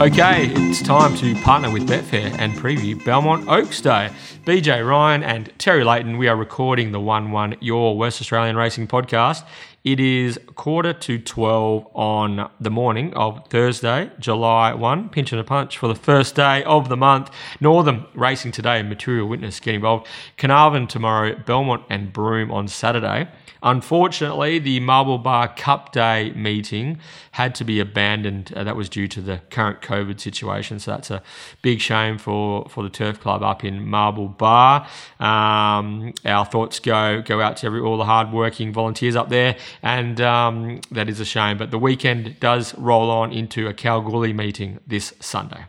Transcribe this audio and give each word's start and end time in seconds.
Okay, 0.00 0.52
it's 0.54 0.80
time 0.80 1.16
to 1.16 1.34
partner 1.42 1.72
with 1.72 1.88
Betfair 1.88 2.32
and 2.38 2.52
preview 2.52 3.04
Belmont 3.04 3.48
Oaks 3.48 3.80
Day. 3.80 4.10
BJ 4.44 4.88
Ryan 4.88 5.24
and 5.24 5.52
Terry 5.58 5.82
Leighton, 5.82 6.18
we 6.18 6.28
are 6.28 6.36
recording 6.36 6.92
the 6.92 7.00
1 7.00 7.32
1 7.32 7.56
Your 7.60 7.98
West 7.98 8.20
Australian 8.20 8.56
Racing 8.56 8.86
podcast. 8.86 9.44
It 9.82 9.98
is 9.98 10.38
quarter 10.54 10.92
to 10.92 11.18
12 11.18 11.88
on 11.94 12.48
the 12.60 12.70
morning 12.70 13.12
of 13.14 13.44
Thursday, 13.48 14.12
July 14.20 14.72
1. 14.72 15.08
Pinch 15.08 15.32
and 15.32 15.40
a 15.40 15.44
punch 15.44 15.76
for 15.76 15.88
the 15.88 15.96
first 15.96 16.36
day 16.36 16.62
of 16.62 16.88
the 16.88 16.96
month. 16.96 17.32
Northern 17.60 18.06
racing 18.14 18.52
today, 18.52 18.84
material 18.84 19.26
witness 19.26 19.58
getting 19.58 19.80
involved. 19.80 20.06
Carnarvon 20.36 20.86
tomorrow, 20.86 21.34
Belmont 21.44 21.82
and 21.90 22.12
Broome 22.12 22.52
on 22.52 22.68
Saturday. 22.68 23.28
Unfortunately, 23.62 24.58
the 24.58 24.80
Marble 24.80 25.18
Bar 25.18 25.54
Cup 25.54 25.92
Day 25.92 26.32
meeting 26.32 26.98
had 27.32 27.54
to 27.56 27.64
be 27.64 27.80
abandoned. 27.80 28.52
Uh, 28.54 28.64
that 28.64 28.76
was 28.76 28.88
due 28.88 29.08
to 29.08 29.20
the 29.20 29.40
current 29.50 29.80
COVID 29.80 30.20
situation. 30.20 30.78
So 30.78 30.92
that's 30.92 31.10
a 31.10 31.22
big 31.62 31.80
shame 31.80 32.18
for, 32.18 32.68
for 32.68 32.82
the 32.82 32.90
Turf 32.90 33.20
Club 33.20 33.42
up 33.42 33.64
in 33.64 33.86
Marble 33.86 34.28
Bar. 34.28 34.86
Um, 35.20 36.14
our 36.24 36.44
thoughts 36.44 36.80
go 36.80 37.22
go 37.22 37.40
out 37.40 37.56
to 37.58 37.66
every, 37.66 37.80
all 37.80 37.96
the 37.96 38.04
hardworking 38.04 38.72
volunteers 38.72 39.16
up 39.16 39.28
there, 39.28 39.56
and 39.82 40.20
um, 40.20 40.80
that 40.90 41.08
is 41.08 41.20
a 41.20 41.24
shame. 41.24 41.58
But 41.58 41.70
the 41.70 41.78
weekend 41.78 42.38
does 42.40 42.76
roll 42.76 43.10
on 43.10 43.32
into 43.32 43.66
a 43.66 43.74
Kalgoorlie 43.74 44.32
meeting 44.32 44.78
this 44.86 45.14
Sunday. 45.20 45.64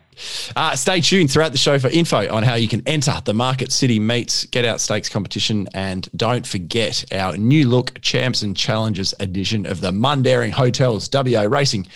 Uh, 0.56 0.76
stay 0.76 1.02
tuned 1.02 1.32
throughout 1.32 1.52
the 1.52 1.58
show 1.58 1.80
for 1.80 1.90
info 1.90 2.32
on 2.34 2.44
how 2.44 2.56
you 2.56 2.68
can 2.68 2.82
enter 2.88 3.14
the 3.26 3.34
Market 3.34 3.72
City 3.72 4.00
Meets 4.00 4.46
Get 4.46 4.66
Out 4.66 4.82
Stakes 4.82 5.10
competition. 5.10 5.68
And 5.74 6.10
don't 6.16 6.46
forget 6.46 7.06
our 7.14 7.38
new 7.38 7.68
look 7.68 8.00
Champs 8.02 8.42
and 8.42 8.56
Challengers 8.56 9.14
edition 9.20 9.66
of 9.66 9.82
the 9.82 9.92
Mundaring 9.92 10.52
Hotels 10.52 11.10
WA 11.12 11.42
Racing 11.44 11.88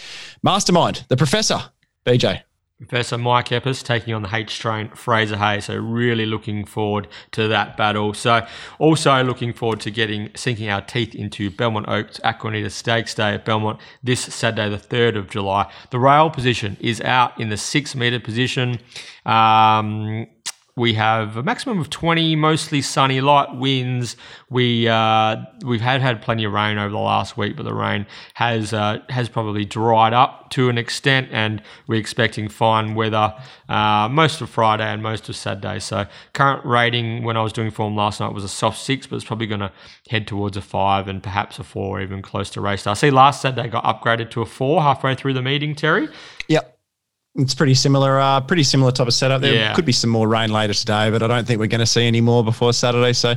Mastermind, 0.41 1.05
the 1.09 1.17
Professor, 1.17 1.59
BJ. 2.05 2.41
Professor 2.87 3.17
Mike 3.17 3.51
Epps 3.51 3.81
taking 3.81 4.13
on 4.13 4.23
the 4.23 4.35
H 4.35 4.59
train 4.59 4.89
Fraser 4.89 5.37
Hay. 5.37 5.59
So 5.59 5.75
really 5.75 6.25
looking 6.25 6.65
forward 6.65 7.07
to 7.31 7.47
that 7.47 7.77
battle. 7.77 8.13
So 8.13 8.45
also 8.79 9.23
looking 9.23 9.53
forward 9.53 9.79
to 9.81 9.91
getting 9.91 10.29
sinking 10.35 10.69
our 10.69 10.81
teeth 10.81 11.15
into 11.15 11.49
Belmont 11.49 11.87
Oaks 11.87 12.19
Aquanita 12.19 12.71
Stakes 12.71 13.13
Day 13.13 13.35
at 13.35 13.45
Belmont 13.45 13.79
this 14.03 14.21
Saturday, 14.21 14.69
the 14.69 14.77
3rd 14.77 15.17
of 15.17 15.29
July. 15.29 15.71
The 15.91 15.99
rail 15.99 16.29
position 16.29 16.77
is 16.79 17.01
out 17.01 17.39
in 17.39 17.49
the 17.49 17.57
six 17.57 17.95
meter 17.95 18.19
position. 18.19 18.79
Um, 19.25 20.27
we 20.75 20.95
have 20.95 21.37
a 21.37 21.43
maximum 21.43 21.79
of 21.79 21.91
20, 21.91 22.35
mostly 22.35 22.81
sunny, 22.81 23.21
light 23.21 23.55
winds. 23.55 24.17
We 24.49 24.87
uh, 24.87 25.37
we've 25.63 25.81
had 25.81 26.01
had 26.01 26.21
plenty 26.23 26.45
of 26.45 26.53
rain 26.53 26.79
over 26.79 26.89
the 26.89 26.97
last 26.97 27.37
week, 27.37 27.55
but 27.55 27.63
the 27.63 27.73
rain 27.73 28.07
has 28.33 28.73
uh, 28.73 28.99
has 29.09 29.29
probably 29.29 29.65
dried 29.65 30.13
up 30.13 30.49
to 30.51 30.69
an 30.69 30.79
extent, 30.79 31.29
and 31.31 31.61
we're 31.85 31.99
expecting 31.99 32.49
fine 32.49 32.95
weather 32.95 33.35
uh, 33.69 34.09
most 34.09 34.41
of 34.41 34.49
Friday 34.49 34.85
and 34.85 35.03
most 35.03 35.29
of 35.29 35.35
Saturday. 35.35 35.79
So 35.79 36.07
current 36.33 36.65
rating 36.65 37.23
when 37.23 37.37
I 37.37 37.43
was 37.43 37.53
doing 37.53 37.69
form 37.69 37.95
last 37.95 38.19
night 38.19 38.33
was 38.33 38.43
a 38.43 38.49
soft 38.49 38.79
six, 38.79 39.05
but 39.05 39.17
it's 39.17 39.25
probably 39.25 39.47
going 39.47 39.61
to 39.61 39.71
head 40.09 40.25
towards 40.25 40.57
a 40.57 40.61
five 40.61 41.07
and 41.07 41.21
perhaps 41.21 41.59
a 41.59 41.63
four, 41.63 42.01
even 42.01 42.23
close 42.23 42.49
to 42.51 42.61
race. 42.61 42.87
I 42.87 42.95
see 42.95 43.11
last 43.11 43.43
Saturday 43.43 43.69
got 43.69 43.83
upgraded 43.83 44.31
to 44.31 44.41
a 44.41 44.45
four 44.45 44.81
halfway 44.81 45.13
through 45.13 45.33
the 45.33 45.43
meeting. 45.43 45.75
Terry. 45.75 46.09
It's 47.35 47.55
pretty 47.55 47.73
similar, 47.73 48.19
uh, 48.19 48.41
pretty 48.41 48.61
similar 48.61 48.91
type 48.91 49.07
of 49.07 49.13
setup. 49.13 49.41
There 49.41 49.55
yeah. 49.55 49.73
could 49.73 49.85
be 49.85 49.91
some 49.91 50.11
more 50.11 50.27
rain 50.27 50.51
later 50.51 50.73
today, 50.75 51.09
but 51.09 51.23
I 51.23 51.27
don't 51.27 51.47
think 51.47 51.59
we're 51.59 51.65
going 51.65 51.79
to 51.79 51.85
see 51.87 52.05
any 52.05 52.21
more 52.21 52.43
before 52.43 52.73
Saturday. 52.73 53.13
So, 53.13 53.31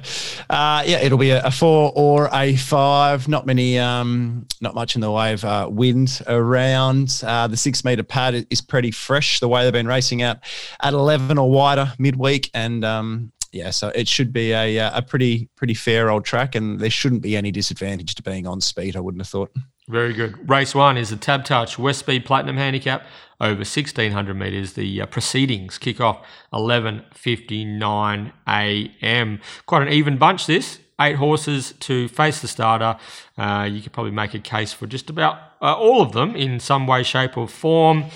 uh, 0.50 0.82
yeah, 0.84 0.98
it'll 0.98 1.16
be 1.16 1.30
a, 1.30 1.42
a, 1.42 1.50
four 1.50 1.92
or 1.94 2.28
a 2.30 2.56
five. 2.56 3.26
Not 3.26 3.46
many, 3.46 3.78
um, 3.78 4.46
not 4.60 4.74
much 4.74 4.96
in 4.96 5.00
the 5.00 5.10
way 5.10 5.32
of 5.32 5.42
uh, 5.46 5.68
wind 5.70 6.20
around. 6.26 7.22
Uh, 7.26 7.46
the 7.46 7.56
six 7.56 7.86
meter 7.86 8.02
pad 8.02 8.46
is 8.50 8.60
pretty 8.60 8.90
fresh. 8.90 9.40
The 9.40 9.48
way 9.48 9.64
they've 9.64 9.72
been 9.72 9.86
racing 9.86 10.20
out 10.20 10.40
at 10.82 10.92
eleven 10.92 11.38
or 11.38 11.50
wider 11.50 11.90
midweek, 11.98 12.50
and 12.52 12.84
um, 12.84 13.32
yeah, 13.52 13.70
so 13.70 13.88
it 13.88 14.08
should 14.08 14.30
be 14.30 14.52
a 14.52 14.78
uh, 14.78 14.98
a 14.98 15.00
pretty 15.00 15.48
pretty 15.56 15.74
fair 15.74 16.10
old 16.10 16.26
track, 16.26 16.54
and 16.54 16.78
there 16.78 16.90
shouldn't 16.90 17.22
be 17.22 17.34
any 17.34 17.50
disadvantage 17.50 18.14
to 18.16 18.22
being 18.22 18.46
on 18.46 18.60
speed. 18.60 18.94
I 18.94 19.00
wouldn't 19.00 19.22
have 19.22 19.28
thought. 19.28 19.52
Very 19.88 20.14
good. 20.14 20.50
Race 20.50 20.74
one 20.74 20.96
is 20.96 21.10
the 21.10 21.16
TABtouch 21.16 21.78
West 21.78 22.00
Speed 22.00 22.24
Platinum 22.24 22.56
Handicap 22.56 23.06
over 23.40 23.58
1600 23.58 24.34
metres. 24.34 24.72
The 24.72 25.02
uh, 25.02 25.06
proceedings 25.06 25.78
kick 25.78 26.00
off 26.00 26.26
11.59 26.52 28.32
a.m. 28.48 29.40
Quite 29.66 29.82
an 29.82 29.92
even 29.92 30.16
bunch 30.18 30.46
this. 30.46 30.80
Eight 31.00 31.16
horses 31.16 31.74
to 31.80 32.08
face 32.08 32.40
the 32.40 32.48
starter. 32.48 32.96
Uh, 33.38 33.68
you 33.70 33.80
could 33.80 33.92
probably 33.92 34.12
make 34.12 34.34
a 34.34 34.40
case 34.40 34.72
for 34.72 34.88
just 34.88 35.08
about 35.08 35.38
uh, 35.62 35.74
all 35.74 36.02
of 36.02 36.12
them 36.12 36.34
in 36.34 36.58
some 36.58 36.88
way, 36.88 37.04
shape, 37.04 37.36
or 37.36 37.46
form. 37.46 38.06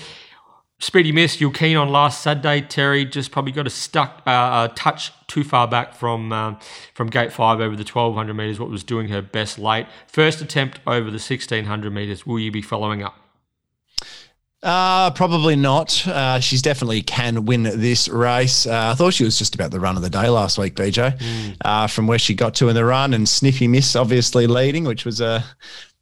Speedy 0.81 1.11
Miss, 1.11 1.39
you're 1.39 1.51
keen 1.51 1.77
on 1.77 1.89
last 1.89 2.23
Saturday. 2.23 2.59
Terry 2.59 3.05
just 3.05 3.29
probably 3.29 3.51
got 3.51 3.67
a 3.67 3.69
stuck 3.69 4.23
uh, 4.25 4.67
a 4.67 4.73
touch 4.73 5.13
too 5.27 5.43
far 5.43 5.67
back 5.67 5.93
from 5.93 6.33
um, 6.33 6.57
from 6.95 7.07
gate 7.07 7.31
five 7.31 7.59
over 7.59 7.75
the 7.75 7.83
1200 7.83 8.33
metres. 8.33 8.59
What 8.59 8.71
was 8.71 8.83
doing 8.83 9.09
her 9.09 9.21
best 9.21 9.59
late. 9.59 9.85
First 10.07 10.41
attempt 10.41 10.79
over 10.87 11.05
the 11.05 11.19
1600 11.19 11.93
metres. 11.93 12.25
Will 12.25 12.39
you 12.39 12.49
be 12.49 12.63
following 12.63 13.03
up? 13.03 13.15
Uh, 14.63 15.11
probably 15.11 15.55
not. 15.55 16.07
Uh, 16.07 16.39
she's 16.39 16.63
definitely 16.63 17.03
can 17.03 17.45
win 17.45 17.61
this 17.61 18.09
race. 18.09 18.65
Uh, 18.65 18.89
I 18.91 18.95
thought 18.95 19.13
she 19.13 19.23
was 19.23 19.37
just 19.37 19.53
about 19.53 19.69
the 19.69 19.79
run 19.79 19.97
of 19.97 20.01
the 20.01 20.09
day 20.09 20.29
last 20.29 20.57
week, 20.57 20.73
BJ, 20.73 21.15
mm. 21.19 21.57
uh, 21.63 21.85
from 21.85 22.07
where 22.07 22.19
she 22.19 22.33
got 22.33 22.55
to 22.55 22.69
in 22.69 22.75
the 22.75 22.85
run, 22.85 23.13
and 23.13 23.29
Sniffy 23.29 23.67
Miss 23.67 23.95
obviously 23.95 24.47
leading, 24.47 24.85
which 24.85 25.05
was 25.05 25.21
a 25.21 25.45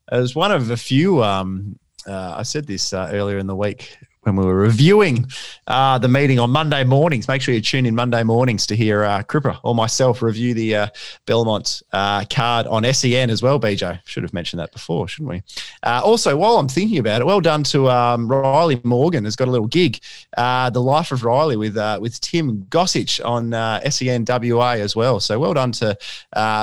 was 0.10 0.36
one 0.36 0.54
of 0.54 0.72
a 0.72 0.78
few. 0.78 1.22
Um, 1.22 1.78
uh, 2.08 2.36
I 2.38 2.44
said 2.44 2.66
this 2.66 2.94
uh, 2.94 3.10
earlier 3.12 3.40
in 3.40 3.48
the 3.48 3.58
week 3.58 3.98
when 4.36 4.46
we 4.46 4.52
were 4.52 4.60
reviewing 4.60 5.28
uh, 5.68 5.98
the 5.98 6.08
meeting 6.08 6.40
on 6.40 6.50
Monday 6.50 6.84
mornings. 6.84 7.28
Make 7.28 7.42
sure 7.42 7.54
you 7.54 7.62
tune 7.62 7.86
in 7.86 7.96
Monday 7.96 8.24
mornings 8.24 8.66
to 8.68 8.76
hear 8.76 9.04
uh, 9.04 9.24
Cripper 9.24 9.58
or 9.64 9.76
myself 9.76 10.22
review 10.22 10.54
the 10.54 10.76
uh, 10.76 10.88
Belmont 11.26 11.82
uh, 11.92 12.26
card 12.30 12.68
on 12.68 12.92
SEN 12.94 13.30
as 13.30 13.42
well, 13.42 13.60
BJ. 13.60 14.00
Should 14.06 14.24
have 14.24 14.34
mentioned 14.34 14.60
that 14.60 14.72
before, 14.72 15.08
shouldn't 15.08 15.30
we? 15.30 15.44
Uh, 15.84 16.02
also, 16.04 16.36
while 16.36 16.58
I'm 16.58 16.68
thinking 16.68 16.98
about 16.98 17.22
it, 17.22 17.26
well 17.26 17.42
done 17.42 17.64
to 17.66 17.90
um, 17.90 18.28
Riley 18.28 18.82
Morgan, 18.84 19.26
has 19.26 19.36
got 19.36 19.48
a 19.48 19.52
little 19.52 19.68
gig, 19.68 20.00
uh, 20.38 20.70
The 20.70 20.82
Life 20.82 21.12
of 21.12 21.24
Riley 21.24 21.58
with 21.58 21.78
with 22.00 22.20
Tim 22.22 22.66
Gossage 22.70 23.24
on 23.26 23.52
SEN 23.92 24.26
WA 24.28 24.72
as 24.72 24.96
well. 24.96 25.20
So 25.20 25.40
well 25.40 25.54
done 25.54 25.72
to 25.74 25.98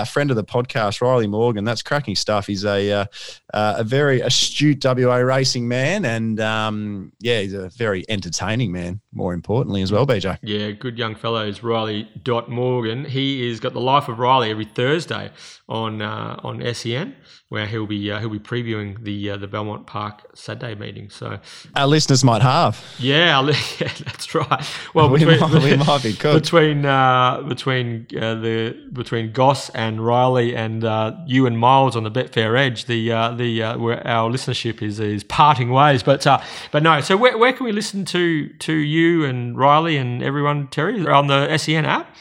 friend 0.06 0.30
of 0.30 0.36
the 0.36 0.44
podcast, 0.44 1.00
Riley 1.00 1.26
Morgan. 1.26 1.64
That's 1.64 1.82
cracking 1.82 2.16
stuff. 2.16 2.46
He's 2.46 2.64
a, 2.64 3.08
a 3.56 3.84
very 3.84 4.20
astute 4.20 4.84
WA 4.84 5.16
racing 5.16 5.66
man 5.66 6.04
and 6.04 6.40
um, 6.40 7.12
yeah, 7.20 7.40
he's 7.40 7.54
a 7.54 7.70
very 7.70 8.04
entertaining 8.08 8.70
man, 8.70 9.00
more 9.12 9.32
importantly 9.32 9.80
as 9.82 9.90
well, 9.90 10.06
BJ. 10.06 10.38
Yeah, 10.42 10.72
good 10.72 10.98
young 10.98 11.14
fellow 11.14 11.46
is 11.46 11.62
Riley 11.62 12.08
Dot 12.22 12.50
Morgan. 12.50 13.04
He 13.06 13.48
has 13.48 13.58
got 13.60 13.72
the 13.72 13.80
life 13.80 14.08
of 14.08 14.18
Riley 14.18 14.50
every 14.50 14.66
Thursday 14.66 15.30
on 15.68 16.02
uh, 16.02 16.38
on 16.42 16.62
SEN, 16.74 17.16
where 17.48 17.66
he'll 17.66 17.86
be 17.86 18.10
uh, 18.10 18.18
he'll 18.18 18.28
be 18.28 18.40
previewing 18.40 19.02
the 19.04 19.30
uh, 19.30 19.36
the 19.36 19.46
Belmont 19.46 19.86
Park 19.86 20.26
Saturday 20.34 20.74
meeting. 20.74 21.10
So 21.10 21.38
our 21.76 21.86
listeners 21.86 22.24
might 22.24 22.42
have. 22.42 22.84
Yeah, 22.98 23.40
yeah 23.80 23.92
that's 24.04 24.34
right. 24.34 24.68
Well, 24.94 25.08
we, 25.08 25.20
between, 25.20 25.40
might, 25.40 25.62
we 25.62 25.76
might 25.76 26.02
be 26.02 26.12
good. 26.12 26.42
between 26.42 26.84
uh, 26.84 27.42
between 27.42 28.08
uh, 28.16 28.34
the 28.34 28.76
between 28.92 29.32
Goss 29.32 29.70
and 29.70 30.04
Riley 30.04 30.56
and 30.56 30.84
uh, 30.84 31.16
you 31.26 31.46
and 31.46 31.58
Miles 31.58 31.94
on 31.94 32.02
the 32.02 32.10
Betfair 32.10 32.58
Edge, 32.58 32.86
the 32.86 33.08
the 33.36 33.76
where 33.78 34.04
our 34.06 34.28
listenership 34.28 34.82
is 34.82 34.98
is 34.98 35.22
parting 35.22 35.70
ways. 35.70 36.02
But 36.02 36.26
but 36.72 36.82
no, 36.82 37.00
so 37.00 37.16
where, 37.16 37.38
where 37.38 37.52
can 37.52 37.64
we 37.64 37.72
listen 37.72 38.04
to 38.06 38.48
to 38.48 38.72
you 38.72 39.24
and 39.24 39.56
Riley 39.56 39.96
and 39.96 40.20
everyone, 40.22 40.66
Terry, 40.68 41.06
on 41.06 41.28
the 41.28 41.56
SEN 41.58 41.84
app? 41.84 42.12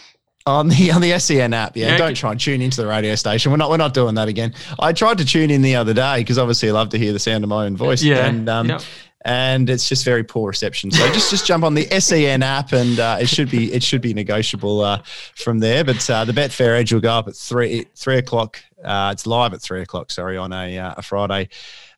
On 0.45 0.67
the 0.67 0.91
on 0.91 1.01
the 1.01 1.17
SEN 1.19 1.53
app. 1.53 1.75
Yeah, 1.75 1.91
yeah, 1.91 1.97
don't 1.97 2.15
try 2.15 2.31
and 2.31 2.39
tune 2.39 2.61
into 2.61 2.81
the 2.81 2.87
radio 2.87 3.15
station. 3.15 3.51
We're 3.51 3.57
not 3.57 3.69
we're 3.69 3.77
not 3.77 3.93
doing 3.93 4.15
that 4.15 4.27
again. 4.27 4.53
I 4.79 4.93
tried 4.93 5.17
to 5.17 5.25
tune 5.25 5.49
in 5.49 5.61
the 5.61 5.75
other 5.75 5.93
day 5.93 6.19
because 6.19 6.37
obviously 6.37 6.69
I 6.69 6.73
love 6.73 6.89
to 6.89 6.97
hear 6.97 7.13
the 7.13 7.19
sound 7.19 7.43
of 7.43 7.49
my 7.49 7.65
own 7.65 7.75
voice. 7.75 8.03
Yeah, 8.03 8.25
and 8.25 8.47
um, 8.47 8.69
yep. 8.69 8.81
and 9.23 9.69
it's 9.69 9.89
just 9.89 10.05
very 10.05 10.23
poor 10.23 10.49
reception. 10.49 10.91
So 10.91 11.07
just 11.13 11.31
just 11.31 11.47
jump 11.47 11.63
on 11.63 11.73
the 11.73 11.87
SEN 11.99 12.43
app 12.43 12.73
and 12.73 12.99
uh, 12.99 13.17
it 13.19 13.27
should 13.27 13.49
be 13.49 13.73
it 13.73 13.81
should 13.81 14.01
be 14.01 14.13
negotiable 14.13 14.81
uh, 14.81 15.01
from 15.35 15.59
there. 15.59 15.83
But 15.83 16.07
uh, 16.09 16.25
the 16.25 16.33
Betfair 16.33 16.77
Edge 16.77 16.93
will 16.93 17.01
go 17.01 17.13
up 17.13 17.27
at 17.27 17.35
three 17.35 17.87
three 17.95 18.17
o'clock. 18.17 18.59
Uh, 18.83 19.09
it's 19.13 19.25
live 19.25 19.53
at 19.53 19.61
three 19.61 19.81
o'clock. 19.81 20.11
Sorry, 20.11 20.37
on 20.37 20.53
a 20.53 20.77
uh, 20.77 20.93
a 20.97 21.01
Friday 21.01 21.49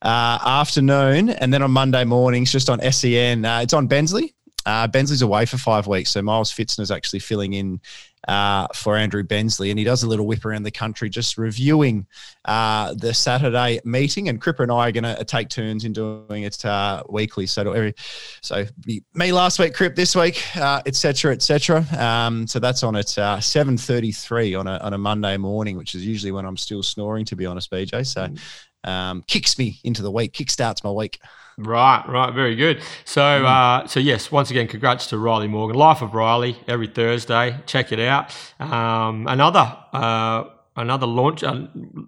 uh, 0.01 0.39
afternoon, 0.45 1.29
and 1.31 1.53
then 1.53 1.61
on 1.61 1.71
Monday 1.71 2.05
mornings, 2.05 2.49
just 2.49 2.69
on 2.69 2.79
SEN. 2.91 3.43
it's 3.43 3.73
on 3.73 3.87
Bensley. 3.87 4.33
Uh, 4.67 4.85
Bensley's 4.85 5.21
away 5.21 5.45
for 5.45 5.57
five 5.57 5.87
weeks, 5.87 6.09
so 6.09 6.21
Miles 6.21 6.51
Fitzner 6.51 6.81
is 6.81 6.91
actually 6.91 7.19
filling 7.19 7.53
in 7.53 7.79
uh, 8.27 8.67
for 8.73 8.97
Andrew 8.97 9.23
Bensley, 9.23 9.69
and 9.69 9.79
he 9.79 9.85
does 9.85 10.03
a 10.03 10.07
little 10.07 10.25
whip 10.25 10.45
around 10.45 10.63
the 10.63 10.71
country 10.71 11.09
just 11.09 11.37
reviewing 11.37 12.05
uh, 12.45 12.93
the 12.95 13.13
Saturday 13.13 13.79
meeting. 13.85 14.29
And 14.29 14.41
Cripper 14.41 14.63
and 14.63 14.71
I 14.71 14.87
are 14.87 14.91
going 14.91 15.03
to 15.03 15.23
take 15.23 15.49
turns 15.49 15.85
in 15.85 15.93
doing 15.93 16.43
it 16.43 16.63
uh, 16.65 17.03
weekly. 17.09 17.45
So 17.45 17.71
every, 17.71 17.93
so 18.41 18.65
me 19.13 19.31
last 19.31 19.59
week, 19.59 19.73
Crip 19.73 19.95
this 19.95 20.15
week, 20.15 20.43
etc. 20.55 21.31
Uh, 21.31 21.33
etc. 21.33 21.85
Et 21.91 21.99
um, 21.99 22.47
so 22.47 22.59
that's 22.59 22.83
on 22.83 22.95
at 22.95 23.17
uh, 23.17 23.39
seven 23.39 23.77
thirty 23.77 24.11
three 24.11 24.55
on 24.55 24.67
a 24.67 24.77
on 24.77 24.93
a 24.93 24.97
Monday 24.97 25.37
morning, 25.37 25.77
which 25.77 25.95
is 25.95 26.05
usually 26.05 26.31
when 26.31 26.45
I'm 26.45 26.57
still 26.57 26.83
snoring, 26.83 27.25
to 27.25 27.35
be 27.35 27.45
honest, 27.45 27.71
BJ. 27.71 28.05
So. 28.05 28.27
Mm. 28.27 28.39
um, 28.83 29.23
kicks 29.27 29.57
me 29.57 29.79
into 29.83 30.01
the 30.01 30.11
week, 30.11 30.33
kick 30.33 30.49
starts 30.49 30.83
my 30.83 30.91
week. 30.91 31.19
Right, 31.59 32.03
right, 32.07 32.31
very 32.33 32.55
good. 32.55 32.83
So, 33.03 33.21
mm. 33.21 33.45
uh, 33.45 33.87
so 33.87 33.99
yes, 33.99 34.31
once 34.31 34.51
again, 34.51 34.67
congrats 34.67 35.07
to 35.07 35.17
Riley 35.17 35.47
Morgan, 35.47 35.75
Life 35.75 36.03
of 36.03 36.13
Riley, 36.13 36.55
every 36.67 36.85
Thursday. 36.85 37.57
Check 37.65 37.91
it 37.91 37.99
out. 37.99 38.35
Um, 38.59 39.25
another, 39.27 39.75
uh, 39.91 40.43
another 40.75 41.07
launch. 41.07 41.43
Uh, 41.43 41.61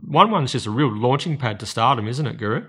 one 0.06 0.30
one's 0.30 0.52
just 0.52 0.68
a 0.68 0.70
real 0.70 0.96
launching 0.96 1.36
pad 1.36 1.60
to 1.62 1.66
stardom, 1.66 2.08
isn't 2.08 2.28
it, 2.28 2.38
Guru? 2.38 2.68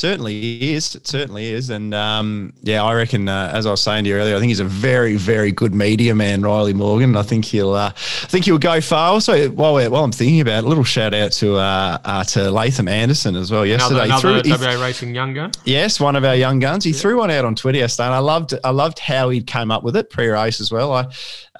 Certainly 0.00 0.72
is. 0.72 0.94
It 0.94 1.06
certainly 1.06 1.52
is. 1.52 1.68
And 1.68 1.94
um, 1.94 2.54
yeah, 2.62 2.82
I 2.82 2.94
reckon, 2.94 3.28
uh, 3.28 3.52
as 3.54 3.66
I 3.66 3.70
was 3.70 3.82
saying 3.82 4.04
to 4.04 4.10
you 4.10 4.16
earlier, 4.16 4.34
I 4.34 4.38
think 4.38 4.48
he's 4.48 4.60
a 4.60 4.64
very, 4.64 5.16
very 5.16 5.52
good 5.52 5.74
media 5.74 6.14
man, 6.14 6.40
Riley 6.40 6.72
Morgan. 6.72 7.16
I 7.16 7.22
think 7.22 7.44
he'll, 7.44 7.74
uh, 7.74 7.92
I 7.94 8.26
think 8.26 8.46
he'll 8.46 8.58
go 8.58 8.80
far. 8.80 9.10
Also, 9.10 9.50
while, 9.50 9.74
while 9.90 10.02
I'm 10.02 10.12
thinking 10.12 10.40
about 10.40 10.64
it, 10.64 10.64
a 10.64 10.68
little 10.68 10.84
shout 10.84 11.12
out 11.12 11.32
to 11.32 11.56
uh, 11.56 11.98
uh 12.04 12.24
to 12.24 12.50
Latham 12.50 12.88
Anderson 12.88 13.36
as 13.36 13.50
well. 13.50 13.66
Yesterday, 13.66 14.04
another, 14.06 14.28
another 14.28 14.42
threw, 14.42 14.66
WA 14.66 14.82
Racing 14.82 15.14
young 15.14 15.34
gun. 15.34 15.52
Yes, 15.64 16.00
one 16.00 16.16
of 16.16 16.24
our 16.24 16.34
young 16.34 16.58
guns. 16.58 16.84
He 16.84 16.90
yeah. 16.92 16.98
threw 16.98 17.18
one 17.18 17.30
out 17.30 17.44
on 17.44 17.54
Twitter 17.54 17.78
yesterday, 17.78 18.06
and 18.06 18.14
I 18.14 18.20
loved, 18.20 18.54
I 18.64 18.70
loved 18.70 18.98
how 18.98 19.28
he 19.28 19.42
came 19.42 19.70
up 19.70 19.82
with 19.82 19.96
it 19.96 20.08
pre-race 20.08 20.60
as 20.60 20.72
well. 20.72 20.92
I, 20.92 21.08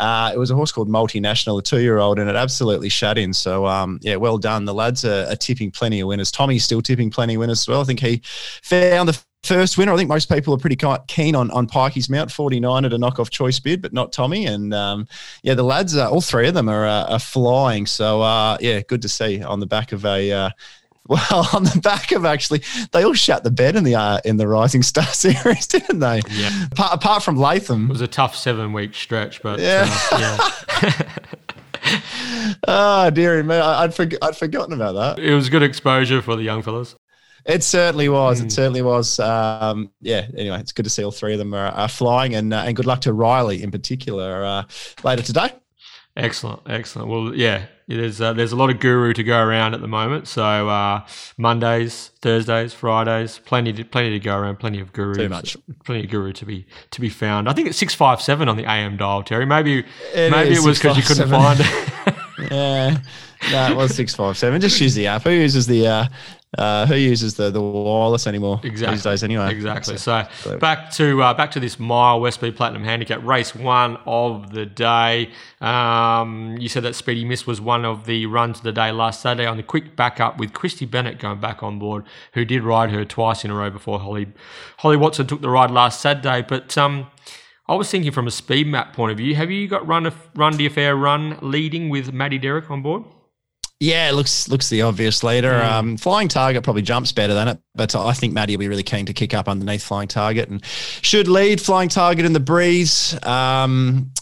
uh, 0.01 0.33
it 0.35 0.39
was 0.39 0.51
a 0.51 0.55
horse 0.55 0.73
called 0.73 0.89
Multinational, 0.89 1.59
a 1.59 1.63
two-year-old, 1.63 2.19
and 2.19 2.31
it 2.31 2.35
absolutely 2.35 2.89
shut 2.89 3.19
in. 3.19 3.35
So 3.35 3.67
um, 3.67 4.01
yeah, 4.03 4.17
well 4.17 4.39
done. 4.39 4.65
The 4.65 4.73
lads 4.73 5.05
are, 5.05 5.27
are 5.29 5.37
tipping 5.37 5.71
plenty 5.71 6.01
of 6.01 6.09
winners. 6.09 6.33
Tommy's 6.33 6.65
still 6.65 6.81
tipping 6.81 7.11
plenty 7.11 7.35
of 7.35 7.41
winners 7.41 7.61
as 7.61 7.69
well. 7.69 7.83
I 7.83 7.85
think 7.85 8.01
he 8.01 8.23
found 8.63 9.09
the 9.09 9.21
first 9.43 9.79
winner. 9.79 9.93
I 9.93 9.97
think 9.97 10.09
most 10.09 10.31
people 10.31 10.55
are 10.55 10.59
pretty 10.59 10.79
keen 11.09 11.35
on 11.35 11.51
on 11.51 11.67
Pikey's 11.67 12.09
Mount 12.09 12.31
49 12.31 12.85
at 12.85 12.93
a 12.93 12.99
knockoff 12.99 13.31
choice 13.31 13.59
bid, 13.61 13.83
but 13.83 13.93
not 13.93 14.13
Tommy. 14.13 14.47
And 14.47 14.75
um, 14.75 15.09
yeah, 15.43 15.55
the 15.55 15.63
lads, 15.63 15.97
uh, 15.97 16.11
all 16.11 16.21
three 16.21 16.49
of 16.49 16.55
them 16.55 16.69
are, 16.69 16.87
uh, 16.87 17.05
are 17.05 17.19
flying. 17.19 17.87
So 17.87 18.23
uh, 18.23 18.59
yeah, 18.61 18.81
good 18.83 19.03
to 19.03 19.09
see 19.09 19.43
on 19.43 19.61
the 19.61 19.67
back 19.67 19.93
of 19.93 20.05
a. 20.05 20.33
Uh, 20.33 20.51
well, 21.11 21.49
on 21.55 21.65
the 21.65 21.81
back 21.83 22.13
of 22.13 22.25
actually, 22.25 22.63
they 22.93 23.03
all 23.03 23.15
shut 23.15 23.43
the 23.43 23.51
bed 23.51 23.75
in 23.75 23.83
the 23.83 23.97
uh, 23.97 24.21
in 24.25 24.37
the 24.37 24.47
Rising 24.47 24.83
Star 24.83 25.05
series, 25.07 25.67
didn't 25.67 25.99
they? 25.99 26.21
Yeah. 26.31 26.67
Apart, 26.71 26.95
apart 26.95 27.23
from 27.25 27.37
Latham, 27.37 27.87
it 27.87 27.93
was 27.93 28.01
a 28.01 28.07
tough 28.07 28.37
seven 28.37 28.73
week 28.73 28.95
stretch, 28.95 29.43
but 29.43 29.59
yeah. 29.59 29.87
Uh, 30.13 30.39
yeah. 31.83 31.99
oh, 32.69 33.11
dearie 33.15 33.43
me, 33.43 33.57
I'd, 33.57 33.93
for, 33.93 34.07
I'd 34.23 34.37
forgotten 34.37 34.73
about 34.75 35.17
that. 35.17 35.25
It 35.25 35.35
was 35.35 35.49
good 35.49 35.65
exposure 35.65 36.23
for 36.23 36.37
the 36.37 36.45
young 36.45 36.63
fellas. 36.63 36.95
It 37.45 37.63
certainly 37.63 38.09
was. 38.09 38.41
Mm. 38.41 38.47
It 38.47 38.53
certainly 38.53 38.83
was. 38.83 39.19
Um, 39.19 39.91
yeah. 40.01 40.27
Anyway, 40.37 40.61
it's 40.61 40.73
good 40.73 40.85
to 40.85 40.91
see 40.91 41.05
all 41.05 41.11
three 41.11 41.33
of 41.33 41.39
them 41.39 41.55
are, 41.55 41.69
are 41.69 41.89
flying, 41.89 42.35
and 42.35 42.53
uh, 42.53 42.65
and 42.67 42.77
good 42.77 42.87
luck 42.87 43.01
to 43.03 43.13
Riley 43.13 43.63
in 43.63 43.71
particular 43.71 44.45
uh, 44.45 44.65
later 45.03 45.23
today. 45.23 45.53
Excellent, 46.17 46.61
excellent. 46.67 47.09
Well, 47.09 47.35
yeah, 47.35 47.67
there's 47.87 48.21
uh, 48.21 48.33
there's 48.33 48.51
a 48.51 48.57
lot 48.57 48.69
of 48.69 48.81
guru 48.81 49.13
to 49.13 49.23
go 49.23 49.41
around 49.41 49.75
at 49.75 49.81
the 49.81 49.87
moment. 49.89 50.27
So 50.27 50.69
uh, 50.69 51.07
Mondays, 51.37 52.11
Thursdays, 52.21 52.75
Fridays, 52.75 53.39
plenty 53.39 53.73
to, 53.75 53.85
plenty 53.85 54.11
to 54.11 54.19
go 54.19 54.37
around. 54.37 54.57
Plenty 54.57 54.81
of 54.81 54.93
guru. 54.93 55.15
Too 55.15 55.29
much. 55.29 55.57
Plenty 55.85 56.05
of 56.05 56.11
guru 56.11 56.33
to 56.33 56.45
be 56.45 56.67
to 56.91 57.01
be 57.01 57.09
found. 57.09 57.49
I 57.49 57.53
think 57.53 57.69
it's 57.69 57.79
six 57.79 57.95
five 57.95 58.21
seven 58.21 58.49
on 58.49 58.57
the 58.57 58.69
AM 58.69 58.97
dial, 58.97 59.23
Terry. 59.23 59.47
Maybe 59.47 59.85
it 60.13 60.31
maybe 60.31 60.55
it 60.55 60.63
was 60.63 60.79
because 60.79 60.97
you 60.97 61.03
couldn't 61.03 61.31
find 61.31 61.61
it. 61.61 62.15
yeah, 62.51 62.99
no, 63.53 63.71
it 63.71 63.77
was 63.77 63.95
six 63.95 64.13
five 64.13 64.37
seven. 64.37 64.61
Just 64.61 64.81
use 64.81 64.95
the 64.95 65.07
app. 65.07 65.23
Who 65.23 65.31
uses 65.31 65.67
the 65.69 65.87
uh, 65.87 66.07
uh, 66.59 66.85
who 66.87 66.97
uses 66.97 67.35
the, 67.35 67.51
the 67.51 67.61
wireless 67.61 68.27
anymore 68.27 68.61
exactly. 68.65 68.97
these 68.97 69.05
days 69.05 69.23
anyway? 69.23 69.53
Exactly. 69.53 69.97
So, 69.97 70.27
so 70.41 70.59
back 70.59 70.91
to 70.93 71.23
uh, 71.23 71.35
back 71.35 71.53
to 71.53 71.61
this 71.61 71.79
mile 71.79 72.21
Westby 72.21 72.51
Platinum 72.53 72.83
Handicap 72.83 73.25
race 73.25 73.55
one 73.55 73.99
of 74.05 74.51
the 74.51 74.67
day. 74.67 75.31
Um, 75.61 76.57
you 76.59 76.69
said 76.69 76.83
that 76.83 76.97
Speedy 76.97 77.25
Miss 77.25 77.47
was 77.47 77.61
one 77.61 77.85
of 77.85 78.05
the 78.07 78.27
runs 78.27 78.59
of 78.59 78.65
the 78.65 78.73
day 78.73 78.91
last 78.91 79.21
Saturday 79.21 79.47
on 79.47 79.59
the 79.59 79.63
quick 79.63 79.95
backup 79.95 80.39
with 80.39 80.53
Christy 80.53 80.87
Bennett 80.87 81.21
going 81.21 81.41
back 81.41 81.63
on 81.63 81.79
board, 81.79 82.05
who 82.33 82.45
did 82.45 82.65
ride 82.65 82.91
her 82.91 83.05
twice 83.05 83.45
in 83.45 83.53
a 83.53 83.55
row 83.55 83.71
before 83.71 84.01
Holly 84.01 84.27
Holly 84.79 84.97
Watson 84.97 85.29
took 85.29 85.43
the 85.43 85.51
ride 85.51 85.71
last 85.71 86.01
Saturday. 86.01 86.43
But 86.43 86.77
um, 86.77 87.07
I 87.69 87.75
was 87.75 87.89
thinking 87.89 88.11
from 88.11 88.27
a 88.27 88.33
speed 88.33 88.67
map 88.67 88.93
point 88.93 89.13
of 89.13 89.19
view, 89.19 89.37
have 89.37 89.53
you 89.53 89.69
got 89.69 89.87
run 89.87 90.05
a 90.05 90.13
run 90.35 90.57
the 90.57 90.67
affair 90.67 90.97
run 90.97 91.39
leading 91.43 91.91
with 91.91 92.13
Maddie 92.13 92.39
Derrick 92.39 92.69
on 92.73 92.83
board? 92.83 93.05
Yeah, 93.81 94.11
looks 94.11 94.47
looks 94.47 94.69
the 94.69 94.83
obvious 94.83 95.25
leader. 95.25 95.53
Mm. 95.53 95.73
Um, 95.73 95.97
flying 95.97 96.29
target 96.29 96.63
probably 96.63 96.83
jumps 96.83 97.13
better 97.13 97.33
than 97.33 97.49
it, 97.49 97.59
but 97.75 97.95
I 97.97 98.13
think 98.13 98.35
Maddie 98.35 98.55
will 98.55 98.61
be 98.61 98.69
really 98.69 98.83
keen 98.83 99.07
to 99.07 99.15
kick 99.15 99.33
up 99.33 99.49
underneath 99.49 99.83
flying 99.83 100.07
target 100.07 100.51
and 100.51 100.63
should 100.67 101.29
lead 101.29 101.63
flying 101.63 101.89
target 101.89 102.27
in 102.27 102.35
the 102.35 102.41
breeze. 102.41 103.19
Um, 103.25 104.13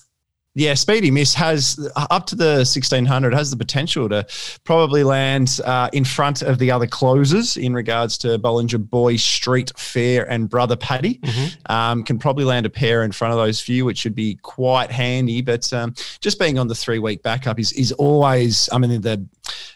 yeah, 0.58 0.74
Speedy 0.74 1.12
Miss 1.12 1.34
has 1.34 1.88
up 1.94 2.26
to 2.26 2.34
the 2.34 2.64
1600 2.66 3.32
has 3.32 3.52
the 3.52 3.56
potential 3.56 4.08
to 4.08 4.26
probably 4.64 5.04
land 5.04 5.60
uh, 5.64 5.88
in 5.92 6.04
front 6.04 6.42
of 6.42 6.58
the 6.58 6.72
other 6.72 6.86
closers 6.88 7.56
in 7.56 7.72
regards 7.72 8.18
to 8.18 8.40
Bollinger 8.40 8.78
Boy, 8.90 9.16
Street 9.16 9.72
Fair, 9.76 10.28
and 10.28 10.50
Brother 10.50 10.74
Paddy. 10.74 11.18
Mm-hmm. 11.18 11.72
Um, 11.72 12.02
can 12.02 12.18
probably 12.18 12.44
land 12.44 12.66
a 12.66 12.70
pair 12.70 13.04
in 13.04 13.12
front 13.12 13.32
of 13.32 13.38
those 13.38 13.60
few, 13.60 13.84
which 13.84 13.98
should 13.98 14.16
be 14.16 14.34
quite 14.42 14.90
handy. 14.90 15.42
But 15.42 15.72
um, 15.72 15.94
just 16.20 16.40
being 16.40 16.58
on 16.58 16.66
the 16.66 16.74
three 16.74 16.98
week 16.98 17.22
backup 17.22 17.60
is 17.60 17.72
is 17.74 17.92
always. 17.92 18.68
I 18.72 18.78
mean, 18.78 19.00
the 19.00 19.24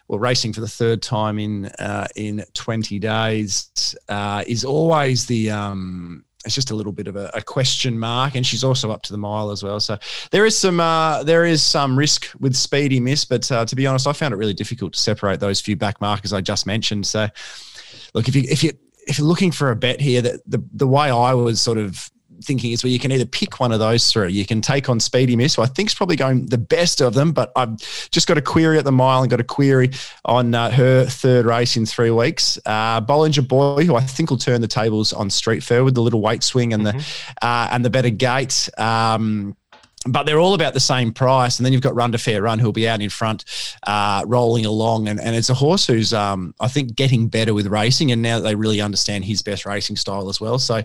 well, 0.09 0.19
racing 0.19 0.53
for 0.53 0.61
the 0.63 0.69
third 0.69 1.01
time 1.01 1.39
in 1.39 1.67
uh, 1.79 2.09
in 2.17 2.45
20 2.55 2.99
days 2.99 3.97
uh, 4.09 4.43
is 4.47 4.65
always 4.65 5.27
the 5.27 5.51
um, 5.53 6.25
it's 6.45 6.55
just 6.55 6.71
a 6.71 6.75
little 6.75 6.93
bit 6.93 7.07
of 7.09 7.17
a, 7.17 7.31
a, 7.35 7.43
question 7.43 7.99
mark, 7.99 8.35
and 8.35 8.45
she's 8.45 8.65
also 8.65 8.91
up 8.91 9.03
to 9.03 9.13
the 9.13 9.19
mile 9.19 9.51
as 9.51 9.63
well. 9.63 9.79
So 9.79 9.99
there 10.31 10.45
is 10.45 10.57
some 10.59 10.81
uh, 10.81 11.23
there 11.23 11.45
is 11.45 11.63
some 11.63 11.97
risk 11.97 12.29
with 12.41 12.55
Speedy 12.55 13.01
Miss, 13.01 13.25
but 13.25 13.51
uh, 13.53 13.65
to 13.65 13.77
be 13.77 13.87
honest, 13.87 14.07
I 14.07 14.13
found 14.13 14.35
it 14.35 14.37
really 14.37 14.55
difficult 14.55 14.95
to 14.95 14.99
separate 14.99 15.41
those 15.41 15.61
few 15.61 15.77
back 15.77 16.01
markers 16.01 16.33
I 16.33 16.41
just 16.41 16.67
mentioned. 16.67 17.07
So 17.07 17.29
look, 18.15 18.29
if 18.29 18.35
you 18.35 18.43
if 18.49 18.65
you 18.65 18.73
if 19.07 19.19
you're 19.19 19.27
looking 19.27 19.53
for 19.53 19.71
a 19.71 19.77
bet 19.77 20.01
here, 20.01 20.23
that 20.23 20.41
the 20.47 20.65
the 20.73 20.87
way 20.87 21.11
I 21.11 21.35
was 21.35 21.61
sort 21.61 21.79
of 21.79 22.11
thinking 22.43 22.73
is 22.73 22.85
where 22.85 22.91
you 22.91 22.99
can 22.99 23.13
either 23.13 23.25
pick 23.25 23.61
one 23.61 23.73
of 23.73 23.79
those 23.79 24.11
three. 24.11 24.33
You 24.33 24.47
can 24.47 24.61
take 24.61 24.89
on 24.89 25.01
Speedy 25.01 25.37
Miss, 25.37 25.55
who 25.55 25.63
I 25.63 25.67
think 25.67 25.91
is 25.91 25.95
probably 25.95 26.17
going 26.17 26.47
the 26.47 26.59
best 26.59 27.01
of 27.01 27.15
them, 27.15 27.33
but 27.33 27.53
I've 27.57 27.77
just 28.11 28.27
got 28.27 28.39
a 28.39 28.43
query 28.43 28.79
at 28.79 28.85
the 28.85 28.93
mile 28.93 29.23
and 29.23 29.31
got 29.31 29.41
a 29.41 29.45
query 29.45 29.91
on 30.25 30.55
uh, 30.55 30.71
her 30.71 31.05
third 31.07 31.47
race 31.47 31.77
in 31.77 31.87
three 31.87 32.11
weeks. 32.11 32.59
Uh, 32.67 33.01
Bollinger 33.01 33.47
Boy, 33.47 33.85
who 33.85 33.97
I 33.97 34.01
think 34.01 34.31
will 34.31 34.39
turn 34.39 34.61
the 34.61 34.69
tables 34.69 35.13
on 35.13 35.31
Street 35.31 35.63
Fair 35.63 35.85
with 35.85 35.95
the 35.95 36.03
little 36.03 36.21
weight 36.21 36.43
swing 36.43 36.73
and 36.73 36.85
mm-hmm. 36.85 36.99
the 36.99 37.47
uh, 37.47 37.69
and 37.71 37.85
the 37.85 37.91
better 37.91 38.11
gate. 38.11 38.69
Um, 38.79 39.57
but 40.07 40.25
they're 40.25 40.41
all 40.41 40.55
about 40.55 40.75
the 40.75 40.81
same 40.81 41.13
price. 41.13 41.59
And 41.59 41.67
then 41.67 41.73
you've 41.73 41.83
got 41.83 41.95
Run 41.95 42.13
to 42.13 42.19
Fair 42.19 42.43
Run, 42.43 42.59
who'll 42.59 42.73
be 42.73 42.89
out 42.89 43.01
in 43.01 43.11
front, 43.11 43.45
uh, 43.87 44.25
rolling 44.27 44.67
along. 44.67 45.09
And, 45.09 45.21
and 45.21 45.37
it's 45.37 45.51
a 45.51 45.55
horse 45.55 45.87
who's, 45.87 46.13
um, 46.13 46.55
I 46.61 46.69
think, 46.69 46.95
getting 46.95 47.29
better 47.29 47.55
with 47.55 47.67
racing. 47.67 48.11
And 48.11 48.21
now 48.21 48.41
they 48.41 48.55
really 48.55 48.81
understand 48.81 49.25
his 49.25 49.43
best 49.43 49.65
racing 49.65 49.97
style 49.97 50.29
as 50.29 50.41
well. 50.41 50.59
So, 50.59 50.83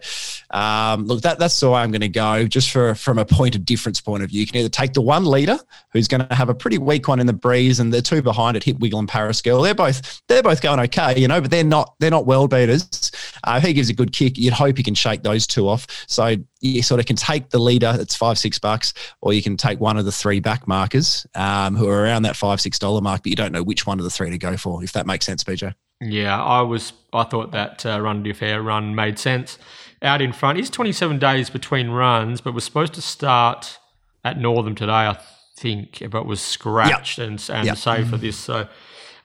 um, 0.52 1.06
look, 1.06 1.22
that, 1.22 1.40
that's 1.40 1.60
the 1.60 1.72
way 1.72 1.82
I'm 1.82 1.92
going 1.92 2.02
to 2.02 2.10
go, 2.10 2.46
just 2.46 2.70
for 2.70 2.94
from 2.96 3.18
a 3.18 3.26
point 3.26 3.56
of 3.56 3.66
difference 3.66 4.00
point 4.00 4.24
of 4.24 4.30
view. 4.30 4.42
You 4.42 4.48
can 4.48 4.58
either 4.58 4.70
take 4.70 4.94
the 4.94 5.02
one 5.02 5.26
leader, 5.26 5.58
who's 5.94 6.08
going 6.08 6.28
to 6.28 6.36
have 6.36 6.50
a 6.50 6.56
pretty 6.56 6.78
weak 6.78 7.08
one 7.08 7.20
in 7.20 7.28
the 7.28 7.34
breeze, 7.34 7.80
and 7.80 7.94
the 7.94 8.02
two 8.02 8.22
behind 8.22 8.56
it, 8.56 8.64
Hit 8.64 8.80
Wiggle 8.80 9.00
and 9.00 9.10
Paris 9.10 9.42
Girl. 9.42 9.62
They're 9.62 9.74
both 9.74 10.22
they're 10.28 10.44
both 10.44 10.62
going 10.62 10.80
okay, 10.82 11.20
you 11.20 11.28
know, 11.28 11.42
but 11.42 11.50
they're 11.50 11.64
not 11.64 11.96
they're 12.00 12.12
not 12.12 12.28
world 12.28 12.52
beaters. 12.52 13.12
Uh, 13.44 13.60
he 13.60 13.74
gives 13.74 13.90
a 13.90 13.94
good 13.94 14.14
kick. 14.14 14.38
You'd 14.38 14.54
hope 14.54 14.78
he 14.78 14.84
can 14.84 14.96
shake 14.96 15.24
those 15.24 15.48
two 15.48 15.68
off. 15.68 15.88
So 16.08 16.36
you 16.62 16.82
sort 16.82 17.00
of 17.00 17.06
can 17.06 17.16
take 17.16 17.50
the 17.50 17.60
leader, 17.60 17.96
it's 18.00 18.16
five, 18.16 18.38
six 18.38 18.60
bucks, 18.60 18.94
or 19.22 19.34
you 19.34 19.42
can 19.42 19.58
take 19.58 19.80
one 19.80 19.98
of 19.98 20.06
the 20.06 20.12
three 20.12 20.40
back 20.40 20.68
markers 20.68 21.26
um, 21.36 21.76
who 21.76 21.88
are 21.88 22.04
around 22.04 22.24
that 22.24 22.36
five, 22.36 22.60
six 22.62 22.80
dollar 22.80 23.02
mark, 23.02 23.24
but 23.24 23.30
you 23.30 23.36
don't 23.36 23.52
know 23.52 23.64
which 23.64 23.86
one 23.86 24.00
of 24.00 24.04
the 24.04 24.10
three 24.10 24.30
to 24.30 24.38
go 24.38 24.58
for, 24.58 24.84
if 24.84 24.94
that 24.94 25.06
makes 25.06 25.26
sense, 25.26 25.44
BJ. 25.44 25.74
Yeah, 26.02 26.42
I 26.42 26.62
was, 26.62 26.94
I 27.14 27.24
thought 27.24 27.52
that 27.52 27.86
uh, 27.86 28.00
run 28.00 28.24
to 28.24 28.34
fair 28.34 28.62
run 28.62 28.94
made 28.96 29.18
sense. 29.18 29.58
Out 30.02 30.22
in 30.22 30.32
front, 30.32 30.60
it's 30.60 30.70
27 30.70 31.18
days 31.18 31.50
between 31.50 31.90
runs, 31.90 32.40
but 32.40 32.54
was 32.54 32.64
supposed 32.64 32.94
to 32.94 33.02
start 33.02 33.80
at 34.24 34.40
Northern 34.40 34.76
today, 34.76 34.92
I 34.92 35.18
think, 35.58 36.04
but 36.12 36.26
was 36.26 36.40
scratched 36.40 37.18
yep. 37.18 37.28
and, 37.28 37.50
and 37.52 37.66
yep. 37.66 37.78
saved 37.78 38.10
for 38.12 38.18
this. 38.18 38.38
So, 38.38 38.68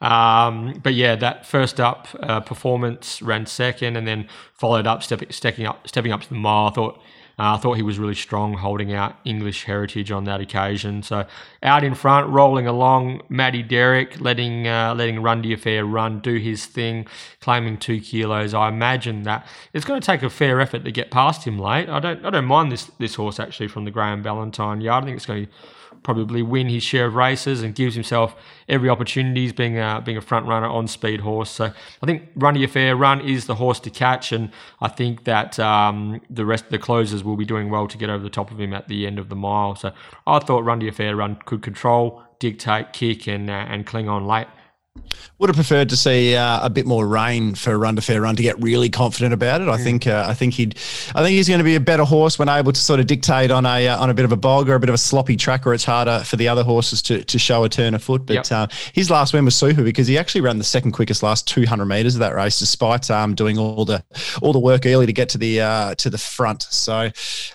um, 0.00 0.80
but 0.82 0.94
yeah, 0.94 1.14
that 1.16 1.44
first 1.44 1.78
up 1.78 2.08
uh, 2.20 2.40
performance 2.40 3.20
ran 3.20 3.44
second, 3.44 3.96
and 3.96 4.06
then 4.06 4.28
followed 4.54 4.86
up, 4.86 5.02
step, 5.02 5.30
stepping 5.30 5.66
up, 5.66 5.86
stepping 5.86 6.10
up 6.10 6.22
to 6.22 6.28
the 6.28 6.34
mile. 6.36 6.68
I 6.68 6.70
thought 6.70 7.02
uh, 7.42 7.56
I 7.56 7.56
thought 7.56 7.72
he 7.72 7.82
was 7.82 7.98
really 7.98 8.14
strong 8.14 8.54
holding 8.54 8.92
out 8.92 9.16
English 9.24 9.64
heritage 9.64 10.12
on 10.12 10.22
that 10.24 10.40
occasion. 10.40 11.02
So 11.02 11.26
out 11.60 11.82
in 11.82 11.92
front, 11.96 12.28
rolling 12.28 12.68
along, 12.68 13.22
Maddie 13.28 13.64
Derrick 13.64 14.20
letting 14.20 14.68
uh, 14.68 14.94
letting 14.94 15.20
Run 15.20 15.44
Affair 15.52 15.84
run, 15.84 16.20
do 16.20 16.36
his 16.36 16.66
thing, 16.66 17.04
claiming 17.40 17.78
two 17.78 18.00
kilos. 18.00 18.54
I 18.54 18.68
imagine 18.68 19.24
that 19.24 19.44
it's 19.72 19.84
going 19.84 20.00
to 20.00 20.06
take 20.06 20.22
a 20.22 20.30
fair 20.30 20.60
effort 20.60 20.84
to 20.84 20.92
get 20.92 21.10
past 21.10 21.42
him 21.42 21.58
late. 21.58 21.88
I 21.88 21.98
don't 21.98 22.24
I 22.24 22.30
don't 22.30 22.44
mind 22.44 22.70
this 22.70 22.92
this 23.00 23.16
horse 23.16 23.40
actually 23.40 23.66
from 23.66 23.86
the 23.86 23.90
Graham 23.90 24.22
Valentine 24.22 24.80
yard. 24.80 25.02
I 25.02 25.06
think 25.08 25.16
it's 25.16 25.26
going 25.26 25.46
to 25.46 25.52
probably 26.02 26.42
win 26.42 26.68
his 26.68 26.82
share 26.82 27.06
of 27.06 27.14
races 27.14 27.62
and 27.62 27.74
gives 27.74 27.94
himself 27.94 28.34
every 28.68 28.88
opportunity 28.88 29.46
as 29.46 29.52
being 29.52 29.78
a, 29.78 30.02
being 30.04 30.16
a 30.16 30.20
front 30.20 30.46
runner 30.46 30.66
on 30.66 30.88
speed 30.88 31.20
horse. 31.20 31.50
So 31.50 31.66
I 32.02 32.06
think 32.06 32.28
Runny 32.36 32.64
Affair 32.64 32.96
Run 32.96 33.20
is 33.20 33.46
the 33.46 33.54
horse 33.56 33.80
to 33.80 33.90
catch, 33.90 34.32
and 34.32 34.50
I 34.80 34.88
think 34.88 35.24
that 35.24 35.58
um, 35.58 36.20
the 36.28 36.44
rest 36.44 36.64
of 36.64 36.70
the 36.70 36.78
closers 36.78 37.22
will 37.24 37.36
be 37.36 37.44
doing 37.44 37.70
well 37.70 37.88
to 37.88 37.98
get 37.98 38.10
over 38.10 38.22
the 38.22 38.30
top 38.30 38.50
of 38.50 38.60
him 38.60 38.72
at 38.72 38.88
the 38.88 39.06
end 39.06 39.18
of 39.18 39.28
the 39.28 39.36
mile. 39.36 39.76
So 39.76 39.92
I 40.26 40.38
thought 40.38 40.64
Runny 40.64 40.88
Affair 40.88 41.16
Run 41.16 41.38
could 41.44 41.62
control, 41.62 42.22
dictate, 42.38 42.92
kick, 42.92 43.26
and 43.26 43.48
uh, 43.48 43.52
and 43.52 43.86
cling 43.86 44.08
on 44.08 44.26
late. 44.26 44.48
Would 45.38 45.48
have 45.48 45.56
preferred 45.56 45.88
to 45.88 45.96
see 45.96 46.36
uh, 46.36 46.64
a 46.64 46.70
bit 46.70 46.86
more 46.86 47.06
rain 47.06 47.54
for 47.54 47.76
Run 47.78 47.96
to 47.96 48.02
Fair 48.02 48.20
Run 48.20 48.36
to 48.36 48.42
get 48.42 48.60
really 48.62 48.90
confident 48.90 49.32
about 49.32 49.62
it. 49.62 49.68
I 49.68 49.78
think 49.78 50.06
uh, 50.06 50.24
I 50.28 50.34
think 50.34 50.54
he'd 50.54 50.76
I 51.14 51.22
think 51.22 51.30
he's 51.30 51.48
going 51.48 51.58
to 51.58 51.64
be 51.64 51.74
a 51.74 51.80
better 51.80 52.04
horse 52.04 52.38
when 52.38 52.48
able 52.48 52.72
to 52.72 52.80
sort 52.80 53.00
of 53.00 53.06
dictate 53.06 53.50
on 53.50 53.64
a 53.64 53.88
uh, 53.88 53.98
on 53.98 54.10
a 54.10 54.14
bit 54.14 54.26
of 54.26 54.32
a 54.32 54.36
bog 54.36 54.68
or 54.68 54.74
a 54.74 54.80
bit 54.80 54.90
of 54.90 54.94
a 54.94 54.98
sloppy 54.98 55.36
track 55.36 55.64
where 55.64 55.74
it's 55.74 55.84
harder 55.84 56.20
for 56.20 56.36
the 56.36 56.46
other 56.46 56.62
horses 56.62 57.00
to, 57.02 57.24
to 57.24 57.38
show 57.38 57.64
a 57.64 57.68
turn 57.68 57.94
of 57.94 58.02
foot. 58.04 58.26
But 58.26 58.34
yep. 58.34 58.52
Uh, 58.52 58.66
his 58.92 59.10
last 59.10 59.32
win 59.32 59.46
was 59.46 59.56
super 59.56 59.82
because 59.82 60.06
he 60.06 60.18
actually 60.18 60.42
ran 60.42 60.58
the 60.58 60.64
second 60.64 60.92
quickest 60.92 61.22
last 61.22 61.48
200 61.48 61.86
meters 61.86 62.14
of 62.14 62.20
that 62.20 62.34
race, 62.34 62.58
despite 62.58 63.10
um, 63.10 63.34
doing 63.34 63.58
all 63.58 63.86
the 63.86 64.04
all 64.42 64.52
the 64.52 64.60
work 64.60 64.84
early 64.84 65.06
to 65.06 65.12
get 65.12 65.30
to 65.30 65.38
the 65.38 65.62
uh, 65.62 65.94
to 65.96 66.10
the 66.10 66.18
front. 66.18 66.62
So 66.64 67.10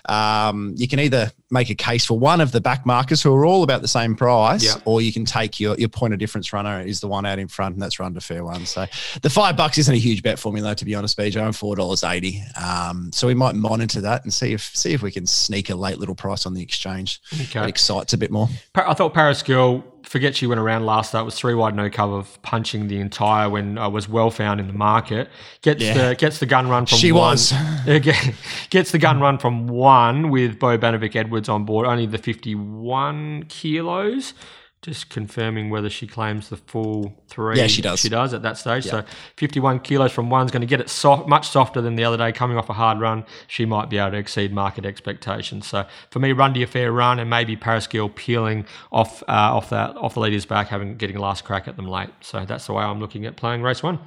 um, 0.06 0.74
you 0.76 0.88
can 0.88 0.98
either 0.98 1.30
make 1.50 1.70
a 1.70 1.74
case 1.74 2.04
for 2.04 2.18
one 2.18 2.40
of 2.40 2.52
the 2.52 2.60
back 2.60 2.84
markers 2.84 3.22
who 3.22 3.34
are 3.34 3.46
all 3.46 3.62
about 3.62 3.80
the 3.82 3.88
same 3.88 4.14
price, 4.14 4.76
or 4.84 5.00
you 5.00 5.12
can 5.12 5.24
take 5.24 5.58
your, 5.58 5.76
your 5.76 5.88
point 5.88 6.12
of 6.12 6.18
difference 6.18 6.52
runner 6.52 6.80
is 6.80 7.00
the 7.00 7.08
one 7.08 7.24
out 7.24 7.38
in 7.38 7.48
front, 7.48 7.74
and 7.74 7.82
that's 7.82 7.98
run 7.98 8.12
to 8.14 8.20
fair 8.20 8.44
one. 8.44 8.66
So 8.66 8.86
the 9.22 9.30
five 9.30 9.56
bucks 9.56 9.78
isn't 9.78 9.94
a 9.94 9.98
huge 9.98 10.22
bet 10.22 10.38
for 10.38 10.52
me 10.52 10.60
though, 10.60 10.74
to 10.74 10.84
be 10.84 10.94
honest, 10.94 11.18
BJ. 11.18 11.40
I'm 11.40 11.52
four 11.52 11.76
dollars 11.76 12.04
eighty. 12.04 12.42
Um, 12.62 13.10
so 13.12 13.26
we 13.26 13.34
might 13.34 13.54
monitor 13.54 14.00
that 14.02 14.24
and 14.24 14.32
see 14.32 14.52
if 14.52 14.76
see 14.76 14.92
if 14.92 15.02
we 15.02 15.10
can 15.10 15.26
sneak 15.26 15.70
a 15.70 15.74
late 15.74 15.98
little 15.98 16.14
price 16.14 16.46
on 16.46 16.54
the 16.54 16.62
exchange. 16.62 17.20
Okay. 17.32 17.60
That 17.60 17.68
excites 17.68 18.12
a 18.12 18.18
bit 18.18 18.30
more. 18.30 18.48
I 18.74 18.94
thought 18.94 19.14
Paris 19.14 19.42
Girl 19.42 19.84
forget 20.08 20.34
she 20.34 20.46
went 20.46 20.60
around 20.60 20.86
last 20.86 21.10
start 21.10 21.24
was 21.24 21.34
three 21.34 21.54
wide 21.54 21.76
no 21.76 21.90
cover 21.90 22.24
punching 22.42 22.88
the 22.88 22.98
entire 22.98 23.48
when 23.48 23.78
I 23.78 23.86
was 23.86 24.08
well 24.08 24.30
found 24.30 24.58
in 24.58 24.66
the 24.66 24.72
market. 24.72 25.28
Gets 25.62 25.82
yeah. 25.82 26.08
the 26.08 26.14
gets 26.14 26.38
the 26.38 26.46
gun 26.46 26.68
run 26.68 26.86
from 26.86 26.98
she 26.98 27.12
one, 27.12 27.32
was. 27.32 27.52
Gets 28.70 28.92
the 28.92 28.98
gun 28.98 29.20
run 29.20 29.38
from 29.38 29.68
one 29.68 30.30
with 30.30 30.58
Bo 30.58 30.78
Banovic 30.78 31.14
Edwards 31.14 31.48
on 31.48 31.64
board 31.64 31.86
only 31.86 32.06
the 32.06 32.18
51 32.18 33.44
kilos 33.48 34.34
just 34.80 35.10
confirming 35.10 35.70
whether 35.70 35.90
she 35.90 36.06
claims 36.06 36.48
the 36.50 36.56
full 36.56 37.12
three. 37.26 37.56
Yeah, 37.56 37.66
she 37.66 37.82
does. 37.82 38.00
She 38.00 38.08
does 38.08 38.32
at 38.32 38.42
that 38.42 38.58
stage. 38.58 38.86
Yeah. 38.86 39.02
So 39.02 39.04
51 39.36 39.80
kilos 39.80 40.12
from 40.12 40.30
one's 40.30 40.52
going 40.52 40.60
to 40.60 40.66
get 40.66 40.80
it 40.80 40.88
soft, 40.88 41.28
much 41.28 41.48
softer 41.48 41.80
than 41.80 41.96
the 41.96 42.04
other 42.04 42.16
day. 42.16 42.30
Coming 42.32 42.56
off 42.56 42.68
a 42.68 42.72
hard 42.74 43.00
run, 43.00 43.24
she 43.48 43.64
might 43.64 43.90
be 43.90 43.98
able 43.98 44.12
to 44.12 44.18
exceed 44.18 44.52
market 44.52 44.84
expectations. 44.86 45.66
So 45.66 45.86
for 46.10 46.20
me, 46.20 46.32
run 46.32 46.54
to 46.54 46.60
your 46.60 46.68
fair 46.68 46.92
run, 46.92 47.18
and 47.18 47.28
maybe 47.28 47.56
Paris 47.56 47.86
Girl 47.86 48.08
peeling 48.08 48.66
off 48.92 49.22
uh, 49.22 49.56
off 49.56 49.70
that 49.70 49.96
off 49.96 50.14
the 50.14 50.20
leader's 50.20 50.46
back, 50.46 50.68
having 50.68 50.96
getting 50.96 51.16
a 51.16 51.20
last 51.20 51.44
crack 51.44 51.66
at 51.66 51.76
them 51.76 51.88
late. 51.88 52.10
So 52.20 52.44
that's 52.44 52.66
the 52.66 52.72
way 52.72 52.84
I'm 52.84 53.00
looking 53.00 53.26
at 53.26 53.36
playing 53.36 53.62
race 53.62 53.82
one. 53.82 53.98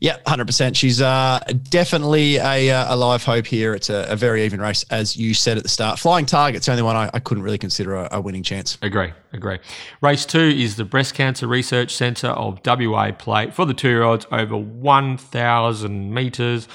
Yeah, 0.00 0.18
hundred 0.26 0.46
percent. 0.46 0.76
She's 0.76 1.00
uh, 1.00 1.40
definitely 1.70 2.36
a, 2.36 2.70
uh, 2.70 2.94
a 2.94 2.96
live 2.96 3.24
hope 3.24 3.46
here. 3.46 3.74
It's 3.74 3.90
a, 3.90 4.06
a, 4.08 4.16
very 4.16 4.44
even 4.44 4.60
race, 4.60 4.84
as 4.90 5.16
you 5.16 5.34
said 5.34 5.56
at 5.56 5.62
the 5.62 5.68
start. 5.68 5.98
Flying 5.98 6.26
Target's 6.26 6.66
the 6.66 6.72
only 6.72 6.82
one 6.82 6.96
I, 6.96 7.10
I 7.14 7.20
couldn't 7.20 7.42
really 7.42 7.58
consider 7.58 7.94
a, 7.94 8.08
a, 8.12 8.20
winning 8.20 8.42
chance. 8.42 8.78
Agree, 8.82 9.12
agree. 9.32 9.58
Race 10.00 10.26
two 10.26 10.38
is 10.38 10.76
the 10.76 10.84
Breast 10.84 11.14
Cancer 11.14 11.46
Research 11.46 11.94
Centre 11.94 12.28
of 12.28 12.60
WA 12.64 13.12
Plate 13.12 13.54
for 13.54 13.64
the 13.64 13.74
two-year-olds 13.74 14.26
over 14.32 14.56
one 14.56 15.16
thousand 15.16 16.12
metres. 16.12 16.68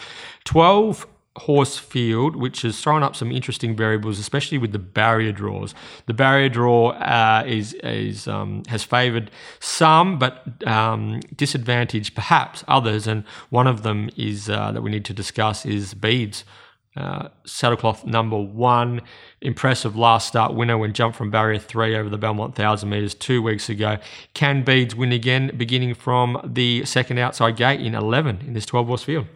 Twelve 0.43 1.05
horse 1.37 1.77
field, 1.77 2.35
which 2.35 2.63
has 2.63 2.79
thrown 2.81 3.03
up 3.03 3.15
some 3.15 3.31
interesting 3.31 3.75
variables, 3.75 4.19
especially 4.19 4.57
with 4.57 4.71
the 4.71 4.79
barrier 4.79 5.31
draws. 5.31 5.73
The 6.05 6.13
barrier 6.13 6.49
draw 6.49 6.89
uh, 6.89 7.43
is 7.45 7.73
is 7.75 8.27
um, 8.27 8.63
has 8.67 8.83
favoured 8.83 9.31
some, 9.59 10.19
but 10.19 10.43
um, 10.67 11.21
disadvantaged 11.35 12.15
perhaps 12.15 12.63
others. 12.67 13.07
And 13.07 13.23
one 13.49 13.67
of 13.67 13.83
them 13.83 14.09
is 14.17 14.49
uh, 14.49 14.71
that 14.71 14.81
we 14.81 14.91
need 14.91 15.05
to 15.05 15.13
discuss 15.13 15.65
is 15.65 15.93
Beads. 15.93 16.43
Uh, 16.97 17.29
saddlecloth 17.45 18.03
number 18.03 18.37
one, 18.37 18.99
impressive 19.41 19.95
last 19.95 20.27
start 20.27 20.53
winner 20.53 20.77
when 20.77 20.91
jumped 20.91 21.15
from 21.17 21.29
barrier 21.29 21.59
three 21.59 21.95
over 21.95 22.09
the 22.09 22.17
Belmont 22.17 22.57
1000 22.57 22.89
metres 22.89 23.13
two 23.13 23.41
weeks 23.41 23.69
ago. 23.69 23.97
Can 24.33 24.63
Beads 24.63 24.95
win 24.95 25.13
again, 25.13 25.51
beginning 25.55 25.93
from 25.93 26.41
the 26.43 26.83
second 26.85 27.19
outside 27.19 27.55
gate 27.55 27.79
in 27.79 27.93
11 27.93 28.41
in 28.45 28.53
this 28.53 28.65
12 28.65 28.87
horse 28.87 29.03
field? 29.03 29.27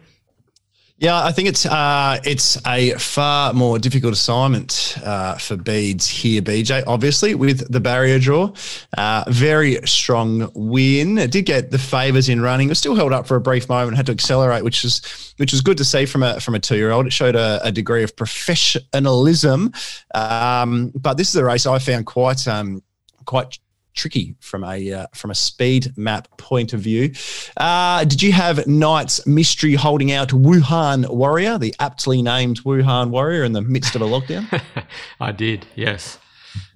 Yeah, 0.96 1.24
I 1.24 1.32
think 1.32 1.48
it's 1.48 1.66
uh, 1.66 2.20
it's 2.22 2.56
a 2.64 2.92
far 2.92 3.52
more 3.52 3.80
difficult 3.80 4.12
assignment 4.12 4.96
uh, 5.04 5.34
for 5.34 5.56
Beads 5.56 6.08
here, 6.08 6.40
BJ. 6.40 6.84
Obviously, 6.86 7.34
with 7.34 7.70
the 7.72 7.80
barrier 7.80 8.20
draw, 8.20 8.52
uh, 8.96 9.24
very 9.26 9.84
strong 9.86 10.52
win. 10.54 11.18
It 11.18 11.32
did 11.32 11.46
get 11.46 11.72
the 11.72 11.78
favours 11.78 12.28
in 12.28 12.40
running. 12.40 12.68
It 12.68 12.70
was 12.70 12.78
still 12.78 12.94
held 12.94 13.12
up 13.12 13.26
for 13.26 13.34
a 13.34 13.40
brief 13.40 13.68
moment. 13.68 13.96
Had 13.96 14.06
to 14.06 14.12
accelerate, 14.12 14.62
which 14.62 14.84
was 14.84 15.34
which 15.38 15.50
was 15.50 15.62
good 15.62 15.78
to 15.78 15.84
see 15.84 16.06
from 16.06 16.22
a 16.22 16.38
from 16.38 16.54
a 16.54 16.60
two 16.60 16.76
year 16.76 16.92
old. 16.92 17.06
It 17.06 17.12
showed 17.12 17.34
a, 17.34 17.60
a, 17.64 17.72
degree 17.72 18.04
of 18.04 18.14
professionalism. 18.14 19.72
Um, 20.14 20.92
but 20.94 21.16
this 21.16 21.28
is 21.28 21.34
a 21.34 21.44
race 21.44 21.66
I 21.66 21.80
found 21.80 22.06
quite 22.06 22.46
um, 22.46 22.84
quite 23.24 23.58
tricky 23.94 24.34
from 24.40 24.64
a 24.64 24.92
uh, 24.92 25.06
from 25.14 25.30
a 25.30 25.34
speed 25.34 25.96
map 25.96 26.28
point 26.36 26.72
of 26.72 26.80
view. 26.80 27.12
Uh, 27.56 28.04
did 28.04 28.22
you 28.22 28.32
have 28.32 28.66
Knight's 28.66 29.26
Mystery 29.26 29.74
holding 29.74 30.12
out 30.12 30.28
Wuhan 30.30 31.08
Warrior, 31.08 31.58
the 31.58 31.74
aptly 31.80 32.20
named 32.22 32.62
Wuhan 32.64 33.10
Warrior, 33.10 33.44
in 33.44 33.52
the 33.52 33.62
midst 33.62 33.94
of 33.94 34.02
a 34.02 34.06
lockdown? 34.06 34.62
I 35.20 35.32
did, 35.32 35.66
yes. 35.74 36.18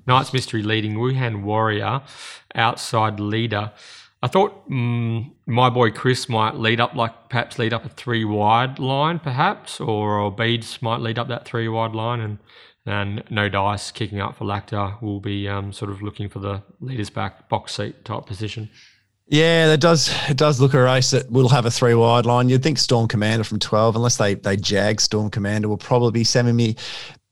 Knight's 0.06 0.32
Mystery 0.32 0.62
leading 0.62 0.94
Wuhan 0.94 1.42
Warrior, 1.42 2.02
outside 2.54 3.20
leader. 3.20 3.72
I 4.20 4.26
thought 4.26 4.68
mm, 4.68 5.30
my 5.46 5.70
boy 5.70 5.92
Chris 5.92 6.28
might 6.28 6.56
lead 6.56 6.80
up, 6.80 6.94
like 6.94 7.28
perhaps 7.28 7.58
lead 7.58 7.72
up 7.72 7.84
a 7.84 7.88
three 7.88 8.24
wide 8.24 8.78
line, 8.78 9.18
perhaps, 9.18 9.80
or, 9.80 10.18
or 10.18 10.32
Beads 10.32 10.82
might 10.82 11.00
lead 11.00 11.18
up 11.18 11.28
that 11.28 11.44
three 11.44 11.68
wide 11.68 11.94
line, 11.94 12.20
and 12.20 12.38
and 12.86 13.22
no 13.30 13.48
dice 13.48 13.90
kicking 13.90 14.20
up 14.20 14.36
for 14.36 14.44
Lacta 14.44 15.00
will 15.02 15.20
be 15.20 15.48
um, 15.48 15.72
sort 15.72 15.90
of 15.90 16.02
looking 16.02 16.28
for 16.28 16.38
the 16.38 16.62
leader's 16.80 17.10
back 17.10 17.48
box 17.48 17.74
seat 17.76 18.04
type 18.04 18.26
position. 18.26 18.70
Yeah, 19.30 19.66
that 19.66 19.80
does 19.80 20.10
it 20.28 20.38
does 20.38 20.58
look 20.58 20.72
a 20.72 20.82
race 20.82 21.10
that 21.10 21.30
will 21.30 21.50
have 21.50 21.66
a 21.66 21.70
three 21.70 21.94
wide 21.94 22.24
line. 22.24 22.48
You'd 22.48 22.62
think 22.62 22.78
Storm 22.78 23.08
Commander 23.08 23.44
from 23.44 23.58
twelve, 23.58 23.94
unless 23.94 24.16
they 24.16 24.34
they 24.34 24.56
jag 24.56 25.00
Storm 25.00 25.28
Commander, 25.30 25.68
will 25.68 25.76
probably 25.76 26.12
be 26.12 26.24
semi 26.24 26.76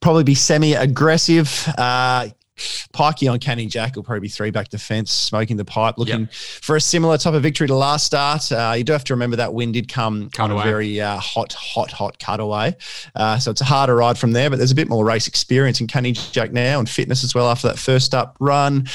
probably 0.00 0.24
be 0.24 0.34
semi 0.34 0.74
aggressive. 0.74 1.66
Uh, 1.78 2.28
Pikey 2.56 3.30
on 3.30 3.38
Canny 3.38 3.66
Jack 3.66 3.96
will 3.96 4.02
probably 4.02 4.20
be 4.20 4.28
three 4.28 4.50
back 4.50 4.68
defence, 4.68 5.12
smoking 5.12 5.56
the 5.56 5.64
pipe, 5.64 5.98
looking 5.98 6.20
yep. 6.20 6.32
for 6.32 6.76
a 6.76 6.80
similar 6.80 7.18
type 7.18 7.34
of 7.34 7.42
victory 7.42 7.66
to 7.66 7.74
last 7.74 8.06
start. 8.06 8.50
Uh, 8.50 8.74
you 8.76 8.84
do 8.84 8.92
have 8.92 9.04
to 9.04 9.14
remember 9.14 9.36
that 9.36 9.52
wind 9.52 9.74
did 9.74 9.88
come 9.88 10.30
Cut 10.30 10.44
on 10.44 10.50
away. 10.52 10.62
a 10.62 10.64
very 10.64 11.00
uh, 11.00 11.18
hot, 11.18 11.52
hot, 11.52 11.90
hot 11.92 12.18
cutaway. 12.18 12.76
Uh, 13.14 13.38
so 13.38 13.50
it's 13.50 13.60
a 13.60 13.64
harder 13.64 13.94
ride 13.94 14.18
from 14.18 14.32
there, 14.32 14.48
but 14.50 14.56
there's 14.56 14.72
a 14.72 14.76
bit 14.76 14.88
more 14.88 15.04
race 15.04 15.28
experience 15.28 15.80
in 15.80 15.86
Canny 15.86 16.12
Jack 16.12 16.52
now 16.52 16.78
and 16.78 16.88
fitness 16.88 17.24
as 17.24 17.34
well 17.34 17.48
after 17.48 17.68
that 17.68 17.78
first 17.78 18.14
up 18.14 18.36
run. 18.40 18.86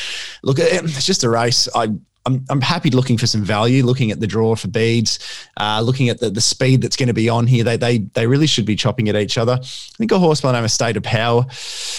Look, 0.44 0.58
it's 0.60 1.06
just 1.06 1.24
a 1.24 1.30
race. 1.30 1.68
I 1.76 1.90
I'm, 2.26 2.46
I'm 2.50 2.62
happy 2.62 2.90
looking 2.92 3.18
for 3.18 3.28
some 3.28 3.44
value, 3.44 3.84
looking 3.84 4.12
at 4.12 4.20
the 4.20 4.28
draw 4.28 4.56
for 4.56 4.68
beads, 4.68 5.20
uh, 5.58 5.82
looking 5.82 6.10
at 6.10 6.20
the, 6.20 6.30
the 6.30 6.42
speed 6.42 6.82
that's 6.82 6.96
going 6.96 7.08
to 7.08 7.14
be 7.14 7.30
on 7.30 7.48
here. 7.48 7.64
They, 7.64 7.78
they, 7.78 7.98
they 8.00 8.28
really 8.28 8.48
should 8.48 8.66
be 8.66 8.76
chopping 8.76 9.10
at 9.10 9.16
each 9.16 9.38
other. 9.38 9.54
I 9.54 9.96
think 9.98 10.12
a 10.12 10.20
horse 10.20 10.42
by 10.42 10.50
the 10.50 10.58
name 10.58 10.66
of 10.66 10.72
State 10.72 10.98
of 10.98 11.04
Power 11.04 11.46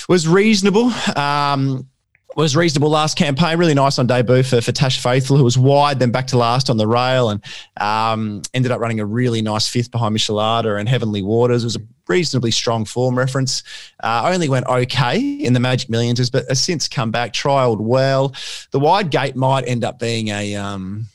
was 0.08 0.28
reasonable. 0.28 0.92
Um, 1.16 1.88
was 2.36 2.56
reasonable 2.56 2.90
last 2.90 3.16
campaign. 3.16 3.58
Really 3.58 3.74
nice 3.74 3.98
on 3.98 4.06
debut 4.06 4.42
for, 4.42 4.60
for 4.60 4.72
Tash 4.72 5.02
Faithful, 5.02 5.36
who 5.36 5.44
was 5.44 5.58
wide, 5.58 5.98
then 5.98 6.10
back 6.10 6.26
to 6.28 6.38
last 6.38 6.70
on 6.70 6.76
the 6.76 6.86
rail 6.86 7.30
and 7.30 7.42
um, 7.80 8.42
ended 8.54 8.72
up 8.72 8.80
running 8.80 9.00
a 9.00 9.06
really 9.06 9.42
nice 9.42 9.68
fifth 9.68 9.90
behind 9.90 10.16
Michelada 10.16 10.78
and 10.78 10.88
Heavenly 10.88 11.22
Waters. 11.22 11.62
It 11.62 11.66
was 11.66 11.76
a 11.76 11.82
reasonably 12.08 12.50
strong 12.50 12.84
form 12.84 13.16
reference. 13.16 13.62
Uh, 14.02 14.30
only 14.32 14.48
went 14.48 14.66
okay 14.66 15.18
in 15.18 15.52
the 15.52 15.60
Magic 15.60 15.88
Millions, 15.88 16.30
but 16.30 16.46
has 16.48 16.60
since 16.60 16.88
come 16.88 17.10
back, 17.10 17.32
trialled 17.32 17.80
well. 17.80 18.34
The 18.70 18.80
wide 18.80 19.10
gate 19.10 19.36
might 19.36 19.66
end 19.66 19.84
up 19.84 19.98
being 19.98 20.28
a. 20.28 20.54
Um, 20.56 21.06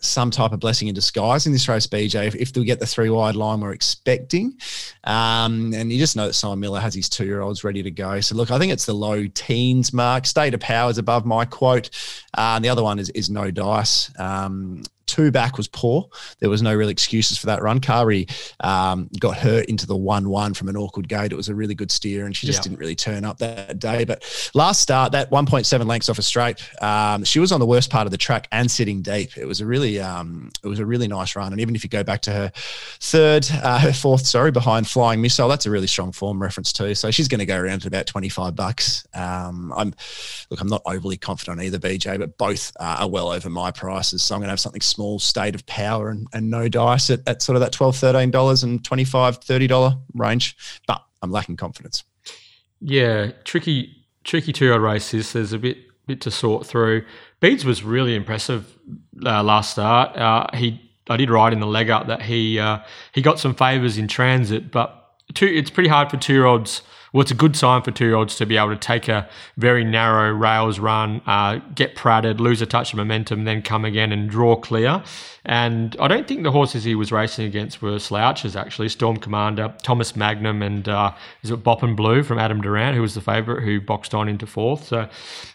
some 0.00 0.30
type 0.30 0.52
of 0.52 0.60
blessing 0.60 0.88
in 0.88 0.94
disguise 0.94 1.46
in 1.46 1.52
this 1.52 1.68
race, 1.68 1.86
BJ, 1.86 2.26
if, 2.26 2.34
if 2.34 2.56
we 2.56 2.64
get 2.64 2.80
the 2.80 2.86
three 2.86 3.10
wide 3.10 3.36
line 3.36 3.60
we're 3.60 3.72
expecting. 3.72 4.58
Um, 5.04 5.72
and 5.74 5.92
you 5.92 5.98
just 5.98 6.16
know 6.16 6.26
that 6.26 6.34
Simon 6.34 6.60
Miller 6.60 6.80
has 6.80 6.94
his 6.94 7.08
two 7.08 7.24
year 7.24 7.40
olds 7.40 7.64
ready 7.64 7.82
to 7.82 7.90
go. 7.90 8.20
So, 8.20 8.34
look, 8.34 8.50
I 8.50 8.58
think 8.58 8.72
it's 8.72 8.86
the 8.86 8.94
low 8.94 9.26
teens 9.28 9.92
mark. 9.92 10.26
State 10.26 10.54
of 10.54 10.60
power 10.60 10.90
is 10.90 10.98
above 10.98 11.24
my 11.24 11.44
quote. 11.44 11.90
Uh, 12.36 12.54
and 12.56 12.64
the 12.64 12.68
other 12.68 12.82
one 12.82 12.98
is, 12.98 13.10
is 13.10 13.30
no 13.30 13.50
dice. 13.50 14.10
Um, 14.18 14.82
two 15.10 15.32
back 15.32 15.56
was 15.56 15.66
poor. 15.66 16.08
There 16.38 16.48
was 16.48 16.62
no 16.62 16.72
real 16.74 16.88
excuses 16.88 17.36
for 17.36 17.46
that 17.46 17.62
run. 17.62 17.80
Kari 17.80 18.28
um, 18.60 19.10
got 19.18 19.36
hurt 19.36 19.66
into 19.66 19.86
the 19.86 19.96
1 19.96 20.28
1 20.28 20.54
from 20.54 20.68
an 20.68 20.76
awkward 20.76 21.08
gate. 21.08 21.32
It 21.32 21.36
was 21.36 21.48
a 21.48 21.54
really 21.54 21.74
good 21.74 21.90
steer, 21.90 22.26
and 22.26 22.36
she 22.36 22.46
just 22.46 22.60
yeah. 22.60 22.62
didn't 22.62 22.78
really 22.78 22.94
turn 22.94 23.24
up 23.24 23.38
that 23.38 23.80
day. 23.80 24.04
But 24.04 24.22
last 24.54 24.80
start, 24.80 25.12
that 25.12 25.30
1.7 25.30 25.86
lengths 25.86 26.08
off 26.08 26.18
a 26.18 26.22
straight, 26.22 26.62
um, 26.80 27.24
she 27.24 27.40
was 27.40 27.50
on 27.50 27.58
the 27.58 27.66
worst 27.66 27.90
part 27.90 28.06
of 28.06 28.12
the 28.12 28.18
track 28.18 28.46
and 28.52 28.70
sitting 28.70 29.02
deep. 29.02 29.36
It 29.36 29.46
was 29.46 29.60
a 29.60 29.66
really, 29.66 30.00
um, 30.00 30.50
it 30.62 30.68
was 30.68 30.78
a 30.78 30.86
really 30.86 31.08
nice 31.08 31.34
run. 31.34 31.50
And 31.52 31.60
even 31.60 31.74
if 31.74 31.82
you 31.82 31.90
go 31.90 32.04
back 32.04 32.22
to 32.22 32.30
her 32.30 32.52
third, 32.54 33.48
uh, 33.62 33.80
her 33.80 33.92
fourth, 33.92 34.26
sorry, 34.26 34.52
behind 34.52 34.86
Flying 34.86 35.20
Missile, 35.20 35.48
that's 35.48 35.66
a 35.66 35.70
really 35.70 35.88
strong 35.88 36.12
form 36.12 36.40
reference 36.40 36.72
too. 36.72 36.94
So 36.94 37.10
she's 37.10 37.26
going 37.26 37.40
to 37.40 37.46
go 37.46 37.58
around 37.58 37.80
to 37.80 37.88
about 37.88 38.06
25 38.06 38.54
bucks. 38.54 39.06
Um, 39.12 39.72
I'm, 39.76 39.92
look, 40.50 40.60
I'm 40.60 40.68
not 40.68 40.82
overly 40.86 41.16
confident 41.16 41.58
on 41.58 41.64
either 41.64 41.78
BJ, 41.78 42.18
but 42.18 42.38
both 42.38 42.72
uh, 42.78 42.98
are 43.00 43.08
well 43.08 43.30
over 43.30 43.50
my 43.50 43.72
prices. 43.72 44.22
So 44.22 44.34
I'm 44.34 44.40
going 44.40 44.48
to 44.48 44.52
have 44.52 44.60
something 44.60 44.80
small 44.80 44.99
small 45.00 45.18
state 45.18 45.54
of 45.54 45.64
power 45.64 46.10
and, 46.10 46.26
and 46.34 46.50
no 46.50 46.68
dice 46.68 47.08
at, 47.08 47.26
at 47.26 47.40
sort 47.40 47.56
of 47.56 47.60
that 47.60 47.72
$12, 47.72 48.30
$13 48.30 48.64
and 48.64 48.82
$25, 48.82 49.08
$30 49.08 50.00
range. 50.14 50.54
But 50.86 51.02
I'm 51.22 51.30
lacking 51.30 51.56
confidence. 51.56 52.04
Yeah, 52.82 53.30
tricky, 53.44 54.04
tricky 54.24 54.52
two 54.52 54.76
races. 54.78 55.32
There's 55.32 55.54
a 55.54 55.58
bit 55.58 55.78
bit 56.06 56.20
to 56.22 56.30
sort 56.30 56.66
through. 56.66 57.04
Beads 57.40 57.64
was 57.64 57.82
really 57.82 58.14
impressive 58.14 58.76
uh, 59.24 59.42
last 59.42 59.70
start. 59.70 60.16
Uh, 60.16 60.46
he 60.54 60.80
I 61.08 61.16
did 61.16 61.30
write 61.30 61.52
in 61.52 61.60
the 61.60 61.66
leg 61.66 61.88
up 61.88 62.08
that 62.08 62.22
he 62.22 62.58
uh, 62.58 62.80
he 63.12 63.22
got 63.22 63.38
some 63.38 63.54
favours 63.54 63.96
in 63.96 64.08
transit, 64.08 64.70
but 64.70 65.14
two, 65.34 65.46
it's 65.46 65.70
pretty 65.70 65.88
hard 65.88 66.10
for 66.10 66.16
two 66.16 66.32
year 66.32 66.46
olds 66.46 66.82
well, 67.12 67.22
it's 67.22 67.30
a 67.30 67.36
good 67.36 67.56
sign 67.56 67.82
for 67.82 67.90
two 67.90 68.06
year 68.06 68.14
olds 68.14 68.36
to 68.36 68.46
be 68.46 68.56
able 68.56 68.70
to 68.70 68.76
take 68.76 69.08
a 69.08 69.28
very 69.56 69.84
narrow 69.84 70.32
rails 70.32 70.78
run, 70.78 71.20
uh, 71.26 71.58
get 71.74 71.96
pratted, 71.96 72.40
lose 72.40 72.62
a 72.62 72.66
touch 72.66 72.92
of 72.92 72.98
momentum, 72.98 73.44
then 73.44 73.62
come 73.62 73.84
again 73.84 74.12
and 74.12 74.30
draw 74.30 74.56
clear. 74.56 75.02
And 75.44 75.96
I 75.98 76.06
don't 76.06 76.28
think 76.28 76.42
the 76.42 76.52
horses 76.52 76.84
he 76.84 76.94
was 76.94 77.10
racing 77.10 77.46
against 77.46 77.80
were 77.80 77.98
slouches, 77.98 78.54
actually. 78.54 78.90
Storm 78.90 79.16
Commander, 79.16 79.74
Thomas 79.82 80.14
Magnum, 80.14 80.62
and 80.62 80.88
uh, 80.88 81.12
is 81.42 81.50
it 81.50 81.64
Bop 81.64 81.82
and 81.82 81.96
Blue 81.96 82.22
from 82.22 82.38
Adam 82.38 82.60
Durrant, 82.60 82.94
who 82.94 83.02
was 83.02 83.14
the 83.14 83.20
favourite, 83.20 83.62
who 83.62 83.80
boxed 83.80 84.14
on 84.14 84.28
into 84.28 84.46
fourth. 84.46 84.86
So 84.86 85.08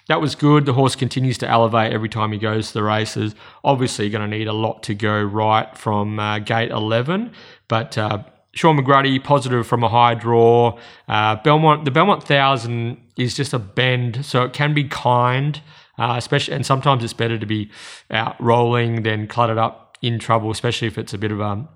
that 0.07 0.19
was 0.19 0.35
good. 0.35 0.65
The 0.65 0.74
horse 0.74 0.95
continues 0.95 1.38
to 1.38 1.47
elevate 1.47 1.93
every 1.93 2.09
time 2.09 2.31
he 2.31 2.39
goes 2.39 2.69
to 2.69 2.74
the 2.74 2.83
races. 2.83 3.35
Obviously, 3.63 4.05
you're 4.05 4.17
going 4.17 4.29
to 4.29 4.38
need 4.38 4.47
a 4.47 4.53
lot 4.53 4.83
to 4.83 4.95
go 4.95 5.21
right 5.21 5.77
from 5.77 6.19
uh, 6.19 6.39
gate 6.39 6.71
11, 6.71 7.31
but 7.67 7.97
uh, 7.97 8.24
Shaun 8.55 8.77
McGruddy 8.77 9.24
positive 9.24 9.67
from 9.67 9.83
a 9.83 9.89
high 9.89 10.15
draw. 10.15 10.79
Uh, 11.07 11.35
Belmont, 11.35 11.85
the 11.85 11.91
Belmont 11.91 12.24
Thousand 12.24 12.97
is 13.17 13.35
just 13.35 13.53
a 13.53 13.59
bend, 13.59 14.25
so 14.25 14.43
it 14.43 14.53
can 14.53 14.74
be 14.74 14.85
kind, 14.85 15.62
uh, 15.97 16.15
especially, 16.17 16.55
and 16.55 16.65
sometimes 16.65 17.03
it's 17.03 17.13
better 17.13 17.38
to 17.38 17.45
be 17.45 17.69
out 18.09 18.41
rolling 18.41 19.03
than 19.03 19.27
cluttered 19.27 19.57
up 19.57 19.97
in 20.01 20.19
trouble, 20.19 20.51
especially 20.51 20.88
if 20.88 20.97
it's 20.97 21.13
a 21.13 21.17
bit 21.17 21.31
of 21.31 21.39
a 21.39 21.67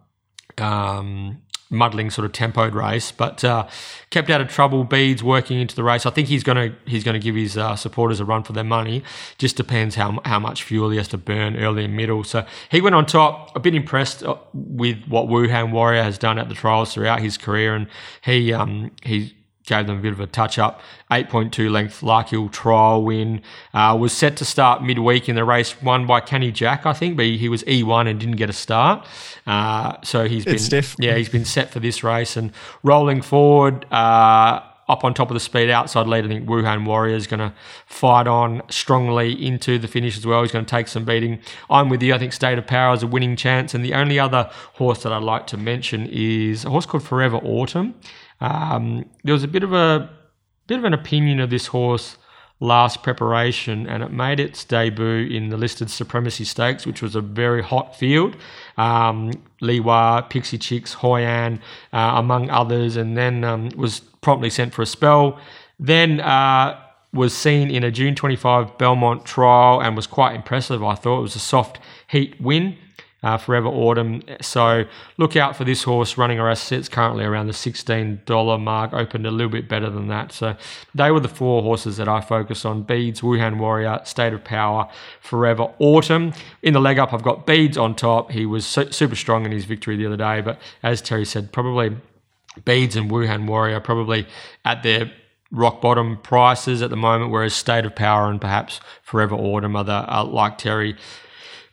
um, 0.57 1.41
muddling 1.69 2.09
sort 2.09 2.25
of 2.25 2.31
tempoed 2.31 2.73
race, 2.73 3.11
but 3.11 3.43
uh, 3.43 3.67
kept 4.09 4.29
out 4.29 4.41
of 4.41 4.47
trouble. 4.47 4.83
Beads 4.83 5.23
working 5.23 5.59
into 5.59 5.75
the 5.75 5.83
race. 5.83 6.05
I 6.05 6.09
think 6.09 6.27
he's 6.27 6.43
gonna 6.43 6.75
he's 6.85 7.03
gonna 7.03 7.19
give 7.19 7.35
his 7.35 7.57
uh, 7.57 7.75
supporters 7.75 8.19
a 8.19 8.25
run 8.25 8.43
for 8.43 8.53
their 8.53 8.63
money. 8.63 9.03
Just 9.37 9.55
depends 9.55 9.95
how 9.95 10.19
how 10.25 10.39
much 10.39 10.63
fuel 10.63 10.89
he 10.89 10.97
has 10.97 11.07
to 11.09 11.17
burn 11.17 11.55
early 11.55 11.85
and 11.85 11.95
middle. 11.95 12.23
So 12.23 12.45
he 12.69 12.81
went 12.81 12.95
on 12.95 13.05
top. 13.05 13.55
A 13.55 13.59
bit 13.59 13.75
impressed 13.75 14.23
uh, 14.23 14.35
with 14.53 15.05
what 15.07 15.27
Wuhan 15.27 15.71
Warrior 15.71 16.03
has 16.03 16.17
done 16.17 16.39
at 16.39 16.49
the 16.49 16.55
trials 16.55 16.93
throughout 16.93 17.19
his 17.19 17.37
career, 17.37 17.75
and 17.75 17.87
he 18.21 18.53
um 18.53 18.91
he 19.03 19.35
gave 19.69 19.87
them 19.87 19.99
a 19.99 20.01
bit 20.01 20.11
of 20.11 20.19
a 20.19 20.27
touch 20.27 20.59
up. 20.59 20.81
8.2 21.11 21.71
length 21.71 22.01
Larkhill 22.01 22.51
trial 22.51 23.03
win. 23.03 23.41
Uh, 23.73 23.97
was 23.99 24.11
set 24.11 24.35
to 24.37 24.45
start 24.45 24.83
midweek 24.83 25.29
in 25.29 25.35
the 25.35 25.45
race, 25.45 25.81
won 25.81 26.05
by 26.05 26.19
Canny 26.19 26.51
Jack, 26.51 26.85
I 26.85 26.93
think, 26.93 27.15
but 27.15 27.25
he, 27.25 27.49
was 27.49 27.63
E1 27.63 28.07
and 28.09 28.19
didn't 28.19 28.35
get 28.35 28.49
a 28.49 28.53
start. 28.53 29.07
Uh, 29.47 29.95
so 30.03 30.27
he's 30.27 30.45
it's 30.45 30.51
been 30.51 30.59
stiff. 30.59 30.95
yeah 30.99 31.15
he's 31.15 31.29
been 31.29 31.45
set 31.45 31.71
for 31.71 31.79
this 31.79 32.03
race 32.03 32.35
and 32.35 32.51
rolling 32.83 33.21
forward. 33.21 33.85
Uh, 33.91 34.61
up 34.89 35.03
on 35.03 35.13
top 35.13 35.29
of 35.29 35.35
the 35.35 35.39
speed 35.39 35.69
outside 35.69 36.07
lead. 36.07 36.25
I 36.25 36.27
think 36.27 36.49
Wuhan 36.49 36.85
Warrior 36.85 37.15
is 37.15 37.27
going 37.27 37.39
to 37.39 37.53
fight 37.85 38.27
on 38.27 38.63
strongly 38.69 39.31
into 39.45 39.77
the 39.77 39.87
finish 39.87 40.17
as 40.17 40.25
well. 40.25 40.41
He's 40.41 40.51
going 40.51 40.65
to 40.65 40.69
take 40.69 40.87
some 40.87 41.05
beating. 41.05 41.39
I'm 41.69 41.89
with 41.89 42.01
you. 42.01 42.13
I 42.15 42.17
think 42.17 42.33
State 42.33 42.57
of 42.57 42.65
Power 42.65 42.95
is 42.95 43.03
a 43.03 43.07
winning 43.07 43.35
chance. 43.35 43.75
And 43.75 43.85
the 43.85 43.93
only 43.93 44.19
other 44.19 44.49
horse 44.73 45.03
that 45.03 45.13
I'd 45.13 45.23
like 45.23 45.45
to 45.47 45.57
mention 45.57 46.07
is 46.11 46.65
a 46.65 46.71
horse 46.71 46.87
called 46.87 47.03
Forever 47.03 47.37
Autumn. 47.37 47.93
Um, 48.41 49.05
there 49.23 49.33
was 49.33 49.43
a 49.43 49.47
bit 49.47 49.63
of 49.63 49.73
a 49.73 50.09
bit 50.67 50.77
of 50.77 50.85
an 50.85 50.93
opinion 50.93 51.39
of 51.39 51.49
this 51.49 51.67
horse 51.67 52.17
last 52.59 53.03
preparation, 53.03 53.87
and 53.87 54.03
it 54.03 54.11
made 54.11 54.39
its 54.39 54.63
debut 54.65 55.27
in 55.27 55.49
the 55.49 55.57
listed 55.57 55.89
Supremacy 55.89 56.43
Stakes, 56.43 56.85
which 56.85 57.01
was 57.01 57.15
a 57.15 57.21
very 57.21 57.63
hot 57.63 57.95
field. 57.95 58.35
Um, 58.77 59.31
Liwa, 59.61 60.29
Pixie 60.29 60.57
Chicks, 60.57 60.95
Hoyan, 60.95 61.59
uh, 61.93 62.13
among 62.15 62.49
others, 62.49 62.97
and 62.97 63.17
then 63.17 63.43
um, 63.43 63.69
was 63.75 64.01
promptly 64.21 64.49
sent 64.49 64.73
for 64.73 64.81
a 64.81 64.85
spell. 64.85 65.39
Then 65.79 66.19
uh, 66.19 66.77
was 67.13 67.33
seen 67.33 67.71
in 67.71 67.83
a 67.83 67.91
June 67.91 68.13
25 68.13 68.77
Belmont 68.77 69.25
trial 69.25 69.81
and 69.81 69.95
was 69.95 70.05
quite 70.05 70.35
impressive. 70.35 70.83
I 70.83 70.95
thought 70.95 71.19
it 71.19 71.23
was 71.23 71.35
a 71.35 71.39
soft 71.39 71.79
heat 72.07 72.39
win 72.41 72.77
uh, 73.21 73.37
Forever 73.37 73.67
Autumn. 73.67 74.21
So 74.41 74.85
look 75.17 75.35
out 75.35 75.55
for 75.55 75.63
this 75.63 75.83
horse 75.83 76.17
running 76.17 76.39
our 76.39 76.49
assets 76.49 76.87
currently 76.87 77.25
around 77.25 77.47
the 77.47 77.53
$16 77.53 78.61
mark, 78.61 78.93
opened 78.93 79.25
a 79.25 79.31
little 79.31 79.51
bit 79.51 79.67
better 79.67 79.89
than 79.89 80.07
that. 80.07 80.31
So 80.31 80.55
they 80.95 81.11
were 81.11 81.19
the 81.19 81.27
four 81.27 81.61
horses 81.61 81.97
that 81.97 82.07
I 82.07 82.21
focus 82.21 82.65
on 82.65 82.83
Beads, 82.83 83.21
Wuhan 83.21 83.57
Warrior, 83.57 84.01
State 84.03 84.33
of 84.33 84.43
Power, 84.43 84.89
Forever 85.19 85.71
Autumn. 85.79 86.33
In 86.61 86.73
the 86.73 86.81
leg 86.81 86.99
up, 86.99 87.13
I've 87.13 87.23
got 87.23 87.45
Beads 87.45 87.77
on 87.77 87.95
top. 87.95 88.31
He 88.31 88.45
was 88.45 88.65
super 88.65 89.15
strong 89.15 89.45
in 89.45 89.51
his 89.51 89.65
victory 89.65 89.97
the 89.97 90.05
other 90.05 90.17
day, 90.17 90.41
but 90.41 90.59
as 90.83 91.01
Terry 91.01 91.25
said, 91.25 91.51
probably 91.51 91.97
Beads 92.65 92.95
and 92.95 93.09
Wuhan 93.11 93.47
Warrior 93.47 93.79
probably 93.79 94.27
at 94.65 94.83
their 94.83 95.11
rock 95.51 95.81
bottom 95.81 96.17
prices 96.17 96.81
at 96.81 96.89
the 96.89 96.95
moment, 96.95 97.31
whereas 97.31 97.53
State 97.53 97.85
of 97.85 97.95
Power 97.95 98.29
and 98.29 98.39
perhaps 98.39 98.79
Forever 99.01 99.35
Autumn 99.35 99.75
are, 99.75 99.83
the, 99.83 99.91
are 99.91 100.25
like 100.25 100.57
Terry 100.57 100.95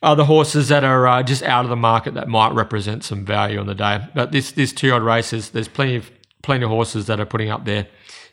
other 0.02 0.24
horses 0.24 0.68
that 0.68 0.84
are 0.84 1.06
uh, 1.06 1.22
just 1.22 1.42
out 1.42 1.64
of 1.64 1.70
the 1.70 1.76
market 1.76 2.14
that 2.14 2.28
might 2.28 2.52
represent 2.52 3.04
some 3.04 3.24
value 3.24 3.58
on 3.58 3.66
the 3.66 3.74
day. 3.74 4.06
But 4.14 4.32
this 4.32 4.52
this 4.52 4.72
two 4.72 4.92
odd 4.92 5.02
races, 5.02 5.50
there's 5.50 5.68
plenty 5.68 5.96
of 5.96 6.10
plenty 6.42 6.64
of 6.64 6.70
horses 6.70 7.06
that 7.06 7.20
are 7.20 7.26
putting 7.26 7.50
up 7.50 7.64
their 7.64 7.86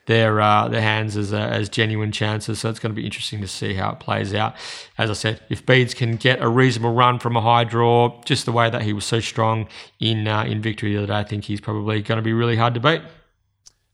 their 0.06 0.42
uh, 0.42 0.68
their 0.68 0.82
hands 0.82 1.16
as 1.16 1.34
uh, 1.34 1.38
as 1.38 1.70
genuine 1.70 2.12
chances. 2.12 2.60
So 2.60 2.70
it's 2.70 2.80
going 2.80 2.94
to 2.94 3.00
be 3.00 3.06
interesting 3.06 3.42
to 3.42 3.48
see 3.48 3.74
how 3.74 3.92
it 3.92 4.00
plays 4.00 4.34
out. 4.34 4.56
As 4.98 5.10
I 5.10 5.14
said, 5.14 5.42
if 5.50 5.66
Beads 5.66 5.94
can 5.94 6.18
get 6.18 6.42
a 6.42 6.50
reasonable 6.50 6.94
run 6.94 7.20
from 7.20 7.36
a 7.36 7.42
high 7.42 7.64
draw, 7.64 8.22
just 8.24 8.46
the 8.46 8.52
way 8.52 8.70
that 8.70 8.82
he 8.82 8.94
was 8.94 9.06
so 9.06 9.20
strong 9.20 9.68
in 10.00 10.28
uh, 10.28 10.44
in 10.44 10.62
victory 10.62 10.92
the 10.94 10.98
other 11.00 11.08
day, 11.08 11.20
I 11.20 11.24
think 11.24 11.46
he's 11.46 11.62
probably 11.62 12.02
going 12.02 12.18
to 12.18 12.24
be 12.24 12.34
really 12.34 12.58
hard 12.58 12.74
to 12.74 12.80
beat. 12.80 13.02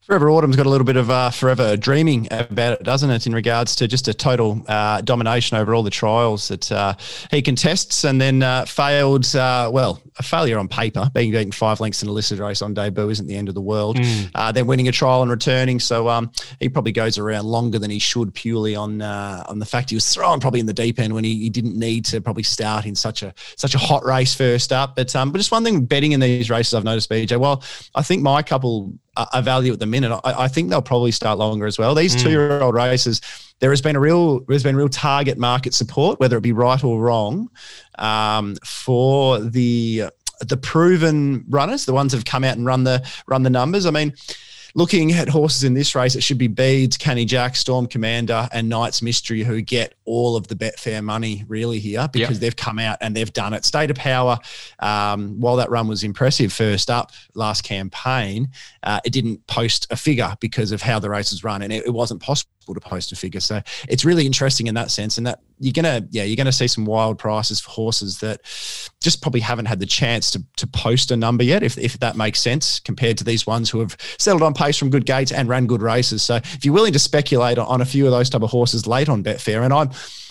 Forever 0.09 0.31
Autumn's 0.31 0.55
got 0.55 0.65
a 0.65 0.69
little 0.69 0.85
bit 0.85 0.95
of 0.95 1.11
uh, 1.11 1.29
forever 1.29 1.77
dreaming 1.77 2.27
about 2.31 2.73
it, 2.73 2.83
doesn't 2.83 3.11
it, 3.11 3.27
in 3.27 3.35
regards 3.35 3.75
to 3.75 3.87
just 3.87 4.07
a 4.07 4.13
total 4.15 4.65
uh, 4.67 5.01
domination 5.01 5.55
over 5.55 5.75
all 5.75 5.83
the 5.83 5.91
trials 5.91 6.47
that 6.47 6.71
uh, 6.71 6.95
he 7.29 7.43
contests 7.43 8.03
and 8.03 8.19
then 8.19 8.41
uh, 8.41 8.65
failed, 8.65 9.35
uh, 9.35 9.69
well, 9.71 10.01
a 10.17 10.23
failure 10.23 10.57
on 10.57 10.67
paper, 10.67 11.11
being 11.13 11.29
beaten 11.29 11.51
five 11.51 11.79
lengths 11.79 12.01
in 12.01 12.09
a 12.09 12.11
listed 12.11 12.39
race 12.39 12.63
on 12.63 12.73
debut 12.73 13.07
isn't 13.07 13.27
the 13.27 13.35
end 13.35 13.49
of 13.49 13.53
the 13.53 13.61
world. 13.61 13.97
Mm. 13.97 14.53
then 14.55 14.65
winning 14.65 14.87
a 14.87 14.91
trial 14.91 15.21
and 15.21 15.29
returning. 15.29 15.79
So 15.79 16.09
um, 16.09 16.31
he 16.59 16.69
probably 16.69 16.91
goes 16.91 17.19
around 17.19 17.45
longer 17.45 17.77
than 17.77 17.91
he 17.91 17.99
should 17.99 18.33
purely 18.33 18.75
on 18.75 19.03
on 19.03 19.59
the 19.59 19.65
fact 19.65 19.91
he 19.91 19.95
was 19.95 20.11
thrown 20.11 20.39
probably 20.39 20.59
in 20.59 20.65
the 20.65 20.73
deep 20.73 20.97
end 20.97 21.13
when 21.13 21.23
he, 21.23 21.35
he, 21.35 21.49
didn't 21.51 21.77
need 21.77 22.03
to 22.05 22.19
probably 22.19 22.41
start 22.41 22.87
in 22.87 22.95
such 22.95 23.21
a 23.21 23.31
such 23.57 23.75
a 23.75 23.77
hot 23.77 24.03
race 24.03 24.33
first 24.33 24.73
up. 24.73 24.95
But, 24.95 25.15
um, 25.15 25.31
but 25.31 25.37
just 25.37 25.51
one 25.51 25.63
thing 25.63 25.85
betting 25.85 26.13
in 26.13 26.19
these 26.19 26.49
races 26.49 26.73
I've 26.73 26.83
noticed, 26.83 27.11
BJ, 27.11 27.39
well, 27.39 27.63
I 27.93 28.01
think 28.01 28.23
my 28.23 28.41
couple 28.41 28.97
a 29.33 29.41
value 29.41 29.73
at 29.73 29.79
the 29.79 29.85
minute. 29.85 30.11
I, 30.23 30.43
I, 30.43 30.47
think 30.47 30.69
they'll 30.69 30.81
probably 30.81 31.11
start 31.11 31.39
longer 31.39 31.65
as 31.65 31.77
well. 31.77 31.95
These 31.95 32.15
mm. 32.15 32.21
two 32.21 32.29
year 32.29 32.61
old 32.61 32.75
races, 32.75 33.21
there 33.59 33.69
has 33.71 33.81
been 33.81 33.95
a 33.95 33.99
real 33.99 34.41
there's 34.41 34.63
been 34.63 34.75
real 34.75 34.89
target 34.89 35.37
market 35.37 35.73
support, 35.73 36.19
whether 36.19 36.37
it 36.37 36.41
be 36.41 36.51
right 36.51 36.83
or 36.83 36.99
wrong, 36.99 37.49
um, 37.97 38.55
for 38.63 39.39
the 39.39 40.05
the 40.41 40.57
proven 40.57 41.45
runners, 41.49 41.85
the 41.85 41.93
ones 41.93 42.11
that 42.11 42.17
have 42.17 42.25
come 42.25 42.43
out 42.43 42.57
and 42.57 42.65
run 42.65 42.83
the 42.83 43.05
run 43.27 43.43
the 43.43 43.49
numbers. 43.49 43.85
I 43.85 43.91
mean 43.91 44.13
looking 44.75 45.11
at 45.11 45.29
horses 45.29 45.63
in 45.63 45.73
this 45.73 45.95
race, 45.95 46.15
it 46.15 46.21
should 46.21 46.37
be 46.37 46.47
Beads, 46.47 46.97
Canny 46.97 47.25
Jack, 47.25 47.55
Storm 47.55 47.87
Commander, 47.87 48.47
and 48.51 48.69
Knight's 48.69 49.01
Mystery 49.01 49.43
who 49.43 49.61
get 49.61 49.95
all 50.05 50.35
of 50.35 50.47
the 50.47 50.55
Betfair 50.55 51.03
money 51.03 51.43
really 51.47 51.79
here 51.79 52.07
because 52.11 52.37
yep. 52.37 52.39
they've 52.39 52.55
come 52.55 52.79
out 52.79 52.97
and 53.01 53.15
they've 53.15 53.31
done 53.33 53.53
it. 53.53 53.65
State 53.65 53.91
of 53.91 53.97
Power, 53.97 54.37
um, 54.79 55.39
while 55.39 55.55
that 55.57 55.69
run 55.69 55.87
was 55.87 56.03
impressive 56.03 56.51
first 56.51 56.89
up 56.89 57.11
last 57.33 57.63
campaign, 57.63 58.49
uh, 58.83 58.99
it 59.03 59.11
didn't 59.11 59.45
post 59.47 59.87
a 59.91 59.95
figure 59.95 60.35
because 60.39 60.71
of 60.71 60.81
how 60.81 60.99
the 60.99 61.09
race 61.09 61.31
was 61.31 61.43
run, 61.43 61.61
and 61.61 61.73
it, 61.73 61.85
it 61.85 61.93
wasn't 61.93 62.21
possible 62.21 62.73
to 62.73 62.79
post 62.79 63.11
a 63.11 63.15
figure. 63.15 63.39
So 63.39 63.61
it's 63.87 64.05
really 64.05 64.25
interesting 64.25 64.67
in 64.67 64.75
that 64.75 64.91
sense, 64.91 65.17
and 65.17 65.27
that 65.27 65.39
you're 65.59 65.73
gonna 65.73 66.07
yeah 66.09 66.23
you're 66.23 66.37
gonna 66.37 66.51
see 66.51 66.67
some 66.67 66.85
wild 66.85 67.17
prices 67.17 67.59
for 67.59 67.69
horses 67.69 68.19
that 68.19 68.41
just 69.01 69.21
probably 69.21 69.41
haven't 69.41 69.65
had 69.65 69.79
the 69.79 69.85
chance 69.85 70.31
to 70.31 70.43
to 70.57 70.67
post 70.67 71.11
a 71.11 71.17
number 71.17 71.43
yet, 71.43 71.63
if 71.63 71.77
if 71.77 71.99
that 71.99 72.15
makes 72.15 72.39
sense, 72.39 72.79
compared 72.79 73.17
to 73.17 73.23
these 73.23 73.45
ones 73.45 73.69
who 73.69 73.79
have 73.79 73.95
settled 74.17 74.43
on 74.43 74.53
pace 74.53 74.77
from 74.77 74.89
good 74.89 75.05
gates 75.05 75.31
and 75.31 75.49
ran 75.49 75.67
good 75.67 75.81
races. 75.81 76.23
So 76.23 76.35
if 76.35 76.63
you're 76.63 76.73
willing 76.73 76.93
to 76.93 76.99
speculate 76.99 77.57
on 77.57 77.81
a 77.81 77.85
few 77.85 78.05
of 78.05 78.11
those 78.11 78.29
type 78.29 78.41
of 78.41 78.49
horses 78.49 78.87
late 78.87 79.09
on 79.09 79.23
Betfair, 79.23 79.63
and 79.63 79.73
I'm 79.73 79.89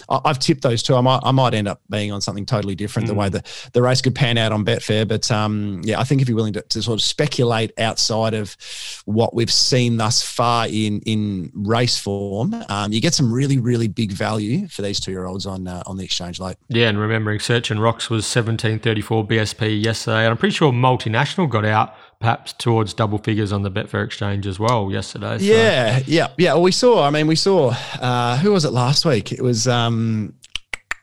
I've 0.09 0.38
tipped 0.38 0.62
those 0.62 0.83
two. 0.83 0.94
I 0.94 1.01
might 1.01 1.21
I 1.23 1.33
might 1.33 1.55
end 1.55 1.68
up 1.68 1.83
being 1.90 2.12
on 2.12 2.21
something 2.21 2.47
totally 2.47 2.75
different 2.75 3.07
mm. 3.07 3.11
the 3.11 3.14
way 3.14 3.29
mm. 3.29 3.33
the, 3.33 3.71
the 3.73 3.83
race 3.83 4.01
could 4.01 4.14
pan 4.14 4.38
out 4.38 4.53
on 4.53 4.64
Betfair. 4.64 5.07
But 5.07 5.31
um, 5.31 5.83
yeah, 5.85 6.01
I 6.01 6.05
think 6.05 6.23
if 6.23 6.29
you're 6.29 6.37
willing 6.37 6.55
to, 6.55 6.62
to, 6.62 6.83
sort 6.83 6.99
of 6.99 7.05
speculate 7.05 7.73
outside 7.79 8.35
of 8.35 8.57
what 9.05 9.35
we've 9.35 9.53
seen 9.53 9.99
thus 9.99 10.23
far 10.23 10.66
in 10.66 11.01
in 11.01 11.53
race 11.55 11.99
form, 11.99 12.55
um, 12.68 12.92
you 12.92 13.01
get 13.01 13.14
some 13.14 13.33
really 13.33 13.59
really 13.59 13.88
big 13.88 14.12
value 14.12 14.66
for 14.68 14.83
these 14.83 14.99
two 15.01 15.11
year 15.11 15.27
olds 15.27 15.47
on 15.47 15.68
uh, 15.68 15.83
on 15.87 15.97
the 15.97 16.05
exchange 16.05 16.40
late. 16.40 16.57
Yeah, 16.68 16.88
and 16.88 16.99
remembering 16.99 17.40
Search 17.40 17.71
and 17.71 17.83
Rocks 17.83 18.09
was 18.09 18.25
1734 18.25 19.27
BSP 19.27 19.85
yesterday, 19.85 20.25
and 20.25 20.31
I'm 20.31 20.37
pretty 20.38 20.55
sure 20.55 20.73
Multinational 20.73 21.49
got 21.49 21.64
out 21.64 21.94
perhaps 22.20 22.52
towards 22.52 22.94
double 22.94 23.18
figures 23.18 23.52
on 23.52 23.62
the 23.62 23.70
Betfair 23.70 24.04
exchange 24.04 24.46
as 24.46 24.59
well 24.59 24.90
yesterday. 24.90 25.38
So. 25.38 25.44
Yeah, 25.44 26.00
yeah, 26.07 26.28
yeah. 26.37 26.54
Well, 26.54 26.62
we 26.62 26.72
saw. 26.72 27.04
I 27.04 27.11
mean, 27.11 27.26
we 27.26 27.37
saw. 27.37 27.74
Uh, 28.00 28.37
who 28.38 28.52
was 28.52 28.64
it 28.64 28.72
last 28.72 29.04
week? 29.04 29.33
It 29.33 29.42
was. 29.42 29.68
Um, 29.68 30.35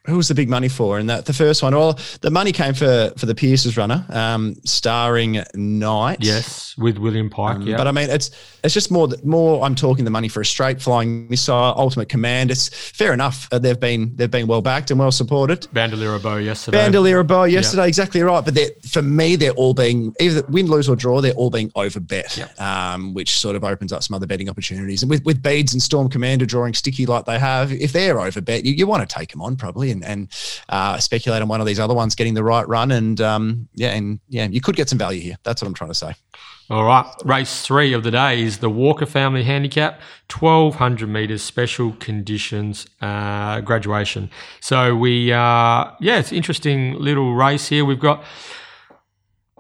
who 0.08 0.18
was 0.18 0.28
the 0.28 0.36
big 0.36 0.50
money 0.50 0.68
for? 0.70 1.00
And 1.00 1.10
that 1.10 1.26
the 1.26 1.34
first 1.34 1.64
one, 1.64 1.74
well, 1.76 2.00
the 2.22 2.32
money 2.32 2.52
came 2.52 2.74
for 2.74 3.12
for 3.18 3.26
the 3.26 3.36
Pierce's 3.36 3.78
runner, 3.78 4.06
um, 4.10 4.56
starring 4.66 5.44
Knight. 5.54 6.18
Yes, 6.22 6.76
with 6.78 6.98
William 6.98 7.30
Pike. 7.30 7.58
Um, 7.58 7.62
yeah, 7.64 7.78
But 7.78 7.88
I 7.88 7.92
mean, 7.92 8.10
it's 8.10 8.32
it's 8.64 8.74
just 8.74 8.92
more 8.92 9.08
that 9.08 9.26
more. 9.26 9.64
I'm 9.64 9.76
talking 9.76 10.06
the 10.06 10.12
money 10.12 10.28
for 10.28 10.42
a 10.42 10.46
straight 10.46 10.82
flying 10.82 11.28
missile, 11.30 11.56
ultimate 11.78 12.10
command. 12.10 12.52
It's 12.52 12.70
fair 12.70 13.14
enough. 13.14 13.48
Uh, 13.52 13.60
they've 13.60 13.80
been 13.80 14.16
they've 14.16 14.32
been 14.32 14.48
well 14.48 14.62
backed 14.62 14.92
and 14.92 15.00
well 15.00 15.12
supported. 15.12 15.68
Bandolier 15.74 16.20
Bow 16.20 16.38
yesterday. 16.38 16.78
Bandolier 16.78 17.24
Bow 17.24 17.44
yesterday, 17.44 17.88
exactly 17.88 18.22
right. 18.22 18.44
But 18.44 18.58
for 18.86 19.02
me, 19.02 19.36
they're 19.36 19.52
all 19.52 19.74
being 19.74 20.14
either 20.20 20.44
win, 20.50 20.68
lose, 20.68 20.90
or 20.90 20.96
draw. 20.96 21.22
They're 21.22 21.34
all 21.34 21.50
being 21.50 21.70
overbet, 21.72 22.38
Yep. 22.38 22.60
um, 22.62 23.14
which 23.14 23.38
sort 23.40 23.56
of 23.56 23.64
opens 23.64 23.92
up 23.94 24.04
some 24.04 24.16
other 24.16 24.28
betting 24.28 24.50
opportunities. 24.50 25.02
And 25.04 25.10
with, 25.10 25.24
with 25.26 25.42
Beads 25.42 25.74
and 25.74 25.82
Storm 25.82 26.10
Commander 26.10 26.46
drawing 26.46 26.74
sticky 26.74 27.06
like 27.06 27.26
they 27.26 27.40
have, 27.40 27.72
if 27.72 27.92
they're 27.92 28.16
overbet, 28.16 28.64
you, 28.66 28.74
you 28.74 28.88
want 28.88 29.08
to 29.08 29.14
take 29.14 29.32
them 29.32 29.42
on 29.42 29.56
probably 29.56 29.92
and 30.04 30.06
and 30.06 30.32
uh, 30.70 31.00
speculate 31.00 31.42
on 31.42 31.48
one 31.48 31.62
of 31.62 31.68
these 31.68 31.80
other 31.80 31.94
ones 31.94 32.16
getting 32.16 32.34
the 32.34 32.44
right 32.44 32.68
run. 32.68 32.92
And 32.92 33.20
um, 33.22 33.68
yeah, 33.74 33.94
and 33.94 34.20
yeah, 34.30 34.48
you 34.48 34.62
could 34.62 34.76
get 34.76 34.90
some 34.90 35.00
value 35.00 35.22
here. 35.22 35.38
That's 35.44 35.62
what 35.62 35.68
I'm 35.68 35.74
trying 35.74 35.92
to 35.92 35.96
say. 35.96 36.14
All 36.68 36.84
right, 36.84 37.06
race 37.24 37.62
three 37.62 37.94
of 37.94 38.02
the 38.02 38.10
day 38.10 38.42
is 38.42 38.58
the 38.58 38.72
Walker 38.72 39.06
Family 39.06 39.44
Handicap, 39.44 40.02
1200 40.36 41.08
meters, 41.08 41.44
special 41.44 41.92
conditions 42.00 42.88
uh, 43.02 43.62
graduation. 43.62 44.32
So 44.62 44.96
we, 44.96 45.32
uh, 45.32 45.92
yeah, 46.00 46.18
it's 46.18 46.32
interesting 46.32 46.96
little 47.00 47.36
race 47.36 47.68
here. 47.68 47.86
We've 47.86 48.00
got 48.00 48.24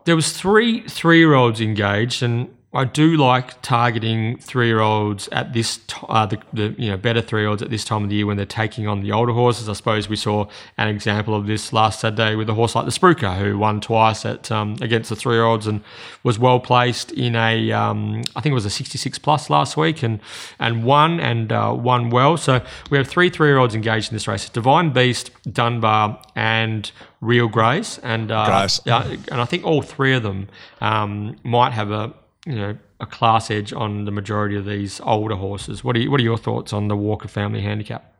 there 0.06 0.16
was 0.16 0.34
three 0.34 0.82
three 0.88 1.20
year 1.20 1.36
olds 1.36 1.62
engaged, 1.62 2.24
and 2.24 2.50
I 2.76 2.84
do 2.84 3.16
like 3.16 3.62
targeting 3.62 4.38
three 4.38 4.68
year 4.68 4.82
olds 4.82 5.30
at 5.30 5.54
this 5.54 5.78
t- 5.88 5.96
uh, 6.10 6.26
the, 6.26 6.42
the 6.52 6.76
you 6.78 6.90
know 6.90 6.98
better 6.98 7.22
three 7.22 7.42
year 7.42 7.50
olds 7.50 7.62
at 7.62 7.70
this 7.70 7.86
time 7.86 8.04
of 8.04 8.10
the 8.10 8.18
year 8.18 8.26
when 8.26 8.36
they're 8.36 8.46
taking 8.46 8.86
on 8.86 9.02
the 9.02 9.14
older 9.14 9.32
horses. 9.32 9.70
I 9.70 9.74
suppose 9.74 10.10
we 10.10 10.18
saw 10.18 10.48
an 10.78 10.90
example 10.90 11.34
of 11.36 11.48
this 11.48 11.72
last 11.72 12.02
Saturday 12.02 12.36
with 12.36 12.50
a 12.50 12.54
horse 12.54 12.76
like 12.76 12.84
the 12.84 12.92
Spruker, 12.92 13.38
who 13.38 13.58
won 13.58 13.80
twice 13.80 14.26
at 14.26 14.52
um, 14.52 14.76
against 14.82 15.10
the 15.10 15.16
three 15.16 15.36
year 15.36 15.46
olds 15.46 15.68
and 15.68 15.82
was 16.24 16.38
well 16.38 16.60
placed 16.60 17.12
in 17.14 17.36
a 17.36 17.72
um, 17.72 18.24
I 18.36 18.42
think 18.42 18.52
it 18.52 18.56
was 18.56 18.66
a 18.66 18.70
sixty 18.70 18.98
six 18.98 19.18
plus 19.18 19.50
last 19.50 19.78
week 19.78 20.04
and 20.04 20.20
and 20.60 20.84
won 20.84 21.22
and 21.22 21.54
uh, 21.54 21.74
won 21.78 22.10
well. 22.10 22.36
So 22.36 22.62
we 22.90 22.98
have 22.98 23.08
three 23.08 23.30
three 23.30 23.48
year 23.48 23.58
olds 23.58 23.74
engaged 23.74 24.12
in 24.12 24.16
this 24.16 24.28
race: 24.28 24.50
Divine 24.50 24.92
Beast, 24.92 25.32
Dunbar, 25.50 26.22
and 26.36 26.92
Real 27.22 27.48
Grace, 27.48 28.00
and 28.00 28.32
uh, 28.32 28.46
Grace. 28.48 28.82
and 28.86 29.40
I 29.40 29.46
think 29.46 29.64
all 29.64 29.82
three 29.82 30.14
of 30.14 30.24
them 30.24 30.50
um, 30.82 31.38
might 31.44 31.72
have 31.72 31.90
a 31.92 32.14
you 32.46 32.56
know 32.56 32.78
a 33.00 33.06
class 33.06 33.52
edge 33.52 33.74
on 33.74 34.06
the 34.06 34.12
majority 34.12 34.56
of 34.56 34.66
these 34.66 35.02
older 35.02 35.36
horses. 35.36 35.84
What 35.84 35.96
are 35.96 36.00
you, 36.00 36.12
what 36.12 36.20
are 36.20 36.24
your 36.24 36.38
thoughts 36.38 36.72
on 36.72 36.88
the 36.88 36.96
Walker 36.96 37.28
Family 37.28 37.62
Handicap? 37.62 38.15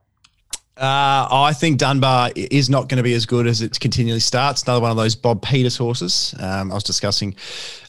Uh, 0.78 1.28
I 1.32 1.54
think 1.54 1.78
Dunbar 1.78 2.32
is 2.36 2.70
not 2.70 2.90
going 2.90 2.98
to 2.98 3.04
be 3.04 3.14
as 3.14 3.26
good 3.26 3.48
as 3.48 3.62
it 3.62 3.80
continually 3.80 4.20
starts. 4.20 4.64
Another 4.64 4.82
one 4.82 4.92
of 4.92 4.98
those 4.98 5.16
Bob 5.16 5.42
Peters 5.42 5.78
horses. 5.78 6.36
Um, 6.38 6.70
I 6.70 6.76
was 6.76 6.84
discussing 6.84 7.34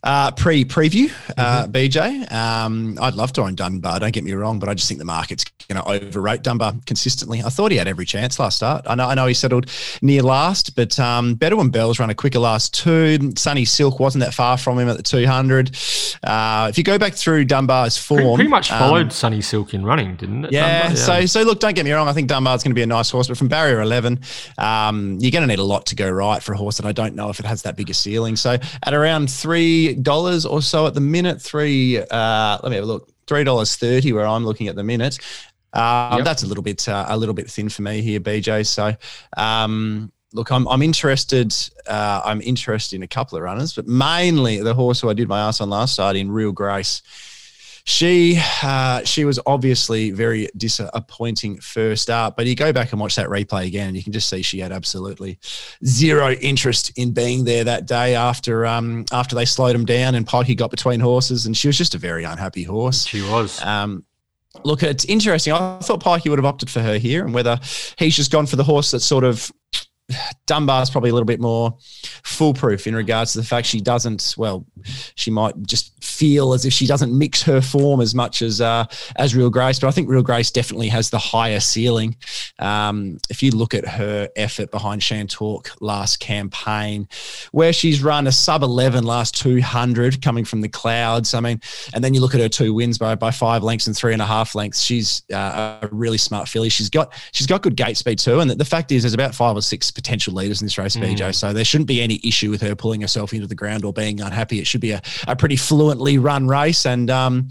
uh, 0.05 0.31
pre 0.31 0.65
preview, 0.65 1.11
uh, 1.37 1.67
BJ. 1.67 2.31
Um, 2.31 2.97
I'd 3.01 3.15
love 3.15 3.33
to 3.35 3.43
own 3.43 3.57
Dunbar. 3.57 3.99
Don't 3.99 4.13
get 4.13 4.23
me 4.23 4.33
wrong, 4.35 4.61
but 4.61 4.69
I 4.69 4.75
just 4.75 4.87
think 4.87 4.99
the 4.99 5.05
market's 5.05 5.45
going 5.69 5.83
to 5.83 5.89
overrate 6.07 6.43
Dunbar 6.45 6.75
consistently. 6.87 7.43
I 7.43 7.49
thought 7.49 7.73
he 7.73 7.77
had 7.77 7.89
every 7.89 8.05
chance 8.05 8.39
last 8.39 8.57
start. 8.59 8.85
I 8.87 8.95
know, 8.95 9.09
I 9.09 9.15
know 9.17 9.27
he 9.27 9.35
settled 9.35 9.67
near 10.01 10.23
last, 10.23 10.77
but 10.77 10.97
um, 11.01 11.35
better 11.35 11.57
when 11.57 11.71
Bell's 11.71 11.99
run 11.99 12.09
a 12.11 12.15
quicker 12.15 12.39
last 12.39 12.73
two. 12.73 13.33
Sunny 13.37 13.65
Silk 13.65 13.99
wasn't 13.99 14.23
that 14.23 14.33
far 14.33 14.57
from 14.59 14.79
him 14.79 14.89
at 14.89 14.97
the 14.97 15.03
200. 15.03 15.77
Uh, 16.23 16.69
if 16.71 16.79
you 16.79 16.85
go 16.85 16.99
back 16.99 17.15
through 17.15 17.47
Dunbar's 17.47 17.97
form, 17.99 18.21
Pretty, 18.21 18.35
pretty 18.37 18.51
much 18.51 18.71
um, 18.71 18.79
followed 18.79 19.13
Sunny 19.13 19.41
Silk 19.41 19.75
in 19.75 19.85
running, 19.85 20.15
didn't 20.15 20.45
it? 20.45 20.53
yeah, 20.53 20.83
Dunbar? 20.83 20.97
So 20.97 21.27
so 21.27 21.43
look, 21.43 21.59
don't 21.59 21.75
get 21.75 21.85
me 21.85 21.91
wrong. 21.91 22.07
I 22.07 22.13
think 22.13 22.29
Dunbar's 22.29 22.63
going 22.63 22.71
to 22.71 22.76
be 22.77 22.83
a 22.83 22.87
nice 22.87 23.11
horse, 23.11 23.29
but 23.29 23.37
from 23.37 23.49
barrier 23.49 23.81
eleven, 23.81 24.21
um, 24.59 25.19
you're 25.21 25.33
going 25.33 25.43
to 25.43 25.49
need 25.49 25.59
a 25.59 25.65
lot 25.65 25.87
to 25.87 25.97
go 25.97 26.09
right 26.09 26.43
for 26.43 26.53
a 26.53 26.57
horse 26.57 26.77
that 26.77 26.87
I 26.87 26.93
don't 26.93 27.15
know 27.15 27.29
if 27.31 27.41
it 27.41 27.47
has 27.47 27.63
that 27.63 27.77
big 27.77 27.91
a 27.91 27.95
ceiling. 27.95 28.37
So 28.37 28.59
at 28.85 28.95
around 28.95 29.31
three 29.31 29.95
dollars 29.95 30.47
or 30.47 30.63
so 30.63 30.87
at 30.87 30.95
the 30.95 31.01
minute, 31.01 31.43
three. 31.43 31.99
Uh, 31.99 32.59
let 32.63 32.71
me 32.71 32.77
have 32.77 32.85
a 32.85 32.87
look. 32.87 33.11
Three 33.27 33.43
dollars 33.43 33.75
thirty, 33.77 34.13
where 34.13 34.27
I'm 34.27 34.45
looking 34.45 34.69
at 34.69 34.77
the 34.77 34.85
minute. 34.85 35.19
Um, 35.73 36.19
Yep. 36.19 36.25
That's 36.25 36.43
a 36.43 36.47
little 36.47 36.63
bit 36.63 36.89
uh, 36.89 37.07
a 37.09 37.17
little 37.17 37.35
bit 37.35 37.51
thin 37.51 37.69
for 37.69 37.83
me 37.83 38.01
here, 38.01 38.21
BJ. 38.21 38.67
So. 38.67 38.95
Um, 39.37 40.13
Look, 40.33 40.51
I'm, 40.51 40.69
I'm 40.69 40.83
interested. 40.83 41.55
Uh, 41.87 42.21
I'm 42.23 42.43
interested 42.43 42.97
in 42.97 43.03
a 43.03 43.07
couple 43.07 43.39
of 43.39 43.45
runners, 43.45 43.73
but 43.73 43.87
mainly 43.87 44.61
the 44.61 44.75
horse 44.75 45.01
who 45.01 45.09
I 45.09 45.15
did 45.15 45.29
my 45.29 45.41
ass 45.41 45.63
on 45.63 45.71
last 45.71 45.95
start 45.95 46.15
in 46.15 46.31
Real 46.31 46.53
Grace. 46.53 47.01
She 47.89 48.41
uh, 48.65 49.05
she 49.05 49.25
was 49.25 49.39
obviously 49.47 50.11
very 50.11 50.49
disappointing 50.57 51.61
first 51.61 52.11
up, 52.11 52.37
but 52.37 52.47
you 52.47 52.57
go 52.57 52.73
back 52.73 52.91
and 52.91 53.01
watch 53.01 53.15
that 53.15 53.29
replay 53.29 53.67
again, 53.69 53.87
and 53.87 53.97
you 53.97 54.03
can 54.03 54.13
just 54.13 54.29
see 54.29 54.43
she 54.43 54.59
had 54.59 54.73
absolutely 54.73 55.39
zero 55.85 56.33
interest 56.33 56.91
in 56.99 57.13
being 57.13 57.45
there 57.45 57.63
that 57.63 57.87
day 57.87 58.17
after 58.17 58.67
um, 58.67 59.05
after 59.13 59.37
they 59.37 59.45
slowed 59.45 59.77
him 59.77 59.85
down 59.85 60.17
and 60.17 60.27
Pikey 60.27 60.57
got 60.57 60.73
between 60.73 60.99
horses, 60.99 61.47
and 61.47 61.57
she 61.57 61.69
was 61.69 61.79
just 61.79 61.95
a 61.95 61.99
very 61.99 62.25
unhappy 62.25 62.65
horse. 62.65 63.07
she 63.07 63.23
was. 63.23 63.63
Um, 63.63 64.05
look, 64.65 64.83
it's 64.83 65.05
interesting. 65.05 65.53
I 65.53 65.79
thought 65.79 66.03
Pikey 66.03 66.29
would 66.29 66.41
have 66.41 66.45
opted 66.45 66.69
for 66.69 66.81
her 66.81 66.99
here, 66.99 67.25
and 67.25 67.33
whether 67.33 67.61
he's 67.99 68.17
just 68.17 68.33
gone 68.33 68.47
for 68.47 68.57
the 68.57 68.65
horse 68.65 68.91
that 68.91 69.01
sort 69.01 69.23
of 69.23 69.53
Dunbar's 70.47 70.91
probably 70.91 71.11
a 71.11 71.13
little 71.13 71.27
bit 71.27 71.41
more 71.41 71.77
foolproof 72.23 72.87
in 72.87 72.95
regards 72.95 73.33
to 73.33 73.39
the 73.39 73.45
fact 73.45 73.67
she 73.67 73.81
doesn't. 73.81 74.35
Well, 74.39 74.65
she 75.17 75.33
might 75.33 75.61
just 75.67 75.93
feel 76.05 76.53
as 76.53 76.65
if 76.65 76.73
she 76.73 76.87
doesn't 76.87 77.17
mix 77.17 77.43
her 77.43 77.61
form 77.61 78.01
as 78.01 78.15
much 78.15 78.41
as 78.43 78.61
uh, 78.61 78.85
as 79.17 79.35
Real 79.35 79.51
Grace, 79.51 79.81
but 79.81 79.89
I 79.89 79.91
think 79.91 80.09
Real 80.09 80.23
Grace 80.23 80.53
definitely 80.53 80.89
has 80.89 81.11
the 81.11 81.19
higher 81.19 81.59
ceiling. 81.59 82.17
Um, 82.61 83.19
if 83.29 83.43
you 83.43 83.51
look 83.51 83.75
at 83.75 83.87
her 83.87 84.29
effort 84.37 84.71
behind 84.71 85.03
Shantalk 85.03 85.77
last 85.81 86.21
campaign, 86.21 87.09
where 87.51 87.73
she's 87.73 88.01
run 88.01 88.29
a 88.29 88.33
sub 88.33 88.63
eleven 88.63 89.03
last 89.03 89.37
two 89.37 89.61
hundred 89.61 90.23
coming 90.23 90.45
from 90.45 90.61
the 90.61 90.69
clouds. 90.69 91.35
I 91.35 91.41
mean, 91.41 91.61
and 91.95 92.05
then 92.05 92.15
you 92.15 92.21
look 92.21 92.35
at 92.35 92.41
her 92.41 92.49
two 92.49 92.73
wins 92.73 92.97
by 92.97 93.17
by 93.17 93.33
five 93.33 93.65
lengths 93.65 93.89
and 93.89 93.97
three 93.97 94.13
and 94.13 94.23
a 94.23 94.27
half 94.27 94.55
lengths. 94.55 94.83
She's 94.83 95.25
uh, 95.33 95.79
a 95.83 95.89
really 95.91 96.19
smart 96.19 96.49
filly. 96.49 96.69
She's 96.69 96.91
got 96.91 97.13
she's 97.33 97.49
got 97.49 97.63
good 97.63 97.77
gate 97.77 97.97
speed 97.97 98.21
too, 98.21 98.39
and 98.39 98.49
the, 98.49 98.55
the 98.55 98.65
fact 98.65 98.93
is, 98.93 99.03
there's 99.03 99.15
about 99.15 99.35
five 99.35 99.57
or 99.57 99.63
six 99.63 99.96
potential 99.97 100.33
leaders 100.35 100.61
in 100.61 100.67
this 100.67 100.79
race, 100.79 100.97
BJ. 100.97 101.35
So 101.35 101.53
there 101.53 101.65
shouldn't 101.65 101.89
be 101.89 102.01
any 102.01 102.21
issue 102.23 102.51
with 102.51 102.61
her 102.63 102.77
pulling 102.77 103.01
herself 103.01 103.33
into 103.33 103.49
the 103.49 103.55
ground 103.57 103.85
or 103.85 103.93
being 103.93 104.21
unhappy. 104.21 104.61
It 104.61 104.67
should 104.67 104.81
be 104.81 104.93
a, 104.93 105.03
a 105.27 105.35
pretty 105.35 105.57
fluently 105.57 106.19
run 106.19 106.47
race, 106.47 106.87
and 106.87 107.11
um, 107.11 107.49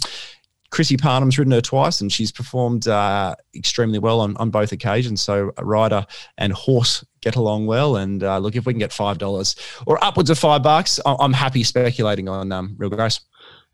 Chrissy 0.71 0.97
Parnham's 0.97 1.37
ridden 1.37 1.51
her 1.51 1.61
twice, 1.61 2.01
and 2.01 2.11
she's 2.11 2.31
performed 2.31 2.87
uh, 2.87 3.35
extremely 3.55 3.99
well 3.99 4.19
on, 4.19 4.35
on 4.37 4.49
both 4.49 4.71
occasions. 4.71 5.21
So 5.21 5.51
a 5.57 5.65
rider 5.65 6.05
and 6.37 6.53
horse 6.53 7.03
get 7.21 7.35
along 7.35 7.65
well. 7.67 7.95
And 7.97 8.23
uh, 8.23 8.37
look, 8.39 8.55
if 8.55 8.65
we 8.65 8.73
can 8.73 8.79
get 8.79 8.93
five 8.93 9.17
dollars 9.17 9.55
or 9.85 10.03
upwards 10.03 10.29
of 10.29 10.37
five 10.37 10.63
bucks, 10.63 10.99
I'm 11.05 11.33
happy 11.33 11.63
speculating 11.63 12.29
on 12.29 12.51
um, 12.51 12.75
Real 12.77 12.89
Grace. 12.89 13.19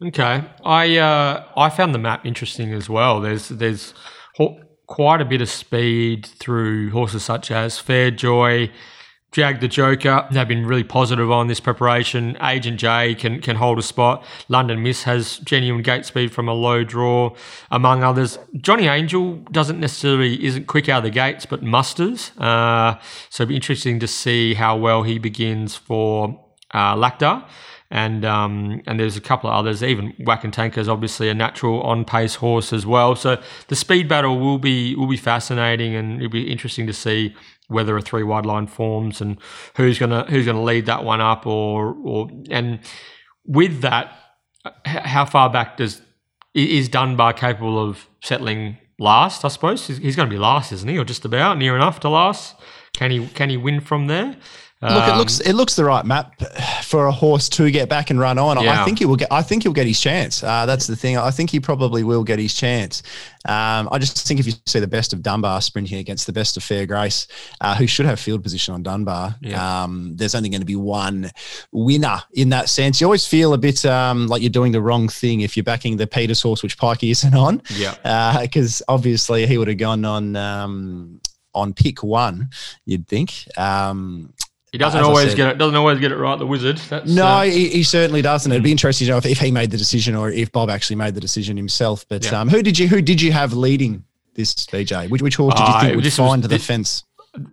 Okay, 0.04 0.44
I 0.64 0.98
uh, 0.98 1.46
I 1.56 1.70
found 1.70 1.94
the 1.94 2.00
map 2.00 2.26
interesting 2.26 2.74
as 2.74 2.90
well. 2.90 3.22
There's 3.22 3.50
there's 3.50 3.94
quite 4.92 5.22
a 5.22 5.26
bit 5.26 5.40
of 5.40 5.50
speed 5.50 6.26
through 6.26 6.90
horses 6.90 7.24
such 7.24 7.50
as 7.50 7.80
Fair 7.80 8.12
Joy, 8.12 8.70
Jag 9.32 9.62
the 9.62 9.70
Joker. 9.70 10.28
They've 10.30 10.46
been 10.46 10.66
really 10.66 10.84
positive 10.84 11.32
on 11.32 11.48
this 11.48 11.62
preparation. 11.62 12.38
Agent 12.42 12.78
J 12.78 13.16
can 13.16 13.40
can 13.40 13.56
hold 13.56 13.80
a 13.80 13.82
spot. 13.84 14.26
London 14.50 14.84
Miss 14.84 15.04
has 15.04 15.38
genuine 15.38 15.82
gate 15.82 16.06
speed 16.06 16.34
from 16.34 16.50
a 16.50 16.54
low 16.54 16.84
draw, 16.84 17.34
among 17.72 18.04
others. 18.04 18.38
Johnny 18.58 18.88
Angel 18.88 19.36
doesn't 19.54 19.80
necessarily 19.80 20.44
isn't 20.44 20.68
quick 20.68 20.90
out 20.90 20.98
of 20.98 21.04
the 21.06 21.10
gates, 21.10 21.46
but 21.46 21.64
musters. 21.64 22.32
Uh, 22.38 22.96
so 23.30 23.44
it'll 23.44 23.52
be 23.52 23.56
interesting 23.56 23.98
to 24.02 24.08
see 24.08 24.56
how 24.56 24.76
well 24.76 25.04
he 25.04 25.18
begins 25.18 25.74
for 25.74 26.38
uh, 26.72 26.98
Lacta 26.98 27.48
and 27.92 28.24
um, 28.24 28.82
and 28.88 29.00
there's 29.00 29.18
a 29.18 29.22
couple 29.22 29.50
of 29.50 29.56
others. 29.56 29.84
Even 29.84 30.14
Whack 30.26 30.44
and 30.44 30.54
Tanker 30.54 30.80
is 30.80 30.90
obviously 30.90 31.30
a 31.30 31.34
natural 31.34 31.82
on 31.82 32.06
pace 32.06 32.36
horse 32.36 32.72
as 32.74 32.86
well. 32.86 33.16
So 33.16 33.40
the 33.68 33.76
speed 33.76 34.08
battle 34.08 34.40
will 34.40 34.58
be 34.58 34.96
will 34.96 35.08
be 35.08 35.18
fascinating, 35.18 35.94
and 35.94 36.18
it'll 36.18 36.32
be 36.32 36.50
interesting 36.50 36.88
to 36.88 36.94
see 36.94 37.36
whether 37.68 37.96
a 37.98 38.02
three 38.02 38.24
wide 38.24 38.46
line 38.46 38.68
forms 38.68 39.22
and 39.22 39.38
who's 39.76 40.00
gonna 40.00 40.26
who's 40.30 40.46
gonna 40.46 40.64
lead 40.64 40.86
that 40.86 41.04
one 41.04 41.22
up, 41.22 41.46
or 41.46 41.94
or 42.04 42.30
and 42.50 42.80
with 43.46 43.82
that, 43.82 44.16
how 44.86 45.26
far 45.26 45.50
back 45.50 45.78
does 45.78 46.02
is 46.54 46.90
Dunbar 46.90 47.34
capable 47.34 47.78
of 47.78 48.08
settling 48.24 48.78
last? 49.00 49.44
I 49.44 49.50
suppose 49.50 49.88
he's, 49.88 49.98
he's 49.98 50.16
going 50.16 50.30
to 50.30 50.34
be 50.34 50.40
last, 50.40 50.72
isn't 50.72 50.88
he, 50.88 50.98
or 50.98 51.04
just 51.04 51.26
about 51.26 51.58
near 51.58 51.76
enough 51.76 52.00
to 52.02 52.10
last? 52.10 52.56
Can 52.94 53.12
he 53.12 53.28
can 53.30 53.50
he 53.50 53.58
win 53.58 53.82
from 53.82 54.08
there? 54.08 54.36
Look, 54.84 54.92
it 54.92 55.12
Um, 55.12 55.18
looks 55.20 55.40
it 55.42 55.54
looks 55.54 55.76
the 55.76 55.86
right 55.86 56.04
map 56.04 56.42
for 56.84 57.06
a 57.06 57.12
horse 57.12 57.48
to 57.50 57.70
get 57.70 57.88
back 57.88 58.10
and 58.10 58.20
run 58.20 58.40
on. 58.40 58.60
Yeah. 58.64 58.82
I 58.82 58.86
think 58.86 58.98
he 58.98 59.06
will 59.06 59.16
get. 59.16 59.28
I 59.32 59.44
think 59.44 59.62
he'll 59.64 59.74
get 59.74 59.86
his 59.86 60.00
chance. 60.02 60.42
Uh, 60.44 60.66
that's 60.66 60.88
the 60.88 60.96
thing. 60.96 61.18
I 61.20 61.30
think 61.30 61.52
he 61.52 61.60
probably 61.60 62.04
will 62.04 62.24
get 62.24 62.40
his 62.40 62.56
chance. 62.56 63.04
Um, 63.48 63.90
I 63.92 64.00
just 64.00 64.28
think 64.28 64.40
if 64.40 64.48
you 64.48 64.54
see 64.66 64.80
the 64.80 64.88
best 64.88 65.14
of 65.14 65.22
Dunbar 65.22 65.62
sprinting 65.62 66.00
against 66.00 66.26
the 66.26 66.34
best 66.34 66.58
of 66.58 66.64
Fair 66.64 66.88
Grace, 66.88 67.28
uh, 67.62 67.76
who 67.76 67.86
should 67.86 68.08
have 68.08 68.20
field 68.20 68.42
position 68.44 68.74
on 68.74 68.82
Dunbar, 68.82 69.36
Yeah. 69.42 69.84
um, 69.84 70.16
there's 70.16 70.34
only 70.36 70.50
going 70.50 70.62
to 70.62 70.66
be 70.66 70.76
one 70.76 71.30
winner 71.72 72.20
in 72.34 72.50
that 72.50 72.68
sense. 72.68 73.00
You 73.00 73.06
always 73.08 73.28
feel 73.28 73.54
a 73.54 73.58
bit 73.60 73.86
um, 73.86 74.26
like 74.28 74.42
you're 74.42 74.50
doing 74.50 74.72
the 74.72 74.82
wrong 74.82 75.08
thing 75.10 75.42
if 75.42 75.56
you're 75.56 75.64
backing 75.64 75.98
the 75.98 76.08
Peters 76.08 76.42
horse, 76.42 76.64
which 76.64 76.78
Pikey 76.78 77.12
isn't 77.12 77.36
on 77.36 77.62
yeah. 77.76 78.40
because 78.42 78.82
obviously 78.88 79.46
he 79.46 79.58
would 79.60 79.68
have 79.68 79.78
gone 79.78 80.06
on 80.06 80.36
um, 80.36 81.22
on 81.54 81.74
pick 81.74 82.02
one. 82.02 82.50
You'd 82.86 83.08
think. 83.08 83.46
Um, 83.58 84.34
He 84.72 84.78
doesn't 84.78 85.04
always 85.04 85.36
get 85.36 85.50
it. 85.50 85.58
Doesn't 85.58 85.76
always 85.76 86.00
get 86.00 86.14
it 86.14 86.18
right. 86.18 86.40
The 86.40 86.48
wizard. 86.48 86.78
That's, 86.78 87.10
no, 87.10 87.26
uh, 87.26 87.42
he, 87.44 87.68
he, 87.70 87.84
certainly 87.84 88.22
doesn't. 88.22 88.50
It'd 88.50 88.64
be 88.64 88.72
interesting 88.72 89.08
to 89.08 89.12
know 89.12 89.18
if, 89.18 89.26
if, 89.26 89.38
he 89.38 89.52
made 89.52 89.70
the 89.70 89.78
decision 89.78 90.16
or 90.16 90.32
if 90.32 90.50
Bob 90.54 90.70
actually 90.70 90.96
made 90.96 91.14
the 91.14 91.20
decision 91.20 91.58
himself. 91.58 92.06
But 92.08 92.24
yeah. 92.24 92.40
um, 92.40 92.48
who 92.48 92.64
did 92.64 92.80
you 92.80 92.88
who 92.88 93.02
did 93.02 93.22
you 93.22 93.34
have 93.34 93.52
leading 93.52 94.06
this 94.34 94.54
BJ? 94.54 95.10
Which, 95.10 95.22
which 95.22 95.36
horse 95.36 95.56
did 95.56 95.68
you 95.68 95.80
think 95.82 95.94
uh, 95.94 95.96
would 95.98 96.14
find 96.14 96.42
was, 96.42 96.42
the 96.44 96.48
this, 96.48 96.66
fence? 96.66 97.04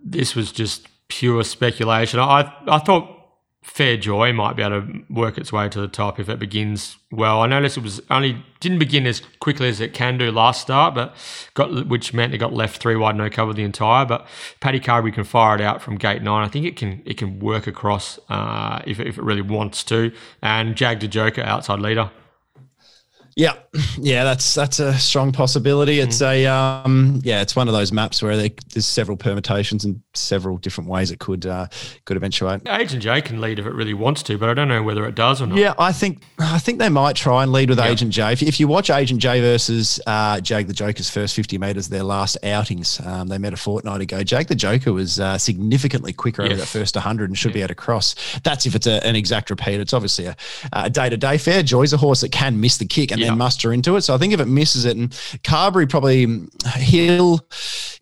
This 0.01 0.33
was 0.33 0.53
just 0.53 0.87
pure 1.09 1.43
speculation. 1.43 2.21
I 2.21 2.53
I 2.67 2.79
thought 2.79 3.18
Fair 3.61 3.97
Joy 3.97 4.31
might 4.31 4.55
be 4.55 4.63
able 4.63 4.81
to 4.81 5.03
work 5.09 5.37
its 5.37 5.51
way 5.51 5.67
to 5.67 5.81
the 5.81 5.87
top 5.89 6.17
if 6.17 6.29
it 6.29 6.39
begins 6.39 6.97
well. 7.11 7.41
I 7.41 7.47
noticed 7.47 7.75
it 7.77 7.83
was 7.83 8.01
only 8.09 8.43
didn't 8.61 8.79
begin 8.79 9.05
as 9.05 9.21
quickly 9.39 9.67
as 9.67 9.81
it 9.81 9.93
can 9.93 10.17
do 10.17 10.31
last 10.31 10.61
start, 10.61 10.95
but 10.95 11.13
got 11.55 11.87
which 11.87 12.13
meant 12.13 12.33
it 12.33 12.37
got 12.37 12.53
left 12.53 12.81
three 12.81 12.95
wide, 12.95 13.17
no 13.17 13.29
cover 13.29 13.53
the 13.53 13.63
entire. 13.63 14.05
But 14.05 14.27
Paddy 14.61 14.79
Carberry 14.79 15.11
can 15.11 15.25
fire 15.25 15.55
it 15.55 15.61
out 15.61 15.81
from 15.81 15.97
gate 15.97 16.21
nine. 16.21 16.45
I 16.45 16.47
think 16.49 16.65
it 16.65 16.77
can 16.77 17.01
it 17.05 17.17
can 17.17 17.39
work 17.39 17.67
across 17.67 18.17
uh, 18.29 18.81
if 18.87 18.99
if 18.99 19.17
it 19.17 19.23
really 19.23 19.41
wants 19.41 19.83
to. 19.85 20.13
And 20.41 20.75
Jag 20.75 21.01
the 21.01 21.07
Joker 21.09 21.41
outside 21.41 21.79
leader. 21.79 22.11
Yeah, 23.39 23.53
yeah, 23.97 24.25
that's 24.25 24.53
that's 24.53 24.79
a 24.79 24.93
strong 24.95 25.31
possibility. 25.31 26.01
It's 26.01 26.17
mm. 26.17 26.43
a 26.43 26.47
um, 26.47 27.21
yeah, 27.23 27.41
it's 27.41 27.55
one 27.55 27.69
of 27.69 27.73
those 27.73 27.93
maps 27.93 28.21
where 28.21 28.35
they, 28.35 28.49
there's 28.73 28.85
several 28.85 29.15
permutations 29.15 29.85
and 29.85 30.01
several 30.13 30.57
different 30.57 30.89
ways 30.89 31.09
it 31.09 31.19
could 31.19 31.45
uh, 31.45 31.67
could 32.03 32.17
eventuate. 32.17 32.67
Agent 32.67 33.01
J 33.01 33.21
can 33.21 33.39
lead 33.39 33.57
if 33.57 33.65
it 33.65 33.71
really 33.71 33.93
wants 33.93 34.23
to, 34.23 34.37
but 34.37 34.49
I 34.49 34.53
don't 34.53 34.67
know 34.67 34.83
whether 34.83 35.05
it 35.05 35.15
does 35.15 35.41
or 35.41 35.47
not. 35.47 35.57
Yeah, 35.57 35.73
I 35.79 35.93
think 35.93 36.21
I 36.37 36.59
think 36.59 36.79
they 36.79 36.89
might 36.89 37.15
try 37.15 37.43
and 37.43 37.53
lead 37.53 37.69
with 37.69 37.79
yeah. 37.79 37.87
Agent 37.87 38.11
J. 38.11 38.33
If, 38.33 38.41
if, 38.41 38.59
you 38.59 38.67
watch 38.67 38.89
Agent 38.89 39.21
J 39.21 39.39
versus 39.39 40.01
uh, 40.05 40.41
Jag 40.41 40.67
the 40.67 40.73
Joker's 40.73 41.09
first 41.09 41.33
50 41.33 41.57
meters, 41.59 41.87
their 41.87 42.03
last 42.03 42.37
outings, 42.43 42.99
um, 43.05 43.29
they 43.29 43.37
met 43.37 43.53
a 43.53 43.57
fortnight 43.57 44.01
ago. 44.01 44.21
Jag 44.21 44.47
the 44.47 44.55
Joker 44.55 44.91
was 44.91 45.17
uh, 45.17 45.37
significantly 45.37 46.11
quicker 46.11 46.41
yes. 46.41 46.51
over 46.51 46.59
that 46.59 46.67
first 46.67 46.95
100 46.95 47.29
and 47.29 47.37
should 47.37 47.51
yeah. 47.51 47.53
be 47.53 47.59
able 47.61 47.69
to 47.69 47.75
cross. 47.75 48.15
That's 48.43 48.65
if 48.65 48.75
it's 48.75 48.87
a, 48.87 49.05
an 49.07 49.15
exact 49.15 49.49
repeat. 49.49 49.79
It's 49.79 49.93
obviously 49.93 50.27
a 50.73 50.89
day 50.89 51.09
to 51.09 51.15
day. 51.15 51.37
Fair 51.37 51.63
Joy's 51.63 51.93
a 51.93 51.97
horse 51.97 52.19
that 52.19 52.33
can 52.33 52.59
miss 52.59 52.77
the 52.77 52.85
kick 52.85 53.11
and 53.11 53.21
yeah. 53.21 53.28
Then 53.29 53.37
muster 53.37 53.73
into 53.73 53.95
it. 53.95 54.01
So 54.01 54.13
I 54.13 54.17
think 54.17 54.33
if 54.33 54.39
it 54.39 54.47
misses 54.47 54.85
it, 54.85 54.97
and 54.97 55.17
Carberry 55.43 55.87
probably 55.87 56.47
Hill 56.75 57.39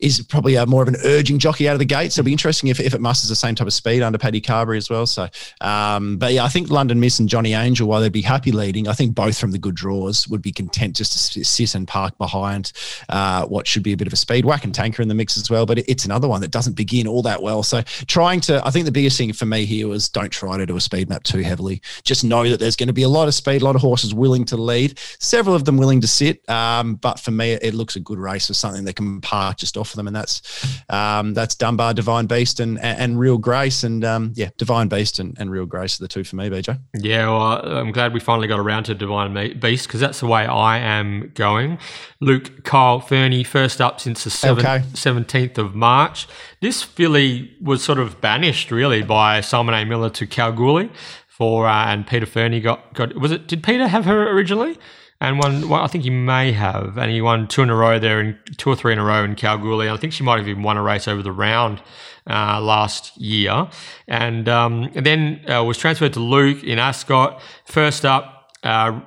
is 0.00 0.22
probably 0.22 0.54
a, 0.54 0.66
more 0.66 0.82
of 0.82 0.88
an 0.88 0.96
urging 1.04 1.38
jockey 1.38 1.68
out 1.68 1.72
of 1.72 1.78
the 1.78 1.84
gate. 1.84 2.12
So 2.12 2.20
it'll 2.20 2.26
be 2.26 2.32
interesting 2.32 2.68
if, 2.68 2.80
if 2.80 2.94
it 2.94 3.00
musters 3.00 3.28
the 3.28 3.36
same 3.36 3.54
type 3.54 3.66
of 3.66 3.72
speed 3.72 4.02
under 4.02 4.18
Paddy 4.18 4.40
Carberry 4.40 4.78
as 4.78 4.88
well. 4.88 5.06
So, 5.06 5.28
um, 5.60 6.16
but 6.16 6.32
yeah, 6.32 6.44
I 6.44 6.48
think 6.48 6.70
London 6.70 7.00
Miss 7.00 7.18
and 7.18 7.28
Johnny 7.28 7.54
Angel, 7.54 7.88
while 7.88 8.00
they'd 8.00 8.12
be 8.12 8.22
happy 8.22 8.52
leading, 8.52 8.88
I 8.88 8.92
think 8.92 9.14
both 9.14 9.38
from 9.38 9.50
the 9.50 9.58
good 9.58 9.74
draws 9.74 10.28
would 10.28 10.42
be 10.42 10.52
content 10.52 10.96
just 10.96 11.32
to 11.32 11.44
sit 11.44 11.74
and 11.74 11.86
park 11.86 12.16
behind 12.18 12.72
uh, 13.08 13.44
what 13.46 13.66
should 13.66 13.82
be 13.82 13.92
a 13.92 13.96
bit 13.96 14.06
of 14.06 14.12
a 14.12 14.16
speed. 14.16 14.44
Whack 14.44 14.64
and 14.64 14.74
Tanker 14.74 15.02
in 15.02 15.08
the 15.08 15.14
mix 15.14 15.36
as 15.36 15.50
well, 15.50 15.66
but 15.66 15.78
it's 15.78 16.04
another 16.04 16.28
one 16.28 16.40
that 16.40 16.50
doesn't 16.50 16.76
begin 16.76 17.06
all 17.06 17.22
that 17.22 17.42
well. 17.42 17.62
So 17.62 17.82
trying 18.06 18.40
to, 18.42 18.64
I 18.64 18.70
think 18.70 18.84
the 18.84 18.92
biggest 18.92 19.18
thing 19.18 19.32
for 19.32 19.46
me 19.46 19.64
here 19.64 19.88
was 19.88 20.08
don't 20.08 20.30
try 20.30 20.56
to 20.56 20.66
do 20.66 20.76
a 20.76 20.80
speed 20.80 21.08
map 21.08 21.24
too 21.24 21.40
heavily. 21.40 21.82
Just 22.04 22.24
know 22.24 22.48
that 22.48 22.60
there's 22.60 22.76
going 22.76 22.86
to 22.86 22.92
be 22.92 23.02
a 23.02 23.08
lot 23.08 23.28
of 23.28 23.34
speed, 23.34 23.62
a 23.62 23.64
lot 23.64 23.74
of 23.74 23.80
horses 23.80 24.14
willing 24.14 24.44
to 24.46 24.56
lead. 24.56 24.98
Several 25.18 25.54
of 25.54 25.64
them 25.64 25.76
willing 25.76 26.00
to 26.00 26.08
sit. 26.08 26.48
Um, 26.48 26.96
but 26.96 27.20
for 27.20 27.30
me, 27.30 27.52
it 27.52 27.74
looks 27.74 27.96
a 27.96 28.00
good 28.00 28.18
race 28.18 28.46
for 28.46 28.54
something 28.54 28.84
they 28.84 28.92
can 28.92 29.20
park 29.20 29.58
just 29.58 29.76
off 29.76 29.90
of 29.90 29.96
them, 29.96 30.06
and 30.06 30.16
that's 30.16 30.82
um, 30.88 31.34
that's 31.34 31.54
Dunbar, 31.54 31.94
Divine 31.94 32.26
Beast, 32.26 32.60
and 32.60 32.78
and 32.80 33.18
Real 33.18 33.38
Grace, 33.38 33.84
and 33.84 34.04
um, 34.04 34.32
yeah, 34.34 34.50
Divine 34.56 34.88
Beast 34.88 35.18
and, 35.18 35.36
and 35.38 35.50
Real 35.50 35.66
Grace 35.66 36.00
are 36.00 36.04
the 36.04 36.08
two 36.08 36.24
for 36.24 36.36
me, 36.36 36.48
BJ. 36.48 36.78
Yeah, 36.94 37.26
well, 37.26 37.78
I'm 37.78 37.92
glad 37.92 38.12
we 38.12 38.20
finally 38.20 38.48
got 38.48 38.58
around 38.58 38.84
to 38.84 38.94
Divine 38.94 39.58
Beast 39.58 39.86
because 39.86 40.00
that's 40.00 40.20
the 40.20 40.26
way 40.26 40.46
I 40.46 40.78
am 40.78 41.32
going. 41.34 41.78
Luke 42.20 42.64
Kyle 42.64 43.00
Fernie, 43.00 43.44
first 43.44 43.80
up 43.80 44.00
since 44.00 44.24
the 44.24 44.30
7th, 44.30 44.58
okay. 44.58 44.84
17th 44.92 45.58
of 45.58 45.74
March. 45.74 46.26
This 46.60 46.82
filly 46.82 47.56
was 47.60 47.82
sort 47.82 47.98
of 47.98 48.20
banished 48.20 48.70
really 48.70 49.02
by 49.02 49.40
Simon 49.40 49.74
A. 49.74 49.84
Miller 49.84 50.10
to 50.10 50.26
Kalgoorlie 50.26 50.90
for 51.38 51.68
uh, 51.68 51.86
and 51.86 52.06
Peter 52.06 52.26
Fernie 52.26 52.60
got 52.60 52.92
got 52.94 53.14
was 53.14 53.30
it 53.30 53.46
did 53.46 53.62
Peter 53.62 53.86
have 53.86 54.04
her 54.04 54.28
originally? 54.30 54.76
And. 55.20 55.38
Well, 55.40 55.82
I 55.82 55.86
think 55.86 56.04
he 56.04 56.10
may 56.10 56.52
have, 56.52 56.96
and 56.98 57.10
he 57.10 57.20
won 57.20 57.48
two 57.48 57.62
in 57.62 57.70
a 57.70 57.74
row 57.74 57.98
there, 57.98 58.20
and 58.20 58.38
two 58.56 58.70
or 58.70 58.76
three 58.76 58.92
in 58.92 58.98
a 58.98 59.04
row 59.04 59.24
in 59.24 59.34
Kalgoorlie. 59.34 59.88
I 59.88 59.96
think 59.96 60.12
she 60.12 60.22
might 60.22 60.38
have 60.38 60.48
even 60.48 60.62
won 60.62 60.76
a 60.76 60.82
race 60.82 61.08
over 61.08 61.22
the 61.22 61.32
round 61.32 61.82
uh, 62.28 62.60
last 62.60 63.16
year, 63.16 63.68
and, 64.06 64.48
um, 64.48 64.90
and 64.94 65.04
then 65.04 65.40
uh, 65.50 65.64
was 65.64 65.78
transferred 65.78 66.12
to 66.14 66.20
Luke 66.20 66.62
in 66.62 66.78
Ascot. 66.78 67.40
First 67.64 68.04
up. 68.04 68.34
Uh, 68.62 69.00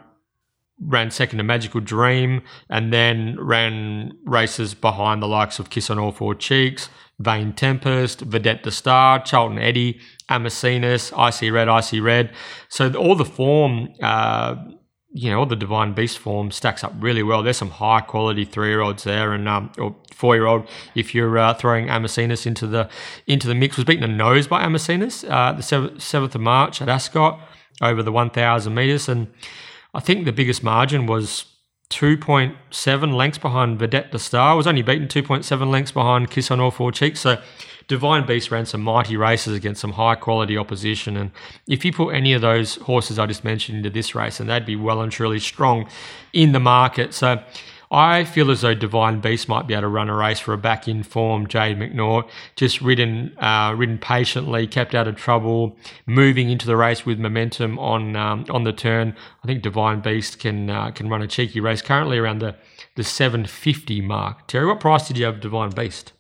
ran 0.84 1.12
second 1.12 1.38
to 1.38 1.43
Magical 1.43 1.80
Dream, 1.80 2.41
and 2.69 2.91
then 2.91 3.38
ran 3.39 4.17
races 4.26 4.74
behind 4.74 5.21
the 5.21 5.28
likes 5.28 5.60
of 5.60 5.69
Kiss 5.69 5.89
on 5.89 6.00
All 6.00 6.12
Four 6.12 6.34
Cheeks, 6.36 6.89
Vain 7.19 7.54
Tempest, 7.54 8.28
Vedette 8.28 8.63
the 8.63 8.71
Star, 8.71 9.21
Charlton 9.21 9.60
Eddie, 9.60 10.00
Amacinus, 10.30 11.13
Icy 11.13 11.52
Red, 11.52 11.69
Icy 11.69 12.00
Red. 12.00 12.34
So 12.69 12.91
all 12.93 13.15
the 13.15 13.26
form 13.26 13.89
uh, 14.02 14.56
you 15.13 15.30
know, 15.30 15.43
the 15.43 15.58
Divine 15.58 15.93
Beast 15.93 16.17
form 16.17 16.52
stacks 16.52 16.84
up 16.84 16.93
really 17.00 17.21
well. 17.21 17.43
There's 17.43 17.58
some 17.58 17.71
high 17.71 18.02
quality 18.02 18.45
three 18.45 18.69
year 18.69 18.82
olds 18.82 19.04
there, 19.04 19.34
and 19.34 19.47
um, 19.47 19.71
or 19.78 19.95
four 20.13 20.36
year 20.36 20.45
old. 20.45 20.67
If 20.95 21.13
you're 21.13 21.38
uh, 21.38 21.54
throwing 21.54 21.89
Amacinus 21.89 22.45
into 22.45 22.65
the 22.65 22.89
into 23.28 23.47
the 23.47 23.56
mix, 23.56 23.76
was 23.76 23.86
beaten 23.86 24.04
a 24.04 24.08
nose 24.08 24.47
by 24.47 24.63
Amacinus 24.63 25.24
uh, 25.26 25.54
the 25.54 25.63
seventh 25.97 26.36
of 26.36 26.41
March 26.41 26.82
at 26.82 26.88
Ascot 26.88 27.39
over 27.82 28.04
the 28.04 28.12
1,000 28.12 28.74
meters, 28.74 29.10
and 29.10 29.28
I 29.93 30.00
think 30.00 30.26
the 30.26 30.32
biggest 30.32 30.63
margin 30.63 31.08
was 31.08 31.45
2.7 31.89 33.13
lengths 33.13 33.38
behind 33.38 33.80
Vedette 33.80 34.12
the 34.12 34.19
Star. 34.19 34.56
Was 34.56 34.67
only 34.67 34.82
beaten 34.82 35.08
2.7 35.08 35.69
lengths 35.69 35.91
behind 35.91 36.32
Kiss 36.32 36.50
on 36.52 36.60
All 36.60 36.71
Four 36.71 36.91
Cheeks. 36.91 37.19
So 37.19 37.41
Divine 37.92 38.26
Beast 38.26 38.52
ran 38.52 38.66
some 38.66 38.84
mighty 38.84 39.18
races 39.18 39.54
against 39.54 39.82
some 39.82 39.92
high 39.92 40.16
quality 40.16 40.58
opposition. 40.58 41.18
And 41.18 41.30
if 41.68 41.84
you 41.84 41.92
put 41.92 42.12
any 42.12 42.32
of 42.32 42.40
those 42.40 42.76
horses 42.76 43.20
I 43.20 43.26
just 43.26 43.44
mentioned 43.44 43.80
into 43.80 43.90
this 43.90 44.16
race, 44.16 44.40
and 44.40 44.50
they'd 44.50 44.66
be 44.66 44.78
well 44.78 45.02
and 45.02 45.12
truly 45.12 45.40
strong 45.40 45.90
in 46.32 46.54
the 46.54 46.60
market. 46.62 47.14
So 47.14 47.44
I 47.92 48.24
feel 48.24 48.50
as 48.50 48.62
though 48.62 48.74
Divine 48.74 49.20
Beast 49.20 49.50
might 49.50 49.68
be 49.68 49.74
able 49.74 49.82
to 49.82 49.88
run 49.90 50.08
a 50.08 50.16
race 50.16 50.40
for 50.40 50.54
a 50.54 50.58
back 50.58 50.88
in 50.88 51.04
form. 51.04 51.48
Jade 51.48 51.78
McNaught 51.80 52.30
just 52.56 52.80
ridden, 52.80 53.38
uh, 53.40 53.76
ridden 53.76 53.98
patiently, 53.98 54.68
kept 54.68 54.96
out 54.96 55.10
of 55.10 55.18
trouble, 55.18 55.76
moving 56.06 56.50
into 56.50 56.68
the 56.68 56.78
race 56.78 57.06
with 57.06 57.20
momentum 57.20 57.78
on 57.78 58.16
um, 58.16 58.46
on 58.50 58.64
the 58.64 58.72
turn. 58.72 59.14
I 59.44 59.48
think 59.48 59.64
Divine 59.64 60.00
Beast 60.00 60.40
can 60.40 60.70
uh, 60.70 60.92
can 60.92 61.10
run 61.10 61.22
a 61.22 61.28
cheeky 61.28 61.60
race. 61.60 61.82
Currently 61.82 62.18
around 62.18 62.40
the 62.40 62.56
the 62.96 63.04
750 63.04 64.00
mark. 64.00 64.48
Terry, 64.48 64.66
what 64.66 64.80
price 64.80 65.10
did 65.10 65.18
you 65.18 65.26
have 65.26 65.42
Divine 65.42 65.72
Beast? 65.72 66.14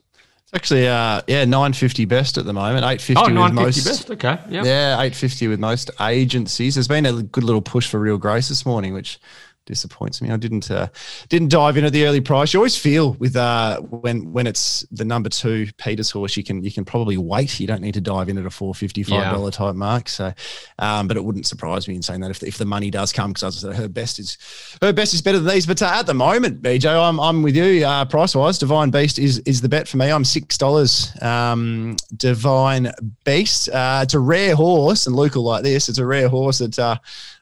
Actually, 0.53 0.87
uh, 0.87 1.21
yeah, 1.27 1.45
nine 1.45 1.71
fifty 1.71 2.03
best 2.03 2.37
at 2.37 2.45
the 2.45 2.51
moment. 2.51 2.85
Eight 2.85 3.01
fifty. 3.01 3.21
Oh, 3.21 3.43
with 3.43 3.53
most, 3.53 3.85
best. 3.85 4.11
Okay, 4.11 4.37
yeah, 4.49 4.63
yeah, 4.63 5.01
eight 5.01 5.15
fifty 5.15 5.47
with 5.47 5.59
most 5.59 5.91
agencies. 6.01 6.75
There's 6.75 6.89
been 6.89 7.05
a 7.05 7.23
good 7.23 7.45
little 7.45 7.61
push 7.61 7.87
for 7.87 7.99
Real 7.99 8.17
Grace 8.17 8.49
this 8.49 8.65
morning, 8.65 8.93
which 8.93 9.17
disappoints 9.65 10.21
me. 10.21 10.31
I 10.31 10.37
didn't 10.37 10.69
uh, 10.69 10.87
didn't 11.29 11.49
dive 11.49 11.77
in 11.77 11.85
at 11.85 11.93
the 11.93 12.05
early 12.05 12.21
price. 12.21 12.53
You 12.53 12.59
always 12.59 12.77
feel 12.77 13.13
with 13.13 13.35
uh, 13.35 13.79
when 13.81 14.31
when 14.31 14.47
it's 14.47 14.81
the 14.91 15.05
number 15.05 15.29
two 15.29 15.67
Peters 15.77 16.11
horse, 16.11 16.35
you 16.37 16.43
can 16.43 16.63
you 16.63 16.71
can 16.71 16.85
probably 16.85 17.17
wait. 17.17 17.59
You 17.59 17.67
don't 17.67 17.81
need 17.81 17.93
to 17.93 18.01
dive 18.01 18.29
in 18.29 18.37
at 18.37 18.45
a 18.45 18.49
four 18.49 18.73
fifty 18.73 19.03
five 19.03 19.31
dollar 19.31 19.47
yeah. 19.47 19.51
type 19.51 19.75
mark. 19.75 20.09
So, 20.09 20.33
um, 20.79 21.07
but 21.07 21.17
it 21.17 21.23
wouldn't 21.23 21.45
surprise 21.45 21.87
me 21.87 21.95
in 21.95 22.01
saying 22.01 22.21
that 22.21 22.31
if 22.31 22.39
the, 22.39 22.47
if 22.47 22.57
the 22.57 22.65
money 22.65 22.91
does 22.91 23.13
come, 23.13 23.31
because 23.31 23.43
as 23.43 23.63
I 23.63 23.69
said, 23.69 23.81
her 23.81 23.87
best 23.87 24.19
is 24.19 24.37
her 24.81 24.93
best 24.93 25.13
is 25.13 25.21
better 25.21 25.39
than 25.39 25.53
these. 25.53 25.65
But 25.65 25.81
uh, 25.81 25.91
at 25.93 26.05
the 26.05 26.13
moment, 26.13 26.61
BJ, 26.61 26.85
I'm 26.85 27.19
I'm 27.19 27.43
with 27.43 27.55
you. 27.55 27.85
Uh, 27.85 28.05
price 28.05 28.35
wise, 28.35 28.57
Divine 28.57 28.89
Beast 28.89 29.19
is 29.19 29.39
is 29.39 29.61
the 29.61 29.69
bet 29.69 29.87
for 29.87 29.97
me. 29.97 30.11
I'm 30.11 30.25
six 30.25 30.57
dollars. 30.57 31.11
Um, 31.21 31.95
Divine 32.15 32.91
Beast. 33.23 33.69
Uh, 33.69 34.01
it's 34.03 34.13
a 34.13 34.19
rare 34.19 34.55
horse, 34.55 35.07
and 35.07 35.15
Luke 35.15 35.35
will 35.35 35.43
like 35.43 35.63
this. 35.63 35.89
It's 35.89 35.97
a 35.97 36.05
rare 36.05 36.29
horse 36.29 36.59
that 36.59 36.77
uh, 36.77 36.97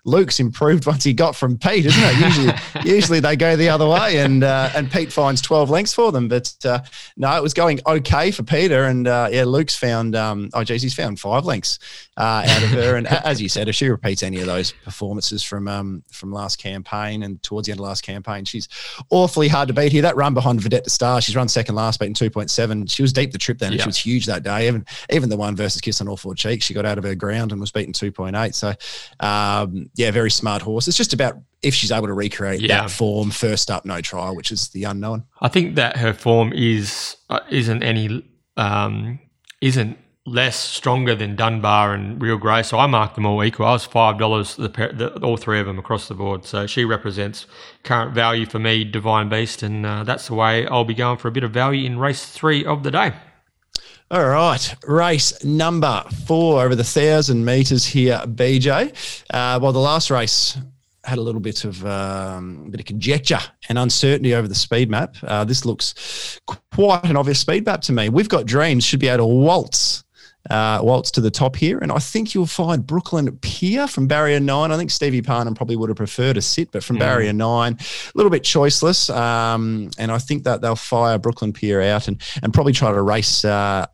Luke's 0.10 0.40
improved 0.40 0.86
once 0.86 1.04
he 1.04 1.14
got 1.14 1.36
from 1.36 1.58
Pete, 1.58 1.86
isn't 1.86 2.04
it? 2.04 2.20
Usually, 2.20 2.54
usually 2.96 3.20
they 3.20 3.36
go 3.36 3.56
the 3.56 3.70
other 3.70 3.88
way, 3.88 4.18
and 4.20 4.44
uh, 4.44 4.70
and 4.76 4.92
Pete 4.92 5.12
finds 5.12 5.42
twelve 5.42 5.70
lengths 5.70 5.94
for 5.94 6.12
them. 6.12 6.28
But 6.28 6.54
uh, 6.66 6.80
no, 7.16 7.36
it 7.38 7.44
was 7.44 7.54
going 7.54 7.80
okay 7.86 8.32
for 8.32 8.44
Peter, 8.44 8.86
and 8.86 9.08
uh, 9.08 9.30
yeah, 9.32 9.46
Luke's 9.46 9.76
found 9.76 10.16
um, 10.16 10.50
oh 10.54 10.64
geez, 10.64 10.82
he's 10.82 10.96
found 10.96 11.20
five 11.20 11.46
lengths 11.46 11.80
uh, 12.20 12.46
out 12.48 12.64
of 12.64 12.70
her. 12.70 12.96
And 12.98 13.08
as 13.08 13.42
you 13.42 13.50
said, 13.50 13.68
if 13.68 13.76
she 13.76 13.90
repeats 13.90 14.22
any 14.22 14.40
of 14.40 14.46
those 14.46 14.72
performances 14.84 15.42
from 15.42 15.68
um, 15.68 16.04
from 16.12 16.32
last 16.32 16.58
campaign 16.62 17.24
and 17.24 17.42
towards 17.42 17.66
the 17.66 17.72
end 17.72 17.80
of 17.80 17.86
last 17.86 18.04
campaign, 18.04 18.46
she's 18.46 18.68
awfully 19.10 19.48
hard 19.48 19.70
to 19.70 19.74
beat 19.74 19.92
here. 19.92 20.04
That 20.04 20.16
run 20.16 20.36
behind 20.36 20.60
Vedette 20.60 20.84
the 20.84 20.90
Star, 20.92 21.22
she's 21.22 21.36
run 21.36 21.48
second 21.48 21.76
last, 21.76 22.00
beaten 22.00 22.14
two 22.14 22.30
point 22.30 22.52
seven. 22.52 22.86
She 22.86 23.02
was 23.02 23.14
deep 23.14 23.32
the 23.32 23.40
trip 23.40 23.58
then, 23.58 23.72
and 23.72 23.82
she 23.82 23.88
was 23.88 23.98
huge 23.98 24.28
that 24.28 24.44
day. 24.44 24.68
Even 24.68 24.86
even 25.10 25.30
the 25.30 25.38
one 25.38 25.56
versus 25.56 25.82
Kiss 25.82 26.02
on 26.02 26.08
All 26.08 26.18
Four 26.18 26.36
Cheeks, 26.36 26.66
she 26.66 26.76
got 26.76 26.86
out 26.86 27.00
of 27.00 27.04
her 27.06 27.16
ground 27.16 27.52
and 27.52 27.60
was 27.60 27.72
beaten 27.72 27.94
two 27.94 28.12
point 28.12 28.36
eight. 28.36 28.54
So. 28.54 28.74
Um, 29.22 29.90
yeah, 29.96 30.12
very 30.12 30.30
smart 30.30 30.62
horse. 30.62 30.88
It's 30.88 30.98
just 30.98 31.14
about 31.14 31.36
if 31.62 31.74
she's 31.74 31.92
able 31.92 32.08
to 32.08 32.14
recreate 32.14 32.62
yeah. 32.62 32.82
that 32.82 32.92
form 32.92 33.32
first 33.32 33.72
up, 33.72 33.86
no 33.86 34.02
trial, 34.02 34.36
which 34.36 34.52
is 34.52 34.70
the 34.70 34.84
unknown. 34.84 35.24
I 35.40 35.48
think 35.48 35.76
that 35.76 35.98
her 35.98 36.14
form 36.14 36.52
is 36.54 37.16
uh, 37.30 37.40
isn't 37.50 37.84
any 37.84 38.26
um, 38.58 39.20
isn't 39.62 39.98
less 40.30 40.56
stronger 40.58 41.16
than 41.16 41.36
Dunbar 41.36 41.94
and 41.94 42.22
Real 42.22 42.38
Grace. 42.38 42.70
So 42.70 42.78
I 42.78 42.88
marked 42.88 43.16
them 43.16 43.26
all 43.26 43.44
equal. 43.44 43.66
I 43.66 43.74
was 43.74 43.86
five 43.86 44.18
dollars 44.18 44.56
the, 44.56 44.70
the, 44.70 45.20
all 45.24 45.38
three 45.38 45.60
of 45.60 45.66
them 45.66 45.80
across 45.80 46.08
the 46.08 46.14
board. 46.14 46.46
So 46.46 46.68
she 46.68 46.86
represents 46.86 47.46
current 47.84 48.14
value 48.14 48.46
for 48.46 48.60
me, 48.60 48.84
Divine 48.84 49.30
Beast, 49.30 49.64
and 49.64 49.86
uh, 49.86 50.04
that's 50.04 50.28
the 50.28 50.36
way 50.36 50.68
I'll 50.68 50.86
be 50.86 50.94
going 50.94 51.18
for 51.18 51.28
a 51.28 51.32
bit 51.32 51.44
of 51.44 51.52
value 51.52 51.86
in 51.86 52.00
race 52.00 52.26
three 52.26 52.66
of 52.66 52.84
the 52.84 52.92
day. 52.92 53.14
All 54.12 54.28
right, 54.28 54.76
race 54.88 55.44
number 55.44 56.04
four 56.26 56.64
over 56.64 56.74
the 56.74 56.84
thousand 56.84 57.46
meters 57.46 57.86
here, 57.86 58.20
BJ. 58.26 58.92
Uh, 59.30 59.60
well, 59.62 59.72
the 59.72 59.80
last 59.80 60.10
race 60.10 60.58
had 61.04 61.18
a 61.18 61.22
little 61.22 61.42
bit 61.42 61.64
of 61.64 61.86
um, 61.86 62.70
bit 62.72 62.80
of 62.80 62.86
conjecture 62.86 63.40
and 63.70 63.78
uncertainty 63.78 64.34
over 64.34 64.48
the 64.48 64.56
speed 64.56 64.90
map. 64.90 65.16
Uh, 65.24 65.44
this 65.44 65.66
looks 65.66 66.40
quite 66.74 67.04
an 67.04 67.18
obvious 67.18 67.40
speed 67.40 67.66
map 67.66 67.82
to 67.82 67.94
me. 67.94 68.10
We've 68.10 68.30
got 68.30 68.46
dreams 68.46 68.84
should 68.84 69.00
be 69.00 69.08
able 69.08 69.18
to 69.20 69.26
waltz 69.26 70.04
uh, 70.50 70.80
waltz 70.82 71.12
to 71.12 71.22
the 71.22 71.32
top 71.32 71.56
here. 71.56 71.78
And 71.80 71.92
I 71.92 72.00
think 72.00 72.34
you'll 72.34 72.46
find 72.46 72.86
Brooklyn 72.86 73.38
Pier 73.38 73.88
from 73.88 74.08
barrier 74.08 74.40
nine. 74.40 74.72
I 74.72 74.78
think 74.78 74.92
Stevie 74.92 75.22
Parnham 75.22 75.56
probably 75.56 75.76
would 75.76 75.90
have 75.90 75.98
preferred 75.98 76.38
a 76.38 76.42
sit, 76.42 76.72
but 76.72 76.84
from 76.84 76.98
mm. 76.98 77.00
barrier 77.00 77.34
nine, 77.34 77.74
a 77.74 78.12
little 78.16 78.30
bit 78.30 78.44
choiceless. 78.44 79.14
Um, 79.16 79.92
and 79.98 80.12
I 80.12 80.18
think 80.18 80.44
that 80.44 80.62
they'll 80.62 80.76
fire 80.76 81.18
Brooklyn 81.18 81.54
Pier 81.54 81.82
out 81.82 82.08
and, 82.08 82.22
and 82.42 82.54
probably 82.54 82.74
try 82.74 82.92
to 82.92 83.02
race 83.02 83.44
uh, 83.44 83.86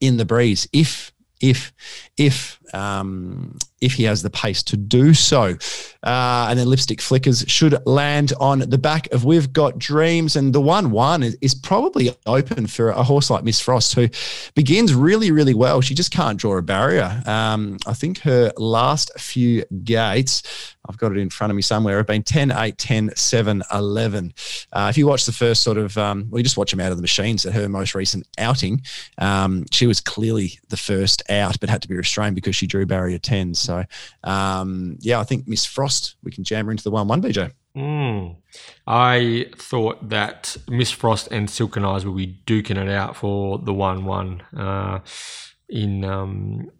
in 0.00 0.16
the 0.16 0.24
breeze 0.24 0.68
if 0.72 1.12
if 1.40 1.72
if 2.16 2.58
um, 2.74 3.58
if 3.82 3.94
he 3.94 4.04
has 4.04 4.22
the 4.22 4.30
pace 4.30 4.62
to 4.62 4.76
do 4.76 5.12
so. 5.12 5.56
Uh, 6.02 6.46
and 6.48 6.58
then 6.58 6.66
lipstick 6.66 7.00
flickers 7.00 7.44
should 7.46 7.76
land 7.86 8.32
on 8.40 8.60
the 8.60 8.78
back 8.78 9.12
of 9.12 9.24
We've 9.24 9.52
Got 9.52 9.78
Dreams. 9.78 10.34
And 10.34 10.52
the 10.52 10.60
1 10.60 10.90
1 10.90 11.22
is, 11.22 11.36
is, 11.40 11.54
probably 11.54 12.10
open 12.26 12.66
for 12.66 12.88
a 12.88 13.02
horse 13.04 13.30
like 13.30 13.44
Miss 13.44 13.60
Frost, 13.60 13.94
who 13.94 14.08
begins 14.54 14.94
really, 14.94 15.30
really 15.30 15.54
well. 15.54 15.80
She 15.80 15.94
just 15.94 16.10
can't 16.10 16.38
draw 16.38 16.56
a 16.56 16.62
barrier. 16.62 17.22
Um, 17.24 17.76
I 17.86 17.92
think 17.92 18.18
her 18.20 18.52
last 18.56 19.12
few 19.18 19.64
gates, 19.84 20.42
I've 20.88 20.98
got 20.98 21.12
it 21.12 21.18
in 21.18 21.30
front 21.30 21.52
of 21.52 21.56
me 21.56 21.62
somewhere, 21.62 21.98
have 21.98 22.06
been 22.06 22.24
10, 22.24 22.50
8, 22.50 22.76
10, 22.76 23.14
7, 23.14 23.62
11. 23.72 24.34
Uh, 24.72 24.88
if 24.90 24.98
you 24.98 25.06
watch 25.06 25.24
the 25.24 25.32
first 25.32 25.62
sort 25.62 25.78
of, 25.78 25.96
um, 25.96 26.26
well, 26.30 26.40
you 26.40 26.44
just 26.44 26.56
watch 26.56 26.72
them 26.72 26.80
out 26.80 26.90
of 26.90 26.98
the 26.98 27.02
machines 27.02 27.46
at 27.46 27.52
her 27.52 27.68
most 27.68 27.94
recent 27.94 28.26
outing, 28.38 28.82
um, 29.18 29.64
she 29.70 29.86
was 29.86 30.00
clearly 30.00 30.58
the 30.68 30.76
first 30.76 31.22
out, 31.30 31.60
but 31.60 31.70
had 31.70 31.82
to 31.82 31.88
be 31.88 31.96
restrained 31.96 32.34
because 32.34 32.56
she 32.56 32.66
drew 32.66 32.86
barrier 32.86 33.18
10. 33.18 33.54
So, 33.54 33.71
um, 34.24 34.96
yeah, 35.00 35.20
I 35.20 35.24
think 35.24 35.48
Miss 35.48 35.64
Frost, 35.64 36.16
we 36.22 36.30
can 36.30 36.44
jam 36.44 36.66
her 36.66 36.70
into 36.70 36.84
the 36.84 36.90
1 36.90 37.08
1, 37.08 37.22
BJ. 37.22 37.52
Mm. 37.76 38.36
I 38.86 39.46
thought 39.56 40.08
that 40.10 40.56
Miss 40.68 40.90
Frost 40.90 41.28
and 41.30 41.48
Silken 41.48 41.84
Eyes 41.84 42.04
will 42.04 42.14
be 42.14 42.38
duking 42.46 42.76
it 42.76 42.88
out 42.88 43.16
for 43.16 43.58
the 43.58 43.72
1 43.72 44.04
1 44.04 44.42
uh, 44.56 44.98
in. 45.68 46.04
Um, 46.04 46.70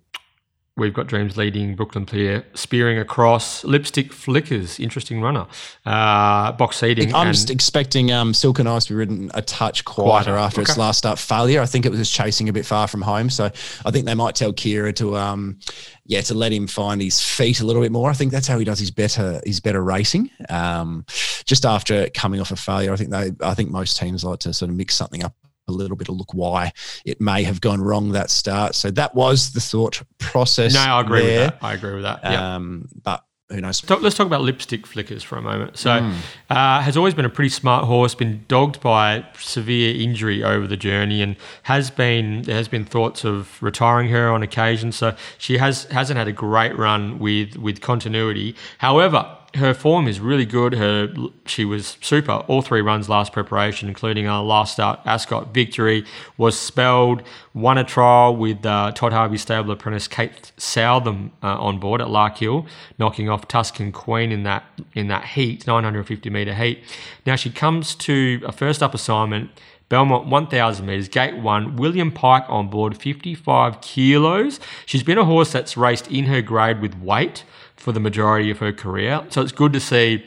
We've 0.83 0.93
got 0.93 1.07
Dreams 1.07 1.37
leading 1.37 1.77
Brooklyn 1.77 2.05
Pier, 2.05 2.45
spearing 2.55 2.99
across. 2.99 3.63
Lipstick 3.63 4.13
Flickers, 4.13 4.81
interesting 4.81 5.21
runner. 5.21 5.47
Uh, 5.87 6.51
box 6.51 6.79
seating. 6.79 7.15
I'm 7.15 7.33
just 7.33 7.51
expecting 7.51 8.11
um, 8.11 8.35
Silken 8.35 8.67
Ice 8.67 8.87
to 8.87 8.95
be 8.95 8.97
ridden 8.97 9.31
a 9.33 9.43
touch 9.43 9.85
quieter, 9.85 10.25
quieter. 10.25 10.37
after 10.37 10.61
okay. 10.63 10.73
its 10.73 10.77
last 10.77 10.99
start 10.99 11.21
failure. 11.21 11.61
I 11.61 11.67
think 11.67 11.87
it 11.87 11.93
was 11.93 12.11
chasing 12.11 12.49
a 12.49 12.53
bit 12.53 12.67
far 12.67 12.89
from 12.89 13.01
home. 13.01 13.31
So 13.31 13.45
I 13.87 13.91
think 13.93 14.07
they 14.07 14.15
might 14.15 14.35
tell 14.35 14.53
Kira 14.53 14.93
to, 14.97 15.17
um, 15.17 15.61
yeah, 16.05 16.21
to 16.23 16.35
let 16.35 16.53
him 16.53 16.67
find 16.67 17.01
his 17.01 17.21
feet 17.21 17.61
a 17.61 17.65
little 17.65 17.81
bit 17.81 17.93
more. 17.93 18.11
I 18.11 18.15
think 18.15 18.33
that's 18.33 18.49
how 18.49 18.59
he 18.59 18.65
does 18.65 18.81
his 18.81 18.91
better, 18.91 19.41
his 19.47 19.61
better 19.61 19.85
racing. 19.85 20.31
Um, 20.49 21.07
just 21.45 21.65
after 21.65 22.11
coming 22.11 22.41
off 22.41 22.51
a 22.51 22.57
failure, 22.57 22.93
I 22.93 22.97
think 22.97 23.11
they, 23.11 23.31
I 23.41 23.55
think 23.55 23.71
most 23.71 23.99
teams 23.99 24.25
like 24.25 24.41
to 24.41 24.53
sort 24.53 24.69
of 24.69 24.77
mix 24.77 24.97
something 24.97 25.23
up 25.23 25.37
a 25.69 25.73
little 25.73 25.97
bit 25.97 26.09
of 26.09 26.17
look 26.17 26.35
why 26.35 26.73
it 27.05 27.21
may 27.21 27.43
have 27.45 27.61
gone 27.61 27.81
wrong 27.81 28.13
that 28.13 28.31
start. 28.31 28.75
So 28.75 28.91
that 28.93 29.15
was 29.15 29.53
the 29.53 29.61
thought 29.61 30.03
process. 30.19 30.75
No, 30.75 30.81
I 30.81 31.01
agree 31.01 31.23
there. 31.23 31.47
with 31.47 31.61
that. 31.61 31.67
I 31.67 31.75
agree 31.75 31.95
with 31.95 32.03
that. 32.03 32.25
Um, 32.25 32.89
but 33.03 33.25
who 33.53 33.61
knows? 33.61 33.89
Let's 33.89 34.17
talk 34.17 34.27
about 34.27 34.41
lipstick 34.41 34.87
flickers 34.87 35.23
for 35.23 35.37
a 35.37 35.43
moment. 35.43 35.77
So, 35.77 35.91
mm. 35.91 36.17
uh, 36.49 36.81
has 36.81 36.97
always 36.97 37.15
been 37.15 37.25
a 37.25 37.31
pretty 37.31 37.51
smart 37.51 37.85
horse, 37.85 38.15
been 38.15 38.45
dogged 38.49 38.81
by 38.81 39.27
severe 39.39 39.95
injury 39.95 40.43
over 40.43 40.67
the 40.67 40.77
journey, 40.77 41.23
and 41.23 41.37
has 41.65 41.91
been 41.91 42.43
there 42.43 42.57
has 42.57 42.69
been 42.69 42.85
thoughts 42.85 43.25
of 43.25 43.63
retiring 43.63 44.09
her 44.09 44.31
on 44.31 44.43
occasion. 44.43 44.91
So 44.91 45.15
she 45.39 45.59
has 45.59 45.85
hasn't 45.85 46.17
had 46.17 46.29
a 46.29 46.33
great 46.33 46.77
run 46.77 47.19
with 47.19 47.57
with 47.57 47.81
continuity. 47.81 48.57
However, 48.79 49.37
her 49.57 49.75
form 49.75 50.09
is 50.09 50.21
really 50.21 50.47
good. 50.47 50.75
Her 50.75 51.13
she 51.47 51.65
was 51.65 51.99
super 52.01 52.33
all 52.49 52.63
three 52.63 52.81
runs 52.81 53.09
last 53.09 53.33
preparation, 53.33 53.89
including 53.89 54.27
our 54.27 54.43
last 54.43 54.75
start 54.75 55.01
Ascot 55.05 55.53
victory. 55.53 56.05
Was 56.37 56.59
spelled 56.59 57.23
won 57.53 57.79
a 57.79 57.85
trial 57.85 58.35
with 58.35 58.65
uh, 58.65 58.93
Todd 58.93 59.13
Harvey 59.13 59.37
stable 59.37 59.71
apprentice 59.71 60.09
Kate 60.09 60.53
Southam 60.57 61.33
uh, 61.43 61.59
on 61.59 61.79
board 61.79 62.01
at 62.01 62.09
Larkhill, 62.09 62.67
knocking 62.99 63.29
off 63.29 63.47
Tuscan 63.49 63.93
Queen 63.93 64.33
in 64.33 64.43
that 64.45 64.65
in 64.95 65.09
that 65.09 65.25
heat, 65.25 65.67
950 65.67 66.31
meter 66.31 66.55
heat. 66.55 66.83
Now 67.27 67.37
she 67.37 67.51
comes 67.51 67.95
to 67.97 68.41
a 68.47 68.53
first 68.53 68.83
up 68.83 68.95
assignment. 68.95 69.51
Belmont 69.89 70.27
1000 70.27 70.87
metres, 70.87 71.07
gate 71.11 71.37
one, 71.37 71.77
William 71.77 72.11
Pike 72.11 72.47
on 72.49 72.69
board, 72.69 72.97
55 72.97 73.83
kilos. 73.83 74.59
She's 74.87 75.03
been 75.03 75.19
a 75.19 75.25
horse 75.27 75.53
that's 75.53 75.77
raced 75.77 76.11
in 76.11 76.25
her 76.25 76.41
grade 76.41 76.81
with 76.81 76.95
weight 76.99 77.45
for 77.83 77.93
the 77.93 78.01
majority 78.01 78.51
of 78.51 78.59
her 78.59 78.73
career. 78.73 79.25
So 79.31 79.43
it's 79.43 79.53
good 79.53 79.73
to 79.73 79.81
see 79.81 80.25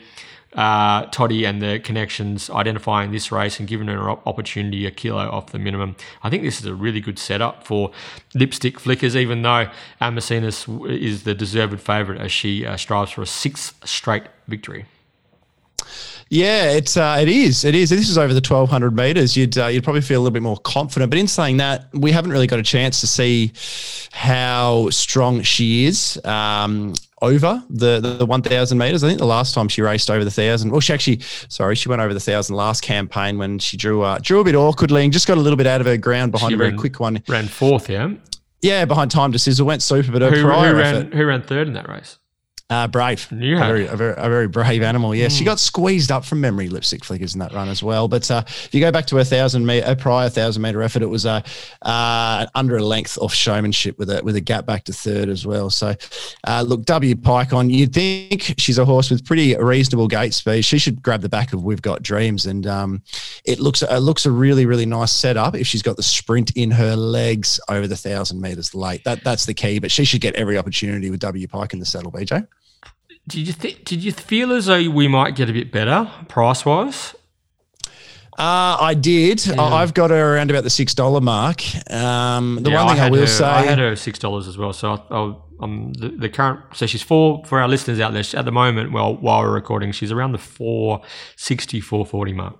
uh, 0.52 1.06
Toddy 1.06 1.44
and 1.46 1.60
the 1.60 1.80
connections 1.80 2.50
identifying 2.50 3.12
this 3.12 3.32
race 3.32 3.58
and 3.58 3.68
giving 3.68 3.88
her 3.88 4.10
an 4.10 4.18
opportunity 4.26 4.86
a 4.86 4.90
kilo 4.90 5.28
off 5.30 5.52
the 5.52 5.58
minimum. 5.58 5.96
I 6.22 6.30
think 6.30 6.42
this 6.42 6.60
is 6.60 6.66
a 6.66 6.74
really 6.74 7.00
good 7.00 7.18
setup 7.18 7.64
for 7.64 7.90
lipstick 8.34 8.78
flickers, 8.78 9.16
even 9.16 9.42
though 9.42 9.70
Amacinas 10.00 10.68
is 10.90 11.24
the 11.24 11.34
deserved 11.34 11.80
favourite 11.80 12.20
as 12.20 12.32
she 12.32 12.66
uh, 12.66 12.76
strives 12.76 13.12
for 13.12 13.22
a 13.22 13.26
sixth 13.26 13.74
straight 13.84 14.24
victory. 14.48 14.84
Yeah, 16.28 16.72
it's 16.72 16.96
uh, 16.96 17.18
it 17.20 17.28
is. 17.28 17.64
It 17.64 17.74
is. 17.76 17.90
This 17.90 18.08
is 18.08 18.18
over 18.18 18.34
the 18.34 18.40
twelve 18.40 18.68
hundred 18.68 18.96
meters. 18.96 19.36
You'd 19.36 19.56
uh, 19.56 19.66
you'd 19.66 19.84
probably 19.84 20.00
feel 20.00 20.20
a 20.20 20.22
little 20.22 20.34
bit 20.34 20.42
more 20.42 20.58
confident. 20.58 21.10
But 21.10 21.20
in 21.20 21.28
saying 21.28 21.58
that, 21.58 21.86
we 21.92 22.10
haven't 22.10 22.32
really 22.32 22.48
got 22.48 22.58
a 22.58 22.64
chance 22.64 23.00
to 23.02 23.06
see 23.06 23.52
how 24.10 24.90
strong 24.90 25.42
she 25.42 25.84
is. 25.84 26.18
Um, 26.24 26.94
over 27.22 27.62
the, 27.70 28.00
the, 28.00 28.14
the 28.14 28.26
1000 28.26 28.76
meters. 28.76 29.02
I 29.02 29.08
think 29.08 29.18
the 29.18 29.26
last 29.26 29.54
time 29.54 29.68
she 29.68 29.82
raced 29.82 30.10
over 30.10 30.24
the 30.24 30.28
1000, 30.28 30.70
well, 30.70 30.80
she 30.80 30.92
actually, 30.92 31.20
sorry, 31.48 31.74
she 31.74 31.88
went 31.88 32.02
over 32.02 32.12
the 32.12 32.18
1000 32.18 32.54
last 32.54 32.82
campaign 32.82 33.38
when 33.38 33.58
she 33.58 33.76
drew 33.76 34.02
uh, 34.02 34.18
drew 34.20 34.40
a 34.40 34.44
bit 34.44 34.54
awkwardly 34.54 35.04
and 35.04 35.12
just 35.12 35.26
got 35.26 35.38
a 35.38 35.40
little 35.40 35.56
bit 35.56 35.66
out 35.66 35.80
of 35.80 35.86
her 35.86 35.96
ground 35.96 36.32
behind 36.32 36.50
she 36.50 36.54
a 36.54 36.58
very 36.58 36.70
ran, 36.70 36.78
quick 36.78 37.00
one. 37.00 37.22
Ran 37.28 37.46
fourth, 37.46 37.88
yeah? 37.88 38.10
Yeah, 38.62 38.84
behind 38.84 39.10
time 39.10 39.32
to 39.32 39.38
sizzle, 39.38 39.66
went 39.66 39.82
super, 39.82 40.12
but 40.12 40.22
her 40.22 40.30
who, 40.30 40.42
prior 40.42 40.72
who 40.72 40.78
ran, 40.78 40.94
effort, 40.96 41.14
who 41.14 41.24
ran 41.26 41.42
third 41.42 41.68
in 41.68 41.74
that 41.74 41.88
race? 41.88 42.18
Uh, 42.68 42.88
brave. 42.88 43.28
Yeah. 43.30 43.64
A 43.64 43.66
very, 43.68 43.86
a, 43.86 43.94
very, 43.94 44.14
a 44.16 44.28
very 44.28 44.48
brave 44.48 44.82
animal. 44.82 45.14
Yeah. 45.14 45.26
Mm. 45.26 45.38
She 45.38 45.44
got 45.44 45.60
squeezed 45.60 46.10
up 46.10 46.24
from 46.24 46.40
memory 46.40 46.68
lipstick 46.68 47.04
flickers 47.04 47.34
in 47.34 47.38
that 47.38 47.52
run 47.52 47.68
as 47.68 47.80
well. 47.80 48.08
But 48.08 48.28
uh, 48.28 48.42
if 48.44 48.74
you 48.74 48.80
go 48.80 48.90
back 48.90 49.06
to 49.06 49.18
a 49.18 49.24
thousand 49.24 49.64
meter, 49.64 49.86
a 49.86 49.94
prior 49.94 50.28
thousand 50.28 50.62
meter 50.62 50.82
effort, 50.82 51.02
it 51.02 51.06
was 51.06 51.26
uh, 51.26 51.42
uh, 51.82 52.46
under 52.56 52.76
a 52.76 52.82
length 52.82 53.18
off 53.18 53.32
showmanship 53.32 53.96
with 53.98 54.10
a, 54.10 54.20
with 54.24 54.34
a 54.34 54.40
gap 54.40 54.66
back 54.66 54.82
to 54.84 54.92
third 54.92 55.28
as 55.28 55.46
well. 55.46 55.70
So 55.70 55.94
uh, 56.44 56.64
look, 56.66 56.84
W 56.86 57.14
Pike 57.14 57.52
on, 57.52 57.70
you'd 57.70 57.92
think 57.92 58.54
she's 58.58 58.78
a 58.78 58.84
horse 58.84 59.10
with 59.10 59.24
pretty 59.24 59.54
reasonable 59.56 60.08
gate 60.08 60.34
speed. 60.34 60.62
She 60.62 60.78
should 60.78 61.00
grab 61.00 61.20
the 61.20 61.28
back 61.28 61.52
of 61.52 61.62
We've 61.62 61.82
Got 61.82 62.02
Dreams. 62.02 62.46
And 62.46 62.66
um, 62.66 63.00
it 63.44 63.60
looks, 63.60 63.82
it 63.82 63.98
looks 63.98 64.26
a 64.26 64.30
really, 64.32 64.66
really 64.66 64.86
nice 64.86 65.12
setup 65.12 65.54
if 65.54 65.68
she's 65.68 65.82
got 65.82 65.96
the 65.96 66.02
sprint 66.02 66.50
in 66.56 66.72
her 66.72 66.96
legs 66.96 67.60
over 67.68 67.86
the 67.86 67.96
thousand 67.96 68.40
meters 68.40 68.74
late. 68.74 69.04
That, 69.04 69.22
that's 69.22 69.46
the 69.46 69.54
key. 69.54 69.78
But 69.78 69.92
she 69.92 70.04
should 70.04 70.20
get 70.20 70.34
every 70.34 70.58
opportunity 70.58 71.10
with 71.10 71.20
W 71.20 71.46
Pike 71.46 71.72
in 71.72 71.78
the 71.78 71.86
saddle, 71.86 72.10
BJ. 72.10 72.44
Did 73.28 73.48
you 73.48 73.52
th- 73.52 73.84
did 73.84 74.04
you 74.04 74.12
feel 74.12 74.52
as 74.52 74.66
though 74.66 74.88
we 74.90 75.08
might 75.08 75.34
get 75.34 75.50
a 75.50 75.52
bit 75.52 75.72
better 75.72 76.10
price 76.28 76.64
wise? 76.64 77.14
Uh, 78.38 78.76
I 78.78 78.94
did. 78.94 79.46
Yeah. 79.46 79.60
I've 79.60 79.94
got 79.94 80.10
her 80.10 80.34
around 80.34 80.50
about 80.50 80.62
the 80.62 80.70
six 80.70 80.94
dollar 80.94 81.22
mark. 81.22 81.62
Um, 81.90 82.58
the 82.60 82.70
yeah, 82.70 82.84
one 82.84 82.94
thing 82.94 83.02
I, 83.02 83.06
I 83.06 83.10
will 83.10 83.20
her, 83.20 83.26
say, 83.26 83.46
I 83.46 83.62
had 83.62 83.78
her 83.78 83.96
six 83.96 84.18
dollars 84.18 84.46
as 84.46 84.58
well. 84.58 84.74
So 84.74 85.02
I, 85.10 85.34
um, 85.60 85.94
the, 85.94 86.08
the, 86.10 86.28
current 86.28 86.60
so 86.74 86.86
she's 86.86 87.02
four 87.02 87.42
for 87.46 87.60
our 87.60 87.66
listeners 87.66 87.98
out 87.98 88.12
there 88.12 88.22
at 88.38 88.44
the 88.44 88.52
moment. 88.52 88.92
Well, 88.92 89.16
while 89.16 89.40
we're 89.40 89.54
recording, 89.54 89.90
she's 89.92 90.12
around 90.12 90.32
the 90.32 90.38
460, 90.38 91.80
440 91.80 92.32
mark. 92.34 92.56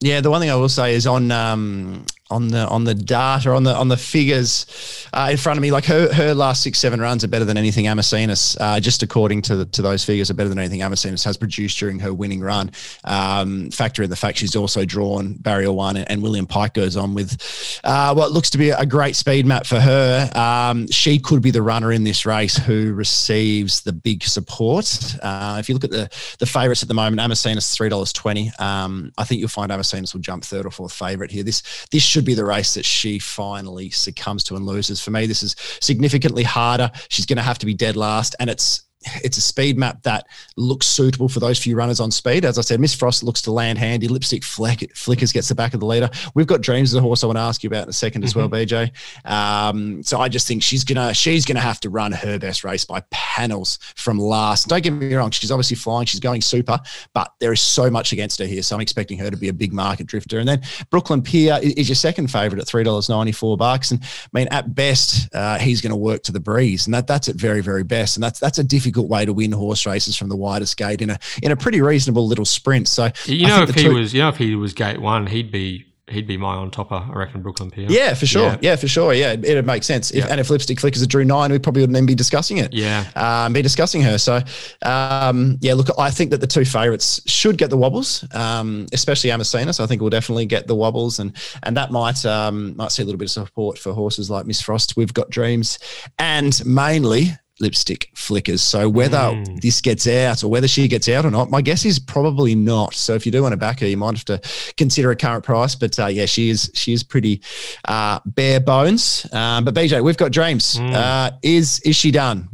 Yeah, 0.00 0.20
the 0.20 0.30
one 0.30 0.40
thing 0.40 0.50
I 0.50 0.56
will 0.56 0.68
say 0.68 0.94
is 0.94 1.06
on 1.06 1.30
um, 1.30 2.04
on 2.34 2.48
the 2.48 2.66
on 2.68 2.84
the 2.84 2.94
data 2.94 3.50
on 3.50 3.62
the 3.62 3.74
on 3.74 3.88
the 3.88 3.96
figures 3.96 4.66
uh, 5.12 5.28
in 5.30 5.36
front 5.36 5.56
of 5.58 5.62
me. 5.62 5.70
Like 5.70 5.84
her 5.86 6.12
her 6.12 6.34
last 6.34 6.62
six 6.62 6.78
seven 6.78 7.00
runs 7.00 7.24
are 7.24 7.28
better 7.28 7.44
than 7.44 7.56
anything 7.56 7.86
Amacinas, 7.86 8.56
uh, 8.60 8.80
just 8.80 9.02
according 9.02 9.42
to 9.42 9.56
the, 9.56 9.64
to 9.66 9.82
those 9.82 10.04
figures, 10.04 10.30
are 10.30 10.34
better 10.34 10.48
than 10.48 10.58
anything 10.58 10.80
Amacinas 10.80 11.24
has 11.24 11.36
produced 11.36 11.78
during 11.78 12.00
her 12.00 12.12
winning 12.12 12.40
run. 12.40 12.70
Um, 13.04 13.70
factor 13.70 14.02
in 14.02 14.10
the 14.10 14.16
fact 14.16 14.38
she's 14.38 14.56
also 14.56 14.84
drawn 14.84 15.34
barrier 15.34 15.72
one, 15.72 15.96
and, 15.96 16.10
and 16.10 16.22
William 16.22 16.46
Pike 16.46 16.74
goes 16.74 16.96
on 16.96 17.14
with 17.14 17.80
uh, 17.84 18.12
what 18.14 18.32
looks 18.32 18.50
to 18.50 18.58
be 18.58 18.70
a 18.70 18.86
great 18.86 19.16
speed 19.16 19.46
map 19.46 19.66
for 19.66 19.80
her. 19.80 20.30
Um, 20.34 20.88
she 20.88 21.18
could 21.18 21.42
be 21.42 21.50
the 21.50 21.62
runner 21.62 21.92
in 21.92 22.04
this 22.04 22.26
race 22.26 22.56
who 22.56 22.92
receives 22.94 23.82
the 23.82 23.92
big 23.92 24.22
support. 24.24 25.16
Uh, 25.22 25.56
if 25.60 25.68
you 25.68 25.74
look 25.74 25.84
at 25.84 25.90
the 25.90 26.08
the 26.38 26.46
favourites 26.46 26.82
at 26.82 26.88
the 26.88 26.94
moment, 26.94 27.20
Amacinas 27.20 27.72
three 27.72 27.88
dollars 27.88 28.12
twenty. 28.12 28.50
Um, 28.58 29.12
I 29.16 29.24
think 29.24 29.40
you'll 29.40 29.48
find 29.48 29.70
Amacinas 29.70 30.12
will 30.12 30.20
jump 30.20 30.44
third 30.44 30.66
or 30.66 30.70
fourth 30.70 30.92
favourite 30.92 31.30
here. 31.30 31.44
This 31.44 31.62
this 31.90 32.02
should 32.02 32.23
be 32.24 32.34
the 32.34 32.44
race 32.44 32.74
that 32.74 32.84
she 32.84 33.18
finally 33.18 33.90
succumbs 33.90 34.44
to 34.44 34.56
and 34.56 34.66
loses. 34.66 35.00
For 35.00 35.10
me, 35.10 35.26
this 35.26 35.42
is 35.42 35.56
significantly 35.80 36.42
harder. 36.42 36.90
She's 37.08 37.26
going 37.26 37.36
to 37.36 37.42
have 37.42 37.58
to 37.58 37.66
be 37.66 37.74
dead 37.74 37.96
last, 37.96 38.34
and 38.40 38.50
it's 38.50 38.82
it's 39.22 39.36
a 39.36 39.40
speed 39.40 39.78
map 39.78 40.02
that 40.02 40.26
looks 40.56 40.86
suitable 40.86 41.28
for 41.28 41.40
those 41.40 41.58
few 41.58 41.76
runners 41.76 42.00
on 42.00 42.10
speed. 42.10 42.44
As 42.44 42.58
I 42.58 42.62
said, 42.62 42.80
Miss 42.80 42.94
Frost 42.94 43.22
looks 43.22 43.42
to 43.42 43.52
land 43.52 43.78
handy. 43.78 44.08
Lipstick 44.08 44.44
flick, 44.44 44.94
flickers 44.96 45.32
gets 45.32 45.48
the 45.48 45.54
back 45.54 45.74
of 45.74 45.80
the 45.80 45.86
leader. 45.86 46.10
We've 46.34 46.46
got 46.46 46.60
Dreams 46.60 46.92
as 46.92 46.98
a 46.98 47.00
horse 47.00 47.22
I 47.22 47.26
want 47.26 47.36
to 47.36 47.42
ask 47.42 47.62
you 47.62 47.68
about 47.68 47.84
in 47.84 47.88
a 47.88 47.92
2nd 47.92 48.10
mm-hmm. 48.10 48.24
as 48.24 48.36
well, 48.36 48.48
BJ. 48.48 48.90
Um, 49.24 50.02
so 50.02 50.20
I 50.20 50.28
just 50.28 50.48
think 50.48 50.62
she's 50.62 50.84
gonna 50.84 51.12
she's 51.14 51.44
gonna 51.44 51.60
have 51.60 51.80
to 51.80 51.90
run 51.90 52.12
her 52.12 52.38
best 52.38 52.64
race 52.64 52.84
by 52.84 53.02
panels 53.10 53.78
from 53.96 54.18
last. 54.18 54.68
Don't 54.68 54.82
get 54.82 54.92
me 54.92 55.14
wrong, 55.14 55.30
she's 55.30 55.50
obviously 55.50 55.76
flying, 55.76 56.06
she's 56.06 56.20
going 56.20 56.40
super, 56.40 56.78
but 57.12 57.32
there 57.40 57.52
is 57.52 57.60
so 57.60 57.90
much 57.90 58.12
against 58.12 58.38
her 58.38 58.46
here. 58.46 58.62
So 58.62 58.76
I'm 58.76 58.80
expecting 58.80 59.18
her 59.18 59.30
to 59.30 59.36
be 59.36 59.48
a 59.48 59.52
big 59.52 59.72
market 59.72 60.06
drifter. 60.06 60.38
And 60.38 60.48
then 60.48 60.62
Brooklyn 60.90 61.22
Pier 61.22 61.58
is 61.62 61.88
your 61.88 61.96
second 61.96 62.28
favourite 62.28 62.60
at 62.60 62.66
three 62.66 62.84
dollars 62.84 63.08
ninety 63.08 63.32
four 63.32 63.56
bucks. 63.56 63.90
And 63.90 64.02
I 64.02 64.28
mean, 64.32 64.48
at 64.50 64.74
best, 64.74 65.34
uh, 65.34 65.58
he's 65.58 65.80
going 65.80 65.90
to 65.90 65.96
work 65.96 66.22
to 66.24 66.32
the 66.32 66.40
breeze, 66.40 66.86
and 66.86 66.94
that 66.94 67.06
that's 67.06 67.28
at 67.28 67.36
very 67.36 67.60
very 67.60 67.84
best. 67.84 68.16
And 68.16 68.22
that's 68.22 68.40
that's 68.40 68.58
a 68.58 68.64
difficult 68.64 68.93
way 69.02 69.24
to 69.24 69.32
win 69.32 69.52
horse 69.52 69.86
races 69.86 70.16
from 70.16 70.28
the 70.28 70.36
widest 70.36 70.76
gate 70.76 71.02
in 71.02 71.10
a 71.10 71.18
in 71.42 71.52
a 71.52 71.56
pretty 71.56 71.80
reasonable 71.80 72.26
little 72.26 72.44
sprint. 72.44 72.88
So 72.88 73.10
you 73.26 73.46
know, 73.46 73.62
if 73.62 73.74
he 73.74 73.82
two- 73.82 73.94
was 73.94 74.14
you 74.14 74.20
know 74.20 74.28
if 74.28 74.36
he 74.36 74.54
was 74.54 74.72
gate 74.72 75.00
one, 75.00 75.26
he'd 75.26 75.50
be 75.50 75.86
he'd 76.08 76.26
be 76.26 76.36
my 76.36 76.54
on 76.54 76.70
topper, 76.70 76.96
I 76.96 77.12
reckon, 77.14 77.42
Brooklyn 77.42 77.70
Pier. 77.70 77.86
Yeah, 77.88 78.14
for 78.14 78.26
sure. 78.26 78.42
Yeah, 78.42 78.58
yeah 78.60 78.76
for 78.76 78.88
sure. 78.88 79.14
Yeah, 79.14 79.32
it, 79.32 79.54
would 79.54 79.66
make 79.66 79.82
sense. 79.84 80.10
If, 80.10 80.28
And 80.30 80.40
if 80.40 80.50
Lipstick 80.50 80.78
Flickers 80.78 81.02
a 81.02 81.06
drew 81.06 81.24
nine, 81.24 81.50
we 81.50 81.58
probably 81.58 81.82
wouldn't 81.82 81.96
even 81.96 82.06
be 82.06 82.14
discussing 82.14 82.58
it. 82.58 82.72
Yeah. 82.72 83.06
Um, 83.16 83.52
be 83.52 83.62
discussing 83.62 84.02
her. 84.02 84.18
So, 84.18 84.40
um, 84.82 85.58
yeah, 85.60 85.74
look, 85.74 85.88
I 85.98 86.10
think 86.10 86.30
that 86.30 86.40
the 86.40 86.46
two 86.46 86.64
favourites 86.64 87.20
should 87.26 87.56
get 87.56 87.70
the 87.70 87.76
wobbles, 87.76 88.24
um, 88.34 88.86
especially. 88.92 89.24
So 89.24 89.58
I 89.58 89.86
think 89.86 90.00
we'll 90.00 90.10
definitely 90.10 90.46
get 90.46 90.66
the 90.66 90.74
wobbles, 90.74 91.18
and 91.18 91.34
and 91.62 91.76
that 91.76 91.90
might 91.90 92.24
um, 92.26 92.76
might 92.76 92.92
see 92.92 93.02
a 93.02 93.06
little 93.06 93.18
bit 93.18 93.26
of 93.26 93.30
support 93.30 93.78
for 93.78 93.92
horses 93.92 94.30
like 94.30 94.46
Miss 94.46 94.60
Frost. 94.60 94.96
We've 94.96 95.14
got 95.14 95.30
dreams, 95.30 95.78
and 96.18 96.64
mainly 96.66 97.32
lipstick 97.64 98.10
flickers. 98.14 98.62
So 98.62 98.88
whether 98.88 99.18
mm. 99.18 99.60
this 99.60 99.80
gets 99.80 100.06
out 100.06 100.44
or 100.44 100.48
whether 100.48 100.68
she 100.68 100.86
gets 100.86 101.08
out 101.08 101.24
or 101.24 101.30
not, 101.30 101.50
my 101.50 101.62
guess 101.62 101.84
is 101.84 101.98
probably 101.98 102.54
not. 102.54 102.94
So 102.94 103.14
if 103.14 103.24
you 103.24 103.32
do 103.32 103.42
want 103.42 103.52
to 103.52 103.56
back 103.56 103.80
her, 103.80 103.86
you 103.86 103.96
might 103.96 104.16
have 104.16 104.24
to 104.26 104.40
consider 104.76 105.10
a 105.10 105.16
current 105.16 105.44
price. 105.44 105.74
But 105.74 105.98
uh, 105.98 106.06
yeah, 106.06 106.26
she 106.26 106.50
is 106.50 106.70
she 106.74 106.92
is 106.92 107.02
pretty 107.02 107.40
uh, 107.88 108.20
bare 108.26 108.60
bones. 108.60 109.26
Um, 109.32 109.64
but 109.64 109.74
BJ, 109.74 110.04
we've 110.04 110.16
got 110.16 110.30
dreams. 110.30 110.76
Mm. 110.76 110.94
Uh, 110.94 111.30
is 111.42 111.80
is 111.80 111.96
she 111.96 112.10
done? 112.10 112.48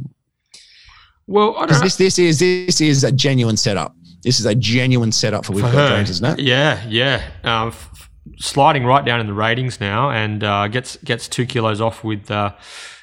Well, 1.27 1.55
I 1.57 1.65
don't 1.65 1.81
this 1.81 1.97
this 1.97 2.17
is 2.17 2.39
this 2.39 2.81
is 2.81 3.03
a 3.03 3.11
genuine 3.11 3.57
setup. 3.57 3.95
This 4.23 4.39
is 4.39 4.45
a 4.45 4.55
genuine 4.55 5.11
setup 5.11 5.45
for 5.45 5.53
we've 5.53 5.65
for 5.65 5.71
got 5.71 5.89
her. 5.89 5.95
dreams, 5.95 6.09
isn't 6.09 6.39
it? 6.39 6.43
Yeah, 6.43 6.83
yeah. 6.87 7.23
Um, 7.43 7.69
f- 7.69 8.09
sliding 8.37 8.85
right 8.85 9.03
down 9.03 9.19
in 9.19 9.27
the 9.27 9.33
ratings 9.33 9.79
now, 9.79 10.11
and 10.11 10.43
uh, 10.43 10.67
gets 10.67 10.97
gets 10.97 11.27
two 11.27 11.45
kilos 11.45 11.81
off 11.81 12.03
with 12.03 12.29
uh, 12.29 12.53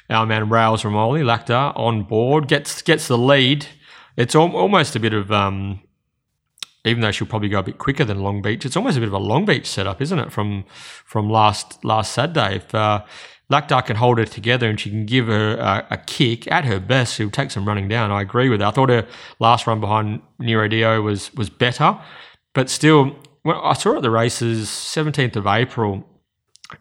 our 0.09 0.25
man 0.25 0.49
Rails 0.49 0.83
Romoli, 0.83 1.23
Lacta, 1.23 1.77
on 1.77 2.03
board, 2.03 2.47
gets 2.47 2.81
gets 2.81 3.07
the 3.07 3.17
lead. 3.17 3.67
It's 4.17 4.35
al- 4.35 4.55
almost 4.55 4.95
a 4.95 4.99
bit 4.99 5.13
of, 5.13 5.31
um, 5.31 5.81
even 6.83 7.01
though 7.01 7.11
she'll 7.11 7.27
probably 7.27 7.49
go 7.49 7.59
a 7.59 7.63
bit 7.63 7.77
quicker 7.77 8.03
than 8.03 8.21
Long 8.21 8.41
Beach, 8.41 8.65
it's 8.65 8.75
almost 8.75 8.97
a 8.97 8.99
bit 8.99 9.07
of 9.07 9.13
a 9.13 9.19
Long 9.19 9.45
Beach 9.45 9.67
setup, 9.67 10.01
isn't 10.01 10.19
it? 10.19 10.31
From 10.31 10.65
from 11.05 11.29
last 11.29 11.83
last 11.85 12.13
Saturday, 12.13 12.55
if 12.55 12.73
uh, 12.73 13.03
Lacta 13.51 13.85
can 13.85 13.95
hold 13.95 14.17
her 14.17 14.25
together 14.25 14.69
and 14.69 14.79
she 14.79 14.89
can 14.89 15.05
give 15.05 15.27
her 15.27 15.57
a, 15.57 15.87
a, 15.91 15.97
kick 15.97 16.51
at 16.51 16.65
her 16.65 16.79
best, 16.79 17.15
she'll 17.15 17.31
take 17.31 17.49
some 17.49 17.67
running 17.67 17.87
down. 17.87 18.11
I 18.11 18.21
agree 18.21 18.47
with 18.47 18.59
that. 18.59 18.67
I 18.67 18.71
thought 18.71 18.89
her 18.89 19.07
last 19.39 19.65
run 19.65 19.79
behind 19.79 20.21
Nero 20.37 20.67
Dio 20.67 21.01
was 21.01 21.33
was 21.33 21.49
better, 21.49 21.99
but 22.53 22.69
still, 22.69 23.15
when 23.43 23.55
I 23.57 23.73
saw 23.73 23.97
at 23.97 24.01
the 24.01 24.11
races, 24.11 24.67
17th 24.69 25.35
of 25.35 25.47
April 25.47 26.03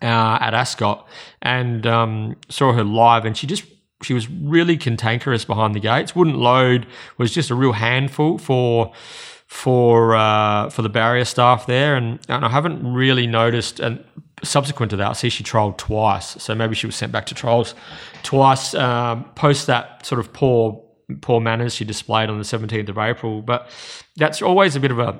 uh, 0.03 0.39
at 0.41 0.55
Ascot 0.55 1.07
and 1.43 1.87
um, 1.87 2.37
saw 2.49 2.73
her 2.73 2.85
live, 2.85 3.25
and 3.25 3.37
she 3.37 3.47
just 3.47 3.65
she 4.03 4.15
was 4.15 4.29
really 4.31 4.77
cantankerous 4.77 5.45
behind 5.45 5.75
the 5.75 5.81
gates. 5.81 6.15
Wouldn't 6.15 6.37
load. 6.37 6.87
Was 7.17 7.33
just 7.33 7.51
a 7.51 7.55
real 7.55 7.73
handful 7.73 8.39
for 8.39 8.93
for 9.47 10.15
uh, 10.15 10.71
for 10.71 10.83
the 10.83 10.89
barrier 10.89 11.25
staff 11.25 11.67
there, 11.67 11.97
and, 11.97 12.21
and 12.29 12.45
I 12.45 12.49
haven't 12.49 12.93
really 12.93 13.27
noticed. 13.27 13.81
And 13.81 14.05
subsequent 14.43 14.91
to 14.91 14.97
that, 14.97 15.09
I 15.09 15.13
see 15.15 15.31
she 15.31 15.43
trialled 15.43 15.79
twice, 15.79 16.41
so 16.43 16.55
maybe 16.55 16.75
she 16.75 16.87
was 16.87 16.97
sent 16.97 17.13
back 17.13 17.27
to 17.27 17.35
trials 17.35 17.75
twice 18.23 18.75
um, 18.75 19.25
post 19.35 19.67
that 19.67 20.05
sort 20.05 20.19
of 20.19 20.33
poor 20.33 20.85
poor 21.23 21.41
manners 21.41 21.75
she 21.75 21.87
displayed 21.87 22.29
on 22.29 22.37
the 22.37 22.45
17th 22.45 22.91
of 22.91 22.99
April. 22.99 23.41
But 23.41 23.71
that's 24.17 24.43
always 24.43 24.77
a 24.77 24.81
bit 24.81 24.91
of 24.91 24.99
a 24.99 25.19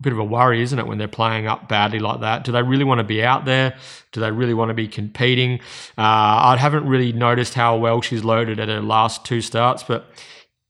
bit 0.00 0.12
of 0.12 0.18
a 0.18 0.24
worry, 0.24 0.62
isn't 0.62 0.78
it, 0.78 0.86
when 0.86 0.98
they're 0.98 1.08
playing 1.08 1.46
up 1.46 1.68
badly 1.68 1.98
like 1.98 2.20
that? 2.20 2.44
Do 2.44 2.52
they 2.52 2.62
really 2.62 2.84
want 2.84 2.98
to 2.98 3.04
be 3.04 3.22
out 3.22 3.44
there? 3.44 3.76
Do 4.12 4.20
they 4.20 4.30
really 4.30 4.54
want 4.54 4.70
to 4.70 4.74
be 4.74 4.88
competing? 4.88 5.60
Uh, 5.98 6.52
I 6.52 6.56
haven't 6.58 6.86
really 6.86 7.12
noticed 7.12 7.54
how 7.54 7.76
well 7.76 8.00
she's 8.00 8.24
loaded 8.24 8.58
at 8.58 8.68
her 8.68 8.80
last 8.80 9.24
two 9.24 9.40
starts, 9.40 9.82
but 9.82 10.06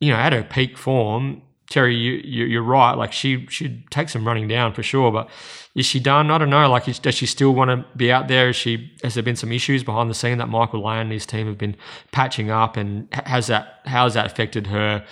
you 0.00 0.10
know, 0.10 0.16
at 0.16 0.32
her 0.32 0.42
peak 0.42 0.76
form, 0.78 1.42
Terry, 1.70 1.94
you, 1.94 2.60
are 2.60 2.62
right. 2.62 2.94
Like 2.94 3.12
she 3.12 3.46
should 3.46 3.90
take 3.90 4.08
some 4.08 4.26
running 4.26 4.48
down 4.48 4.74
for 4.74 4.82
sure. 4.82 5.10
But 5.10 5.30
is 5.74 5.86
she 5.86 6.00
done? 6.00 6.30
I 6.30 6.36
don't 6.36 6.50
know. 6.50 6.68
Like, 6.68 6.88
is, 6.88 6.98
does 6.98 7.14
she 7.14 7.26
still 7.26 7.54
want 7.54 7.70
to 7.70 7.86
be 7.96 8.10
out 8.10 8.26
there? 8.28 8.50
Is 8.50 8.56
she 8.56 8.92
has 9.02 9.14
there 9.14 9.22
been 9.22 9.36
some 9.36 9.52
issues 9.52 9.84
behind 9.84 10.10
the 10.10 10.14
scene 10.14 10.38
that 10.38 10.48
Michael 10.48 10.84
Lane 10.84 11.02
and 11.02 11.12
his 11.12 11.24
team 11.24 11.46
have 11.46 11.58
been 11.58 11.76
patching 12.10 12.50
up, 12.50 12.76
and 12.76 13.08
has 13.12 13.46
that 13.46 13.80
how 13.86 14.04
has 14.04 14.14
that 14.14 14.26
affected 14.26 14.66
her? 14.66 15.06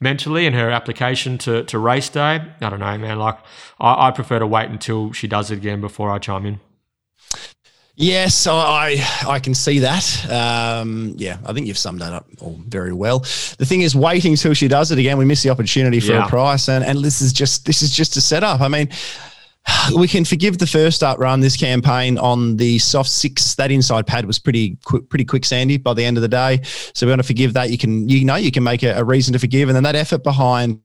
mentally 0.00 0.44
and 0.44 0.54
her 0.54 0.70
application 0.70 1.38
to, 1.38 1.64
to 1.64 1.78
race 1.78 2.10
day. 2.10 2.42
I 2.60 2.68
don't 2.68 2.80
know, 2.80 2.98
man. 2.98 3.18
Like, 3.18 3.38
I, 3.80 4.08
I 4.08 4.10
prefer 4.10 4.38
to 4.38 4.46
wait 4.46 4.68
until 4.68 5.12
she 5.12 5.26
does 5.26 5.50
it 5.50 5.56
again 5.56 5.80
before 5.80 6.10
I 6.10 6.18
chime 6.18 6.44
in. 6.44 6.60
Yes, 7.96 8.48
I 8.48 8.96
I 9.26 9.38
can 9.38 9.54
see 9.54 9.78
that. 9.80 10.28
Um, 10.28 11.14
yeah, 11.16 11.38
I 11.46 11.52
think 11.52 11.68
you've 11.68 11.78
summed 11.78 12.00
that 12.00 12.12
up 12.12 12.26
all 12.40 12.58
very 12.66 12.92
well. 12.92 13.20
The 13.20 13.64
thing 13.64 13.82
is, 13.82 13.94
waiting 13.94 14.34
till 14.34 14.52
she 14.52 14.66
does 14.66 14.90
it 14.90 14.98
again, 14.98 15.16
we 15.16 15.24
miss 15.24 15.44
the 15.44 15.50
opportunity 15.50 16.00
for 16.00 16.12
yeah. 16.12 16.26
a 16.26 16.28
price, 16.28 16.68
and 16.68 16.84
and 16.84 17.04
this 17.04 17.20
is 17.20 17.32
just 17.32 17.66
this 17.66 17.82
is 17.82 17.92
just 17.92 18.16
a 18.16 18.20
setup. 18.20 18.60
I 18.60 18.68
mean, 18.68 18.88
we 19.96 20.08
can 20.08 20.24
forgive 20.24 20.58
the 20.58 20.66
first 20.66 20.96
start 20.96 21.18
run 21.18 21.40
this 21.40 21.56
campaign 21.56 22.18
on 22.18 22.56
the 22.56 22.78
soft 22.78 23.10
six. 23.10 23.54
That 23.54 23.70
inside 23.70 24.06
pad 24.06 24.26
was 24.26 24.38
pretty 24.38 24.76
quick, 24.84 25.08
pretty 25.08 25.24
quick, 25.24 25.44
Sandy. 25.44 25.76
By 25.76 25.94
the 25.94 26.04
end 26.04 26.16
of 26.16 26.22
the 26.22 26.28
day, 26.28 26.60
so 26.64 27.06
we 27.06 27.10
want 27.10 27.20
to 27.20 27.26
forgive 27.26 27.54
that. 27.54 27.70
You 27.70 27.78
can, 27.78 28.08
you 28.08 28.24
know, 28.24 28.36
you 28.36 28.50
can 28.50 28.62
make 28.62 28.82
a, 28.82 28.92
a 28.92 29.04
reason 29.04 29.32
to 29.32 29.38
forgive, 29.38 29.68
and 29.68 29.76
then 29.76 29.84
that 29.84 29.96
effort 29.96 30.22
behind 30.22 30.80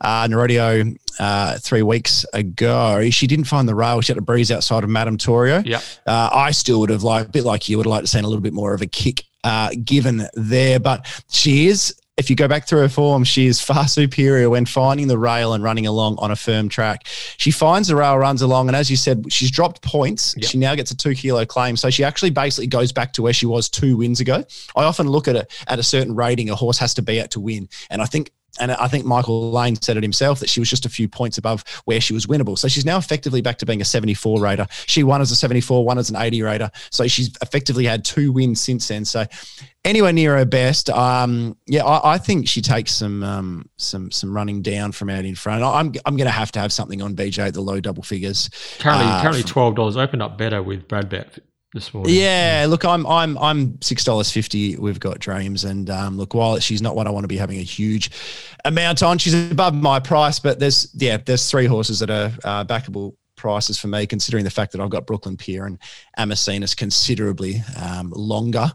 uh, 0.00 0.26
Narodio 0.28 0.96
uh, 1.18 1.58
three 1.58 1.82
weeks 1.82 2.24
ago, 2.32 3.10
she 3.10 3.26
didn't 3.26 3.44
find 3.44 3.68
the 3.68 3.74
rail. 3.74 4.00
She 4.00 4.12
had 4.12 4.18
a 4.18 4.22
breeze 4.22 4.50
outside 4.50 4.84
of 4.84 4.90
Madame 4.90 5.18
Torio. 5.18 5.64
Yeah, 5.64 5.80
uh, 6.06 6.30
I 6.32 6.50
still 6.52 6.80
would 6.80 6.90
have 6.90 7.02
liked, 7.02 7.28
a 7.28 7.32
bit 7.32 7.44
like 7.44 7.68
you, 7.68 7.76
would 7.78 7.86
have 7.86 7.90
liked 7.90 8.06
to 8.06 8.10
seen 8.10 8.24
a 8.24 8.28
little 8.28 8.42
bit 8.42 8.52
more 8.52 8.74
of 8.74 8.82
a 8.82 8.86
kick 8.86 9.24
uh, 9.44 9.70
given 9.84 10.26
there, 10.34 10.78
but 10.78 11.06
she 11.28 11.66
is 11.66 11.94
if 12.22 12.30
you 12.30 12.36
go 12.36 12.46
back 12.46 12.68
through 12.68 12.78
her 12.78 12.88
form, 12.88 13.24
she 13.24 13.48
is 13.48 13.60
far 13.60 13.88
superior 13.88 14.48
when 14.48 14.64
finding 14.64 15.08
the 15.08 15.18
rail 15.18 15.54
and 15.54 15.64
running 15.64 15.88
along 15.88 16.16
on 16.18 16.30
a 16.30 16.36
firm 16.36 16.68
track. 16.68 17.02
She 17.36 17.50
finds 17.50 17.88
the 17.88 17.96
rail, 17.96 18.16
runs 18.16 18.42
along, 18.42 18.68
and 18.68 18.76
as 18.76 18.88
you 18.88 18.96
said, 18.96 19.32
she's 19.32 19.50
dropped 19.50 19.82
points. 19.82 20.36
Yep. 20.36 20.48
She 20.48 20.58
now 20.58 20.76
gets 20.76 20.92
a 20.92 20.96
two 20.96 21.14
kilo 21.16 21.44
claim. 21.44 21.76
So 21.76 21.90
she 21.90 22.04
actually 22.04 22.30
basically 22.30 22.68
goes 22.68 22.92
back 22.92 23.12
to 23.14 23.22
where 23.22 23.32
she 23.32 23.46
was 23.46 23.68
two 23.68 23.96
wins 23.96 24.20
ago. 24.20 24.44
I 24.76 24.84
often 24.84 25.08
look 25.08 25.26
at 25.26 25.34
it 25.34 25.50
at 25.66 25.80
a 25.80 25.82
certain 25.82 26.14
rating 26.14 26.48
a 26.48 26.54
horse 26.54 26.78
has 26.78 26.94
to 26.94 27.02
be 27.02 27.18
at 27.18 27.32
to 27.32 27.40
win. 27.40 27.68
And 27.90 28.00
I 28.00 28.06
think 28.06 28.30
and 28.60 28.70
I 28.70 28.86
think 28.86 29.06
Michael 29.06 29.50
Lane 29.50 29.76
said 29.80 29.96
it 29.96 30.02
himself 30.02 30.40
that 30.40 30.50
she 30.50 30.60
was 30.60 30.68
just 30.68 30.84
a 30.84 30.90
few 30.90 31.08
points 31.08 31.38
above 31.38 31.64
where 31.86 32.00
she 32.00 32.12
was 32.12 32.26
winnable. 32.26 32.58
So 32.58 32.68
she's 32.68 32.84
now 32.84 32.98
effectively 32.98 33.40
back 33.40 33.56
to 33.58 33.66
being 33.66 33.80
a 33.80 33.84
74 33.84 34.40
rater. 34.40 34.66
She 34.86 35.02
won 35.02 35.22
as 35.22 35.30
a 35.30 35.36
74, 35.36 35.84
won 35.84 35.98
as 35.98 36.10
an 36.10 36.16
80 36.16 36.42
rater. 36.42 36.70
So 36.90 37.06
she's 37.06 37.34
effectively 37.40 37.86
had 37.86 38.04
two 38.04 38.30
wins 38.30 38.60
since 38.60 38.88
then. 38.88 39.06
So 39.06 39.24
anywhere 39.84 40.12
near 40.12 40.36
her 40.36 40.44
best. 40.44 40.90
Um, 40.90 41.56
yeah, 41.66 41.84
I, 41.84 42.14
I, 42.14 42.18
think 42.18 42.48
she 42.48 42.60
takes 42.60 42.92
some 42.92 43.22
um, 43.22 43.68
some 43.76 44.10
some 44.10 44.34
running 44.34 44.62
down 44.62 44.92
from 44.92 45.10
out 45.10 45.24
in 45.24 45.34
front. 45.34 45.62
I'm 45.62 45.92
I'm 46.04 46.16
going 46.16 46.26
to 46.26 46.30
have 46.30 46.52
to 46.52 46.60
have 46.60 46.72
something 46.72 47.02
on 47.02 47.14
BJ 47.14 47.48
at 47.48 47.54
the 47.54 47.60
low 47.60 47.80
double 47.80 48.02
figures. 48.02 48.50
Currently, 48.78 49.06
uh, 49.06 49.22
currently 49.22 49.42
twelve 49.42 49.74
dollars 49.74 49.96
opened 49.96 50.22
up 50.22 50.38
better 50.38 50.62
with 50.62 50.88
Brad 50.88 51.08
Bet 51.08 51.38
this 51.72 51.92
morning. 51.92 52.14
Yeah, 52.14 52.66
look, 52.68 52.84
I'm 52.84 53.06
I'm 53.06 53.36
I'm 53.38 53.80
six 53.82 54.04
dollars 54.04 54.30
fifty. 54.30 54.76
We've 54.76 55.00
got 55.00 55.18
dreams, 55.18 55.64
and 55.64 55.90
um, 55.90 56.16
look, 56.16 56.34
while 56.34 56.58
she's 56.60 56.82
not 56.82 56.96
what 56.96 57.06
I 57.06 57.10
want 57.10 57.24
to 57.24 57.28
be 57.28 57.36
having 57.36 57.58
a 57.58 57.64
huge 57.64 58.10
amount 58.64 59.02
on, 59.02 59.18
she's 59.18 59.50
above 59.50 59.74
my 59.74 60.00
price. 60.00 60.38
But 60.38 60.58
there's 60.58 60.92
yeah, 60.94 61.16
there's 61.16 61.50
three 61.50 61.66
horses 61.66 61.98
that 62.00 62.10
are 62.10 62.32
uh, 62.44 62.64
backable 62.64 63.14
prices 63.42 63.78
for 63.78 63.88
me, 63.88 64.06
considering 64.06 64.44
the 64.44 64.50
fact 64.50 64.72
that 64.72 64.80
I've 64.80 64.90
got 64.90 65.06
Brooklyn 65.06 65.36
Pier 65.36 65.66
and 65.66 65.78
Amacinas 66.18 66.76
considerably 66.76 67.62
um, 67.80 68.12
longer 68.14 68.72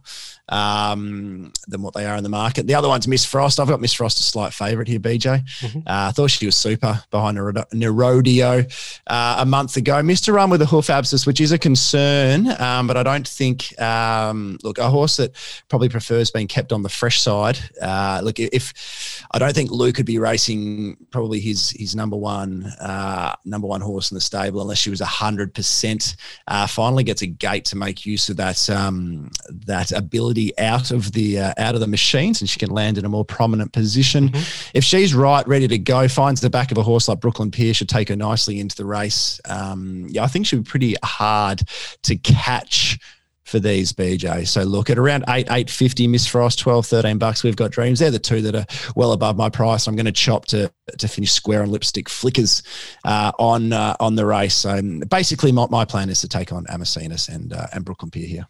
um, 0.49 1.51
than 1.67 1.81
what 1.81 1.93
they 1.93 2.05
are 2.05 2.15
in 2.15 2.23
the 2.23 2.29
market. 2.29 2.67
The 2.67 2.75
other 2.75 2.87
one's 2.87 3.07
Miss 3.07 3.25
Frost. 3.25 3.59
I've 3.59 3.67
got 3.67 3.81
Miss 3.81 3.93
Frost 3.93 4.19
a 4.19 4.23
slight 4.23 4.53
favourite 4.53 4.87
here, 4.87 4.99
BJ. 4.99 5.43
Mm-hmm. 5.59 5.79
Uh, 5.79 5.81
I 5.85 6.11
thought 6.11 6.31
she 6.31 6.45
was 6.45 6.55
super 6.55 7.01
behind 7.11 7.37
Nerodio 7.37 8.99
uh, 9.07 9.35
a 9.39 9.45
month 9.45 9.77
ago. 9.77 9.95
Mr. 9.95 10.33
Run 10.33 10.49
with 10.49 10.61
a 10.61 10.65
hoof 10.65 10.89
abscess, 10.89 11.25
which 11.25 11.41
is 11.41 11.51
a 11.51 11.57
concern, 11.57 12.49
um, 12.61 12.87
but 12.87 12.97
I 12.97 13.03
don't 13.03 13.27
think, 13.27 13.79
um, 13.81 14.57
look, 14.63 14.77
a 14.77 14.89
horse 14.89 15.17
that 15.17 15.35
probably 15.69 15.89
prefers 15.89 16.31
being 16.31 16.47
kept 16.47 16.71
on 16.71 16.81
the 16.81 16.89
fresh 16.89 17.21
side. 17.21 17.59
Uh, 17.81 18.21
look, 18.23 18.39
if 18.39 19.25
I 19.31 19.39
don't 19.39 19.53
think 19.53 19.71
Luke 19.71 19.95
could 19.95 20.05
be 20.05 20.19
racing 20.19 20.97
probably 21.11 21.39
his 21.39 21.71
his 21.71 21.95
number 21.95 22.15
one 22.15 22.65
uh, 22.79 23.35
number 23.45 23.67
one 23.67 23.81
horse 23.81 24.11
in 24.11 24.15
the 24.15 24.21
stable 24.21 24.61
unless 24.61 24.77
she 24.77 24.89
was 24.89 25.01
hundred 25.01 25.53
percent. 25.53 26.15
Uh, 26.47 26.67
finally 26.67 27.03
gets 27.03 27.21
a 27.21 27.26
the 27.27 27.35
gate 27.35 27.65
to 27.65 27.75
make 27.75 28.05
use 28.05 28.29
of 28.29 28.37
that 28.37 28.69
um, 28.69 29.29
that 29.49 29.91
ability 29.91 30.57
out 30.57 30.91
of 30.91 31.11
the 31.11 31.39
uh, 31.39 31.53
out 31.57 31.75
of 31.75 31.81
the 31.81 31.87
machines, 31.87 32.41
and 32.41 32.49
she 32.49 32.59
can 32.59 32.69
land 32.69 32.97
in 32.97 33.05
a 33.05 33.09
more 33.09 33.25
prominent 33.25 33.71
position. 33.73 34.29
Mm-hmm. 34.29 34.71
If 34.77 34.83
she's 34.83 35.13
right, 35.13 35.47
ready 35.47 35.67
to 35.67 35.77
go, 35.77 36.07
finds 36.07 36.41
the 36.41 36.49
back 36.49 36.71
of 36.71 36.77
a 36.77 36.83
horse 36.83 37.07
like 37.07 37.19
Brooklyn 37.19 37.51
Pierce, 37.51 37.77
should 37.77 37.89
take 37.89 38.09
her 38.09 38.15
nicely 38.15 38.59
into 38.59 38.75
the 38.75 38.85
race. 38.85 39.39
Um, 39.45 40.07
yeah, 40.09 40.23
I 40.23 40.27
think 40.27 40.45
she'll 40.45 40.59
be 40.59 40.69
pretty 40.69 40.95
hard 41.03 41.61
to 42.03 42.15
catch 42.17 42.99
for 43.47 43.59
these 43.59 43.93
BJ. 43.93 44.45
So 44.45 44.63
look 44.63 44.89
at 44.89 44.99
around 44.99 45.23
eight, 45.29 45.47
eight 45.49 45.69
fifty 45.69 46.05
Miss 46.05 46.27
Frost, 46.27 46.59
12, 46.59 46.85
13 46.85 47.17
bucks. 47.17 47.43
We've 47.43 47.55
got 47.55 47.71
dreams. 47.71 47.99
They're 47.99 48.11
the 48.11 48.19
two 48.19 48.41
that 48.41 48.55
are 48.55 48.65
well 48.95 49.13
above 49.13 49.37
my 49.37 49.49
price. 49.49 49.87
I'm 49.87 49.95
going 49.95 50.05
to 50.05 50.11
chop 50.11 50.45
to 50.47 50.71
to 50.97 51.07
finish 51.07 51.31
square 51.31 51.61
on 51.61 51.71
lipstick 51.71 52.09
flickers 52.09 52.61
uh, 53.05 53.31
on 53.39 53.71
uh, 53.71 53.95
on 53.99 54.15
the 54.15 54.25
race. 54.25 54.53
So 54.53 54.81
basically, 55.09 55.51
my, 55.51 55.67
my 55.69 55.85
plan 55.85 56.09
is 56.09 56.21
to 56.21 56.27
take 56.27 56.51
on 56.51 56.65
Amacinas 56.65 57.29
and 57.29 57.53
uh, 57.53 57.67
and 57.73 57.85
Brooklyn 57.85 58.11
Pier 58.11 58.27
here. 58.27 58.47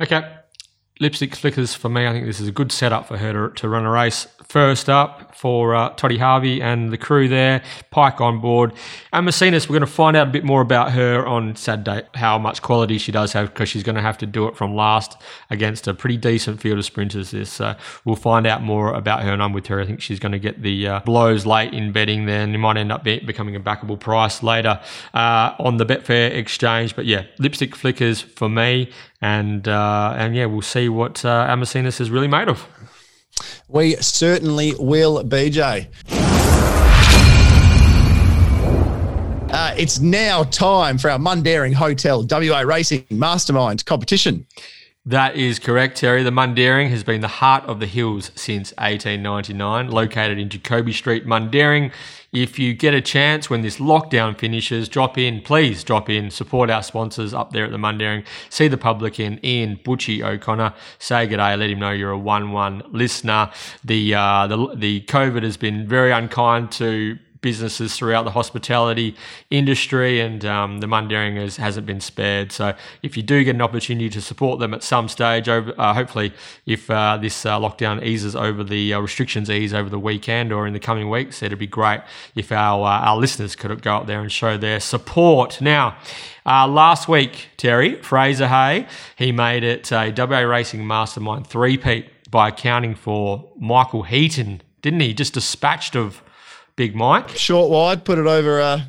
Okay. 0.00 0.22
Lipstick 1.00 1.36
flickers 1.36 1.74
for 1.74 1.88
me. 1.88 2.08
I 2.08 2.12
think 2.12 2.26
this 2.26 2.40
is 2.40 2.48
a 2.48 2.52
good 2.52 2.72
setup 2.72 3.06
for 3.06 3.16
her 3.18 3.32
to, 3.32 3.54
to 3.54 3.68
run 3.68 3.84
a 3.84 3.90
race. 3.90 4.26
First 4.48 4.88
up 4.88 5.34
for 5.34 5.74
uh, 5.74 5.90
Toddy 5.90 6.16
Harvey 6.16 6.62
and 6.62 6.90
the 6.90 6.96
crew 6.96 7.28
there, 7.28 7.62
Pike 7.90 8.22
on 8.22 8.40
board. 8.40 8.72
And 9.12 9.28
Macinas, 9.28 9.68
we're 9.68 9.74
going 9.74 9.80
to 9.80 9.86
find 9.86 10.16
out 10.16 10.28
a 10.28 10.30
bit 10.30 10.42
more 10.42 10.62
about 10.62 10.92
her 10.92 11.26
on 11.26 11.54
Saturday, 11.54 12.08
how 12.14 12.38
much 12.38 12.62
quality 12.62 12.96
she 12.96 13.12
does 13.12 13.34
have, 13.34 13.52
because 13.52 13.68
she's 13.68 13.82
going 13.82 13.96
to 13.96 14.00
have 14.00 14.16
to 14.18 14.26
do 14.26 14.48
it 14.48 14.56
from 14.56 14.74
last 14.74 15.20
against 15.50 15.86
a 15.86 15.92
pretty 15.92 16.16
decent 16.16 16.62
field 16.62 16.78
of 16.78 16.86
sprinters. 16.86 17.30
This, 17.32 17.52
so 17.52 17.74
we'll 18.06 18.16
find 18.16 18.46
out 18.46 18.62
more 18.62 18.94
about 18.94 19.22
her, 19.22 19.34
and 19.34 19.42
I'm 19.42 19.52
with 19.52 19.66
her. 19.66 19.82
I 19.82 19.84
think 19.84 20.00
she's 20.00 20.18
going 20.18 20.32
to 20.32 20.38
get 20.38 20.62
the 20.62 20.88
uh, 20.88 21.00
blows 21.00 21.44
late 21.44 21.74
in 21.74 21.92
betting. 21.92 22.24
Then 22.24 22.54
it 22.54 22.58
might 22.58 22.78
end 22.78 22.90
up 22.90 23.04
be- 23.04 23.20
becoming 23.20 23.54
a 23.54 23.60
backable 23.60 24.00
price 24.00 24.42
later 24.42 24.80
uh, 25.12 25.56
on 25.58 25.76
the 25.76 25.84
Betfair 25.84 26.34
exchange. 26.34 26.96
But 26.96 27.04
yeah, 27.04 27.24
lipstick 27.38 27.76
flickers 27.76 28.22
for 28.22 28.48
me, 28.48 28.90
and 29.20 29.68
uh, 29.68 30.14
and 30.16 30.34
yeah, 30.34 30.46
we'll 30.46 30.62
see 30.62 30.88
what 30.88 31.22
uh, 31.22 31.46
Amacinas 31.50 32.00
is 32.00 32.10
really 32.10 32.28
made 32.28 32.48
of. 32.48 32.66
We 33.68 33.96
certainly 33.96 34.74
will, 34.78 35.22
BJ. 35.24 35.88
Uh, 39.50 39.74
it's 39.78 39.98
now 39.98 40.44
time 40.44 40.98
for 40.98 41.10
our 41.10 41.18
Mundaring 41.18 41.72
Hotel 41.72 42.26
WA 42.28 42.60
Racing 42.60 43.04
Mastermind 43.10 43.84
competition. 43.86 44.46
That 45.08 45.36
is 45.36 45.58
correct, 45.58 45.96
Terry. 45.96 46.22
The 46.22 46.30
Mundaring 46.30 46.90
has 46.90 47.02
been 47.02 47.22
the 47.22 47.28
heart 47.28 47.64
of 47.64 47.80
the 47.80 47.86
hills 47.86 48.30
since 48.34 48.74
1899, 48.76 49.88
located 49.88 50.38
in 50.38 50.50
Jacoby 50.50 50.92
Street, 50.92 51.24
Mundaring. 51.24 51.92
If 52.30 52.58
you 52.58 52.74
get 52.74 52.92
a 52.92 53.00
chance 53.00 53.48
when 53.48 53.62
this 53.62 53.78
lockdown 53.78 54.38
finishes, 54.38 54.86
drop 54.86 55.16
in, 55.16 55.40
please 55.40 55.82
drop 55.82 56.10
in, 56.10 56.30
support 56.30 56.68
our 56.68 56.82
sponsors 56.82 57.32
up 57.32 57.52
there 57.52 57.64
at 57.64 57.70
the 57.70 57.78
Mundaring. 57.78 58.26
See 58.50 58.68
the 58.68 58.76
public 58.76 59.18
in 59.18 59.40
Ian 59.42 59.78
Butchie 59.82 60.22
O'Connor. 60.22 60.74
Say 60.98 61.26
good 61.26 61.38
day, 61.38 61.56
let 61.56 61.70
him 61.70 61.78
know 61.78 61.90
you're 61.90 62.10
a 62.10 62.18
1 62.18 62.52
1 62.52 62.82
listener. 62.90 63.50
The, 63.82 64.14
uh, 64.14 64.46
the, 64.46 64.74
the 64.74 65.00
COVID 65.06 65.42
has 65.42 65.56
been 65.56 65.88
very 65.88 66.12
unkind 66.12 66.70
to 66.72 67.18
businesses 67.40 67.96
throughout 67.96 68.24
the 68.24 68.30
hospitality 68.30 69.14
industry, 69.50 70.20
and 70.20 70.44
um, 70.44 70.78
the 70.78 70.86
Mundaring 70.86 71.36
has, 71.36 71.56
hasn't 71.56 71.86
been 71.86 72.00
spared. 72.00 72.52
So 72.52 72.74
if 73.02 73.16
you 73.16 73.22
do 73.22 73.44
get 73.44 73.54
an 73.54 73.62
opportunity 73.62 74.08
to 74.10 74.20
support 74.20 74.60
them 74.60 74.74
at 74.74 74.82
some 74.82 75.08
stage, 75.08 75.48
over 75.48 75.72
uh, 75.78 75.94
hopefully 75.94 76.32
if 76.66 76.90
uh, 76.90 77.16
this 77.16 77.46
uh, 77.46 77.58
lockdown 77.58 78.02
eases 78.02 78.34
over 78.34 78.64
the 78.64 78.94
uh, 78.94 79.00
restrictions 79.00 79.50
ease 79.50 79.72
over 79.72 79.88
the 79.88 79.98
weekend 79.98 80.52
or 80.52 80.66
in 80.66 80.72
the 80.72 80.80
coming 80.80 81.10
weeks, 81.10 81.42
it'd 81.42 81.58
be 81.58 81.66
great 81.66 82.00
if 82.34 82.52
our 82.52 82.84
uh, 82.84 83.08
our 83.08 83.16
listeners 83.16 83.56
could 83.56 83.82
go 83.82 83.96
up 83.96 84.06
there 84.06 84.20
and 84.20 84.32
show 84.32 84.56
their 84.56 84.80
support. 84.80 85.60
Now. 85.60 85.96
Uh, 86.46 86.66
last 86.66 87.08
week, 87.08 87.48
Terry 87.58 88.00
Fraser 88.00 88.48
Hay, 88.48 88.86
he 89.16 89.32
made 89.32 89.62
it 89.62 89.92
a 89.92 90.10
WA 90.16 90.38
Racing 90.38 90.86
Mastermind 90.86 91.46
three-peat 91.46 92.30
by 92.30 92.48
accounting 92.48 92.94
for 92.94 93.52
Michael 93.58 94.04
Heaton, 94.04 94.62
didn't 94.80 95.00
he? 95.00 95.12
Just 95.12 95.34
dispatched 95.34 95.94
of 95.94 96.22
Big 96.78 96.94
Mike. 96.94 97.30
Short 97.30 97.70
wide, 97.70 98.04
put 98.04 98.18
it 98.18 98.26
over. 98.28 98.60
Uh, 98.60 98.82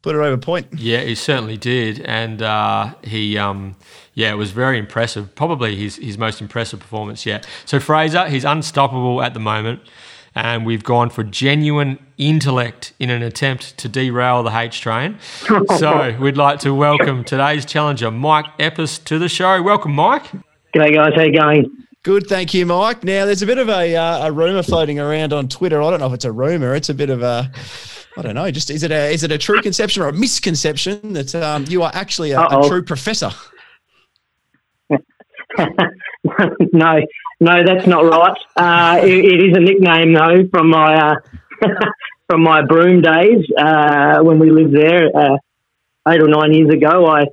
put 0.00 0.16
it 0.16 0.18
over 0.18 0.38
point. 0.38 0.66
Yeah, 0.78 1.02
he 1.02 1.14
certainly 1.14 1.58
did, 1.58 2.00
and 2.00 2.40
uh, 2.40 2.94
he. 3.04 3.36
Um, 3.36 3.76
yeah, 4.14 4.32
it 4.32 4.36
was 4.36 4.50
very 4.50 4.78
impressive. 4.78 5.34
Probably 5.34 5.76
his, 5.76 5.96
his 5.96 6.16
most 6.16 6.40
impressive 6.40 6.80
performance 6.80 7.26
yet. 7.26 7.46
So 7.66 7.78
Fraser, 7.78 8.28
he's 8.30 8.46
unstoppable 8.46 9.20
at 9.22 9.34
the 9.34 9.40
moment, 9.40 9.82
and 10.34 10.64
we've 10.64 10.82
gone 10.82 11.10
for 11.10 11.22
genuine 11.22 11.98
intellect 12.16 12.94
in 12.98 13.10
an 13.10 13.22
attempt 13.22 13.76
to 13.76 13.90
derail 13.90 14.42
the 14.42 14.58
H 14.58 14.80
train. 14.80 15.18
so 15.76 16.16
we'd 16.18 16.38
like 16.38 16.60
to 16.60 16.72
welcome 16.72 17.24
today's 17.24 17.66
challenger, 17.66 18.10
Mike 18.10 18.46
Eppis, 18.58 19.04
to 19.04 19.18
the 19.18 19.28
show. 19.28 19.60
Welcome, 19.62 19.92
Mike. 19.92 20.24
G'day, 20.74 20.94
guys. 20.94 21.12
How 21.14 21.22
you 21.24 21.38
going? 21.38 21.87
Good, 22.04 22.28
thank 22.28 22.54
you, 22.54 22.64
Mike. 22.64 23.02
Now, 23.02 23.26
there's 23.26 23.42
a 23.42 23.46
bit 23.46 23.58
of 23.58 23.68
a, 23.68 23.96
uh, 23.96 24.28
a 24.28 24.32
rumor 24.32 24.62
floating 24.62 25.00
around 25.00 25.32
on 25.32 25.48
Twitter. 25.48 25.82
I 25.82 25.90
don't 25.90 26.00
know 26.00 26.06
if 26.06 26.14
it's 26.14 26.24
a 26.24 26.32
rumor. 26.32 26.74
It's 26.74 26.88
a 26.88 26.94
bit 26.94 27.10
of 27.10 27.22
a, 27.22 27.50
I 28.16 28.22
don't 28.22 28.34
know. 28.34 28.50
Just 28.50 28.70
is 28.70 28.82
it 28.82 28.90
a 28.90 29.12
is 29.12 29.24
it 29.24 29.32
a 29.32 29.38
true 29.38 29.60
conception 29.62 30.02
or 30.02 30.08
a 30.08 30.12
misconception 30.12 31.12
that 31.12 31.34
um, 31.34 31.64
you 31.68 31.82
are 31.82 31.90
actually 31.94 32.32
a, 32.32 32.40
a 32.40 32.68
true 32.68 32.82
professor? 32.82 33.30
no, 34.90 34.98
no, 37.40 37.64
that's 37.64 37.86
not 37.86 38.04
right. 38.04 38.38
Uh, 38.56 39.00
it, 39.02 39.24
it 39.24 39.50
is 39.50 39.56
a 39.56 39.60
nickname 39.60 40.14
though 40.14 40.48
from 40.50 40.70
my 40.70 40.94
uh, 40.94 41.14
from 42.28 42.42
my 42.42 42.64
broom 42.64 43.02
days 43.02 43.44
uh, 43.56 44.20
when 44.20 44.38
we 44.38 44.50
lived 44.50 44.74
there 44.74 45.08
uh, 45.16 45.36
eight 46.08 46.20
or 46.20 46.28
nine 46.28 46.52
years 46.52 46.70
ago. 46.70 47.06
I 47.06 47.24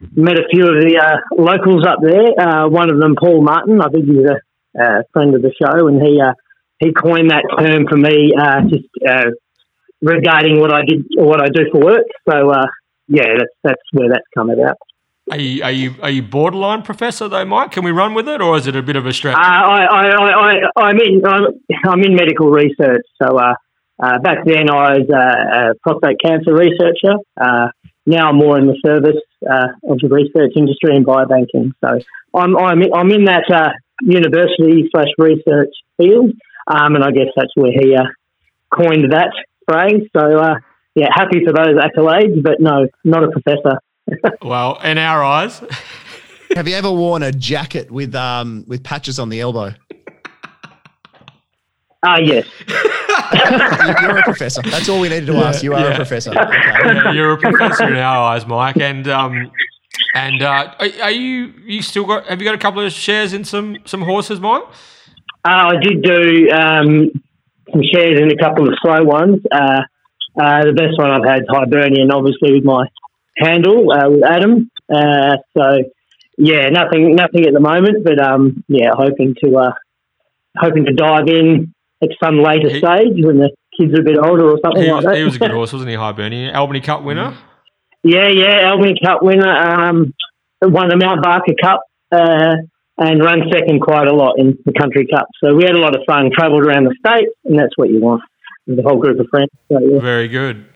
met 0.00 0.38
a 0.38 0.44
few 0.50 0.64
of 0.64 0.80
the 0.80 0.98
uh, 0.98 1.16
locals 1.36 1.86
up 1.86 1.98
there. 2.02 2.38
Uh, 2.38 2.68
one 2.68 2.90
of 2.90 3.00
them, 3.00 3.14
Paul 3.18 3.42
Martin, 3.42 3.80
I 3.80 3.88
think 3.88 4.06
he's 4.06 4.24
a 4.24 4.36
uh, 4.80 5.02
friend 5.12 5.34
of 5.34 5.42
the 5.42 5.52
show, 5.56 5.86
and 5.88 6.02
he 6.02 6.20
uh, 6.20 6.32
he 6.78 6.92
coined 6.92 7.30
that 7.30 7.44
term 7.58 7.86
for 7.88 7.96
me 7.96 8.32
uh, 8.38 8.60
just 8.68 8.88
uh, 9.08 9.30
regarding 10.02 10.60
what 10.60 10.72
I 10.72 10.82
did 10.86 11.06
or 11.18 11.26
what 11.26 11.40
I 11.40 11.48
do 11.48 11.64
for 11.72 11.80
work. 11.80 12.06
So 12.28 12.52
yeah, 13.08 13.24
that's 13.38 13.54
that's 13.64 13.82
where 13.92 14.08
that's 14.10 14.26
come 14.36 14.50
about. 14.50 14.76
Are 15.30 15.38
you, 15.38 15.64
are 15.64 15.72
you 15.72 15.94
are 16.02 16.10
you 16.10 16.22
borderline 16.22 16.82
professor 16.82 17.28
though, 17.28 17.44
Mike? 17.44 17.72
Can 17.72 17.84
we 17.84 17.90
run 17.90 18.14
with 18.14 18.28
it, 18.28 18.40
or 18.40 18.56
is 18.56 18.66
it 18.66 18.76
a 18.76 18.82
bit 18.82 18.96
of 18.96 19.06
a 19.06 19.12
stretch? 19.12 19.36
I, 19.36 19.40
I, 19.40 19.84
I, 19.84 20.54
I, 20.76 20.90
am 20.90 21.00
in 21.00 21.22
I'm, 21.26 21.44
I'm 21.88 22.00
in 22.02 22.14
medical 22.14 22.50
research. 22.50 23.02
So 23.20 23.36
back 23.98 24.44
then 24.44 24.70
I 24.70 24.98
was 24.98 25.08
a 25.08 25.74
prostate 25.82 26.18
cancer 26.22 26.54
researcher 26.54 27.16
now 28.06 28.28
I'm 28.28 28.36
more 28.36 28.58
in 28.58 28.66
the 28.66 28.78
service 28.84 29.20
uh, 29.48 29.68
of 29.90 29.98
the 29.98 30.08
research 30.08 30.52
industry 30.56 30.96
and 30.96 31.04
biobanking. 31.04 31.72
So 31.84 31.98
I'm 32.34 32.56
I'm 32.56 32.82
I'm 32.94 33.10
in 33.10 33.24
that 33.24 33.50
uh, 33.52 33.70
university 34.00 34.88
slash 34.94 35.08
research 35.18 35.74
field, 35.96 36.32
um, 36.66 36.94
and 36.94 37.04
I 37.04 37.10
guess 37.10 37.28
that's 37.36 37.52
where 37.54 37.72
he 37.72 37.94
uh, 37.96 38.04
coined 38.72 39.12
that 39.12 39.32
phrase. 39.68 40.08
So 40.16 40.38
uh, 40.38 40.54
yeah, 40.94 41.08
happy 41.12 41.44
for 41.44 41.52
those 41.52 41.74
accolades, 41.74 42.42
but 42.42 42.60
no, 42.60 42.88
not 43.04 43.24
a 43.24 43.30
professor. 43.30 43.80
well, 44.42 44.80
in 44.82 44.98
our 44.98 45.22
eyes. 45.22 45.62
Have 46.54 46.68
you 46.68 46.76
ever 46.76 46.90
worn 46.90 47.22
a 47.22 47.32
jacket 47.32 47.90
with 47.90 48.14
um 48.14 48.64
with 48.68 48.82
patches 48.84 49.18
on 49.18 49.28
the 49.28 49.40
elbow? 49.40 49.74
Ah, 52.08 52.14
uh, 52.14 52.18
yes. 52.20 52.46
you're 54.02 54.18
a 54.18 54.22
professor. 54.22 54.62
That's 54.62 54.88
all 54.88 55.00
we 55.00 55.08
needed 55.08 55.26
to 55.26 55.32
yeah, 55.32 55.48
ask. 55.48 55.62
You 55.64 55.74
are 55.74 55.80
yeah. 55.80 55.92
a 55.92 55.96
professor. 55.96 56.32
Okay. 56.86 57.14
You're 57.16 57.32
a 57.32 57.38
professor 57.38 57.88
in 57.88 57.96
our 57.96 58.32
eyes, 58.32 58.46
Mike. 58.46 58.76
And 58.76 59.08
um, 59.08 59.50
and 60.14 60.40
uh, 60.40 60.72
are, 60.78 60.88
are, 61.02 61.10
you 61.10 61.52
you 61.64 61.82
still 61.82 62.04
got? 62.04 62.26
Have 62.26 62.40
you 62.40 62.44
got 62.44 62.54
a 62.54 62.58
couple 62.58 62.80
of 62.80 62.92
shares 62.92 63.32
in 63.32 63.42
some 63.42 63.78
some 63.86 64.02
horses, 64.02 64.38
Mike? 64.38 64.62
Uh, 65.44 65.72
I 65.72 65.76
did 65.82 66.02
do 66.02 66.48
um, 66.50 67.10
some 67.72 67.82
shares 67.92 68.20
in 68.20 68.30
a 68.30 68.36
couple 68.36 68.68
of 68.68 68.74
slow 68.80 69.02
ones. 69.02 69.40
Uh, 69.50 69.80
uh, 70.40 70.64
the 70.64 70.74
best 70.74 70.96
one 70.96 71.10
I've 71.10 71.26
had 71.26 71.42
is 71.42 71.48
Hibernian, 71.50 72.12
obviously 72.12 72.52
with 72.52 72.64
my 72.64 72.86
handle 73.36 73.90
uh, 73.90 74.10
with 74.10 74.22
Adam. 74.24 74.70
Uh, 74.88 75.38
so 75.56 75.82
yeah, 76.38 76.68
nothing 76.68 77.16
nothing 77.16 77.46
at 77.46 77.52
the 77.52 77.60
moment, 77.60 78.04
but 78.04 78.20
um, 78.20 78.62
yeah, 78.68 78.90
hoping 78.94 79.34
to 79.42 79.56
uh, 79.56 79.72
hoping 80.56 80.84
to 80.84 80.92
dive 80.92 81.26
in 81.26 81.74
at 82.02 82.10
some 82.22 82.42
later 82.42 82.68
he, 82.68 82.78
stage 82.78 83.24
when 83.24 83.38
the 83.38 83.50
kids 83.78 83.92
are 83.94 84.00
a 84.00 84.04
bit 84.04 84.18
older 84.18 84.50
or 84.50 84.58
something 84.64 84.82
he, 84.82 84.90
like 84.90 85.04
that. 85.04 85.16
He 85.16 85.24
was 85.24 85.36
a 85.36 85.38
good 85.38 85.50
horse, 85.50 85.72
wasn't 85.74 85.90
he, 85.90 85.96
Hibernian? 85.96 86.54
Albany 86.54 86.80
Cup 86.80 87.02
winner? 87.02 87.36
Yeah, 88.02 88.28
yeah, 88.28 88.70
Albany 88.70 88.94
Cup 89.04 89.22
winner. 89.22 89.48
Um, 89.48 90.14
won 90.62 90.88
the 90.88 90.96
Mount 90.96 91.22
Barker 91.22 91.54
Cup 91.60 91.82
uh, 92.12 92.54
and 92.98 93.22
ran 93.22 93.42
second 93.52 93.80
quite 93.80 94.08
a 94.08 94.14
lot 94.14 94.38
in 94.38 94.56
the 94.64 94.72
Country 94.72 95.06
Cup. 95.06 95.26
So 95.42 95.54
we 95.54 95.64
had 95.64 95.74
a 95.74 95.80
lot 95.80 95.94
of 95.94 96.02
fun, 96.06 96.30
travelled 96.32 96.64
around 96.64 96.84
the 96.84 96.94
state, 97.04 97.28
and 97.44 97.58
that's 97.58 97.76
what 97.76 97.90
you 97.90 98.00
want 98.00 98.22
with 98.66 98.78
a 98.78 98.82
whole 98.82 98.98
group 98.98 99.20
of 99.20 99.26
friends. 99.30 99.50
So, 99.70 99.78
yeah. 99.80 100.00
Very 100.00 100.28
good. 100.28 100.66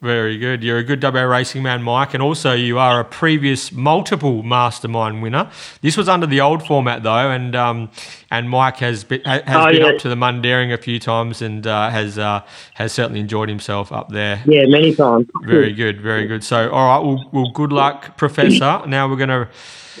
Very 0.00 0.38
good. 0.38 0.62
You're 0.62 0.78
a 0.78 0.84
good 0.84 1.02
WA 1.02 1.22
racing 1.22 1.64
man, 1.64 1.82
Mike, 1.82 2.14
and 2.14 2.22
also 2.22 2.52
you 2.52 2.78
are 2.78 3.00
a 3.00 3.04
previous 3.04 3.72
multiple 3.72 4.44
mastermind 4.44 5.22
winner. 5.22 5.50
This 5.82 5.96
was 5.96 6.08
under 6.08 6.24
the 6.26 6.40
old 6.40 6.64
format 6.64 7.02
though, 7.02 7.30
and 7.30 7.56
um, 7.56 7.90
and 8.30 8.48
Mike 8.48 8.76
has 8.76 9.02
been, 9.02 9.20
has 9.22 9.42
Oh, 9.48 9.66
been 9.72 9.82
yeah. 9.82 9.88
up 9.88 9.98
to 9.98 10.08
the 10.08 10.14
Mundaring 10.14 10.72
a 10.72 10.76
few 10.78 11.00
times 11.00 11.42
and 11.42 11.66
uh, 11.66 11.90
has 11.90 12.16
uh, 12.16 12.42
has 12.74 12.92
certainly 12.92 13.18
enjoyed 13.18 13.48
himself 13.48 13.90
up 13.90 14.08
there. 14.10 14.40
Yeah, 14.46 14.66
many 14.66 14.94
times. 14.94 15.26
Very 15.42 15.72
good, 15.72 16.00
very 16.00 16.28
good. 16.28 16.44
So, 16.44 16.70
all 16.70 16.86
right, 16.86 17.04
well, 17.04 17.28
well 17.32 17.50
good 17.52 17.72
luck, 17.72 18.16
Professor. 18.16 18.82
Now 18.86 19.08
we're 19.08 19.16
gonna 19.16 19.48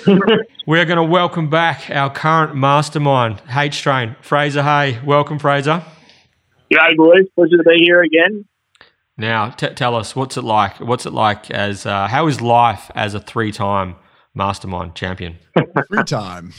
we're 0.66 0.84
gonna 0.84 1.02
welcome 1.02 1.50
back 1.50 1.90
our 1.90 2.08
current 2.08 2.54
mastermind, 2.54 3.42
H 3.52 3.82
Train, 3.82 4.14
Fraser 4.20 4.62
Hay. 4.62 5.00
Welcome, 5.04 5.40
Fraser. 5.40 5.82
G'day, 6.72 6.96
boys. 6.96 7.24
Pleasure 7.34 7.56
to 7.56 7.64
be 7.64 7.78
here 7.82 8.02
again. 8.02 8.44
Now, 9.18 9.50
t- 9.50 9.74
tell 9.74 9.96
us 9.96 10.14
what's 10.14 10.36
it 10.36 10.44
like? 10.44 10.78
What's 10.78 11.04
it 11.04 11.12
like 11.12 11.50
as 11.50 11.84
uh, 11.84 12.06
how 12.06 12.28
is 12.28 12.40
life 12.40 12.88
as 12.94 13.14
a 13.14 13.20
three-time 13.20 13.96
mastermind 14.32 14.94
champion? 14.94 15.38
Three-time. 15.88 16.52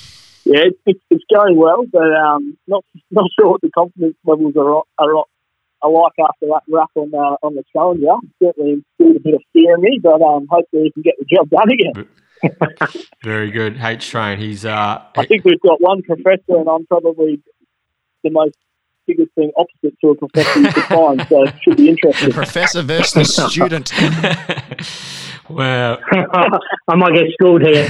Yeah, 0.43 0.63
it's, 0.65 0.79
it's, 0.85 0.99
it's 1.09 1.23
going 1.33 1.55
well, 1.55 1.85
but 1.89 2.13
um, 2.13 2.57
not 2.67 2.83
not 3.11 3.29
sure 3.39 3.51
what 3.51 3.61
the 3.61 3.69
confidence 3.69 4.17
levels 4.25 4.55
are 4.57 4.83
are, 4.97 5.23
are 5.81 5.91
like 5.91 6.13
after 6.19 6.47
that 6.47 6.63
wrap 6.67 6.89
on 6.95 7.13
uh, 7.13 7.37
on 7.41 7.55
the 7.55 7.63
Challenger. 7.71 8.15
Certainly 8.43 8.83
still 8.95 9.15
a 9.15 9.19
bit 9.19 9.35
of 9.35 9.41
fear 9.53 9.75
in 9.75 9.81
me, 9.81 9.99
but 10.03 10.21
um, 10.21 10.47
hopefully 10.49 10.83
we 10.83 10.91
can 10.91 11.03
get 11.03 11.15
the 11.17 11.25
job 11.25 11.49
done 11.49 11.71
again. 11.71 12.07
Very 13.23 13.51
good, 13.51 13.77
H 13.81 14.09
Train. 14.09 14.37
He's 14.37 14.65
uh, 14.65 15.01
I 15.15 15.25
think 15.25 15.45
we've 15.45 15.61
got 15.61 15.79
one 15.79 16.01
professor, 16.01 16.57
and 16.57 16.67
I'm 16.67 16.85
probably 16.87 17.41
the 18.23 18.31
most 18.31 18.57
biggest 19.09 19.33
thing 19.33 19.51
opposite 19.57 19.99
to 20.01 20.09
a 20.09 20.15
professor 20.15 20.59
you 20.59 20.71
could 20.71 20.83
find, 20.83 21.27
so 21.27 21.43
it 21.43 21.53
should 21.61 21.77
be 21.77 21.89
interesting. 21.89 22.31
Professor 22.31 22.81
versus 22.83 23.35
the 23.35 23.49
student. 23.49 23.91
well, 25.49 25.99
I 26.87 26.95
might 26.95 27.13
get 27.13 27.31
schooled 27.33 27.61
here. 27.61 27.89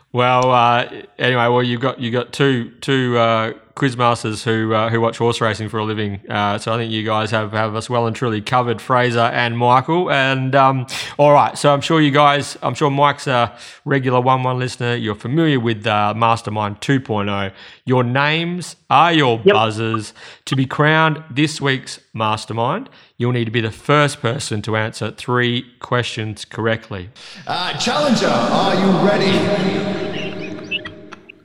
well. 0.12 0.50
Uh, 0.50 1.02
anyway, 1.18 1.48
well, 1.48 1.62
you've 1.62 1.80
got 1.80 2.00
you 2.00 2.10
got 2.10 2.32
two 2.32 2.70
two 2.80 3.16
uh, 3.16 3.52
quizmasters 3.80 4.44
who 4.44 4.74
uh, 4.74 4.90
who 4.90 5.00
watch 5.00 5.16
horse 5.16 5.40
racing 5.40 5.70
for 5.70 5.78
a 5.78 5.84
living. 5.84 6.20
Uh, 6.28 6.58
so 6.58 6.74
I 6.74 6.76
think 6.76 6.92
you 6.92 7.02
guys 7.02 7.30
have, 7.30 7.52
have 7.52 7.74
us 7.74 7.88
well 7.88 8.06
and 8.06 8.14
truly 8.14 8.42
covered, 8.42 8.78
Fraser 8.80 9.20
and 9.20 9.56
Michael. 9.56 10.10
And 10.10 10.54
um, 10.54 10.86
all 11.18 11.32
right, 11.32 11.56
so 11.56 11.72
I'm 11.72 11.80
sure 11.80 12.00
you 12.00 12.10
guys, 12.10 12.58
I'm 12.62 12.74
sure 12.74 12.90
Mike's 12.90 13.26
a 13.26 13.56
regular 13.86 14.20
one 14.20 14.42
one 14.42 14.58
listener. 14.58 14.94
You're 14.96 15.14
familiar 15.14 15.58
with 15.58 15.86
uh, 15.86 16.12
Mastermind 16.14 16.80
2.0. 16.82 17.52
Your 17.86 18.04
names 18.04 18.76
are 18.90 19.12
your 19.12 19.40
Yep. 19.44 19.54
buzzers. 19.54 20.12
To 20.46 20.56
be 20.56 20.66
crowned 20.66 21.22
this 21.30 21.60
week's 21.60 22.00
Mastermind, 22.12 22.90
you'll 23.16 23.32
need 23.32 23.46
to 23.46 23.50
be 23.50 23.60
the 23.62 23.70
first 23.70 24.20
person 24.20 24.60
to 24.62 24.76
answer 24.76 25.10
three 25.12 25.64
questions 25.80 26.44
correctly. 26.44 27.08
Uh, 27.46 27.72
Challenger, 27.78 28.26
are 28.28 28.74
you 28.74 29.08
ready? 29.08 30.09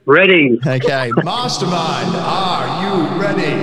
Ready. 0.06 0.60
Okay, 0.66 1.12
Mastermind, 1.24 2.16
are 2.16 2.84
you 2.84 3.20
ready? 3.20 3.56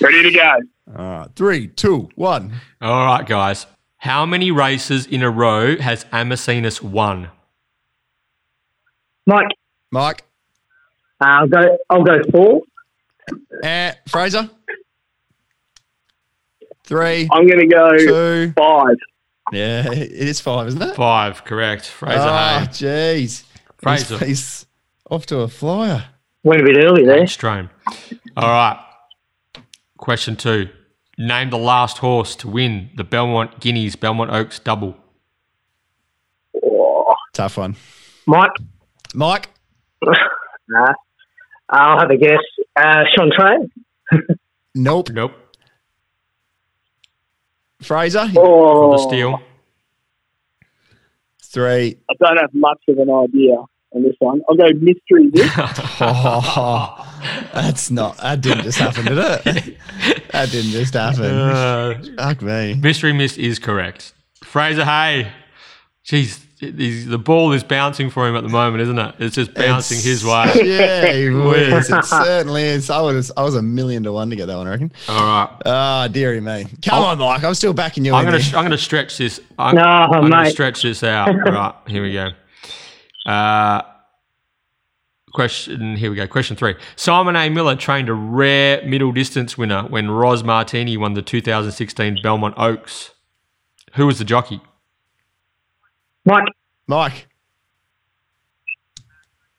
Ready 0.00 0.22
to 0.22 0.30
go. 0.32 0.50
All 0.96 1.04
right, 1.18 1.28
three, 1.36 1.68
two, 1.68 2.08
one. 2.14 2.52
All 2.80 3.04
right, 3.06 3.26
guys. 3.26 3.66
How 3.98 4.24
many 4.26 4.50
races 4.50 5.06
in 5.06 5.22
a 5.22 5.30
row 5.30 5.76
has 5.76 6.04
Amacinas 6.06 6.80
won? 6.82 7.30
Mike, 9.26 9.46
Mike, 9.90 10.22
uh, 11.20 11.24
I'll 11.26 11.48
go. 11.48 11.78
I'll 11.90 12.02
go 12.04 12.18
four. 12.30 12.60
uh, 13.62 13.92
Fraser. 14.08 14.50
Three, 16.84 17.28
I'm 17.32 17.46
going 17.46 17.60
to 17.60 17.66
go 17.66 17.96
two. 17.96 18.52
five. 18.56 18.96
Yeah, 19.52 19.90
it 19.92 20.10
is 20.12 20.40
five, 20.40 20.68
isn't 20.68 20.80
it? 20.82 20.94
Five, 20.96 21.44
correct. 21.44 21.86
Fraser 21.86 22.18
Ah, 22.20 22.60
Hay. 22.60 22.66
jeez. 22.68 23.44
Fraser. 23.84 24.18
He's, 24.18 24.26
he's 24.26 24.66
off 25.10 25.26
to 25.26 25.40
a 25.40 25.48
flyer. 25.48 26.06
Went 26.42 26.60
a 26.60 26.64
bit 26.64 26.82
early 26.84 27.04
there. 27.04 27.22
Strome. 27.22 27.70
All 28.36 28.48
right. 28.48 28.82
Question 29.98 30.36
two. 30.36 30.68
Name 31.16 31.50
the 31.50 31.58
last 31.58 31.98
horse 31.98 32.34
to 32.36 32.48
win 32.48 32.90
the 32.96 33.04
Belmont 33.04 33.60
Guineas 33.60 33.94
Belmont 33.96 34.30
Oaks 34.32 34.58
double. 34.58 34.96
Oh, 36.62 37.14
Tough 37.32 37.56
one. 37.56 37.76
Mike, 38.26 38.50
Mike, 39.14 39.50
nah. 40.68 40.92
I'll 41.68 41.98
have 42.00 42.10
a 42.10 42.16
guess. 42.16 42.38
Uh, 42.76 43.04
Sean 43.14 43.30
Trey. 43.36 44.26
nope. 44.74 45.10
Nope. 45.10 45.32
Fraser, 47.80 48.28
For 48.30 48.40
oh, 48.44 48.92
the 48.92 48.98
steal. 48.98 49.42
three. 51.42 51.98
I 52.10 52.14
don't 52.18 52.38
have 52.38 52.54
much 52.54 52.80
of 52.88 52.98
an 52.98 53.10
idea 53.10 53.56
on 53.94 54.02
this 54.02 54.14
one. 54.18 54.40
I'll 54.48 54.56
go 54.56 54.64
mystery 54.80 55.30
this. 55.32 55.50
Oh, 56.00 57.10
that's 57.54 57.90
not. 57.90 58.16
That 58.18 58.40
didn't 58.40 58.64
just 58.64 58.78
happen, 58.78 59.04
did 59.06 59.18
it? 59.18 59.76
That 60.32 60.50
didn't 60.50 60.72
just 60.72 60.94
happen. 60.94 61.24
Uh, 61.24 62.02
Fuck 62.18 62.42
me. 62.42 62.74
mystery 62.74 63.12
Mist 63.12 63.38
is 63.38 63.60
correct. 63.60 64.12
Fraser 64.42 64.84
Hay. 64.84 65.30
Jeez, 66.04 66.40
he's- 66.58 67.06
the 67.06 67.18
ball 67.18 67.52
is 67.52 67.62
bouncing 67.62 68.10
for 68.10 68.26
him 68.26 68.34
at 68.34 68.42
the 68.42 68.48
moment, 68.48 68.82
isn't 68.82 68.98
it? 68.98 69.14
It's 69.20 69.36
just 69.36 69.54
bouncing 69.54 69.98
It's- 69.98 70.04
his 70.04 70.24
way. 70.24 70.50
Yeah, 70.64 71.12
he 71.12 71.30
was. 71.30 71.88
It 71.88 72.04
certainly 72.04 72.64
is. 72.64 72.90
I 72.90 73.00
was, 73.00 73.30
I 73.36 73.42
was 73.44 73.54
a 73.54 73.62
million 73.62 74.02
to 74.02 74.12
one 74.12 74.28
to 74.30 74.34
get 74.36 74.46
that 74.46 74.56
one, 74.56 74.66
I 74.66 74.70
reckon. 74.70 74.92
All 75.08 75.14
right. 75.24 75.56
Ah, 75.66 76.08
dearie 76.10 76.40
me. 76.40 76.66
Come 76.84 77.04
on, 77.04 77.18
Mike. 77.18 77.44
I'm 77.44 77.54
still 77.54 77.72
backing 77.72 78.04
you 78.04 78.12
I'm 78.12 78.26
in 78.26 78.32
gonna. 78.32 78.44
I'm 78.58 78.64
gonna 78.64 78.76
stretch 78.76 79.16
this. 79.18 79.38
I'm, 79.56 79.76
No, 79.76 79.82
I'm 79.82 80.28
gonna 80.28 80.50
stretch 80.50 80.82
this 80.82 81.04
out. 81.04 81.28
All 81.28 81.34
right, 81.36 81.74
here 81.86 82.02
we 82.02 82.12
go. 82.12 82.30
Uh, 83.26 83.82
question. 85.32 85.96
Here 85.96 86.10
we 86.10 86.16
go. 86.16 86.26
Question 86.26 86.56
three. 86.56 86.74
Simon 86.96 87.36
A. 87.36 87.48
Miller 87.48 87.76
trained 87.76 88.08
a 88.08 88.14
rare 88.14 88.84
middle 88.86 89.12
distance 89.12 89.56
winner 89.58 89.82
when 89.84 90.10
Ros 90.10 90.42
Martini 90.42 90.96
won 90.96 91.14
the 91.14 91.22
2016 91.22 92.18
Belmont 92.22 92.54
Oaks. 92.56 93.12
Who 93.94 94.06
was 94.06 94.18
the 94.18 94.24
jockey? 94.24 94.60
Mike, 96.24 96.44
Mike. 96.86 97.26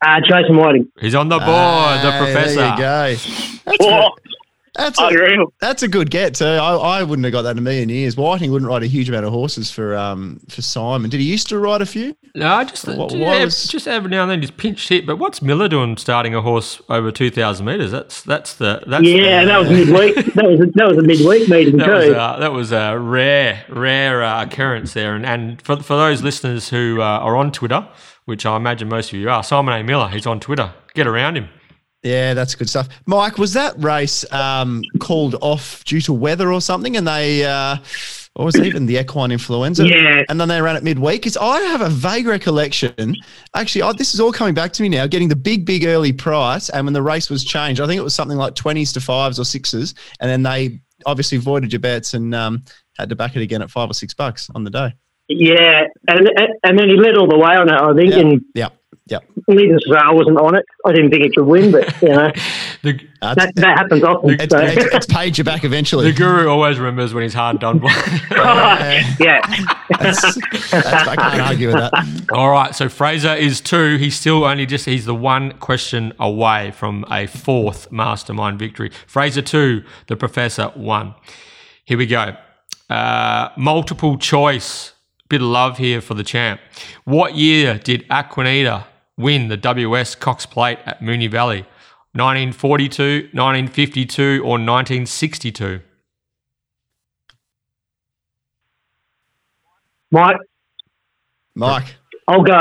uh, 0.06 0.20
Jason 0.28 0.58
Whiting. 0.58 0.92
He's 1.00 1.16
on 1.16 1.30
the 1.30 1.40
board. 1.40 1.48
the 1.48 2.12
Hey, 2.12 2.18
professor. 2.20 2.56
There 2.56 2.72
you 2.72 2.78
go. 2.78 3.16
That's, 3.66 3.78
Oh, 3.82 4.10
that's, 4.78 5.00
a, 5.00 5.06
unreal. 5.08 5.54
that's 5.60 5.84
a 5.84 5.88
good 5.88 6.10
get 6.12 6.36
too. 6.36 6.46
I, 6.46 6.76
I 7.00 7.04
wouldn't 7.04 7.24
have 7.26 7.32
got 7.32 7.44
that 7.44 7.52
in 7.52 7.58
a 7.58 7.62
million 7.62 7.90
years. 7.90 8.16
Whiting 8.18 8.52
wouldn't 8.52 8.70
ride 8.70 8.84
a 8.84 8.88
huge 8.88 9.10
amount 9.10 9.26
of 9.26 9.32
horses 9.32 9.72
for 9.72 9.96
um 9.96 10.40
for 10.50 10.62
Simon. 10.62 11.10
Did 11.10 11.20
he 11.20 11.26
used 11.26 11.48
to 11.50 11.58
ride 11.60 11.82
a 11.82 11.86
few? 11.86 12.16
No, 12.36 12.64
just 12.64 12.88
What- 12.88 13.10
just, 13.12 13.22
what 13.22 13.42
was- 13.44 13.68
just 13.68 13.88
every 13.88 14.10
now 14.10 14.24
and 14.24 14.32
then 14.32 14.42
just 14.42 14.58
pinch 14.58 14.88
hit. 14.90 15.06
But 15.06 15.18
what's 15.18 15.42
Miller 15.42 15.68
doing 15.68 15.96
starting 15.98 16.36
a 16.36 16.42
horse 16.42 16.82
over 16.90 17.12
2,000 17.12 17.66
meters? 17.66 17.92
That's 17.92 18.22
that's 18.24 18.56
the 18.56 18.84
that's 18.88 19.04
Yeah, 19.06 19.42
the, 19.42 19.48
that 19.48 19.58
was 19.60 19.70
midweek. 19.70 20.16
that 20.36 20.46
was 20.46 20.60
a, 20.62 20.66
that 20.74 20.88
was 20.88 20.98
a 20.98 21.02
midweek 21.04 21.48
meeting 21.50 21.78
That 21.78 21.90
was, 21.90 22.06
too. 22.06 22.12
a, 22.12 22.38
that 22.40 22.52
was 22.52 22.72
a 22.72 22.98
rare, 23.00 23.64
rare 23.70 24.24
uh, 24.24 24.44
occurrence 24.44 24.94
there. 24.94 25.16
And, 25.16 25.26
and 25.26 25.62
for, 25.62 25.78
for 25.82 25.96
those 25.96 26.22
listeners 26.24 26.70
who 26.70 27.00
uh, 27.02 27.06
are 27.06 27.36
on 27.38 27.52
Twitter, 27.52 27.88
which 28.26 28.46
I 28.46 28.56
imagine 28.58 28.90
most 28.90 29.14
of 29.14 29.20
you 29.20 29.30
are, 29.30 29.44
Simon 29.44 29.80
A. 29.80 29.84
Miller, 29.84 30.10
he's 30.10 30.26
on 30.26 30.40
Twitter. 30.40 30.74
Get 30.94 31.08
around 31.08 31.38
him. 31.38 31.48
Yeah, 32.06 32.36
that's 32.36 32.54
good 32.54 32.70
stuff. 32.70 32.88
Mike, 33.08 33.40
was 33.40 33.54
that 33.54 33.74
race 33.84 34.32
um, 34.32 34.84
called 35.00 35.36
off 35.42 35.84
due 35.86 36.00
to 36.02 36.14
weather 36.14 36.54
or 36.54 36.62
something? 36.62 36.96
And 36.96 37.08
they, 37.08 37.44
uh, 37.44 37.78
or 38.36 38.46
was 38.46 38.56
it 38.56 38.66
even 38.66 38.86
the 38.86 38.98
equine 38.98 39.32
influenza? 39.32 39.88
Yeah. 39.88 40.22
And 40.30 40.40
then 40.40 40.48
they 40.48 40.62
ran 40.62 40.76
it 40.76 40.84
midweek. 40.84 41.22
Because 41.22 41.36
I 41.36 41.62
have 41.62 41.82
a 41.82 41.90
vague 41.90 42.28
recollection. 42.28 43.16
Actually, 43.56 43.82
I, 43.82 43.94
this 43.94 44.14
is 44.14 44.20
all 44.20 44.32
coming 44.32 44.54
back 44.54 44.72
to 44.74 44.84
me 44.84 44.90
now. 44.90 45.08
Getting 45.08 45.30
the 45.30 45.36
big, 45.36 45.66
big 45.66 45.84
early 45.84 46.14
price, 46.14 46.70
and 46.70 46.86
when 46.86 46.94
the 46.94 47.02
race 47.02 47.28
was 47.28 47.44
changed, 47.44 47.82
I 47.82 47.88
think 47.88 47.98
it 47.98 48.04
was 48.04 48.14
something 48.14 48.38
like 48.38 48.54
twenties 48.54 48.94
to 48.94 49.02
fives 49.02 49.40
or 49.40 49.46
sixes, 49.46 49.96
and 50.20 50.30
then 50.30 50.44
they 50.44 50.82
obviously 51.08 51.40
voided 51.40 51.74
your 51.74 51.80
bets 51.80 52.14
and 52.14 52.36
um, 52.36 52.64
had 53.00 53.10
to 53.10 53.16
back 53.16 53.36
it 53.36 53.42
again 53.42 53.64
at 53.64 53.72
five 53.72 53.90
or 53.90 53.94
six 53.94 54.14
bucks 54.14 54.48
on 54.54 54.64
the 54.64 54.70
day. 54.70 54.94
Yeah, 55.28 55.88
and 56.08 56.30
and 56.64 56.78
then 56.78 56.88
he 56.88 56.98
led 56.98 57.18
all 57.18 57.28
the 57.28 57.38
way 57.38 57.56
on 57.56 57.68
it. 57.68 57.74
I 57.74 57.94
think, 57.96 58.12
Yeah. 58.14 58.20
and 58.20 58.42
Yeah, 58.54 58.70
yeah. 59.08 59.20
needless 59.48 59.84
to 59.84 59.92
say, 59.92 59.98
I 59.98 60.12
wasn't 60.12 60.40
on 60.40 60.56
it. 60.56 60.66
I 60.84 60.92
didn't 60.92 61.12
think 61.12 61.24
it 61.24 61.34
could 61.36 61.46
win, 61.46 61.72
but 61.72 62.02
you 62.02 62.10
know 62.10 62.32
The, 62.82 63.00
That's, 63.22 63.36
that, 63.36 63.56
that 63.56 63.78
happens 63.78 64.04
often. 64.04 64.32
it's, 64.40 64.52
so. 64.54 64.60
it's, 64.60 64.96
it's 64.96 65.06
paid 65.06 65.38
you 65.38 65.44
back 65.44 65.64
eventually. 65.64 66.12
the 66.12 66.18
guru 66.18 66.48
always 66.48 66.78
remembers 66.78 67.14
when 67.14 67.24
he's 67.24 67.34
hard 67.34 67.60
done 67.60 67.80
by. 67.80 67.90
yeah, 69.20 69.42
That's, 70.00 70.22
that's, 70.72 71.08
I 71.08 71.16
can't 71.16 71.42
argue 71.42 71.68
with 71.68 71.78
that. 71.78 72.28
All 72.34 72.50
right, 72.52 72.74
so 72.76 72.90
Fraser 72.90 73.34
is 73.34 73.62
two. 73.62 73.98
He's 73.98 74.16
still 74.16 74.44
only 74.44 74.66
just, 74.66 74.86
he's 74.86 75.06
the 75.06 75.16
one 75.16 75.58
question 75.60 76.14
away 76.20 76.72
from 76.72 77.06
a 77.10 77.28
fourth 77.28 77.92
mastermind 77.92 78.60
victory. 78.60 78.92
Fraser 79.08 79.42
two, 79.42 79.84
the 80.08 80.16
professor 80.16 80.66
one. 80.76 81.16
Here 81.86 81.98
we 81.98 82.08
go. 82.08 82.36
Uh, 82.90 83.50
multiple 83.58 84.18
choice. 84.18 84.94
Bit 85.28 85.42
of 85.42 85.48
love 85.48 85.80
here 85.80 86.02
for 86.02 86.14
the 86.14 86.24
champ. 86.24 86.62
What 87.04 87.36
year 87.36 87.80
did 87.80 88.08
Aquanita 88.10 88.86
win 89.18 89.48
the 89.48 89.58
WS 89.58 90.16
Cox 90.16 90.46
Plate 90.46 90.80
at 90.86 91.02
Moonee 91.02 91.30
Valley? 91.30 91.66
1942, 92.14 93.30
1952, 93.34 94.40
or 94.44 94.52
1962? 94.58 95.82
Mike, 100.12 100.38
Mike. 101.56 101.96
I'll 102.28 102.44
go. 102.44 102.54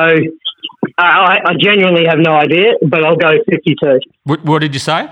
I, 0.99 1.39
I 1.47 1.53
genuinely 1.61 2.05
have 2.07 2.19
no 2.19 2.33
idea, 2.35 2.73
but 2.87 3.05
I'll 3.05 3.17
go 3.17 3.33
52. 3.51 4.01
What, 4.25 4.45
what 4.45 4.61
did 4.61 4.75
you 4.75 4.81
say? 4.81 5.11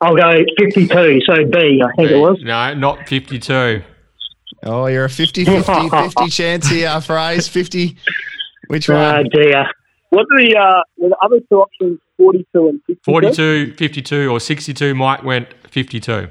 I'll 0.00 0.16
go 0.16 0.30
52, 0.58 1.20
so 1.26 1.34
B, 1.50 1.82
I 1.84 1.92
think 1.96 2.10
it 2.10 2.16
was. 2.16 2.38
No, 2.42 2.74
not 2.74 3.08
52. 3.08 3.82
Oh, 4.64 4.86
you're 4.86 5.04
a 5.06 5.10
50 5.10 5.44
50 5.44 5.88
50 5.90 6.28
chance 6.28 6.68
here, 6.68 7.00
Phrase. 7.00 7.48
50. 7.48 7.96
Which 8.68 8.88
Oh, 8.88 8.94
one? 8.94 9.28
dear. 9.32 9.66
What 10.10 10.26
are 10.32 10.38
the, 10.44 10.56
uh, 10.56 10.82
were 10.98 11.08
the 11.10 11.16
other 11.22 11.40
two 11.48 11.60
options 11.60 11.98
42 12.16 12.68
and 12.68 12.80
52? 12.86 13.00
42, 13.04 13.74
52, 13.74 14.30
or 14.30 14.40
62. 14.40 14.94
Mike 14.94 15.22
went 15.24 15.48
52. 15.68 16.28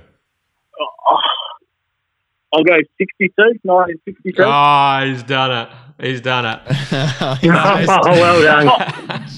I'll 2.52 2.64
go 2.64 2.76
62, 2.98 3.32
1962. 3.62 4.44
Ah, 4.44 5.04
he's 5.06 5.22
done 5.24 5.52
it. 5.52 5.70
He's 6.04 6.20
done 6.22 6.46
it. 6.46 6.60
Nice. 7.44 7.88
Oh, 7.90 8.00
well 8.06 8.42
done. 8.42 8.66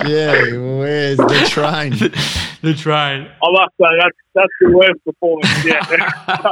yeah, 0.08 0.32
where's 0.78 1.18
the 1.18 1.46
train? 1.50 1.92
the 2.62 2.74
train. 2.74 3.28
I 3.28 3.52
must 3.52 3.74
say, 3.80 3.88
that's, 4.00 4.18
that's 4.34 4.48
the 4.62 4.72
worst 4.72 5.04
performance 5.04 5.66
yet. 5.66 5.86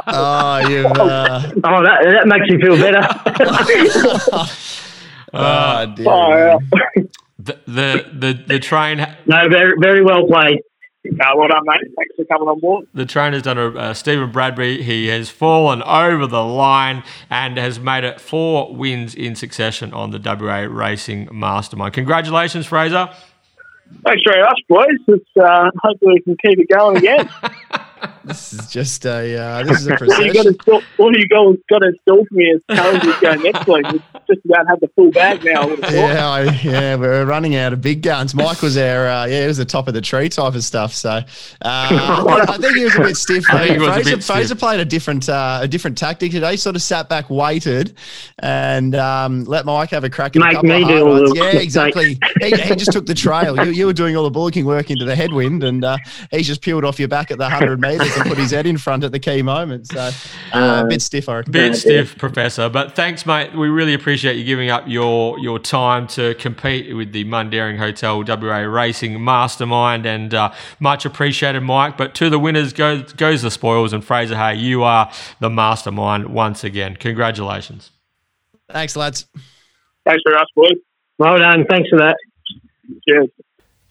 Oh, 0.06 0.68
you've. 0.68 0.86
Uh, 0.86 1.50
Oh, 1.64 1.82
that, 1.82 2.02
that 2.02 2.26
makes 2.26 2.46
you 2.48 2.58
feel 2.58 2.76
better. 2.76 3.00
oh, 5.32 5.94
dear. 5.96 6.06
oh, 6.08 6.58
yeah. 6.96 7.02
The, 7.42 7.58
the, 7.66 8.10
the, 8.12 8.44
the 8.46 8.58
train 8.58 8.98
no, 9.26 9.48
very, 9.48 9.72
very 9.80 10.04
well 10.04 10.26
played. 10.26 10.60
Uh, 11.06 11.32
well 11.34 11.48
done, 11.48 11.62
mate. 11.64 11.80
Thanks 11.96 12.14
for 12.14 12.24
coming 12.26 12.48
on 12.48 12.60
board. 12.60 12.86
the 12.92 13.06
train 13.06 13.32
has 13.32 13.42
done 13.42 13.56
a 13.56 13.70
uh, 13.70 13.94
Stephen 13.94 14.30
Bradbury. 14.30 14.82
He 14.82 15.06
has 15.06 15.30
fallen 15.30 15.82
over 15.84 16.26
the 16.26 16.44
line 16.44 17.02
and 17.30 17.56
has 17.56 17.80
made 17.80 18.04
it 18.04 18.20
four 18.20 18.74
wins 18.74 19.14
in 19.14 19.34
succession 19.34 19.94
on 19.94 20.10
the 20.10 20.18
WA 20.18 20.66
Racing 20.70 21.28
Mastermind. 21.32 21.94
Congratulations, 21.94 22.66
Fraser. 22.66 23.08
Thanks 24.04 24.22
very 24.26 24.42
much, 24.42 24.60
boys. 24.68 24.86
It's, 25.08 25.36
uh, 25.42 25.70
hopefully 25.82 26.14
we 26.14 26.20
can 26.20 26.36
keep 26.44 26.58
it 26.58 26.68
going 26.68 26.98
again. 26.98 27.28
This 28.24 28.52
is 28.54 28.70
just 28.70 29.04
a. 29.04 29.36
Uh, 29.36 29.62
this 29.62 29.80
is 29.80 29.86
a 29.86 29.90
what 30.00 30.00
you 30.00 30.08
got 30.08 30.16
procession. 30.16 30.54
to 30.54 30.62
still, 30.62 30.82
what 30.96 31.12
do 31.12 31.20
you 31.20 31.28
got, 31.28 31.54
got 31.68 31.78
to 31.80 31.88
install 31.88 32.24
for 32.24 32.34
me 32.34 32.50
as 32.50 32.76
challenges 32.76 33.14
go 33.20 33.34
next 33.34 33.66
week? 33.66 34.02
We 34.30 34.36
just 34.36 34.44
about 34.46 34.66
have 34.68 34.80
the 34.80 34.88
full 34.94 35.10
bag 35.10 35.44
now. 35.44 35.62
I 35.62 35.64
would 35.66 35.80
have 35.82 35.92
thought. 35.92 35.92
Yeah, 35.94 36.28
I, 36.28 36.42
yeah, 36.62 36.96
we're 36.96 37.24
running 37.24 37.56
out 37.56 37.72
of 37.72 37.80
big 37.80 38.02
guns. 38.02 38.34
Mike 38.34 38.62
was 38.62 38.76
our, 38.76 39.06
uh, 39.08 39.26
yeah, 39.26 39.42
he 39.42 39.46
was 39.46 39.56
the 39.58 39.64
top 39.64 39.88
of 39.88 39.94
the 39.94 40.00
tree 40.00 40.28
type 40.28 40.54
of 40.54 40.62
stuff. 40.64 40.94
So 40.94 41.10
uh, 41.10 41.22
I, 41.62 42.44
I 42.48 42.56
think 42.58 42.76
he 42.76 42.84
was 42.84 42.94
a 42.96 43.00
bit 43.00 43.16
stiff. 43.16 43.44
I 43.50 43.66
think 43.66 43.80
he 43.80 43.86
a 43.86 43.92
Fraser, 43.92 44.16
bit 44.16 44.24
Fraser 44.24 44.46
stiff. 44.46 44.58
played 44.58 44.80
a 44.80 44.84
different, 44.84 45.28
uh, 45.28 45.58
a 45.62 45.68
different 45.68 45.98
tactic 45.98 46.30
today. 46.32 46.56
Sort 46.56 46.76
of 46.76 46.82
sat 46.82 47.08
back, 47.08 47.28
waited, 47.30 47.94
and 48.38 48.94
um, 48.94 49.44
let 49.44 49.66
Mike 49.66 49.90
have 49.90 50.04
a 50.04 50.10
crack 50.10 50.36
at 50.36 50.42
a 50.42 50.44
Make 50.44 50.54
couple 50.54 50.68
me 50.68 50.82
of 50.82 50.88
do 50.88 50.94
hard 50.94 51.02
all 51.22 51.28
the- 51.28 51.34
Yeah, 51.36 51.58
exactly. 51.60 52.18
he, 52.40 52.50
he 52.50 52.76
just 52.76 52.92
took 52.92 53.06
the 53.06 53.14
trail. 53.14 53.56
You, 53.64 53.70
you 53.72 53.86
were 53.86 53.92
doing 53.92 54.16
all 54.16 54.24
the 54.24 54.30
bullocking 54.30 54.64
work 54.64 54.90
into 54.90 55.04
the 55.04 55.16
headwind, 55.16 55.64
and 55.64 55.84
uh, 55.84 55.96
he's 56.30 56.46
just 56.46 56.62
peeled 56.62 56.84
off 56.84 56.98
your 56.98 57.08
back 57.08 57.30
at 57.30 57.38
the 57.38 57.48
hundred 57.48 57.80
meters 57.80 58.14
and 58.16 58.26
put 58.28 58.38
his 58.38 58.50
head 58.50 58.66
in 58.66 58.78
front 58.78 59.04
at 59.04 59.12
the 59.12 59.18
key 59.18 59.42
moment. 59.42 59.88
So 59.88 60.10
uh, 60.52 60.82
a 60.84 60.88
bit 60.88 61.02
stiff, 61.02 61.28
I 61.28 61.36
reckon. 61.38 61.52
Bit 61.52 61.76
stiff, 61.76 62.16
Professor, 62.18 62.68
but 62.68 62.94
thanks, 62.94 63.26
mate. 63.26 63.54
We 63.56 63.68
really 63.68 63.94
appreciate 63.94 64.19
you 64.22 64.44
giving 64.44 64.70
up 64.70 64.84
your 64.86 65.38
your 65.38 65.58
time 65.58 66.06
to 66.08 66.34
compete 66.34 66.94
with 66.94 67.12
the 67.12 67.24
Mundaring 67.24 67.78
Hotel 67.78 68.22
WA 68.26 68.58
Racing 68.58 69.22
Mastermind, 69.22 70.06
and 70.06 70.34
uh, 70.34 70.52
much 70.78 71.04
appreciated, 71.04 71.60
Mike. 71.60 71.96
But 71.96 72.14
to 72.16 72.30
the 72.30 72.38
winners 72.38 72.72
goes 72.72 73.12
goes 73.12 73.42
the 73.42 73.50
spoils, 73.50 73.92
and 73.92 74.04
Fraser 74.04 74.36
Hay, 74.36 74.54
you 74.54 74.82
are 74.82 75.10
the 75.40 75.50
mastermind 75.50 76.26
once 76.26 76.64
again. 76.64 76.96
Congratulations. 76.96 77.90
Thanks, 78.70 78.96
lads. 78.96 79.26
Thanks 80.04 80.22
for 80.24 80.32
much, 80.32 80.48
boys. 80.54 80.78
Well 81.18 81.38
done. 81.38 81.64
Thanks 81.68 81.88
for 81.88 81.98
that. 81.98 82.16
Cheers. 83.08 83.28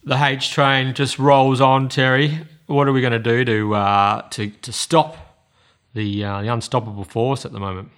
The 0.03 0.23
H 0.23 0.51
train 0.51 0.93
just 0.93 1.19
rolls 1.19 1.61
on, 1.61 1.89
Terry. 1.89 2.39
What 2.67 2.87
are 2.87 2.93
we 2.93 3.01
going 3.01 3.13
to 3.13 3.19
do 3.19 3.45
to 3.45 3.75
uh, 3.75 4.21
to 4.29 4.49
to 4.49 4.71
stop 4.71 5.17
the 5.93 6.23
uh, 6.23 6.41
the 6.41 6.47
unstoppable 6.47 7.03
force 7.03 7.45
at 7.45 7.51
the 7.51 7.59
moment? 7.59 7.89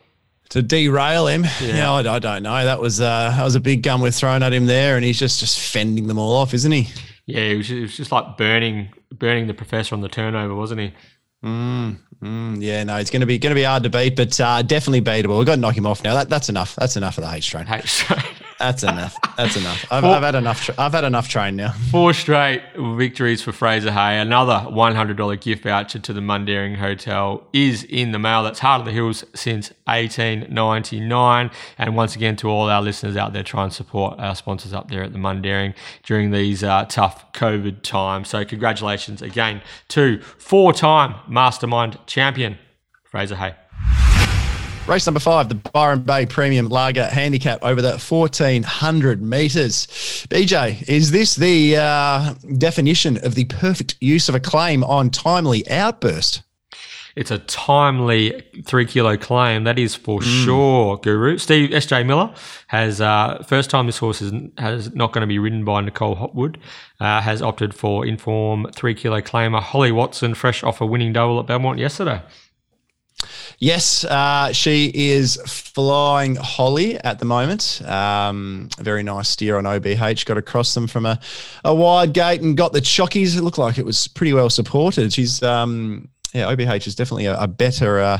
To 0.51 0.61
derail 0.61 1.27
him. 1.27 1.45
Yeah, 1.61 1.91
I, 1.91 2.15
I 2.15 2.19
don't 2.19 2.43
know. 2.43 2.63
That 2.63 2.79
was 2.79 3.01
uh, 3.01 3.33
that 3.35 3.43
was 3.43 3.55
a 3.55 3.59
big 3.59 3.83
gun 3.83 4.01
we're 4.01 4.11
thrown 4.11 4.43
at 4.43 4.53
him 4.53 4.65
there, 4.67 4.95
and 4.95 5.03
he's 5.03 5.19
just 5.19 5.39
just 5.39 5.59
fending 5.59 6.07
them 6.07 6.17
all 6.17 6.35
off, 6.35 6.53
isn't 6.53 6.71
he? 6.71 6.87
Yeah, 7.25 7.41
it 7.41 7.57
was, 7.57 7.71
it 7.71 7.81
was 7.81 7.97
just 7.97 8.11
like 8.11 8.37
burning 8.37 8.89
burning 9.11 9.47
the 9.47 9.53
professor 9.53 9.95
on 9.95 10.01
the 10.01 10.09
turnover, 10.09 10.55
wasn't 10.55 10.81
he? 10.81 10.93
Mm, 11.43 12.61
yeah, 12.61 12.83
no, 12.83 12.97
it's 12.97 13.09
going 13.09 13.21
to 13.21 13.25
be 13.25 13.39
going 13.39 13.51
to 13.51 13.59
be 13.59 13.63
hard 13.63 13.83
to 13.83 13.89
beat, 13.89 14.15
but 14.15 14.39
uh, 14.39 14.61
definitely 14.61 15.01
beatable. 15.01 15.37
We've 15.37 15.47
got 15.47 15.55
to 15.55 15.61
knock 15.61 15.75
him 15.75 15.87
off 15.87 16.03
now. 16.03 16.13
That, 16.13 16.29
that's 16.29 16.49
enough. 16.49 16.75
That's 16.75 16.95
enough 16.97 17.17
of 17.17 17.23
the 17.23 17.33
H 17.33 17.49
train. 17.49 17.65
H 17.67 17.99
train. 17.99 18.21
That's 18.61 18.83
enough. 18.83 19.17
That's 19.37 19.57
enough. 19.57 19.85
I've, 19.91 20.05
I've 20.05 20.21
had 20.21 20.35
enough. 20.35 20.63
Tra- 20.63 20.75
I've 20.77 20.91
had 20.91 21.03
enough 21.03 21.27
train 21.27 21.55
now. 21.55 21.71
Four 21.91 22.13
straight 22.13 22.61
victories 22.77 23.41
for 23.41 23.51
Fraser 23.51 23.91
Hay. 23.91 24.19
Another 24.19 24.67
$100 24.69 25.41
gift 25.41 25.63
voucher 25.63 25.97
to 25.97 26.13
the 26.13 26.21
Mundaring 26.21 26.75
Hotel 26.75 27.43
is 27.53 27.83
in 27.83 28.11
the 28.11 28.19
mail. 28.19 28.43
That's 28.43 28.59
Heart 28.59 28.81
of 28.81 28.85
the 28.85 28.91
Hills 28.91 29.25
since 29.33 29.71
1899. 29.85 31.49
And 31.79 31.95
once 31.95 32.15
again, 32.15 32.35
to 32.35 32.49
all 32.49 32.69
our 32.69 32.83
listeners 32.83 33.17
out 33.17 33.33
there, 33.33 33.41
try 33.41 33.63
and 33.63 33.73
support 33.73 34.19
our 34.19 34.35
sponsors 34.35 34.73
up 34.73 34.89
there 34.91 35.01
at 35.01 35.11
the 35.11 35.19
Mundaring 35.19 35.73
during 36.03 36.29
these 36.29 36.63
uh, 36.63 36.85
tough 36.85 37.33
COVID 37.33 37.81
times. 37.81 38.29
So, 38.29 38.45
congratulations 38.45 39.23
again 39.23 39.63
to 39.87 40.21
four 40.21 40.71
time 40.71 41.15
mastermind 41.27 41.97
champion, 42.05 42.59
Fraser 43.05 43.37
Hay. 43.37 43.55
Race 44.87 45.05
number 45.05 45.19
five, 45.19 45.47
the 45.47 45.55
Byron 45.55 46.01
Bay 46.01 46.25
Premium 46.25 46.67
Lager 46.67 47.05
Handicap 47.05 47.59
over 47.61 47.81
the 47.81 47.97
1400 47.97 49.21
metres. 49.21 49.87
BJ, 50.29 50.87
is 50.89 51.11
this 51.11 51.35
the 51.35 51.77
uh, 51.77 52.33
definition 52.57 53.17
of 53.23 53.35
the 53.35 53.45
perfect 53.45 53.95
use 54.01 54.27
of 54.27 54.35
a 54.35 54.39
claim 54.39 54.83
on 54.83 55.09
timely 55.09 55.69
outburst? 55.69 56.41
It's 57.15 57.29
a 57.29 57.39
timely 57.39 58.43
three 58.65 58.85
kilo 58.85 59.17
claim. 59.17 59.65
That 59.65 59.77
is 59.77 59.95
for 59.95 60.21
sure, 60.21 60.97
Guru. 60.97 61.37
Steve 61.37 61.73
S.J. 61.73 62.03
Miller 62.03 62.33
has, 62.67 63.01
uh, 63.01 63.43
first 63.47 63.69
time 63.69 63.85
this 63.85 63.97
horse 63.97 64.21
is 64.21 64.33
has 64.57 64.93
not 64.95 65.11
going 65.13 65.21
to 65.21 65.27
be 65.27 65.37
ridden 65.37 65.63
by 65.63 65.81
Nicole 65.81 66.15
Hopwood, 66.15 66.57
uh, 66.99 67.21
has 67.21 67.41
opted 67.41 67.73
for 67.73 68.05
inform 68.05 68.65
three 68.73 68.95
kilo 68.95 69.21
claimer 69.21 69.61
Holly 69.61 69.91
Watson, 69.91 70.33
fresh 70.33 70.63
off 70.63 70.81
a 70.81 70.85
winning 70.85 71.13
double 71.13 71.39
at 71.39 71.47
Belmont 71.47 71.79
yesterday. 71.79 72.21
Yes, 73.59 74.03
uh, 74.05 74.51
she 74.53 74.91
is 74.93 75.35
flying 75.45 76.35
Holly 76.35 76.97
at 76.97 77.19
the 77.19 77.25
moment. 77.25 77.81
Um, 77.85 78.69
very 78.79 79.03
nice 79.03 79.29
steer 79.29 79.57
on 79.57 79.65
OBH. 79.65 80.25
Got 80.25 80.37
across 80.37 80.73
them 80.73 80.87
from 80.87 81.05
a, 81.05 81.19
a 81.63 81.73
wide 81.75 82.13
gate 82.13 82.41
and 82.41 82.57
got 82.57 82.73
the 82.73 82.81
chockies. 82.81 83.37
It 83.37 83.41
looked 83.43 83.57
like 83.57 83.77
it 83.77 83.85
was 83.85 84.07
pretty 84.07 84.33
well 84.33 84.49
supported. 84.49 85.13
She's 85.13 85.43
um, 85.43 86.09
yeah, 86.33 86.45
OBH 86.45 86.87
is 86.87 86.95
definitely 86.95 87.25
a, 87.25 87.37
a 87.37 87.47
better, 87.47 87.99
uh, 87.99 88.19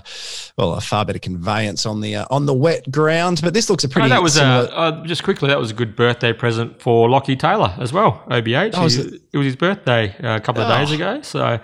well, 0.58 0.74
a 0.74 0.82
far 0.82 1.06
better 1.06 1.18
conveyance 1.18 1.86
on 1.86 2.02
the 2.02 2.18
uh, 2.18 2.26
on 2.30 2.46
the 2.46 2.54
wet 2.54 2.92
ground. 2.92 3.40
But 3.42 3.54
this 3.54 3.70
looks 3.70 3.84
a 3.84 3.88
Oh, 3.88 3.90
pretty. 3.92 4.10
that 4.10 4.22
was 4.22 4.34
similar- 4.34 4.66
a, 4.66 4.70
uh, 4.70 5.06
just 5.06 5.24
quickly. 5.24 5.48
That 5.48 5.60
was 5.60 5.72
a 5.72 5.74
good 5.74 5.96
birthday 5.96 6.34
present 6.34 6.82
for 6.82 7.10
Lockie 7.10 7.38
Taylor 7.38 7.74
as 7.80 7.94
well. 7.94 8.22
OBH. 8.30 8.72
Oh, 8.76 8.84
was 8.84 8.96
He- 8.96 9.02
it? 9.04 9.22
it 9.34 9.38
was 9.38 9.46
his 9.46 9.56
birthday 9.56 10.14
uh, 10.22 10.36
a 10.36 10.40
couple 10.42 10.62
of 10.62 10.70
Oh. 10.70 10.78
days 10.78 10.92
ago. 10.92 11.22
So, 11.22 11.60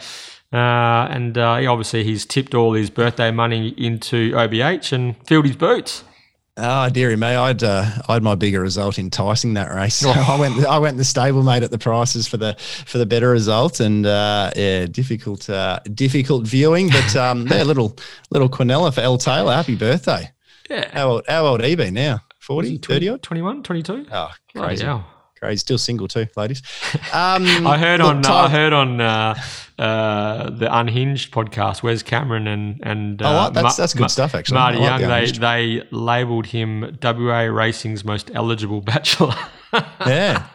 uh, 0.54 1.08
and 1.10 1.38
uh, 1.38 1.58
he 1.58 1.68
obviously 1.68 2.04
he's 2.04 2.26
tipped 2.26 2.54
all 2.54 2.74
his 2.74 2.89
birthday 2.89 3.32
money 3.32 3.70
into 3.78 4.32
OBH 4.32 4.93
and 4.93 5.16
filled 5.28 5.45
his 5.45 5.56
boots. 5.56 6.04
Oh 6.60 6.89
dearie 6.89 7.16
me, 7.16 7.28
I'd 7.28 7.64
uh, 7.64 7.86
I 8.08 8.14
had 8.14 8.24
my 8.24 8.34
bigger 8.34 8.62
result 8.62 8.98
enticing 8.98 9.54
that 9.54 9.72
race. 9.74 9.93
So 9.95 10.10
I 10.16 10.39
went 10.39 10.66
I 10.66 10.80
went 10.80 10.98
the 10.98 11.04
stablemate 11.04 11.62
at 11.62 11.70
the 11.70 11.78
prices 11.78 12.28
for 12.28 12.38
the 12.38 12.56
for 12.86 12.98
the 12.98 13.06
better 13.06 13.30
result, 13.30 13.80
and 13.80 14.06
uh, 14.06 14.52
yeah, 14.56 14.88
difficult 14.88 15.48
uh, 15.50 15.80
difficult 15.93 16.48
viewing. 16.48 16.89
But 16.89 17.16
um, 17.16 17.45
yeah, 17.52 17.62
little 17.64 17.95
little 18.32 18.50
Quinella 18.50 18.91
for 18.93 19.02
El 19.02 19.20
Taylor. 19.20 19.54
Happy 19.54 19.76
birthday! 19.76 20.32
Yeah. 20.68 20.89
How 20.91 21.10
old 21.10 21.26
how 21.28 21.45
old 21.45 21.64
he 21.64 21.76
been 21.76 21.93
now? 21.93 22.22
40, 22.39 22.78
30 22.78 23.10
odd? 23.10 23.24
21, 23.24 23.62
22? 23.64 24.06
Oh, 24.10 24.30
Bloody 24.54 24.68
crazy, 24.68 24.86
hell. 24.86 25.06
Crazy. 25.39 25.57
Still 25.57 25.77
single 25.77 26.07
too, 26.07 26.27
ladies. 26.35 26.61
Um, 27.13 27.65
I 27.65 27.77
heard 27.77 28.01
on 28.01 28.19
uh, 28.19 28.21
Ty- 28.21 28.45
I 28.45 28.49
heard 28.49 28.73
on 28.73 28.99
uh, 29.01 29.35
uh, 29.79 30.49
the 30.49 30.67
Unhinged 30.77 31.31
podcast, 31.33 31.81
Where's 31.83 32.03
Cameron 32.03 32.47
and 32.47 32.79
and 32.83 33.21
uh, 33.21 33.43
like- 33.45 33.53
that's- 33.53 33.77
that's 33.77 33.93
good 33.93 34.11
stuff, 34.11 34.35
actually. 34.35 34.55
Marty 34.55 34.77
like 34.79 34.99
Young, 35.01 35.09
the 35.09 35.39
they 35.39 35.79
they 35.79 35.88
labelled 35.91 36.47
him 36.47 36.97
WA 37.01 37.41
Racing's 37.43 38.03
most 38.03 38.29
eligible 38.33 38.81
bachelor. 38.81 39.33
yeah. 39.73 40.47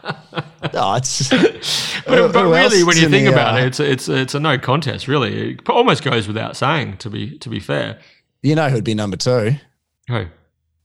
Oh, 0.74 0.94
it's, 0.94 1.28
but 2.06 2.32
but 2.32 2.44
really, 2.46 2.84
when 2.84 2.96
you 2.96 3.08
think 3.08 3.28
about 3.28 3.58
it, 3.60 3.66
it's 3.66 3.80
a, 3.80 3.90
it's 3.90 4.08
a, 4.08 4.16
it's 4.16 4.34
a 4.34 4.40
no 4.40 4.58
contest. 4.58 5.08
Really, 5.08 5.52
it 5.52 5.68
almost 5.68 6.02
goes 6.02 6.26
without 6.26 6.56
saying. 6.56 6.98
To 6.98 7.10
be 7.10 7.38
to 7.38 7.48
be 7.48 7.60
fair, 7.60 7.98
you 8.42 8.54
know 8.54 8.68
who'd 8.68 8.84
be 8.84 8.94
number 8.94 9.16
two? 9.16 9.56
Who? 10.08 10.26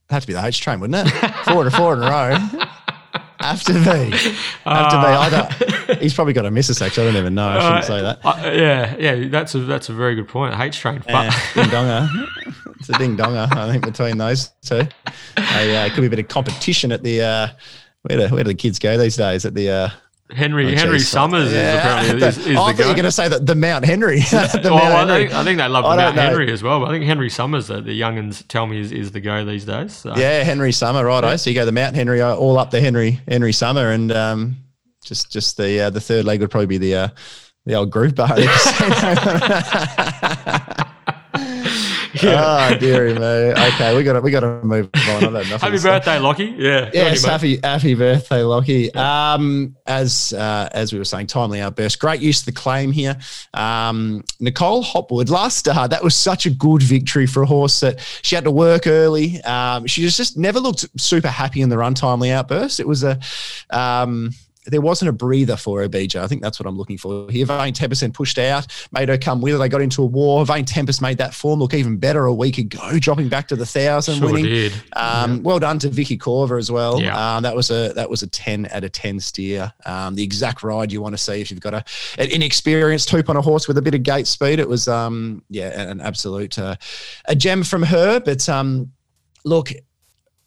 Have 0.10 0.22
to 0.22 0.28
be 0.28 0.34
the 0.34 0.46
H 0.46 0.62
train, 0.62 0.80
wouldn't 0.80 1.08
it? 1.08 1.12
four 1.46 1.64
to 1.66 1.72
four 1.72 1.94
in 1.94 2.04
a 2.04 2.10
row. 2.10 2.67
Have 3.40 3.64
to 3.64 3.74
be. 3.74 3.80
Have 3.80 4.92
to 4.92 4.98
be. 4.98 5.08
I 5.08 5.30
don't, 5.30 6.00
he's 6.02 6.14
probably 6.14 6.34
got 6.34 6.46
a 6.46 6.52
missus 6.52 6.82
actually. 6.82 7.08
I 7.08 7.12
don't 7.12 7.22
even 7.22 7.36
know. 7.36 7.48
I 7.48 7.60
shouldn't 7.60 7.86
say 7.86 8.02
that. 8.02 8.20
Uh, 8.24 8.52
yeah, 8.52 8.96
yeah, 8.98 9.28
that's 9.30 9.56
a 9.56 9.60
that's 9.60 9.90
a 9.90 9.94
very 9.94 10.16
good 10.16 10.28
point. 10.28 10.60
H 10.60 10.80
train, 10.80 10.96
ding 11.08 11.14
donger. 11.14 12.08
It's 12.80 12.90
a 12.90 12.94
ding 12.94 13.18
donger, 13.18 13.52
I 13.56 13.72
think, 13.72 13.86
between 13.86 14.18
those 14.18 14.52
two. 14.62 14.76
a, 14.76 15.78
uh, 15.78 15.86
it 15.86 15.94
could 15.94 16.02
be 16.02 16.08
a 16.08 16.10
bit 16.10 16.20
of 16.20 16.28
competition 16.28 16.92
at 16.92 17.04
the. 17.04 17.22
Uh, 17.22 17.48
where 18.04 18.28
do, 18.28 18.34
where 18.34 18.44
do 18.44 18.50
the 18.50 18.56
kids 18.56 18.80
go 18.80 18.98
these 18.98 19.18
days? 19.18 19.46
At 19.46 19.54
the 19.54 19.70
uh, 19.70 19.90
Henry 20.30 20.74
Oh, 20.74 20.76
Henry 20.76 20.98
geez. 20.98 21.08
Summers 21.08 21.54
Yeah. 21.54 21.72
is 21.72 21.80
apparently 21.80 22.28
is, 22.28 22.38
is 22.38 22.48
I 22.48 22.50
the 22.50 22.56
thought 22.56 22.80
you 22.80 22.86
were 22.88 22.94
going 22.94 23.04
to 23.06 23.12
say 23.12 23.28
that 23.30 23.46
the 23.46 23.56
Mount 23.56 23.86
Henry. 23.86 24.20
the 24.20 24.60
well, 24.64 24.76
Mount 24.76 25.10
I, 25.10 25.18
think, 25.20 25.34
I 25.34 25.44
think 25.44 25.58
they 25.58 25.68
love 25.68 25.84
the 25.84 25.96
Mount 25.96 26.16
know. 26.16 26.22
Henry 26.22 26.52
as 26.52 26.62
well. 26.62 26.80
But 26.82 26.90
I 26.90 26.92
think 26.92 27.06
Henry 27.06 27.30
Summers, 27.30 27.68
the, 27.68 27.82
the 27.82 28.00
youngins 28.00 28.46
tell 28.48 28.68
me, 28.68 28.80
is, 28.80 28.92
is 28.92 29.12
the 29.12 29.22
go 29.22 29.46
these 29.46 29.66
days. 29.66 29.96
So. 29.96 30.14
Yeah, 30.18 30.44
Henry 30.44 30.72
Summer, 30.74 31.06
right? 31.06 31.40
So 31.40 31.50
you 31.50 31.56
go 31.56 31.66
the 31.66 31.72
Mount 31.72 31.96
Henry, 31.96 32.22
uh, 32.22 32.36
all 32.36 32.60
up 32.60 32.72
the 32.72 32.82
Henry 32.82 33.22
Henry 33.28 33.54
Summer, 33.54 33.92
and 33.92 34.12
um, 34.12 34.58
just 35.04 35.32
just 35.32 35.58
the 35.58 35.82
uh, 35.82 35.90
the 35.90 36.02
third 36.02 36.26
leg 36.26 36.42
would 36.42 36.52
probably 36.52 36.68
be 36.68 36.78
the 36.78 36.96
uh, 36.96 37.08
the 37.66 37.76
old 37.76 37.92
groove 37.92 38.16
bar. 38.16 38.36
Oh 42.24 42.78
dearie 42.80 43.14
me. 43.14 43.20
Okay, 43.20 43.96
we 43.96 44.04
got 44.04 44.14
to 44.14 44.22
we 44.22 44.32
got 44.32 44.42
to 44.42 44.62
move 44.64 44.90
on. 45.10 45.36
I've 45.36 45.46
had 45.46 45.62
Happy 45.62 45.80
birthday, 45.80 46.20
Lockie. 46.20 46.56
Yeah. 46.58 46.90
Yes, 46.94 47.24
you, 47.24 47.30
happy 47.30 47.60
happy 47.64 47.94
birthday, 47.94 48.42
Lockie. 48.44 48.94
Um, 48.94 49.76
as 49.86 50.34
uh, 50.34 50.70
as 50.72 50.94
we 50.94 51.00
were 51.00 51.06
saying, 51.06 51.28
timely 51.28 51.62
outburst. 51.62 52.00
Great 52.00 52.22
use 52.22 52.40
of 52.40 52.46
the 52.46 52.52
claim 52.52 52.92
here. 52.92 53.18
Um, 53.54 54.24
Nicole 54.40 54.82
Hopwood 54.82 55.30
last 55.30 55.58
start. 55.58 55.92
That 55.92 56.04
was 56.04 56.16
such 56.16 56.46
a 56.46 56.50
good 56.50 56.84
victory 56.84 57.26
for 57.26 57.44
a 57.44 57.46
horse 57.46 57.80
that 57.80 58.00
she 58.22 58.36
had 58.36 58.44
to 58.44 58.52
work 58.52 58.88
early. 58.88 59.42
Um, 59.44 59.86
she 59.88 60.02
just 60.02 60.18
just 60.18 60.38
never 60.38 60.60
looked 60.60 60.86
super 61.00 61.30
happy 61.30 61.62
in 61.62 61.70
the 61.70 61.78
run 61.78 61.94
timely 61.94 62.32
outburst. 62.32 62.80
It 62.80 62.88
was 62.88 63.04
a 63.04 63.20
um, 63.70 64.32
there 64.68 64.82
wasn't 64.82 65.10
a 65.10 65.14
breather 65.14 65.56
for 65.58 65.80
her, 65.82 65.86
I 65.86 66.28
think 66.28 66.42
that's 66.42 66.60
what 66.60 66.68
I'm 66.68 66.78
looking 66.78 66.98
for 66.98 67.30
here. 67.32 67.46
Vane 67.46 67.74
Tempest 67.74 68.14
pushed 68.14 68.38
out, 68.38 68.68
made 68.92 69.10
her 69.10 69.18
come 69.18 69.42
with 69.42 69.54
her. 69.54 69.60
They 69.60 69.70
got 69.70 69.82
into 69.82 70.04
a 70.04 70.06
war. 70.06 70.46
Vane 70.46 70.66
Tempest 70.66 71.02
made 71.02 71.18
that 71.20 71.34
form 71.34 71.60
look 71.60 71.74
even 71.74 71.98
better 71.98 72.26
a 72.26 72.34
week 72.34 72.58
ago, 72.58 72.80
dropping 73.00 73.30
back 73.30 73.48
to 73.50 73.56
the 73.56 73.66
thousand, 73.66 74.16
Sure 74.20 74.28
winning. 74.28 74.46
did. 74.46 74.74
Um, 74.94 75.42
Well 75.44 75.60
done 75.60 75.80
to 75.80 75.90
Vicky 75.90 76.18
Corver 76.18 76.58
as 76.58 76.72
well. 76.72 77.02
Yeah. 77.02 77.36
Um, 77.38 77.44
that 77.44 77.56
was 77.56 77.72
a 77.72 77.94
that 77.94 78.10
was 78.10 78.24
a 78.24 78.28
ten 78.28 78.68
out 78.72 78.84
of 78.84 78.92
ten 78.92 79.20
steer. 79.20 79.72
Um, 79.86 80.16
the 80.16 80.24
exact 80.24 80.64
ride 80.64 80.92
you 80.92 81.02
want 81.02 81.14
to 81.14 81.18
see 81.18 81.42
if 81.42 81.50
you've 81.52 81.60
got 81.62 81.74
a 81.74 81.84
an 82.18 82.30
inexperienced 82.30 83.10
hoop 83.10 83.30
on 83.30 83.38
a 83.38 83.42
horse 83.42 83.68
with 83.68 83.78
a 83.78 83.82
bit 83.82 83.96
of 83.96 84.04
gate 84.04 84.28
speed. 84.28 84.60
It 84.60 84.68
was 84.70 84.88
um, 84.88 85.44
yeah 85.50 85.80
an 85.90 86.02
absolute 86.02 86.58
uh, 86.60 86.76
a 87.26 87.36
gem 87.36 87.64
from 87.64 87.84
her. 87.84 88.20
But 88.20 88.48
um, 88.50 88.92
look, 89.46 89.70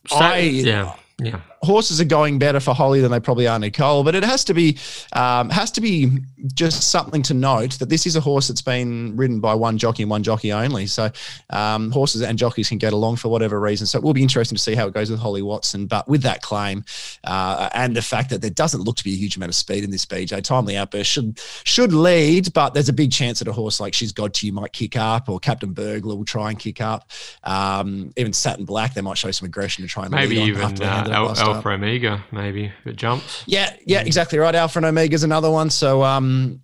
So- 0.09 0.16
I- 0.16 0.39
yeah. 0.39 0.95
Yeah. 1.23 1.41
Horses 1.63 2.01
are 2.01 2.07
going 2.07 2.39
better 2.39 2.59
for 2.59 2.75
Holly 2.75 3.01
than 3.01 3.11
they 3.11 3.21
probably 3.21 3.47
are 3.47 3.59
Nicole, 3.59 4.03
but 4.03 4.15
it 4.15 4.25
has 4.25 4.45
to 4.45 4.55
be 4.55 4.79
um, 5.13 5.51
has 5.51 5.71
to 5.73 5.81
be 5.81 6.11
just 6.55 6.91
something 6.91 7.23
to 7.23 7.35
note 7.35 7.79
that 7.79 7.89
this 7.89 8.07
is 8.07 8.17
a 8.17 8.21
horse 8.21 8.49
that's 8.49 8.63
been 8.63 9.17
ridden 9.17 9.41
by 9.41 9.55
one 9.55 9.77
jockey 9.77 10.03
and 10.03 10.11
one 10.11 10.23
jockey 10.23 10.53
only. 10.53 10.87
So 10.87 11.11
um, 11.51 11.91
horses 11.91 12.23
and 12.23 12.39
jockeys 12.39 12.69
can 12.69 12.79
get 12.79 12.93
along 12.93 13.17
for 13.17 13.29
whatever 13.29 13.61
reason. 13.61 13.87
So 13.87 13.99
it 13.99 14.05
will 14.05 14.15
be 14.15 14.23
interesting 14.23 14.57
to 14.57 14.63
see 14.63 14.75
how 14.75 14.87
it 14.87 14.95
goes 14.95 15.11
with 15.11 15.21
Holly 15.21 15.43
Watson. 15.43 15.87
But 15.87 16.09
with 16.09 16.23
that 16.23 16.41
claim 16.41 16.85
uh, 17.25 17.69
and 17.75 17.95
the 17.95 18.03
fact 18.03 18.31
that 18.31 18.41
there 18.41 18.51
doesn't 18.51 18.81
look 18.81 18.97
to 18.97 19.05
be 19.05 19.13
a 19.13 19.17
huge 19.17 19.37
amount 19.37 19.51
of 19.51 19.55
speed 19.55 19.85
in 19.85 19.91
this 19.91 20.07
BJ, 20.07 20.43
timely 20.43 20.77
outburst 20.77 21.11
should 21.11 21.39
should 21.65 21.93
lead, 21.93 22.53
but 22.55 22.73
there's 22.73 22.89
a 22.89 22.93
big 22.93 23.13
chance 23.13 23.39
that 23.41 23.49
a 23.49 23.53
horse 23.53 23.81
like 23.81 23.93
She's 23.93 24.13
God 24.13 24.33
to 24.35 24.47
You 24.47 24.53
might 24.53 24.73
kick 24.73 24.97
up, 24.97 25.29
or 25.29 25.39
Captain 25.39 25.73
Burglar 25.73 26.17
will 26.17 26.25
try 26.25 26.51
and 26.51 26.59
kick 26.59 26.81
up. 26.81 27.11
Um, 27.45 28.13
even 28.17 28.33
Satin 28.33 28.65
Black, 28.65 28.95
they 28.95 29.01
might 29.03 29.19
show 29.19 29.31
some 29.31 29.47
aggression 29.47 29.83
to 29.83 29.89
try 29.89 30.05
and 30.05 30.13
Maybe 30.13 30.37
even 30.37 30.83
uh, 30.83 31.29
handle 31.53 31.62
it 31.62 31.62
Al- 31.62 31.62
last 31.62 31.62
start. 31.62 31.66
Alpha 31.66 31.68
Omega, 31.70 32.24
maybe, 32.32 32.64
if 32.66 32.86
it 32.86 32.96
jumps. 32.96 33.44
Yeah, 33.46 33.74
yeah, 33.86 34.01
exactly 34.03 34.38
right. 34.38 34.55
Alpha 34.55 34.78
and 34.78 34.86
Omega 34.86 35.14
is 35.14 35.24
another 35.24 35.51
one. 35.51 35.70
So, 35.70 36.03
um, 36.03 36.61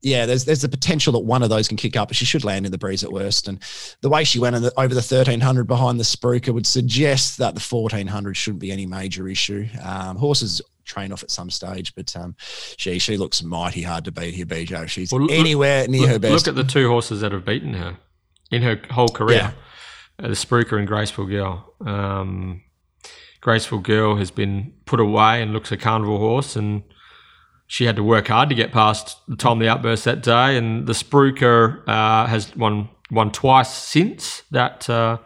yeah, 0.00 0.26
there's 0.26 0.44
there's 0.44 0.62
the 0.62 0.68
potential 0.68 1.12
that 1.14 1.18
one 1.20 1.42
of 1.42 1.50
those 1.50 1.66
can 1.68 1.76
kick 1.76 1.96
up, 1.96 2.08
but 2.08 2.16
she 2.16 2.24
should 2.24 2.44
land 2.44 2.64
in 2.66 2.72
the 2.72 2.78
breeze 2.78 3.02
at 3.02 3.12
worst. 3.12 3.48
And 3.48 3.60
the 4.00 4.08
way 4.08 4.22
she 4.24 4.38
went 4.38 4.54
the, 4.60 4.72
over 4.78 4.94
the 4.94 5.00
1300 5.00 5.66
behind 5.66 5.98
the 5.98 6.04
Spruker 6.04 6.54
would 6.54 6.66
suggest 6.66 7.38
that 7.38 7.54
the 7.56 7.60
1400 7.60 8.36
shouldn't 8.36 8.60
be 8.60 8.70
any 8.70 8.86
major 8.86 9.26
issue. 9.28 9.66
Um, 9.82 10.16
horses 10.16 10.60
train 10.84 11.12
off 11.12 11.22
at 11.22 11.30
some 11.30 11.50
stage, 11.50 11.94
but 11.96 12.14
um, 12.16 12.34
she 12.38 12.98
she 13.00 13.16
looks 13.16 13.42
mighty 13.42 13.82
hard 13.82 14.04
to 14.04 14.12
beat 14.12 14.34
here, 14.34 14.46
BJ. 14.46 14.88
She's 14.88 15.10
Well, 15.12 15.22
look- 15.22 15.32
anywhere 15.32 15.86
near 15.88 16.02
Look, 16.02 16.10
her 16.10 16.18
best. 16.20 16.32
look 16.46 16.48
at 16.48 16.54
the 16.54 16.64
two 16.72 16.88
horses 16.88 17.20
that 17.22 17.32
have 17.32 17.44
beaten 17.44 17.74
her 17.74 17.98
in 18.52 18.62
her 18.62 18.80
whole 18.90 19.08
career. 19.08 19.52
Uh, 20.20 20.28
the 20.28 20.34
Spruker 20.34 20.78
and 20.78 20.86
Graceful 20.86 21.26
Girl. 21.26 21.74
Um, 21.84 22.62
Graceful 23.48 23.78
Girl 23.78 24.16
has 24.16 24.30
been 24.30 24.74
put 24.84 25.00
away 25.00 25.40
and 25.40 25.54
looks 25.54 25.72
a 25.72 25.78
carnival 25.78 26.18
horse, 26.18 26.54
and 26.54 26.82
she 27.66 27.86
had 27.86 27.96
to 27.96 28.02
work 28.02 28.28
hard 28.28 28.50
to 28.50 28.54
get 28.54 28.72
past 28.72 29.16
the 29.26 29.36
timely 29.36 29.66
outburst 29.66 30.04
that 30.04 30.22
day. 30.22 30.54
And 30.58 30.86
the 30.86 30.92
Spruker 30.92 31.82
uh, 31.88 32.26
has 32.26 32.54
won 32.54 32.90
won 33.10 33.32
twice 33.32 33.72
since 33.72 34.42
that 34.50 34.90
uh, 34.90 35.16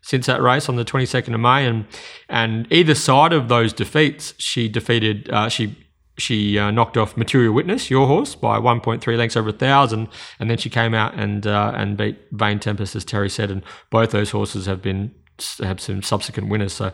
since 0.00 0.26
that 0.26 0.40
race 0.40 0.68
on 0.68 0.76
the 0.76 0.84
twenty 0.84 1.06
second 1.06 1.34
of 1.34 1.40
May, 1.40 1.66
and 1.66 1.86
and 2.28 2.72
either 2.72 2.94
side 2.94 3.32
of 3.32 3.48
those 3.48 3.72
defeats, 3.72 4.34
she 4.38 4.68
defeated 4.68 5.28
uh, 5.30 5.48
she. 5.48 5.76
She 6.18 6.58
uh, 6.58 6.70
knocked 6.70 6.98
off 6.98 7.16
Material 7.16 7.54
Witness, 7.54 7.90
your 7.90 8.06
horse, 8.06 8.34
by 8.34 8.58
1.3 8.58 9.16
lengths 9.16 9.34
over 9.34 9.48
a 9.48 9.52
thousand, 9.52 10.08
and 10.38 10.50
then 10.50 10.58
she 10.58 10.68
came 10.68 10.92
out 10.92 11.14
and 11.14 11.46
uh, 11.46 11.72
and 11.74 11.96
beat 11.96 12.18
Vane 12.30 12.60
Tempest, 12.60 12.94
as 12.94 13.04
Terry 13.06 13.30
said, 13.30 13.50
and 13.50 13.62
both 13.88 14.10
those 14.10 14.30
horses 14.30 14.66
have 14.66 14.82
been 14.82 15.14
have 15.60 15.80
some 15.80 16.02
subsequent 16.02 16.50
winners. 16.50 16.74
So, 16.74 16.92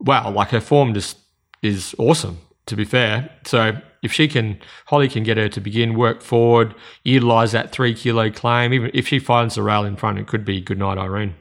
wow, 0.00 0.30
like 0.30 0.48
her 0.50 0.60
form 0.60 0.94
just 0.94 1.18
is 1.62 1.94
awesome. 1.98 2.38
To 2.66 2.76
be 2.76 2.84
fair, 2.84 3.30
so 3.46 3.80
if 4.02 4.12
she 4.12 4.28
can, 4.28 4.60
Holly 4.88 5.08
can 5.08 5.22
get 5.22 5.38
her 5.38 5.48
to 5.48 5.58
begin 5.58 5.96
work 5.96 6.20
forward, 6.20 6.74
utilize 7.02 7.52
that 7.52 7.72
three 7.72 7.94
kilo 7.94 8.30
claim. 8.30 8.74
Even 8.74 8.90
if 8.92 9.08
she 9.08 9.18
finds 9.18 9.54
the 9.54 9.62
rail 9.62 9.84
in 9.84 9.96
front, 9.96 10.18
it 10.18 10.26
could 10.26 10.44
be 10.44 10.60
good 10.60 10.78
night, 10.78 10.98
Irene. 10.98 11.34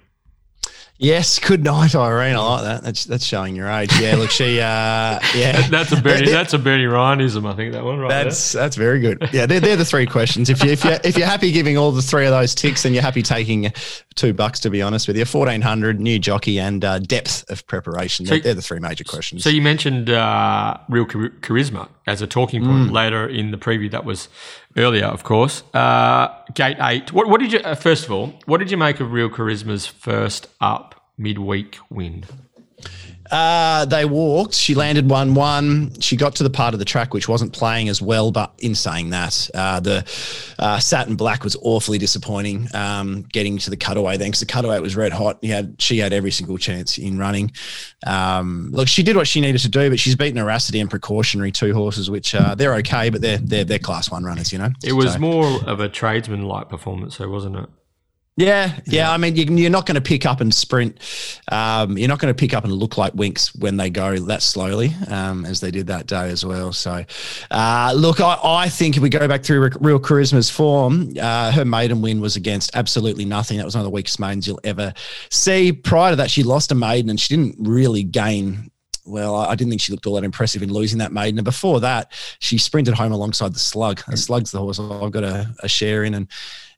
Yes, 0.98 1.40
good 1.40 1.64
night, 1.64 1.96
Irene. 1.96 2.36
I 2.36 2.40
like 2.40 2.64
that. 2.64 2.84
That's 2.84 3.06
that's 3.06 3.26
showing 3.26 3.56
your 3.56 3.68
age. 3.70 3.92
Yeah, 4.00 4.16
look, 4.16 4.30
she 4.30 4.60
uh, 4.60 5.20
yeah. 5.36 5.68
That's 5.70 5.92
a 5.92 6.02
Bernie. 6.02 6.30
that's 6.32 6.54
a 6.54 6.60
Bernie 6.60 6.86
Ryanism, 6.86 7.46
I 7.46 7.56
think 7.56 7.74
that 7.74 7.84
one 7.84 8.00
right 8.00 8.10
That's 8.10 8.52
that's 8.52 8.76
very 8.76 9.00
good. 9.00 9.30
Yeah, 9.32 9.46
they're, 9.46 9.60
they're 9.60 9.76
the 9.76 9.86
three 9.86 10.06
questions. 10.06 10.50
If 10.50 10.64
you 10.64 10.72
if 10.72 10.84
you 10.84 10.98
if 11.04 11.18
you're 11.18 11.28
happy 11.28 11.52
giving 11.52 11.78
all 11.78 11.92
the 11.92 12.02
three 12.02 12.26
of 12.26 12.32
those 12.32 12.56
ticks, 12.56 12.84
then 12.84 12.94
you're 12.94 13.04
happy 13.04 13.22
taking 13.22 13.72
two 14.16 14.34
bucks. 14.34 14.60
To 14.62 14.70
be 14.70 14.82
honest 14.82 15.08
with 15.08 15.18
you, 15.18 15.26
fourteen 15.26 15.62
hundred, 15.62 16.00
new 16.00 16.20
jockey, 16.20 16.60
and 16.60 16.84
uh, 16.84 17.00
depth 17.00 17.50
of 17.50 17.66
preparation. 17.68 18.26
They're, 18.26 18.40
they're 18.40 18.54
the 18.54 18.62
three 18.62 18.80
major 18.80 19.04
questions. 19.04 19.44
So 19.44 19.50
you 19.50 19.62
mentioned 19.62 20.10
uh, 20.10 20.78
real 20.90 21.06
char- 21.06 21.30
charisma 21.42 21.90
as 22.06 22.22
a 22.22 22.28
talking 22.28 22.64
point 22.64 22.92
later 22.92 23.28
in 23.28 23.52
the 23.52 23.58
preview. 23.58 23.92
That 23.92 24.06
was 24.06 24.30
earlier, 24.78 25.06
of 25.06 25.24
course. 25.24 25.64
Uh, 25.74 26.28
gate 26.54 26.78
eight. 26.80 27.12
What, 27.12 27.28
what 27.28 27.42
did 27.42 27.52
you? 27.52 27.60
Uh, 27.60 27.76
first 27.76 28.06
of 28.06 28.12
all, 28.12 28.34
what 28.46 28.60
did 28.60 28.72
you 28.72 28.78
make 28.78 29.00
of 29.00 29.12
real 29.12 29.30
charisma's 29.30 29.86
first 29.86 30.48
up 30.62 31.10
midweek 31.18 31.78
win? 31.90 32.24
Uh, 33.32 33.86
they 33.86 34.06
walked. 34.06 34.54
She 34.54 34.76
landed 34.76 35.10
one 35.10 35.34
one. 35.36 36.00
She 36.00 36.16
got 36.16 36.36
to 36.36 36.44
the 36.44 36.50
part 36.50 36.74
of 36.74 36.80
the 36.80 36.86
track 36.86 37.14
which 37.14 37.28
wasn't 37.28 37.54
playing 37.54 37.90
as 37.90 38.02
well. 38.02 38.32
But 38.32 38.54
in 38.60 38.76
saying 38.76 39.10
that, 39.12 39.50
uh, 39.54 39.80
the 39.80 40.06
uh, 40.60 40.80
Satin 40.80 41.16
Black 41.16 41.44
was 41.44 41.56
awfully 41.62 41.98
disappointing. 41.98 42.68
Um, 42.74 43.24
getting 43.32 43.58
to 43.60 43.70
the 43.70 43.78
cutaway 43.78 44.18
then, 44.18 44.28
because 44.30 44.40
the 44.40 44.46
cutaway 44.46 44.80
was 44.80 44.96
red 44.96 45.12
hot. 45.14 45.38
He 45.42 45.50
had 45.50 45.82
she 45.82 45.98
had 45.98 46.14
every 46.14 46.32
single 46.32 46.58
chance 46.58 46.98
in 46.98 47.18
running. 47.18 47.52
Um, 48.06 48.70
look, 48.72 48.88
she 48.88 49.04
did 49.04 49.16
what 49.16 49.28
she 49.28 49.42
needed 49.42 49.62
to 49.62 49.70
do, 49.70 49.90
but 49.90 50.00
she's 50.00 50.16
beaten 50.16 50.40
Aracity 50.42 50.80
and 50.82 50.90
Precautionary, 50.90 51.52
two 51.52 51.74
horses 51.74 52.10
which 52.10 52.34
uh, 52.36 52.56
they're 52.56 52.76
okay, 52.76 53.10
but 53.10 53.22
they're 53.22 53.38
they're 53.40 53.64
they're 53.66 53.80
class 53.80 54.10
one 54.12 54.24
runners. 54.24 54.52
You 54.52 54.60
know, 54.60 54.70
It 54.84 54.94
was 54.94 55.14
So- 55.14 55.20
more 55.20 55.64
of 55.66 55.80
a 55.80 55.90
tradesman-like 55.90 56.70
performance, 56.70 57.18
though, 57.18 57.30
wasn't 57.30 57.58
it? 57.58 57.70
Yeah, 58.38 58.80
yeah. 58.86 59.12
I 59.12 59.18
mean, 59.18 59.36
you, 59.36 59.46
you're 59.46 59.72
not 59.72 59.88
going 59.88 59.96
to 59.96 60.02
pick 60.02 60.28
up 60.28 60.42
and 60.42 60.54
sprint. 60.54 61.00
Um, 61.52 61.98
you're 61.98 62.08
not 62.08 62.20
going 62.20 62.32
to 62.32 62.38
pick 62.38 62.54
up 62.54 62.66
and 62.66 62.72
look 62.72 62.96
like 62.96 63.14
Winx 63.14 63.60
when 63.60 63.78
they 63.78 63.90
go 63.90 64.16
that 64.20 64.44
slowly, 64.44 64.92
um, 65.08 65.44
as 65.44 65.60
they 65.60 65.72
did 65.72 65.88
that 65.88 66.06
day 66.06 66.30
as 66.30 66.46
well. 66.46 66.72
So, 66.72 67.04
uh, 67.50 67.94
look, 67.96 68.22
I, 68.22 68.38
I 68.44 68.70
think 68.70 68.96
if 68.96 69.02
we 69.02 69.10
go 69.10 69.28
back 69.28 69.44
through 69.44 69.72
Real 69.80 70.00
Charisma's 70.00 70.52
form, 70.52 71.14
uh, 71.20 71.52
her 71.52 71.66
maiden 71.66 72.00
win 72.04 72.22
was 72.22 72.36
against 72.36 72.76
absolutely 72.76 73.26
nothing. 73.26 73.58
That 73.58 73.66
was 73.66 73.74
one 73.74 73.82
of 73.82 73.86
the 73.86 73.96
weakest 73.96 74.20
maidens 74.20 74.46
you'll 74.46 74.62
ever 74.64 74.94
see. 75.32 75.74
Prior 75.74 76.12
to 76.12 76.16
that, 76.18 76.30
she 76.30 76.44
lost 76.44 76.72
a 76.72 76.76
maiden 76.76 77.10
and 77.10 77.20
she 77.20 77.36
didn't 77.36 77.56
really 77.60 78.04
gain 78.04 78.70
well, 79.08 79.36
I 79.36 79.52
I 79.52 79.56
didn't 79.56 79.70
think 79.70 79.82
she 79.82 79.94
looked 79.94 80.06
all 80.06 80.16
that 80.16 80.26
impressive 80.26 80.62
in 80.62 80.72
losing 80.72 81.00
that 81.00 81.14
maiden. 81.14 81.40
And 81.40 81.46
before 81.46 81.80
that, 81.80 82.12
she 82.40 82.58
sprinted 82.58 82.94
home 82.94 83.14
alongside 83.14 83.54
the 83.54 83.60
slug. 83.60 84.02
The 84.08 84.18
slug's 84.18 84.52
the 84.52 84.60
horse 84.60 84.80
I've 84.80 85.12
got 85.12 85.24
a, 85.24 85.56
a 85.64 85.70
share 85.70 86.04
in. 86.04 86.14
And 86.14 86.28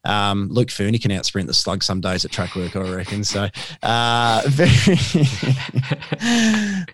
um, 0.06 0.47
Luke 0.50 0.72
Fernie 0.72 0.97
can 0.97 1.12
out 1.12 1.26
sprint 1.26 1.47
the 1.47 1.54
slug 1.54 1.84
some 1.84 2.00
days 2.00 2.24
at 2.24 2.32
track 2.32 2.56
work, 2.56 2.76
I 2.76 2.89
reckon. 2.89 3.24
So, 3.24 3.50
uh, 3.84 4.41
very, 4.47 4.70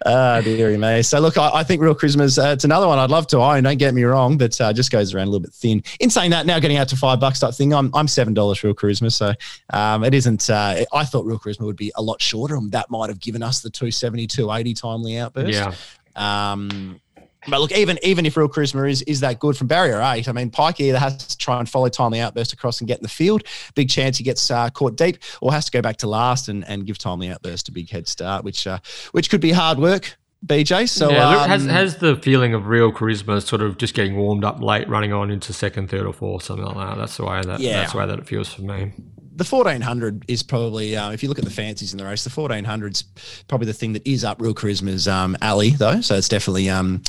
ah, 0.06 0.42
dearie 0.44 0.78
me. 0.78 1.04
So, 1.04 1.20
look, 1.20 1.38
I, 1.38 1.52
I 1.54 1.64
think 1.64 1.82
Real 1.82 1.94
Charisma's, 1.94 2.40
uh, 2.40 2.48
it's 2.48 2.64
another 2.64 2.88
one 2.88 2.98
I'd 2.98 3.12
love 3.12 3.28
to 3.28 3.38
own, 3.38 3.64
don't 3.64 3.78
get 3.78 3.94
me 3.94 4.04
wrong, 4.04 4.38
but 4.38 4.60
uh, 4.60 4.74
just 4.74 4.92
goes 4.92 5.14
around 5.14 5.28
a 5.28 5.30
little 5.30 5.44
bit 5.44 5.54
thin. 5.54 5.84
In 6.00 6.10
saying 6.10 6.32
that, 6.32 6.46
now 6.46 6.60
getting 6.60 6.78
out 6.78 6.90
to 6.90 6.96
five 6.96 7.20
bucks 7.20 7.40
type 7.40 7.54
thing, 7.54 7.74
I'm, 7.74 7.92
I'm 7.94 8.08
$7 8.08 8.64
Real 8.64 8.74
Charisma. 8.74 9.12
So, 9.12 9.34
um, 9.72 10.04
it 10.04 10.14
isn't, 10.14 10.50
uh, 10.50 10.84
I 10.92 11.06
thought 11.06 11.26
Real 11.26 11.40
Charisma 11.40 11.66
would 11.66 11.78
be 11.78 11.92
a 11.96 12.02
lot 12.02 12.22
shorter, 12.22 12.56
and 12.56 12.72
that 12.72 12.90
might 12.90 13.10
have 13.10 13.20
given 13.20 13.44
us 13.44 13.62
the 13.62 13.70
270, 13.70 14.26
280 14.28 14.74
timely 14.74 15.18
outburst. 15.18 15.54
Yeah. 15.54 15.74
Um, 16.16 17.00
But 17.48 17.62
look, 17.62 17.72
even 17.72 18.00
even 18.04 18.26
if 18.26 18.36
Real 18.38 18.50
Charisma 18.50 18.90
is 18.90 19.02
is 19.04 19.20
that 19.20 19.40
good 19.40 19.56
from 19.58 19.68
barrier 19.68 20.02
eight, 20.02 20.28
I 20.28 20.32
mean, 20.32 20.50
Pike 20.50 20.80
either 20.80 20.98
has 21.00 21.18
to 21.28 21.38
try 21.38 21.60
and 21.60 21.70
follow 21.70 21.90
timely 21.90 22.20
outburst 22.20 22.54
across 22.54 22.82
and 22.82 22.88
get 22.88 22.98
in 22.98 23.04
the 23.04 23.10
field, 23.10 23.44
big 23.76 23.90
chance 23.90 24.18
he 24.18 24.24
gets 24.24 24.50
uh, 24.50 24.70
caught 24.72 24.96
deep, 24.96 25.18
or 25.42 25.52
has 25.54 25.66
to 25.66 25.72
go 25.72 25.82
back 25.82 25.98
to 25.98 26.08
last 26.08 26.48
and, 26.48 26.68
and 26.68 26.86
give 26.86 26.98
timely 26.98 27.30
outburst 27.30 27.70
a 27.70 27.72
big 27.72 27.90
head 27.90 28.08
start, 28.08 28.44
which 28.44 28.66
uh, 28.68 28.80
which 29.12 29.30
could 29.30 29.42
be 29.42 29.52
hard 29.52 29.78
work. 29.80 30.18
BJ, 30.46 30.88
so 30.88 31.10
yeah, 31.10 31.28
um, 31.42 31.50
has 31.50 31.66
has 31.66 31.98
the 31.98 32.18
feeling 32.18 32.54
of 32.54 32.68
real 32.68 32.92
charisma 32.92 33.42
sort 33.42 33.64
of 33.64 33.78
just 33.78 33.96
getting 33.96 34.16
warmed 34.16 34.44
up 34.44 34.62
late, 34.62 34.88
running 34.88 35.12
on 35.12 35.32
into 35.32 35.54
second, 35.54 35.90
third, 35.90 36.06
or 36.06 36.14
fourth, 36.14 36.44
something 36.44 36.66
like 36.66 36.76
that. 36.76 36.98
That's 36.98 37.18
the 37.18 37.26
way 37.26 37.42
that 37.42 37.60
Yeah. 37.60 37.80
that's 37.80 37.94
the 37.94 37.98
way 37.98 38.06
that 38.06 38.20
it 38.20 38.28
feels 38.28 38.54
for 38.54 38.62
me. 38.62 38.92
The 39.36 39.44
1400 39.44 40.26
is 40.28 40.44
probably, 40.44 40.96
uh, 40.96 41.12
if 41.12 41.22
you 41.22 41.30
look 41.30 41.40
at 41.40 41.46
the 41.46 41.52
fancies 41.52 41.92
in 41.94 41.98
the 41.98 42.06
race, 42.06 42.24
the 42.24 42.30
1400's 42.30 43.04
probably 43.48 43.68
the 43.68 43.74
thing 43.74 43.94
that 43.94 44.08
is 44.08 44.24
up 44.24 44.42
real 44.42 44.54
charisma's 44.54 45.08
um, 45.08 45.36
alley, 45.42 45.72
though. 45.72 46.02
So 46.02 46.16
it's 46.16 46.30
definitely 46.30 46.70
um, 46.70 47.02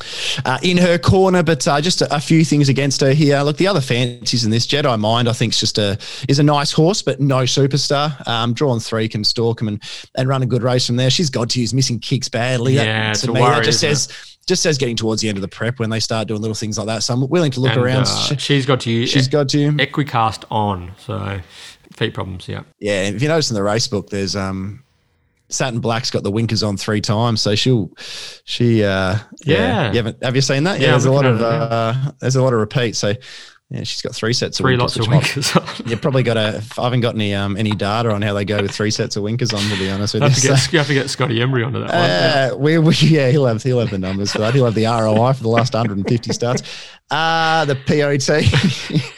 uh, 0.45 0.57
in 0.61 0.77
her 0.77 0.97
corner. 0.97 1.43
But 1.43 1.67
uh, 1.67 1.79
just 1.81 2.01
a, 2.01 2.13
a 2.15 2.19
few 2.19 2.43
things 2.43 2.69
against 2.69 3.01
her 3.01 3.11
here. 3.13 3.39
Look, 3.41 3.57
the 3.57 3.67
other 3.67 3.81
fancies 3.81 4.43
in 4.45 4.51
this 4.51 4.67
Jedi 4.67 4.99
Mind, 4.99 5.29
I 5.29 5.33
think, 5.33 5.53
is 5.53 5.59
just 5.59 5.77
a 5.77 5.97
is 6.27 6.39
a 6.39 6.43
nice 6.43 6.71
horse, 6.71 7.01
but 7.01 7.19
no 7.19 7.43
superstar. 7.43 8.27
Um, 8.27 8.53
drawn 8.53 8.79
three 8.79 9.07
can 9.07 9.23
stalk 9.23 9.61
him 9.61 9.67
and, 9.69 9.83
and 10.15 10.27
run 10.27 10.43
a 10.43 10.45
good 10.45 10.63
race 10.63 10.85
from 10.87 10.95
there. 10.97 11.09
She's 11.09 11.29
got 11.29 11.49
to 11.51 11.59
use 11.61 11.73
missing 11.73 11.99
kicks 11.99 12.29
badly. 12.29 12.75
That- 12.75 12.85
Yeah, 12.85 13.11
it's 13.11 13.21
to 13.21 13.31
a 13.31 13.33
me, 13.33 13.41
worry, 13.41 13.55
that 13.55 13.63
just 13.65 13.79
says. 13.79 14.09
Just 14.47 14.63
says 14.63 14.77
getting 14.77 14.95
towards 14.95 15.21
the 15.21 15.27
end 15.27 15.37
of 15.37 15.41
the 15.41 15.47
prep 15.49 15.77
when 15.77 15.89
they 15.89 15.99
start 15.99 16.29
doing 16.29 16.39
little 16.39 16.55
things 16.55 16.77
like 16.77 16.87
that. 16.87 17.03
So 17.03 17.13
I'm 17.13 17.27
willing 17.27 17.51
to 17.51 17.59
look 17.59 17.73
And, 17.73 17.81
around. 17.83 18.03
uh, 18.03 18.05
She- 18.05 18.37
she's 18.37 18.65
got 18.65 18.79
to 18.79 18.89
use 18.89 19.09
she's 19.09 19.27
got 19.27 19.49
to. 19.49 19.71
Equicast 19.73 20.45
on, 20.49 20.93
so 21.05 21.41
feet 21.97 22.13
problems. 22.13 22.47
Yeah, 22.47 22.61
Yeah, 22.79 23.03
if 23.03 23.21
you 23.21 23.27
notice 23.27 23.49
in 23.49 23.55
the 23.55 23.63
race 23.63 23.87
book, 23.87 24.09
there's 24.09 24.35
um, 24.35 24.83
Satin 25.49 25.79
Black's 25.79 26.11
got 26.11 26.23
the 26.23 26.31
winkers 26.31 26.63
on 26.63 26.77
three 26.77 27.01
times, 27.01 27.41
so 27.41 27.55
she'll 27.55 27.89
she 28.45 28.83
uh, 28.83 29.15
yeah. 29.45 29.57
Yeah. 29.57 29.89
You 29.91 29.97
haven't 29.97 30.23
have 30.23 30.35
you 30.35 30.41
seen 30.41 30.63
that? 30.65 30.79
Yeah, 30.79 30.85
Yeah, 30.87 30.91
there's 30.91 31.05
a 31.05 31.11
lot 31.11 31.25
of 31.25 31.39
looking 31.39 31.55
at 31.61 31.65
it 31.65 31.71
uh, 31.71 32.11
there's 32.19 32.35
a 32.35 32.41
lot 32.43 32.53
of 32.53 32.59
repeats. 32.59 32.99
So 32.99 33.13
yeah, 33.69 33.83
she's 33.83 34.01
got 34.01 34.15
three 34.15 34.31
sets 34.31 34.59
three 34.59 34.75
of 34.75 34.79
lots 34.79 34.97
winkers. 34.97 35.07
of 35.55 35.55
which 35.55 35.55
might- 35.55 35.63
winkers. 35.65 35.81
on. 35.81 35.87
You 35.91 35.97
probably 35.97 36.23
got 36.23 36.37
a. 36.37 36.63
I 36.77 36.83
haven't 36.83 37.01
got 37.01 37.15
any 37.15 37.33
um 37.33 37.57
any 37.57 37.71
data 37.71 38.11
on 38.11 38.21
how 38.21 38.33
they 38.33 38.45
go 38.45 38.61
with 38.61 38.71
three 38.71 38.91
sets 38.91 39.15
of 39.17 39.23
winkers 39.23 39.53
on. 39.53 39.59
To 39.61 39.77
be 39.77 39.89
honest 39.89 40.13
with 40.13 40.23
you, 40.23 40.29
have 40.29 40.37
to 40.37 40.47
get, 40.47 40.57
So, 40.57 40.71
you 40.71 40.77
have 40.79 40.87
to 40.87 40.93
get 40.93 41.09
Scotty 41.09 41.41
Emery 41.41 41.63
onto 41.63 41.79
that 41.79 41.87
one. 41.89 41.95
yeah. 41.97 42.49
uh, 42.53 42.57
we, 42.57 42.77
we, 42.77 42.93
yeah, 43.01 43.29
he'll 43.29 43.45
have 43.45 43.61
he'll 43.63 43.79
have 43.79 43.89
the 43.89 43.97
numbers 43.97 44.31
for 44.31 44.39
that. 44.39 44.53
He'll 44.53 44.65
have 44.65 44.75
the 44.75 44.85
ROI 44.85 45.33
for 45.33 45.43
the 45.43 45.49
last 45.49 45.73
150 45.73 46.31
starts. 46.33 46.61
Uh, 47.11 47.65
the 47.65 47.75
POT. 47.75 49.01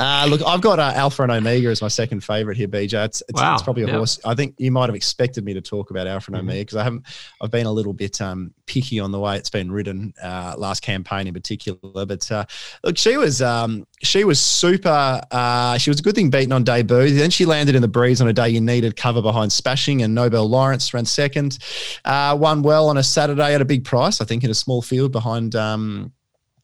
Uh, 0.00 0.26
look, 0.30 0.40
I've 0.46 0.62
got 0.62 0.78
uh, 0.78 0.92
Alpha 0.94 1.22
and 1.22 1.30
Omega 1.30 1.68
as 1.68 1.82
my 1.82 1.88
second 1.88 2.24
favorite 2.24 2.56
here, 2.56 2.66
BJ. 2.68 3.04
It's, 3.04 3.22
it's, 3.28 3.38
Wow, 3.40 3.52
it's 3.54 3.62
probably 3.62 3.82
a 3.82 3.86
yeah. 3.86 3.96
horse. 3.96 4.18
I 4.24 4.34
think 4.34 4.54
you 4.56 4.72
might 4.72 4.86
have 4.88 4.94
expected 4.94 5.44
me 5.44 5.52
to 5.52 5.60
talk 5.60 5.90
about 5.90 6.06
Alpha 6.06 6.30
and 6.32 6.36
Mhm. 6.38 6.44
Omega 6.44 6.60
because 6.62 6.76
I 6.76 6.84
haven't. 6.84 7.04
I've 7.42 7.50
been 7.50 7.66
a 7.66 7.72
little 7.72 7.92
bit 7.92 8.18
um, 8.22 8.54
picky 8.66 8.98
on 8.98 9.12
the 9.12 9.18
way 9.20 9.36
it's 9.36 9.50
been 9.50 9.70
ridden 9.70 10.14
uh, 10.22 10.54
last 10.56 10.80
campaign 10.82 11.26
in 11.26 11.34
particular. 11.34 12.06
But 12.06 12.30
uh, 12.32 12.46
look, 12.82 12.96
she 12.96 13.18
was 13.18 13.42
um, 13.42 13.86
she 14.02 14.24
was 14.24 14.40
super. 14.40 15.20
Uh, 15.30 15.76
she 15.76 15.90
was 15.90 16.00
a 16.00 16.02
good 16.02 16.14
thing 16.14 16.30
beaten 16.30 16.52
on 16.52 16.64
debut. 16.64 17.10
Then 17.10 17.28
she 17.30 17.44
landed 17.44 17.74
in 17.74 17.82
the 17.82 17.88
breeze 17.88 18.22
on 18.22 18.28
a 18.28 18.32
day 18.32 18.48
you 18.48 18.60
needed 18.62 18.96
cover 18.96 19.20
behind 19.20 19.52
Spashing 19.52 20.02
and 20.02 20.14
Nobel 20.14 20.48
Lawrence 20.48 20.94
ran 20.94 21.04
second. 21.04 21.58
Uh, 22.06 22.34
won 22.40 22.62
well 22.62 22.88
on 22.88 22.96
a 22.96 23.02
Saturday 23.02 23.54
at 23.54 23.60
a 23.60 23.66
big 23.66 23.84
price, 23.84 24.22
I 24.22 24.24
think, 24.24 24.44
in 24.44 24.50
a 24.50 24.54
small 24.54 24.80
field 24.80 25.12
behind. 25.12 25.54
Um, 25.54 26.12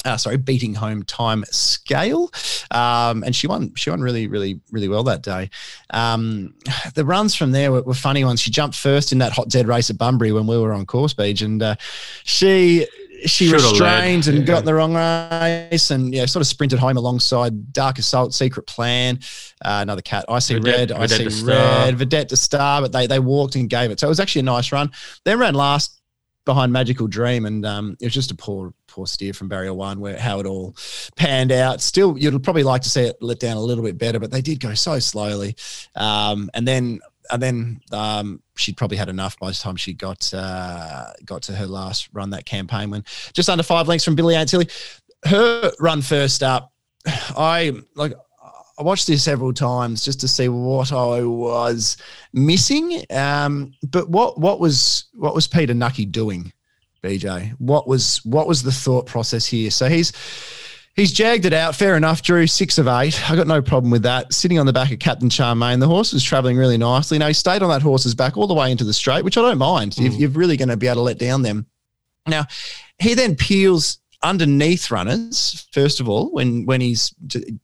uh, 0.06 0.16
sorry, 0.16 0.36
beating 0.36 0.74
home 0.74 1.02
time 1.02 1.44
scale, 1.50 2.30
um, 2.70 3.24
and 3.24 3.34
she 3.34 3.46
won. 3.46 3.74
She 3.74 3.90
won 3.90 4.00
really, 4.00 4.28
really, 4.28 4.60
really 4.70 4.88
well 4.88 5.02
that 5.04 5.22
day. 5.22 5.50
Um, 5.90 6.54
the 6.94 7.04
runs 7.04 7.34
from 7.34 7.52
there 7.52 7.72
were, 7.72 7.82
were 7.82 7.94
funny 7.94 8.24
ones. 8.24 8.40
She 8.40 8.50
jumped 8.50 8.76
first 8.76 9.12
in 9.12 9.18
that 9.18 9.32
hot 9.32 9.48
dead 9.48 9.66
race 9.66 9.90
at 9.90 9.98
Bunbury 9.98 10.32
when 10.32 10.46
we 10.46 10.56
were 10.58 10.72
on 10.72 10.86
course 10.86 11.12
beach, 11.12 11.42
and 11.42 11.62
uh, 11.62 11.74
she 12.24 12.86
she 13.24 13.48
Should've 13.48 13.62
restrained 13.62 14.26
led, 14.26 14.34
and 14.34 14.38
yeah. 14.38 14.44
got 14.44 14.58
in 14.60 14.64
the 14.64 14.74
wrong 14.74 14.94
race, 14.94 15.90
and 15.90 16.14
yeah, 16.14 16.26
sort 16.26 16.42
of 16.42 16.46
sprinted 16.46 16.78
home 16.78 16.96
alongside 16.96 17.72
Dark 17.72 17.98
Assault, 17.98 18.34
Secret 18.34 18.66
Plan, 18.66 19.18
uh, 19.64 19.80
another 19.82 20.02
cat. 20.02 20.24
I 20.28 20.38
see 20.38 20.58
red, 20.58 20.92
I 20.92 21.06
see 21.06 21.24
red, 21.44 21.96
Vedette 21.96 22.28
to 22.28 22.36
Star, 22.36 22.80
but 22.80 22.92
they 22.92 23.06
they 23.06 23.18
walked 23.18 23.56
and 23.56 23.68
gave 23.68 23.90
it. 23.90 24.00
So 24.00 24.06
it 24.06 24.10
was 24.10 24.20
actually 24.20 24.40
a 24.40 24.44
nice 24.44 24.72
run. 24.72 24.90
Then 25.24 25.38
ran 25.38 25.54
last 25.54 26.00
behind 26.44 26.72
Magical 26.72 27.06
Dream, 27.06 27.46
and 27.46 27.66
um, 27.66 27.96
it 28.00 28.06
was 28.06 28.14
just 28.14 28.30
a 28.30 28.34
poor, 28.34 28.72
poor 28.96 29.06
steer 29.06 29.34
from 29.34 29.46
barrier 29.46 29.74
one, 29.74 30.00
where 30.00 30.18
how 30.18 30.40
it 30.40 30.46
all 30.46 30.74
panned 31.16 31.52
out. 31.52 31.82
Still, 31.82 32.16
you'd 32.16 32.42
probably 32.42 32.62
like 32.62 32.80
to 32.80 32.88
see 32.88 33.02
it 33.02 33.16
let 33.20 33.38
down 33.38 33.58
a 33.58 33.60
little 33.60 33.84
bit 33.84 33.98
better, 33.98 34.18
but 34.18 34.30
they 34.30 34.40
did 34.40 34.58
go 34.58 34.72
so 34.72 34.98
slowly. 34.98 35.54
Um, 35.94 36.48
and 36.54 36.66
then, 36.66 37.00
and 37.30 37.42
then 37.42 37.80
um, 37.92 38.42
she'd 38.56 38.78
probably 38.78 38.96
had 38.96 39.10
enough 39.10 39.38
by 39.38 39.48
the 39.48 39.54
time 39.54 39.76
she 39.76 39.92
got 39.92 40.32
uh, 40.32 41.12
got 41.26 41.42
to 41.42 41.52
her 41.54 41.66
last 41.66 42.08
run 42.14 42.30
that 42.30 42.46
campaign, 42.46 42.88
when 42.88 43.04
just 43.34 43.50
under 43.50 43.62
five 43.62 43.86
lengths 43.86 44.04
from 44.04 44.14
Billy 44.14 44.34
Ain't 44.34 44.48
Silly. 44.48 44.68
Her 45.26 45.72
run 45.78 46.00
first 46.00 46.42
up, 46.42 46.72
I 47.06 47.74
like. 47.94 48.14
I 48.78 48.82
watched 48.82 49.06
this 49.06 49.24
several 49.24 49.54
times 49.54 50.04
just 50.04 50.20
to 50.20 50.28
see 50.28 50.50
what 50.50 50.92
I 50.92 51.22
was 51.22 51.96
missing. 52.34 53.02
Um, 53.10 53.72
but 53.90 54.10
what 54.10 54.38
what 54.38 54.60
was 54.60 55.04
what 55.14 55.34
was 55.34 55.48
Peter 55.48 55.72
Knuckey 55.72 56.04
doing, 56.04 56.52
BJ? 57.02 57.52
What 57.58 57.86
was 57.86 58.24
what 58.24 58.46
was 58.46 58.62
the 58.62 58.72
thought 58.72 59.06
process 59.06 59.46
here? 59.46 59.70
So 59.70 59.88
he's 59.88 60.12
he's 60.94 61.12
jagged 61.12 61.44
it 61.44 61.52
out. 61.52 61.74
Fair 61.76 61.96
enough. 61.96 62.22
Drew 62.22 62.46
six 62.46 62.78
of 62.78 62.88
eight. 62.88 63.30
I 63.30 63.36
got 63.36 63.46
no 63.46 63.62
problem 63.62 63.90
with 63.90 64.02
that. 64.02 64.32
Sitting 64.32 64.58
on 64.58 64.66
the 64.66 64.72
back 64.72 64.90
of 64.92 64.98
Captain 64.98 65.28
Charmaine, 65.28 65.80
the 65.80 65.88
horse 65.88 66.12
was 66.12 66.24
traveling 66.24 66.56
really 66.56 66.78
nicely. 66.78 67.18
Now 67.18 67.28
he 67.28 67.34
stayed 67.34 67.62
on 67.62 67.70
that 67.70 67.82
horse's 67.82 68.14
back 68.14 68.36
all 68.36 68.46
the 68.46 68.54
way 68.54 68.70
into 68.70 68.84
the 68.84 68.92
straight, 68.92 69.24
which 69.24 69.36
I 69.36 69.42
don't 69.42 69.58
mind. 69.58 69.96
If 69.98 70.14
hmm. 70.14 70.20
you're 70.20 70.30
really 70.30 70.56
going 70.56 70.68
to 70.68 70.76
be 70.76 70.86
able 70.86 70.96
to 70.96 71.02
let 71.02 71.18
down 71.18 71.42
them. 71.42 71.66
Now 72.26 72.46
he 72.98 73.14
then 73.14 73.36
peels 73.36 73.98
underneath 74.26 74.90
runners 74.90 75.66
first 75.72 76.00
of 76.00 76.08
all 76.08 76.30
when 76.32 76.66
when 76.66 76.80
he's 76.80 77.14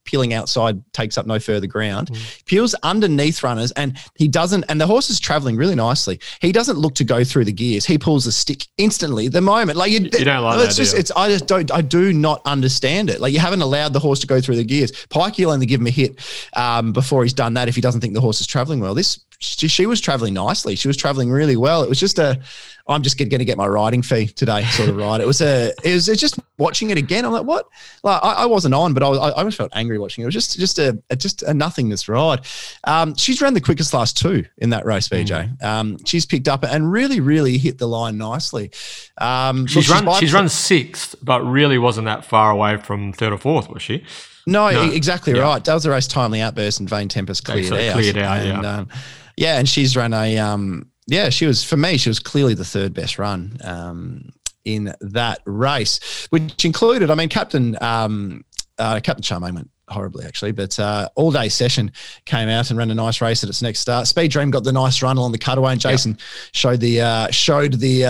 peeling 0.05 0.33
outside 0.33 0.81
takes 0.93 1.19
up 1.19 1.27
no 1.27 1.39
further 1.39 1.67
ground 1.67 2.11
peels 2.47 2.75
underneath 2.83 3.43
runners 3.43 3.73
and 3.73 3.99
he 4.15 4.29
doesn't 4.29 4.65
and 4.69 4.81
the 4.81 4.87
horse 4.87 5.11
is 5.11 5.21
traveling 5.21 5.57
really 5.57 5.75
nicely. 5.75 6.21
He 6.41 6.53
doesn't 6.53 6.79
look 6.79 6.95
to 6.97 7.05
go 7.05 7.25
through 7.25 7.45
the 7.45 7.53
gears. 7.53 7.85
He 7.85 7.99
pulls 7.99 8.25
the 8.25 8.33
stick 8.33 8.67
instantly 8.79 9.29
the 9.29 9.41
moment. 9.41 9.79
Like 9.79 9.91
you, 9.91 10.01
You 10.01 10.25
don't 10.25 10.43
like 10.43 10.61
it's 10.61 10.77
that, 10.77 10.83
just 10.83 10.97
it's 10.97 11.11
i 11.17 11.29
just 11.29 11.47
don't 11.47 11.71
i 11.73 11.81
do 11.81 12.13
not 12.13 12.43
understand 12.45 13.11
it. 13.11 13.21
Like 13.21 13.33
you 13.33 13.39
haven't 13.39 13.63
allowed 13.63 13.93
the 13.93 14.01
horse 14.01 14.21
to 14.21 14.27
go 14.27 14.41
through 14.41 14.57
the 14.57 14.65
gears. 14.65 14.93
Pike 15.07 15.39
you'll 15.39 15.53
only 15.53 15.67
give 15.67 15.81
him 15.81 15.87
a 15.87 15.91
hit 15.91 16.21
um, 16.55 16.93
before 16.93 17.23
he's 17.23 17.33
done 17.33 17.55
that 17.55 17.69
if 17.69 17.75
he 17.75 17.81
doesn't 17.81 18.01
think 18.01 18.15
the 18.15 18.21
horse 18.21 18.41
is 18.41 18.47
traveling 18.47 18.81
well. 18.81 18.95
This 18.95 19.21
she, 19.39 19.67
she 19.69 19.87
was 19.87 20.01
traveling 20.01 20.35
nicely. 20.35 20.77
She 20.77 20.89
was 20.89 20.97
traveling 20.97 21.31
really 21.31 21.57
well. 21.57 21.83
It 21.83 21.89
was 21.89 21.99
just 21.99 22.19
a 22.19 22.41
I'm 22.89 23.03
just 23.03 23.17
going 23.19 23.29
to 23.31 23.45
get 23.45 23.57
my 23.57 23.67
riding 23.67 24.03
fee 24.03 24.27
today, 24.27 24.65
sort 24.65 24.89
of 24.89 24.97
ride. 24.97 25.21
It 25.21 25.27
was 25.27 25.41
a, 25.41 25.73
it 25.85 25.95
was 25.95 26.07
just 26.07 26.39
watching 26.59 26.91
it 26.91 26.99
again. 26.99 27.25
I'm 27.25 27.33
like, 27.33 27.45
what? 27.45 27.67
Like, 28.03 28.21
I, 28.23 28.33
I 28.33 28.47
wasn't 28.47 28.75
on, 28.75 28.93
but 28.95 29.03
I 29.03 29.09
was, 29.09 29.19
I, 29.19 29.29
I 29.29 29.33
almost 29.39 29.57
felt 29.57 29.71
angry 29.75 29.99
watching 29.99 30.23
it. 30.23 30.25
It 30.25 30.29
was 30.29 30.35
just, 30.35 30.59
just 30.59 30.79
a, 30.79 31.01
a 31.11 31.17
just 31.17 31.43
a 31.45 31.55
nothingness 31.55 32.09
ride. 32.09 32.41
Um, 32.85 33.15
she's 33.17 33.41
ran 33.41 33.55
the 33.55 33.61
quickest 33.61 33.95
last 33.95 34.17
two 34.17 34.45
in 34.59 34.71
that 34.71 34.85
race, 34.85 35.09
VJ. 35.09 35.33
Um, 35.63 35.99
she's 36.05 36.27
picked 36.27 36.49
up 36.49 36.65
and 36.65 36.91
really, 36.91 37.21
really 37.21 37.59
hit 37.59 37.79
the 37.79 37.87
line 37.89 38.19
nicely. 38.19 38.71
Um, 39.19 39.67
She's 39.67 39.89
run. 39.89 40.05
by- 40.05 40.19
She's 40.21 40.33
run 40.33 40.49
sixth, 40.49 41.15
but 41.23 41.43
really 41.43 41.79
wasn't 41.79 42.07
that 42.07 42.25
far 42.25 42.51
away 42.51 42.77
from 42.79 43.13
third 43.13 43.33
or 43.33 43.39
fourth, 43.39 43.69
was 43.69 43.83
she? 43.83 44.05
No, 44.47 44.71
No. 44.71 44.91
exactly 44.91 45.35
Yeah. 45.35 45.43
right. 45.43 45.65
That 45.65 45.75
was 45.75 45.85
the 45.85 45.91
race 45.91 46.07
timely 46.09 46.41
outburst 46.41 46.81
and 46.81 46.89
Vane 46.91 47.09
Tempest 47.09 47.45
cleared 47.45 47.73
out. 47.73 47.93
cleared 47.93 48.17
out, 48.19 48.39
and, 48.39 48.63
yeah. 48.65 48.71
Um, 48.79 48.89
yeah, 49.37 49.59
and 49.59 49.69
she's 49.69 49.97
run 49.97 50.13
a 50.13 50.37
um, 50.39 50.91
yeah, 51.07 51.29
she 51.31 51.47
was 51.47 51.65
for 51.65 51.77
me, 51.77 51.97
she 51.97 52.09
was 52.09 52.19
clearly 52.19 52.55
the 52.55 52.65
third 52.65 52.95
best 52.95 53.19
run 53.19 53.57
um, 53.63 54.31
in 54.65 54.95
that 55.01 55.41
race, 55.45 56.27
which 56.31 56.65
included, 56.65 57.11
I 57.11 57.15
mean, 57.15 57.29
Captain 57.29 57.77
um, 57.81 58.45
uh, 58.79 59.01
Captain 59.03 59.23
Charmaine 59.23 59.55
went 59.55 59.71
horribly 59.89 60.25
actually, 60.25 60.53
but 60.53 60.79
uh, 60.79 61.09
all 61.17 61.31
day 61.31 61.49
session 61.49 61.93
came 62.25 62.49
out 62.49 62.71
and 62.71 62.79
ran 62.79 62.91
a 62.91 62.95
nice 62.95 63.21
race 63.21 63.43
at 63.43 63.51
its 63.51 63.63
next 63.63 63.81
start. 63.81 64.07
Speed 64.07 64.31
Dream 64.31 64.51
got 64.51 64.65
the 64.65 64.73
nice 64.73 65.03
run 65.03 65.17
along 65.17 65.33
the 65.33 65.39
cutaway, 65.39 65.73
and 65.73 65.81
Jason 65.81 66.19
showed 66.53 66.81
the 66.81 67.01
uh, 67.01 67.31
showed 67.31 67.75
the. 67.75 68.05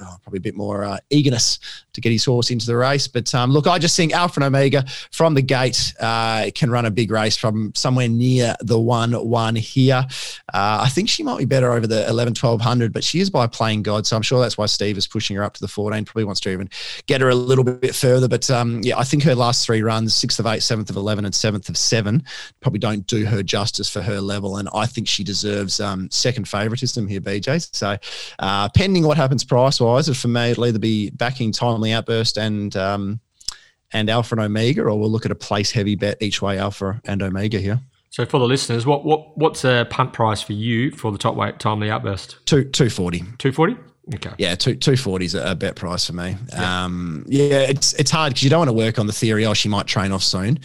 Oh, 0.00 0.16
probably 0.22 0.38
a 0.38 0.40
bit 0.40 0.56
more 0.56 0.84
uh, 0.84 0.98
eagerness 1.10 1.60
to 1.92 2.00
get 2.00 2.10
his 2.10 2.24
horse 2.24 2.50
into 2.50 2.66
the 2.66 2.76
race. 2.76 3.06
But 3.06 3.32
um, 3.34 3.50
look, 3.50 3.66
I 3.66 3.78
just 3.78 3.96
think 3.96 4.12
Alpha 4.12 4.40
and 4.40 4.44
Omega 4.44 4.84
from 5.12 5.34
the 5.34 5.42
gate 5.42 5.94
uh, 6.00 6.50
can 6.54 6.70
run 6.70 6.84
a 6.84 6.90
big 6.90 7.10
race 7.10 7.36
from 7.36 7.72
somewhere 7.74 8.08
near 8.08 8.56
the 8.60 8.78
1 8.78 9.12
1 9.12 9.56
here. 9.56 10.04
Uh, 10.52 10.80
I 10.82 10.88
think 10.88 11.08
she 11.08 11.22
might 11.22 11.38
be 11.38 11.44
better 11.44 11.72
over 11.72 11.86
the 11.86 12.08
11 12.08 12.32
1200, 12.32 12.92
but 12.92 13.04
she 13.04 13.20
is 13.20 13.30
by 13.30 13.46
playing 13.46 13.82
God. 13.82 14.06
So 14.06 14.16
I'm 14.16 14.22
sure 14.22 14.40
that's 14.40 14.58
why 14.58 14.66
Steve 14.66 14.98
is 14.98 15.06
pushing 15.06 15.36
her 15.36 15.44
up 15.44 15.54
to 15.54 15.60
the 15.60 15.68
14. 15.68 16.04
Probably 16.04 16.24
wants 16.24 16.40
to 16.40 16.50
even 16.50 16.68
get 17.06 17.20
her 17.20 17.28
a 17.28 17.34
little 17.34 17.64
bit 17.64 17.94
further. 17.94 18.26
But 18.26 18.50
um, 18.50 18.80
yeah, 18.82 18.98
I 18.98 19.04
think 19.04 19.22
her 19.22 19.34
last 19.34 19.64
three 19.64 19.82
runs, 19.82 20.14
6th 20.14 20.40
of 20.40 20.46
8, 20.46 20.60
7th 20.60 20.90
of 20.90 20.96
11, 20.96 21.24
and 21.24 21.34
7th 21.34 21.68
of 21.68 21.76
7, 21.76 22.22
probably 22.60 22.80
don't 22.80 23.06
do 23.06 23.24
her 23.26 23.42
justice 23.42 23.88
for 23.88 24.02
her 24.02 24.20
level. 24.20 24.56
And 24.56 24.68
I 24.74 24.86
think 24.86 25.06
she 25.06 25.22
deserves 25.22 25.78
um, 25.78 26.10
second 26.10 26.48
favouritism 26.48 27.06
here, 27.06 27.20
BJ. 27.20 27.68
So 27.72 27.96
uh, 28.40 28.68
pending 28.70 29.06
what 29.06 29.16
happens 29.16 29.44
price 29.44 29.80
wise, 29.84 30.16
for 30.16 30.28
me, 30.28 30.50
it'll 30.50 30.66
either 30.66 30.78
be 30.78 31.10
backing 31.10 31.52
timely 31.52 31.92
outburst 31.92 32.36
and 32.36 32.74
um, 32.76 33.20
and 33.92 34.10
Alpha 34.10 34.34
and 34.34 34.42
Omega, 34.42 34.82
or 34.82 34.98
we'll 34.98 35.10
look 35.10 35.24
at 35.24 35.30
a 35.30 35.36
place 35.36 35.70
heavy 35.70 35.94
bet 35.94 36.18
each 36.20 36.42
way, 36.42 36.58
Alpha 36.58 37.00
and 37.04 37.22
Omega 37.22 37.58
here. 37.58 37.80
So 38.10 38.24
for 38.24 38.38
the 38.38 38.46
listeners, 38.46 38.86
what 38.86 39.04
what 39.04 39.36
what's 39.36 39.64
a 39.64 39.86
punt 39.90 40.12
price 40.12 40.40
for 40.40 40.52
you 40.52 40.90
for 40.90 41.10
the 41.10 41.18
top 41.18 41.34
weight 41.34 41.58
timely 41.58 41.90
outburst? 41.90 42.38
Two 42.46 42.64
two 42.64 42.88
forty. 42.88 43.24
Two 43.38 43.52
forty. 43.52 43.76
Okay. 44.12 44.32
Yeah, 44.36 44.54
two 44.54 44.74
two 44.74 44.96
forty 44.96 45.24
is 45.24 45.34
a 45.34 45.54
bet 45.54 45.76
price 45.76 46.06
for 46.06 46.12
me. 46.12 46.36
Yeah, 46.52 46.84
um, 46.84 47.24
yeah 47.26 47.60
it's 47.60 47.94
it's 47.94 48.10
hard 48.10 48.34
because 48.34 48.42
you 48.42 48.50
don't 48.50 48.58
want 48.58 48.68
to 48.68 48.74
work 48.74 48.98
on 48.98 49.06
the 49.06 49.14
theory. 49.14 49.46
Oh, 49.46 49.54
she 49.54 49.68
might 49.68 49.86
train 49.86 50.12
off 50.12 50.22
soon. 50.22 50.58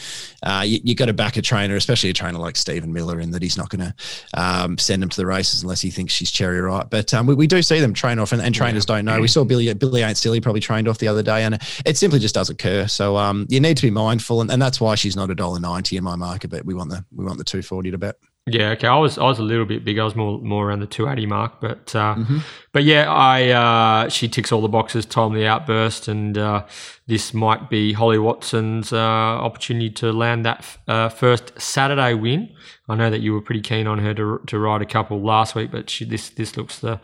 Uh, 0.43 0.63
you, 0.65 0.79
you 0.83 0.93
got 0.93 1.05
to 1.05 1.13
back 1.13 1.37
a 1.37 1.41
trainer, 1.41 1.75
especially 1.77 2.09
a 2.09 2.13
trainer 2.13 2.37
like 2.37 2.57
Stephen 2.57 2.91
Miller, 2.91 3.19
in 3.19 3.31
that 3.31 3.41
he's 3.41 3.57
not 3.57 3.69
going 3.69 3.79
to 3.79 3.95
um, 4.33 4.77
send 4.77 5.01
them 5.01 5.09
to 5.09 5.15
the 5.15 5.25
races 5.25 5.63
unless 5.63 5.79
he 5.79 5.89
thinks 5.89 6.13
she's 6.13 6.31
cherry 6.31 6.59
right. 6.59 6.89
But 6.89 7.13
um, 7.13 7.27
we, 7.27 7.35
we 7.35 7.47
do 7.47 7.61
see 7.61 7.79
them 7.79 7.93
train 7.93 8.19
off, 8.19 8.33
and, 8.33 8.41
and 8.41 8.53
trainers 8.53 8.85
yeah. 8.89 8.95
don't 8.95 9.05
know. 9.05 9.21
We 9.21 9.29
saw 9.29 9.45
Billy 9.45 9.73
Billy 9.73 10.01
Ain't 10.01 10.17
Silly 10.17 10.41
probably 10.41 10.61
trained 10.61 10.89
off 10.89 10.97
the 10.97 11.07
other 11.07 11.23
day, 11.23 11.43
and 11.43 11.57
it 11.85 11.97
simply 11.97 12.19
just 12.19 12.35
does 12.35 12.49
occur. 12.49 12.87
So 12.87 13.15
um, 13.15 13.45
you 13.47 13.61
need 13.61 13.77
to 13.77 13.83
be 13.83 13.91
mindful, 13.91 14.41
and, 14.41 14.51
and 14.51 14.61
that's 14.61 14.81
why 14.81 14.95
she's 14.95 15.15
not 15.15 15.29
a 15.29 15.35
dollar 15.35 15.61
ninety 15.61 15.95
in 15.95 16.03
my 16.03 16.17
market. 16.17 16.49
But 16.49 16.65
we 16.65 16.73
want 16.73 16.89
the 16.89 17.05
we 17.15 17.23
want 17.23 17.37
the 17.37 17.45
two 17.45 17.61
forty 17.61 17.89
to 17.91 17.97
bet. 17.97 18.17
Yeah, 18.51 18.69
okay. 18.71 18.87
I 18.87 18.97
was 18.97 19.17
I 19.17 19.23
was 19.23 19.39
a 19.39 19.43
little 19.43 19.65
bit 19.65 19.85
big. 19.85 19.99
I 19.99 20.03
was 20.03 20.15
more 20.15 20.39
more 20.39 20.67
around 20.67 20.79
the 20.79 20.87
280 20.87 21.27
mark, 21.27 21.61
but 21.61 21.95
uh, 21.95 22.15
mm-hmm. 22.15 22.39
But 22.71 22.83
yeah, 22.83 23.11
I 23.11 23.49
uh, 23.49 24.09
she 24.09 24.27
ticks 24.27 24.51
all 24.51 24.61
the 24.61 24.67
boxes. 24.67 25.05
The 25.05 25.45
outburst, 25.47 26.07
and 26.07 26.37
uh, 26.37 26.65
this 27.07 27.33
might 27.33 27.69
be 27.69 27.93
Holly 27.93 28.19
Watson's 28.19 28.93
uh, 28.93 28.97
opportunity 28.97 29.89
to 29.91 30.13
land 30.13 30.45
that 30.45 30.59
f- 30.59 30.79
uh, 30.87 31.09
first 31.09 31.59
Saturday 31.59 32.13
win. 32.13 32.49
I 32.87 32.95
know 32.95 33.09
that 33.09 33.21
you 33.21 33.33
were 33.33 33.41
pretty 33.41 33.61
keen 33.61 33.87
on 33.87 33.99
her 33.99 34.13
to, 34.13 34.41
to 34.47 34.59
ride 34.59 34.81
a 34.81 34.85
couple 34.85 35.21
last 35.21 35.55
week, 35.55 35.71
but 35.71 35.89
she, 35.89 36.05
this 36.05 36.29
this 36.29 36.57
looks 36.57 36.79
the 36.79 36.99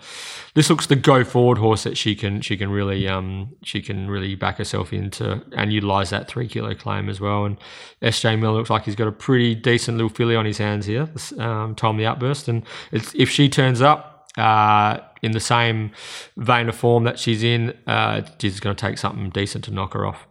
this 0.54 0.70
looks 0.70 0.88
the 0.88 0.96
go 0.96 1.24
forward 1.24 1.58
horse 1.58 1.84
that 1.84 1.98
she 1.98 2.16
can 2.16 2.42
she 2.42 2.58
can 2.58 2.70
really 2.70 3.08
um 3.08 3.56
she 3.64 3.82
can 3.82 4.10
really 4.10 4.36
back 4.36 4.58
herself 4.58 4.94
into 4.94 5.44
and 5.56 5.74
utilize 5.74 6.12
that 6.12 6.28
three 6.28 6.48
kilo 6.48 6.76
claim 6.76 7.10
as 7.10 7.20
well. 7.20 7.46
And 7.46 7.58
SJ 8.02 8.40
Miller 8.40 8.58
looks 8.58 8.70
like 8.70 8.84
he's 8.84 8.96
got 8.96 9.08
a 9.08 9.12
pretty 9.12 9.56
decent 9.56 9.98
little 9.98 10.10
filly 10.10 10.36
on 10.36 10.46
his 10.46 10.60
hands 10.60 10.86
here. 10.86 11.10
Um, 11.38 11.76
time 11.76 11.98
the 11.98 12.06
outburst, 12.06 12.48
and 12.48 12.64
if 12.92 13.30
she 13.30 13.50
turns 13.50 13.82
up 13.82 14.15
uh, 14.38 15.00
in 15.22 15.32
the 15.32 15.40
same 15.40 15.92
vein 16.38 16.70
of 16.70 16.76
form 16.76 17.04
that 17.06 17.20
she's 17.20 17.44
in, 17.44 17.74
uh, 17.88 18.22
she's 18.40 18.60
going 18.60 18.76
to 18.76 18.80
take 18.80 18.98
something 18.98 19.30
decent 19.30 19.64
to 19.66 19.72
knock 19.72 19.94
her 19.94 20.06
off. 20.06 20.28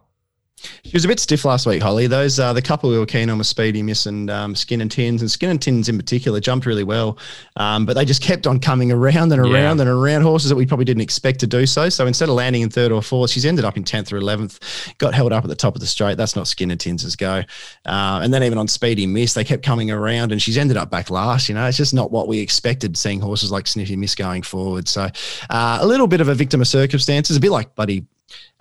She 0.83 0.91
was 0.93 1.03
a 1.05 1.07
bit 1.07 1.19
stiff 1.19 1.45
last 1.45 1.65
week, 1.65 1.81
Holly. 1.81 2.07
Those 2.07 2.39
uh, 2.39 2.53
the 2.53 2.61
couple 2.61 2.89
we 2.89 2.97
were 2.97 3.05
keen 3.05 3.29
on 3.29 3.37
was 3.37 3.49
Speedy 3.49 3.83
Miss 3.83 4.05
and 4.05 4.29
um, 4.29 4.55
Skin 4.55 4.81
and 4.81 4.89
Tins, 4.89 5.21
and 5.21 5.29
Skin 5.29 5.49
and 5.49 5.61
Tins 5.61 5.89
in 5.89 5.97
particular 5.97 6.39
jumped 6.39 6.65
really 6.65 6.83
well, 6.83 7.17
um, 7.57 7.85
but 7.85 7.93
they 7.93 8.05
just 8.05 8.21
kept 8.21 8.47
on 8.47 8.59
coming 8.59 8.91
around 8.91 9.31
and 9.31 9.41
around 9.41 9.77
yeah. 9.77 9.81
and 9.81 9.89
around 9.89 10.21
horses 10.21 10.49
that 10.49 10.55
we 10.55 10.65
probably 10.65 10.85
didn't 10.85 11.01
expect 11.01 11.39
to 11.41 11.47
do 11.47 11.65
so. 11.65 11.89
So 11.89 12.07
instead 12.07 12.29
of 12.29 12.35
landing 12.35 12.61
in 12.61 12.69
third 12.69 12.91
or 12.91 13.01
fourth, 13.01 13.31
she's 13.31 13.45
ended 13.45 13.65
up 13.65 13.77
in 13.77 13.83
tenth 13.83 14.11
or 14.13 14.17
eleventh. 14.17 14.59
Got 14.97 15.13
held 15.13 15.33
up 15.33 15.43
at 15.43 15.49
the 15.49 15.55
top 15.55 15.75
of 15.75 15.81
the 15.81 15.87
straight. 15.87 16.17
That's 16.17 16.35
not 16.35 16.47
Skin 16.47 16.71
and 16.71 16.79
Tins' 16.79 17.15
go. 17.15 17.43
Uh, 17.85 18.19
and 18.23 18.33
then 18.33 18.43
even 18.43 18.57
on 18.57 18.67
Speedy 18.67 19.05
Miss, 19.05 19.33
they 19.33 19.43
kept 19.43 19.63
coming 19.63 19.91
around, 19.91 20.31
and 20.31 20.41
she's 20.41 20.57
ended 20.57 20.77
up 20.77 20.89
back 20.89 21.09
last. 21.09 21.49
You 21.49 21.55
know, 21.55 21.65
it's 21.65 21.77
just 21.77 21.93
not 21.93 22.11
what 22.11 22.27
we 22.27 22.39
expected 22.39 22.95
seeing 22.97 23.19
horses 23.19 23.51
like 23.51 23.67
Sniffy 23.67 23.95
Miss 23.95 24.15
going 24.15 24.41
forward. 24.41 24.87
So 24.87 25.09
uh, 25.49 25.79
a 25.81 25.85
little 25.85 26.07
bit 26.07 26.21
of 26.21 26.29
a 26.29 26.35
victim 26.35 26.61
of 26.61 26.67
circumstances, 26.67 27.37
a 27.37 27.39
bit 27.39 27.51
like 27.51 27.75
Buddy 27.75 28.05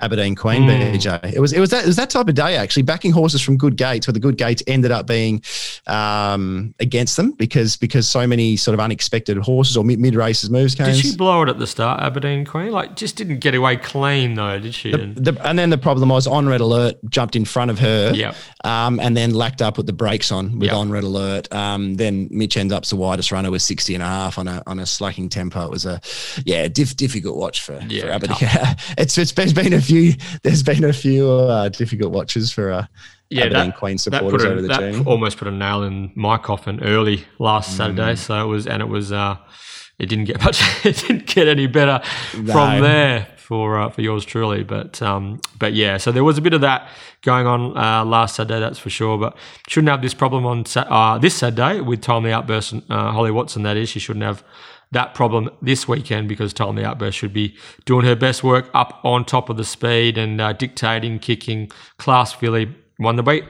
Aberdeen 0.01 0.35
Queen 0.35 0.63
mm. 0.63 0.95
BJ. 0.95 1.33
It 1.33 1.39
was 1.39 1.53
it 1.53 1.61
was 1.61 1.71
that 1.71 1.85
it 1.85 1.87
was 1.87 1.97
that 1.97 2.11
type 2.11 2.27
of 2.27 2.35
day 2.35 2.57
actually 2.57 2.83
backing 2.83 3.13
horses 3.13 3.41
from 3.41 3.57
good 3.57 3.77
gates 3.77 4.09
where 4.09 4.13
the 4.13 4.21
good 4.21 4.37
gates 4.37 4.61
ended 4.67 4.91
up 4.91 5.07
being 5.07 5.41
um, 5.87 6.75
against 6.81 7.17
them 7.17 7.31
because 7.33 7.77
because 7.77 8.09
so 8.09 8.27
many 8.27 8.57
sort 8.57 8.75
of 8.75 8.81
unexpected 8.81 9.39
horses 9.39 9.77
or 9.77 9.85
mid, 9.85 10.17
races 10.17 10.51
moves 10.51 10.75
came. 10.75 10.87
Did 10.87 10.97
she 10.97 11.17
blow 11.17 11.43
it 11.43 11.49
at 11.49 11.61
the 11.61 11.67
start, 11.67 12.01
Aberdeen 12.01 12.45
Queen? 12.45 12.73
Like 12.73 12.97
just 12.97 13.15
didn't 13.17 13.39
get 13.39 13.55
away 13.55 13.77
clean 13.77 14.35
though, 14.35 14.59
did 14.59 14.75
she? 14.75 14.91
The, 14.91 15.33
the, 15.33 15.47
and 15.47 15.57
then 15.57 15.71
the 15.71 15.79
problem 15.79 16.09
was 16.09 16.27
on 16.27 16.49
red 16.49 16.61
alert 16.61 16.97
jumped 17.09 17.37
in 17.37 17.45
front 17.45 17.71
of 17.71 17.79
her, 17.79 18.13
yeah, 18.15 18.35
um, 18.65 18.99
and 18.99 19.17
then 19.17 19.33
lacked 19.33 19.63
up 19.63 19.77
with 19.77 19.87
the 19.87 19.93
brakes 19.93 20.33
on 20.33 20.59
with 20.59 20.71
yep. 20.71 20.77
on 20.77 20.91
red 20.91 21.05
alert. 21.05 21.53
Um, 21.55 21.95
then 21.95 22.27
Mitch 22.33 22.57
ends 22.57 22.73
up 22.73 22.85
the 22.85 22.97
widest 22.97 23.31
runner 23.31 23.51
with 23.51 23.63
60 23.63 23.95
and 23.95 24.03
a 24.03 24.07
half 24.07 24.39
on 24.39 24.49
a 24.49 24.61
on 24.67 24.81
a 24.81 24.87
slacking 24.87 25.29
tempo. 25.29 25.65
It 25.65 25.71
was 25.71 25.87
a 25.87 26.01
yeah 26.45 26.67
diff, 26.67 26.97
difficult 26.97 27.37
watch 27.37 27.63
for, 27.63 27.81
yeah, 27.89 28.03
for 28.03 28.11
Aberdeen. 28.11 28.37
it's 28.99 29.17
it's 29.17 29.33
been 29.33 29.73
a 29.73 29.84
few. 29.85 30.15
There's 30.43 30.63
been 30.63 30.85
a 30.85 30.93
few 30.93 31.31
uh, 31.31 31.69
difficult 31.69 32.13
watches 32.13 32.53
for 32.53 32.73
uh, 32.73 32.87
yeah, 33.31 33.45
Aberdeen 33.45 33.71
that, 33.71 33.77
Queen 33.77 33.99
supporters 33.99 34.43
that 34.43 34.49
a, 34.49 34.53
over 34.53 34.63
the 34.63 34.69
that 34.69 35.07
Almost 35.07 35.39
put 35.39 35.49
a 35.49 35.51
nail 35.51 35.83
in 35.83 36.13
my 36.15 36.39
coffin 36.39 36.83
early 36.83 37.25
last 37.39 37.73
mm. 37.73 37.77
Saturday. 37.77 38.17
So 38.17 38.43
it 38.43 38.47
was, 38.49 38.67
and 38.67 38.83
it 38.83 38.89
was, 38.89 39.13
uh, 39.13 39.37
it 39.99 40.07
didn't 40.07 40.25
get 40.25 40.41
much. 40.45 40.63
It 40.85 40.97
didn't 40.97 41.27
get 41.27 41.49
any 41.49 41.67
better 41.67 42.01
no. 42.37 42.53
from 42.53 42.81
there 42.81 43.29
for 43.37 43.79
uh, 43.79 43.91
for 43.91 44.01
yours 44.01 44.25
truly. 44.25 44.65
But 44.65 45.01
um, 45.03 45.41
but 45.59 45.75
yeah, 45.75 45.99
so 45.99 46.13
there 46.13 46.25
was 46.25 46.39
a 46.39 46.41
bit 46.41 46.55
of 46.55 46.63
that 46.63 46.89
going 47.23 47.47
on 47.47 47.77
uh, 47.77 48.05
last 48.05 48.37
Saturday, 48.37 48.61
that's 48.61 48.79
for 48.79 48.91
sure. 48.91 49.19
But 49.19 49.37
shouldn't 49.69 49.91
have 49.91 50.03
this 50.03 50.15
problem 50.15 50.47
on 50.47 50.65
uh, 50.77 51.19
this 51.19 51.35
Saturday 51.35 51.81
with 51.81 52.01
timely 52.01 52.33
outburst. 52.33 52.75
Uh, 52.89 53.13
Holly 53.13 53.31
Watson, 53.31 53.63
that 53.63 53.77
is, 53.77 53.89
she 53.89 54.01
shouldn't 54.01 54.25
have 54.25 54.43
that 54.95 55.15
problem 55.15 55.51
this 55.61 55.87
weekend 55.87 56.29
because 56.29 56.53
Timely 56.53 56.85
Outburst 56.85 57.19
should 57.19 57.33
be 57.35 57.55
doing 57.85 58.07
her 58.07 58.17
best 58.17 58.43
work 58.43 58.71
up 58.73 59.01
on 59.05 59.25
top 59.25 59.51
of 59.51 59.57
the 59.57 59.65
speed 59.65 60.17
and 60.17 60.41
uh, 60.41 60.53
dictating, 60.55 61.19
kicking. 61.19 61.71
Class 61.99 62.33
filly 62.33 62.75
won 62.99 63.17
the 63.17 63.23
beat. 63.23 63.45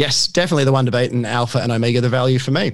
Yes, 0.00 0.28
definitely 0.28 0.64
the 0.64 0.72
one 0.72 0.86
debate 0.86 1.12
in 1.12 1.26
Alpha 1.26 1.58
and 1.58 1.70
Omega, 1.70 2.00
the 2.00 2.08
value 2.08 2.38
for 2.38 2.52
me. 2.52 2.72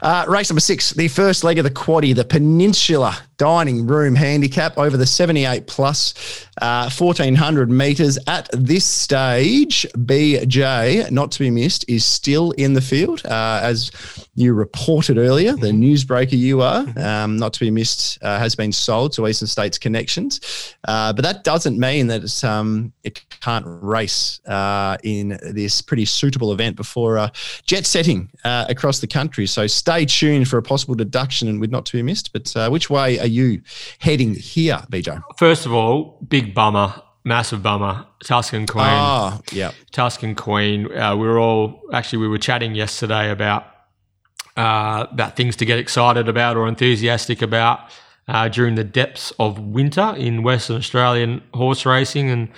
Uh, 0.00 0.24
race 0.26 0.48
number 0.48 0.60
six, 0.60 0.88
the 0.92 1.06
first 1.06 1.44
leg 1.44 1.58
of 1.58 1.64
the 1.64 1.70
quaddy, 1.70 2.14
the 2.14 2.24
Peninsula 2.24 3.14
Dining 3.38 3.86
Room 3.86 4.14
Handicap 4.14 4.78
over 4.78 4.96
the 4.96 5.04
78 5.04 5.66
plus, 5.66 6.46
uh, 6.62 6.88
1400 6.88 7.70
meters. 7.70 8.18
At 8.26 8.48
this 8.52 8.86
stage, 8.86 9.86
BJ, 9.92 11.10
not 11.10 11.30
to 11.32 11.40
be 11.40 11.50
missed, 11.50 11.84
is 11.86 12.04
still 12.04 12.52
in 12.52 12.72
the 12.72 12.80
field. 12.80 13.24
Uh, 13.26 13.60
as 13.62 13.90
you 14.34 14.54
reported 14.54 15.18
earlier, 15.18 15.52
the 15.52 15.68
newsbreaker 15.68 16.32
you 16.32 16.62
are, 16.62 16.86
um, 16.96 17.36
not 17.36 17.52
to 17.52 17.60
be 17.60 17.70
missed, 17.70 18.18
uh, 18.22 18.38
has 18.38 18.54
been 18.54 18.72
sold 18.72 19.12
to 19.14 19.26
Eastern 19.26 19.48
States 19.48 19.76
Connections. 19.76 20.74
Uh, 20.88 21.12
but 21.12 21.22
that 21.22 21.44
doesn't 21.44 21.78
mean 21.78 22.06
that 22.06 22.42
um, 22.42 22.92
it 23.04 23.22
can't 23.42 23.66
race 23.66 24.40
uh, 24.46 24.96
in 25.02 25.38
this 25.52 25.82
pretty 25.82 26.06
suitable 26.06 26.45
event 26.52 26.76
before 26.76 27.18
uh, 27.18 27.30
jet 27.66 27.86
setting 27.86 28.30
uh, 28.44 28.66
across 28.68 29.00
the 29.00 29.06
country. 29.06 29.46
So 29.46 29.66
stay 29.66 30.04
tuned 30.04 30.48
for 30.48 30.58
a 30.58 30.62
possible 30.62 30.94
deduction 30.94 31.48
and 31.48 31.60
would 31.60 31.72
not 31.72 31.86
to 31.86 31.92
be 31.92 32.02
missed. 32.02 32.32
But 32.32 32.56
uh, 32.56 32.68
which 32.68 32.90
way 32.90 33.18
are 33.18 33.26
you 33.26 33.62
heading 33.98 34.34
here, 34.34 34.82
BJ? 34.90 35.22
First 35.36 35.66
of 35.66 35.72
all, 35.72 36.18
big 36.28 36.54
bummer, 36.54 36.94
massive 37.24 37.62
bummer. 37.62 38.06
Tuscan 38.24 38.66
Queen. 38.66 38.86
Oh, 38.86 39.40
yeah. 39.52 39.72
Tuscan 39.92 40.34
Queen. 40.34 40.96
Uh, 40.96 41.16
we 41.16 41.26
were 41.26 41.38
all 41.38 41.82
actually 41.92 42.18
we 42.20 42.28
were 42.28 42.38
chatting 42.38 42.74
yesterday 42.74 43.30
about 43.30 43.66
uh, 44.56 45.06
about 45.10 45.36
things 45.36 45.56
to 45.56 45.64
get 45.64 45.78
excited 45.78 46.28
about 46.28 46.56
or 46.56 46.66
enthusiastic 46.68 47.42
about. 47.42 47.80
Uh, 48.28 48.48
during 48.48 48.74
the 48.74 48.82
depths 48.82 49.32
of 49.38 49.56
winter 49.60 50.12
in 50.16 50.42
Western 50.42 50.74
Australian 50.74 51.40
horse 51.54 51.86
racing, 51.86 52.28
and 52.28 52.48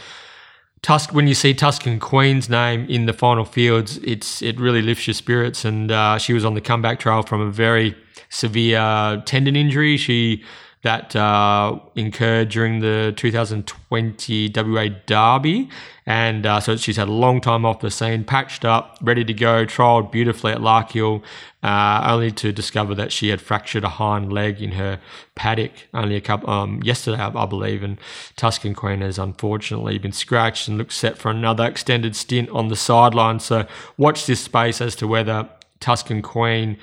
Tusk 0.83 1.13
when 1.13 1.27
you 1.27 1.35
see 1.35 1.55
Tuscan 1.55 1.99
Queen's 1.99 2.49
name 2.49 2.87
in 2.89 3.07
the 3.07 3.13
final 3.13 3.45
fields, 3.45 3.99
it's 3.99 4.43
it 4.43 4.61
really 4.61 4.83
lifts 4.83 5.07
your 5.07 5.15
spirits. 5.15 5.65
And 5.65 5.91
uh, 5.91 6.19
she 6.19 6.33
was 6.33 6.45
on 6.45 6.55
the 6.55 6.61
comeback 6.61 7.01
trail 7.01 7.23
from 7.23 7.41
a 7.41 7.51
very 7.51 7.97
severe 8.29 9.23
tendon 9.27 9.57
injury. 9.57 9.97
She 9.97 10.45
that 10.83 11.17
uh, 11.17 11.79
incurred 11.95 12.51
during 12.51 12.81
the 12.81 13.13
2020 13.17 14.53
WA 14.55 14.89
Derby. 15.07 15.69
And 16.07 16.47
uh, 16.47 16.61
so 16.61 16.77
she's 16.77 16.97
had 16.97 17.09
a 17.09 17.13
long 17.13 17.41
time 17.41 17.67
off 17.67 17.81
the 17.81 17.91
scene, 17.91 18.25
patched 18.25 18.65
up, 18.65 18.97
ready 19.03 19.25
to 19.25 19.35
go, 19.35 19.67
trialled 19.67 20.11
beautifully 20.11 20.53
at 20.53 20.59
Larkhill, 20.59 21.23
uh, 21.63 22.07
only 22.09 22.31
to 22.33 22.53
discover 22.53 22.95
that 22.95 23.13
she 23.13 23.29
had 23.29 23.41
fractured 23.41 23.85
a 23.85 23.89
hind 23.89 24.33
leg 24.33 24.63
in 24.63 24.73
her 24.73 25.01
paddock 25.35 25.73
only 25.93 26.17
a 26.17 26.21
couple 26.21 26.49
um, 26.49 26.83
yesterday, 26.83 27.21
I, 27.21 27.29
I 27.29 27.47
believe. 27.47 27.83
And 27.83 27.99
Tuscan 28.37 28.75
Queen 28.75 29.01
has 29.01 29.19
unfortunately 29.19 29.99
been 29.99 30.13
scratched 30.13 30.69
and 30.69 30.79
looks 30.79 30.97
set 30.97 31.19
for 31.19 31.31
another 31.31 31.67
extended 31.67 32.15
stint 32.15 32.49
on 32.51 32.69
the 32.69 32.77
sideline. 32.77 33.41
So 33.41 33.67
watch 33.97 34.27
this 34.27 34.41
space 34.41 34.81
as 34.81 34.95
to 34.97 35.09
whether 35.09 35.49
Tuscan 35.81 36.23
Queen 36.23 36.79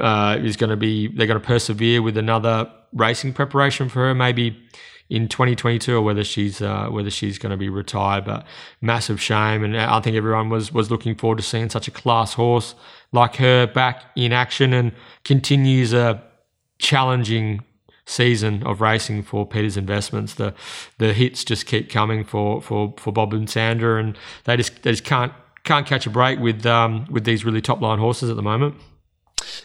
uh, 0.00 0.38
is 0.40 0.56
going 0.56 0.70
to 0.70 0.76
be, 0.76 1.08
they're 1.08 1.26
going 1.26 1.40
to 1.40 1.46
persevere 1.46 2.02
with 2.02 2.16
another 2.16 2.70
racing 2.92 3.32
preparation 3.32 3.88
for 3.88 4.00
her, 4.00 4.14
maybe 4.14 4.56
in 5.08 5.28
2022, 5.28 5.96
or 5.96 6.02
whether 6.02 6.22
she's 6.22 6.62
uh, 6.62 6.86
whether 6.88 7.10
she's 7.10 7.38
going 7.38 7.50
to 7.50 7.56
be 7.56 7.68
retired. 7.68 8.24
But 8.24 8.46
massive 8.80 9.20
shame, 9.20 9.64
and 9.64 9.76
I 9.76 10.00
think 10.00 10.16
everyone 10.16 10.48
was 10.48 10.72
was 10.72 10.90
looking 10.90 11.16
forward 11.16 11.38
to 11.38 11.44
seeing 11.44 11.68
such 11.68 11.88
a 11.88 11.90
class 11.90 12.34
horse 12.34 12.74
like 13.12 13.36
her 13.36 13.66
back 13.66 14.04
in 14.16 14.32
action, 14.32 14.72
and 14.72 14.92
continues 15.24 15.92
a 15.92 16.22
challenging 16.78 17.60
season 18.06 18.62
of 18.64 18.80
racing 18.80 19.22
for 19.22 19.46
Peters 19.46 19.76
Investments. 19.76 20.34
The 20.34 20.54
the 20.98 21.12
hits 21.12 21.44
just 21.44 21.66
keep 21.66 21.90
coming 21.90 22.24
for 22.24 22.62
for 22.62 22.94
for 22.96 23.12
Bob 23.12 23.34
and 23.34 23.50
Sandra, 23.50 24.00
and 24.00 24.16
they 24.44 24.56
just 24.56 24.82
they 24.82 24.92
just 24.92 25.04
can't 25.04 25.32
can't 25.64 25.86
catch 25.86 26.06
a 26.06 26.10
break 26.10 26.38
with 26.38 26.64
um, 26.66 27.06
with 27.10 27.24
these 27.24 27.44
really 27.44 27.60
top 27.60 27.80
line 27.80 27.98
horses 27.98 28.30
at 28.30 28.36
the 28.36 28.42
moment. 28.42 28.76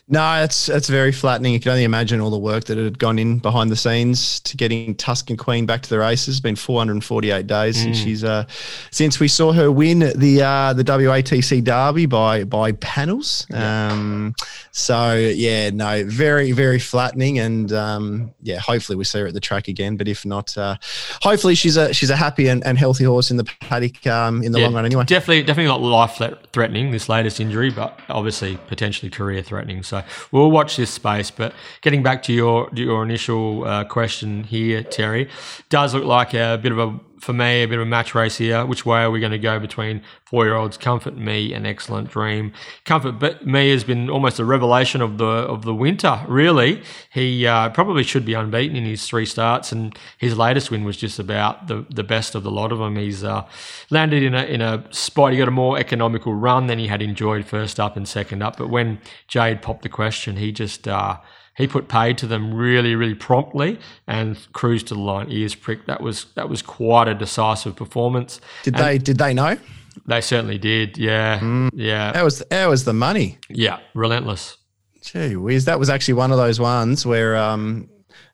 No, 0.07 0.43
it's 0.43 0.68
that's 0.68 0.88
very 0.88 1.11
flattening. 1.11 1.53
You 1.53 1.60
can 1.60 1.72
only 1.72 1.84
imagine 1.84 2.22
all 2.22 2.30
the 2.30 2.38
work 2.38 2.65
that 2.65 2.77
had 2.77 2.99
gone 2.99 3.18
in 3.18 3.39
behind 3.39 3.72
the 3.72 3.76
scenes 3.76 4.39
to 4.41 4.57
getting 4.57 4.95
Tuscan 4.95 5.38
Queen 5.38 5.65
back 5.65 5.81
to 5.81 5.89
the 5.89 5.99
races. 5.99 6.35
It's 6.35 6.39
been 6.39 6.56
448 6.56 7.47
days 7.47 7.77
mm. 7.77 7.81
since 7.81 7.97
she's 7.97 8.23
uh, 8.23 8.45
since 8.91 9.19
we 9.19 9.27
saw 9.27 9.52
her 9.53 9.72
win 9.72 9.99
the 10.15 10.41
uh, 10.41 10.73
the 10.73 10.84
WATC 10.84 11.64
Derby 11.64 12.06
by 12.06 12.43
by 12.43 12.73
panels. 12.73 13.47
Yeah. 13.49 13.91
Um, 13.91 14.35
so 14.72 15.15
yeah, 15.15 15.69
no, 15.72 16.03
very 16.06 16.52
very 16.52 16.80
flattening, 16.80 17.39
and 17.39 17.72
um, 17.73 18.34
yeah, 18.41 18.60
hopefully 18.60 18.95
we 18.95 19.03
see 19.03 19.19
her 19.19 19.27
at 19.27 19.34
the 19.34 19.39
track 19.39 19.68
again. 19.68 19.97
But 19.97 20.07
if 20.07 20.26
not, 20.26 20.57
uh, 20.57 20.77
hopefully 21.22 21.56
she's 21.56 21.77
a 21.77 21.93
she's 21.93 22.10
a 22.10 22.15
happy 22.15 22.47
and, 22.47 22.65
and 22.65 22.77
healthy 22.77 23.06
horse 23.06 23.31
in 23.31 23.38
the 23.38 23.45
paddock 23.61 24.06
um, 24.07 24.43
in 24.43 24.52
the 24.52 24.60
yeah, 24.60 24.65
long 24.65 24.76
run 24.76 24.85
anyway. 24.85 25.03
Definitely 25.06 25.43
definitely 25.43 25.69
not 25.69 25.81
life 25.81 26.22
threatening 26.53 26.91
this 26.91 27.10
latest 27.10 27.39
injury, 27.39 27.72
but 27.72 27.99
obviously 28.10 28.57
potentially 28.68 29.10
career 29.10 29.41
threatening. 29.41 29.64
So 29.83 30.03
we'll 30.31 30.51
watch 30.51 30.77
this 30.77 30.89
space. 30.89 31.31
But 31.31 31.53
getting 31.81 32.03
back 32.03 32.23
to 32.23 32.33
your 32.33 32.69
your 32.73 33.03
initial 33.03 33.65
uh, 33.65 33.83
question 33.85 34.43
here, 34.43 34.83
Terry, 34.83 35.29
does 35.69 35.93
look 35.93 36.05
like 36.05 36.33
a 36.33 36.59
bit 36.61 36.71
of 36.71 36.79
a 36.79 36.99
for 37.26 37.34
me, 37.34 37.64
a 37.64 37.68
bit 37.68 37.80
of 37.80 37.81
a 37.81 37.89
match 37.89 38.14
race 38.14 38.38
here. 38.38 38.64
Which 38.65 38.85
way 38.85 39.02
are 39.02 39.10
we 39.10 39.19
going 39.19 39.31
to 39.31 39.39
go 39.39 39.60
between 39.60 40.03
four 40.26 40.45
year 40.45 40.53
olds 40.53 40.77
Comfort 40.77 41.18
Me 41.18 41.53
and 41.53 41.65
Excellent 41.65 42.11
Dream? 42.11 42.53
Comfort 42.85 43.43
Me 43.43 43.72
has 43.72 43.84
been 43.84 44.11
almost 44.11 44.38
a 44.38 44.45
revelation 44.45 45.02
of 45.02 45.18
the 45.18 45.26
of 45.26 45.64
the 45.65 45.73
winter. 45.73 46.23
Really, 46.27 46.84
he 47.11 47.47
uh, 47.47 47.69
probably 47.69 48.03
should 48.03 48.26
be 48.26 48.35
unbeaten 48.35 48.77
in 48.77 48.85
his 48.85 49.07
three 49.07 49.26
starts, 49.26 49.72
and 49.72 49.97
his 50.19 50.38
latest 50.38 50.69
win 50.69 50.85
was 50.85 50.97
just 50.97 51.18
about 51.18 51.68
the, 51.68 51.84
the 51.89 52.03
best 52.03 52.35
of 52.35 52.43
the 52.43 52.52
lot 52.52 52.72
of 52.72 52.77
them. 52.77 52.95
He's 52.95 53.23
uh, 53.23 53.47
landed 53.89 54.22
in 54.22 54.35
a 54.35 54.43
in 54.43 54.61
a 54.61 54.85
spot. 54.93 55.31
He 55.31 55.39
got 55.39 55.47
a 55.47 55.52
more 55.52 55.80
economical 55.80 56.35
run 56.35 56.68
than 56.68 56.77
he 56.77 56.88
had 56.88 57.02
enjoyed 57.02 57.45
first 57.45 57.80
up 57.80 57.97
and 57.97 58.07
second 58.07 58.43
up. 58.43 58.57
But 58.57 58.69
when 58.69 58.99
Jade 59.27 59.64
popped 59.64 59.81
the 59.81 59.89
question, 59.89 60.38
he 60.38 60.52
just 60.52 60.88
uh, 60.88 61.18
he 61.56 61.68
put 61.68 61.88
paid 61.88 62.18
to 62.19 62.27
them 62.27 62.53
really, 62.53 62.95
really 62.95 63.15
promptly 63.15 63.80
and 64.07 64.38
cruised 64.53 64.88
to 64.88 64.94
the 64.94 64.99
line, 64.99 65.32
ears 65.32 65.56
pricked. 65.56 65.88
That 65.88 66.02
was 66.02 66.26
that 66.36 66.49
was 66.49 66.61
quite 66.61 67.07
a 67.07 67.15
decisive 67.15 67.76
performance. 67.76 68.41
Did 68.64 68.76
and 68.76 68.84
they 68.84 68.98
did 68.98 69.18
they 69.18 69.34
know? 69.34 69.57
They 70.06 70.22
certainly 70.22 70.57
did. 70.57 70.98
Yeah, 70.98 71.40
mm. 71.40 71.69
yeah. 71.73 72.11
That 72.11 72.23
was 72.23 72.44
that 72.49 72.68
was 72.68 72.84
the 72.84 72.94
money. 72.94 73.40
Yeah, 73.49 73.80
relentless. 73.94 74.57
Gee 75.02 75.36
whiz, 75.36 75.65
that 75.65 75.80
was 75.80 75.90
actually 75.90 76.15
one 76.15 76.32
of 76.32 76.38
those 76.38 76.60
ones 76.60 77.06
where 77.06 77.38
um, 77.38 77.88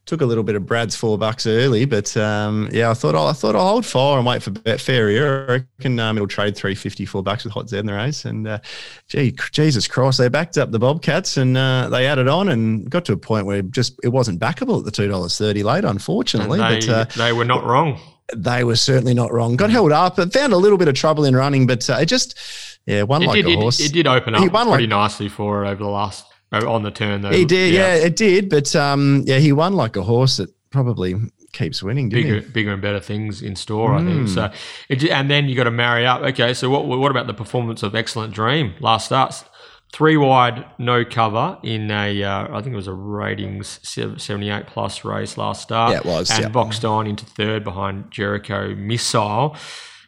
took 0.06 0.22
a 0.22 0.26
little 0.26 0.44
bit 0.44 0.56
of 0.56 0.66
Brad's 0.66 0.96
four 0.96 1.18
bucks 1.18 1.46
early, 1.46 1.86
but 1.86 2.16
um, 2.18 2.70
yeah, 2.72 2.90
I 2.90 2.94
thought 2.94 3.16
I'll, 3.16 3.28
I 3.28 3.34
thought 3.34 3.56
I'll 3.56 3.68
hold 3.68 3.86
fire 3.86 4.18
and 4.18 4.26
wait 4.26 4.42
for 4.42 4.52
Betfair 4.52 5.10
here. 5.10 5.46
I 5.48 5.52
reckon 5.54 6.00
um, 6.00 6.18
it'll 6.18 6.28
trade 6.28 6.56
three 6.56 6.76
fifty 6.76 7.06
four 7.06 7.24
bucks 7.24 7.44
with 7.44 7.54
Hot 7.54 7.70
Z 7.70 7.78
in 7.78 7.86
the 7.86 7.94
race. 7.94 8.26
And 8.26 8.48
uh, 8.48 8.60
gee, 9.08 9.36
Jesus 9.52 9.88
Christ, 9.88 10.18
they 10.18 10.28
backed 10.28 10.58
up 10.58 10.72
the 10.72 10.80
Bobcats 10.80 11.38
and 11.38 11.56
uh, 11.56 11.90
they 11.90 12.08
added 12.08 12.28
on 12.28 12.50
and 12.50 12.90
got 12.90 13.06
to 13.06 13.14
a 13.14 13.18
point 13.18 13.46
where 13.46 13.62
just 13.62 14.00
it 14.04 14.10
wasn't 14.10 14.40
backable 14.40 14.80
at 14.80 14.86
the 14.86 14.92
two 14.92 15.08
dollars 15.08 15.38
thirty 15.38 15.64
late, 15.64 15.86
unfortunately. 15.86 16.60
They, 16.60 16.80
but 16.80 16.90
uh, 16.90 17.06
they 17.18 17.34
were 17.34 17.46
not 17.46 17.64
wrong. 17.64 18.00
They 18.36 18.64
were 18.64 18.78
certainly 18.78 19.14
not 19.14 19.32
wrong. 19.32 19.56
Got 19.56 19.72
held 19.72 19.92
up, 19.92 20.18
and 20.18 20.32
found 20.32 20.54
a 20.54 20.58
little 20.58 20.78
bit 20.78 20.88
of 20.88 20.96
trouble 20.96 21.26
in 21.26 21.36
running, 21.36 21.68
but 21.68 21.90
uh, 21.90 21.98
it 22.02 22.06
just 22.06 22.38
yeah, 22.86 23.04
one 23.04 23.24
like 23.24 23.46
did, 23.46 23.54
a 23.54 23.60
horse. 23.60 23.80
It, 23.80 23.88
it, 23.88 23.94
did 23.94 24.08
open 24.08 24.36
up 24.36 24.42
pretty 24.42 24.68
like, 24.68 24.90
nicely 24.90 25.30
for 25.30 25.66
over 25.66 25.84
the 25.84 25.90
last 25.90 26.26
on 26.52 26.84
the 26.84 26.92
turn. 26.92 27.22
Though. 27.22 27.32
He 27.32 27.46
did, 27.46 27.74
yeah. 27.74 27.96
yeah. 27.96 28.06
it 28.06 28.16
did. 28.16 28.50
But 28.50 28.76
um, 28.76 29.24
yeah, 29.26 29.38
he 29.38 29.52
won 29.52 29.74
like 29.74 29.96
a 29.96 30.04
horse 30.04 30.38
that 30.38 30.54
probably 30.70 31.16
keeps 31.54 31.84
winning. 31.84 32.10
Bigger, 32.10 32.40
he? 32.40 32.50
bigger 32.50 32.74
and 32.74 32.82
better 32.82 33.00
things 33.00 33.42
in 33.42 33.56
store, 33.56 33.92
mm. 33.92 34.02
I 34.02 34.06
think. 34.06 34.22
Hmm. 34.22 34.28
So, 34.28 34.52
it, 34.90 35.04
and 35.10 35.30
then 35.30 35.48
you 35.48 35.56
got 35.56 35.66
to 35.66 35.72
marry 35.72 36.06
up. 36.06 36.22
Okay, 36.22 36.54
so 36.54 36.70
what 36.70 36.86
what 36.86 37.12
about 37.12 37.28
the 37.28 37.34
performance 37.34 37.84
of 37.84 37.96
Excellent 37.96 38.34
Dream 38.34 38.74
last 38.80 39.06
starts? 39.06 39.46
Three 39.94 40.16
wide, 40.16 40.66
no 40.80 41.04
cover 41.04 41.58
in 41.64 41.92
a, 41.92 42.24
uh, 42.24 42.58
I 42.58 42.62
think 42.62 42.72
it 42.72 42.78
was 42.78 42.88
a 42.88 42.94
ratings 42.94 43.82
78 43.84 44.66
plus 44.68 45.04
race 45.04 45.36
last 45.36 45.64
start. 45.64 45.92
Yeah, 45.92 45.98
it 45.98 46.06
was. 46.06 46.32
And 46.32 46.44
yeah. 46.44 46.48
boxed 46.48 46.86
on 46.86 47.08
into 47.08 47.26
third 47.26 47.66
behind 47.66 48.10
Jericho 48.10 48.74
Missile. 48.74 49.58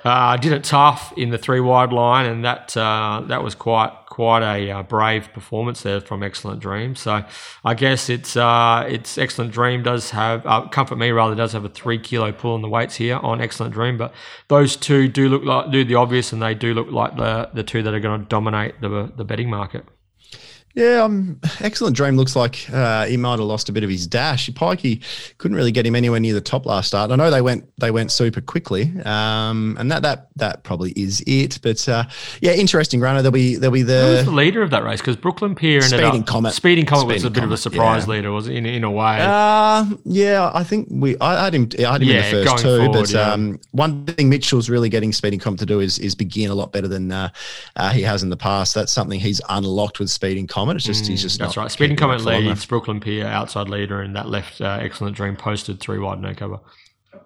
Uh, 0.04 0.36
did 0.36 0.52
it 0.52 0.66
tough 0.66 1.14
in 1.16 1.30
the 1.30 1.38
three 1.38 1.62
wide 1.62 1.94
line, 1.94 2.26
and 2.26 2.44
that 2.44 2.76
uh, 2.76 3.24
that 3.28 3.42
was 3.42 3.56
quite 3.56 3.92
quite 4.10 4.44
a 4.44 4.70
uh, 4.70 4.84
brave 4.84 5.32
performance 5.34 5.82
there 5.82 6.02
from 6.02 6.22
Excellent 6.22 6.60
Dream. 6.60 6.96
So 6.96 7.24
I 7.64 7.74
guess 7.74 8.10
it's 8.10 8.36
uh, 8.36 8.86
it's 8.88 9.18
Excellent 9.18 9.52
Dream 9.52 9.82
does 9.82 10.10
have 10.12 10.46
uh, 10.46 10.68
Comfort 10.68 10.98
Me 10.98 11.12
rather 11.12 11.36
does 11.36 11.54
have 11.54 11.64
a 11.64 11.70
three 11.70 11.98
kilo 11.98 12.32
pull 12.34 12.54
on 12.54 12.62
the 12.62 12.68
weights 12.68 12.96
here 12.96 13.16
on 13.18 13.40
Excellent 13.40 13.74
Dream, 13.74 13.98
but 13.98 14.14
those 14.50 14.76
two 14.76 15.08
do 15.08 15.30
look 15.30 15.44
like 15.44 15.72
do 15.72 15.86
the 15.86 15.96
obvious, 15.96 16.34
and 16.34 16.42
they 16.42 16.54
do 16.54 16.74
look 16.74 16.92
like 16.92 17.16
the 17.16 17.50
the 17.54 17.64
two 17.64 17.82
that 17.84 17.94
are 17.94 18.00
going 18.02 18.20
to 18.20 18.28
dominate 18.28 18.82
the 18.82 19.12
the 19.16 19.24
betting 19.24 19.50
market. 19.50 19.86
Yeah, 20.76 21.04
um, 21.04 21.40
excellent 21.60 21.96
dream. 21.96 22.18
Looks 22.18 22.36
like 22.36 22.68
uh, 22.74 23.06
he 23.06 23.16
might 23.16 23.38
have 23.38 23.42
lost 23.42 23.70
a 23.70 23.72
bit 23.72 23.84
of 23.84 23.92
his 23.92 24.08
dash. 24.08 24.50
Pikey 24.50 25.04
couldn't 25.38 25.56
really 25.56 25.72
get 25.72 25.86
him 25.86 25.96
anywhere 25.96 26.20
near 26.20 26.34
the 26.34 26.42
top 26.42 26.66
last 26.66 26.88
start. 26.88 27.12
I 27.12 27.16
know 27.16 27.30
they 27.30 27.44
went 27.44 27.70
they 27.78 27.92
went 27.92 28.12
super 28.12 28.42
quickly, 28.42 28.92
um, 29.06 29.78
and 29.80 29.92
that 29.92 30.02
that 30.02 30.30
that 30.38 30.64
probably 30.64 30.92
is 30.96 31.24
it. 31.28 31.60
But 31.62 31.88
uh, 31.88 32.06
yeah, 32.42 32.54
interesting 32.54 33.00
runner. 33.02 33.22
There'll 33.22 33.32
be 33.32 33.56
there'll 33.56 33.72
be 33.72 33.84
the, 33.84 34.02
Who 34.02 34.12
was 34.14 34.26
the 34.26 34.32
leader 34.32 34.64
of 34.64 34.72
that 34.72 34.84
race 34.84 35.00
because 35.00 35.16
Brooklyn 35.16 35.54
Pier 35.54 35.76
ended 35.76 36.00
Speeding 36.00 36.22
up, 36.22 36.28
Comet. 36.28 36.54
Speeding 36.54 36.86
Comet 36.88 37.02
Speeding 37.02 37.14
was 37.14 37.24
a 37.26 37.30
bit 37.30 37.40
Comet, 37.42 37.46
of 37.46 37.52
a 37.52 37.58
surprise 37.58 38.08
yeah. 38.08 38.14
leader, 38.14 38.32
was 38.32 38.48
it, 38.48 38.56
in 38.56 38.66
in 38.66 38.84
a 38.84 38.92
way? 38.92 39.20
Uh, 39.22 39.86
yeah, 40.06 40.50
I 40.56 40.64
think 40.64 40.88
we 40.90 41.16
I 41.22 41.44
had 41.44 41.54
him 41.54 41.70
I 41.78 41.92
had 41.92 42.02
him 42.02 42.08
yeah, 42.08 42.26
in 42.26 42.36
the 42.36 42.46
first 42.46 42.64
two, 42.64 42.78
forward, 42.78 42.94
but 42.94 43.12
yeah. 43.12 43.32
um, 43.32 43.60
one 43.74 44.06
thing 44.06 44.28
Mitchell's 44.28 44.72
really 44.72 44.90
getting 44.90 45.14
Speeding 45.14 45.40
Comet 45.40 45.60
to 45.60 45.68
do 45.68 45.82
is 45.82 46.00
is 46.00 46.16
begin 46.16 46.50
a 46.50 46.56
lot 46.56 46.72
better 46.72 46.88
than 46.88 47.12
uh, 47.12 47.30
uh, 47.76 47.92
he 47.92 48.02
has 48.02 48.24
in 48.24 48.30
the 48.30 48.38
past. 48.38 48.74
That's 48.74 48.92
something 48.92 49.20
he's 49.20 49.40
unlocked 49.50 50.00
with 50.00 50.10
Speeding 50.10 50.48
Comet. 50.48 50.63
It's 50.70 50.86
just 50.86 51.06
mm. 51.06 51.10
he's 51.10 51.22
just 51.22 51.40
that's 51.40 51.58
right. 51.58 51.72
Speeding 51.72 51.98
Comet 51.98 52.22
leads, 52.22 52.66
Brooklyn 52.66 53.00
Pier 53.00 53.26
outside 53.26 53.70
leader, 53.70 54.02
and 54.02 54.16
that 54.16 54.30
left 54.30 54.62
uh, 54.62 54.80
Excellent 54.82 55.16
Dream 55.16 55.36
posted 55.36 55.80
three 55.80 56.00
wide, 56.00 56.22
no 56.22 56.34
cover. 56.34 56.60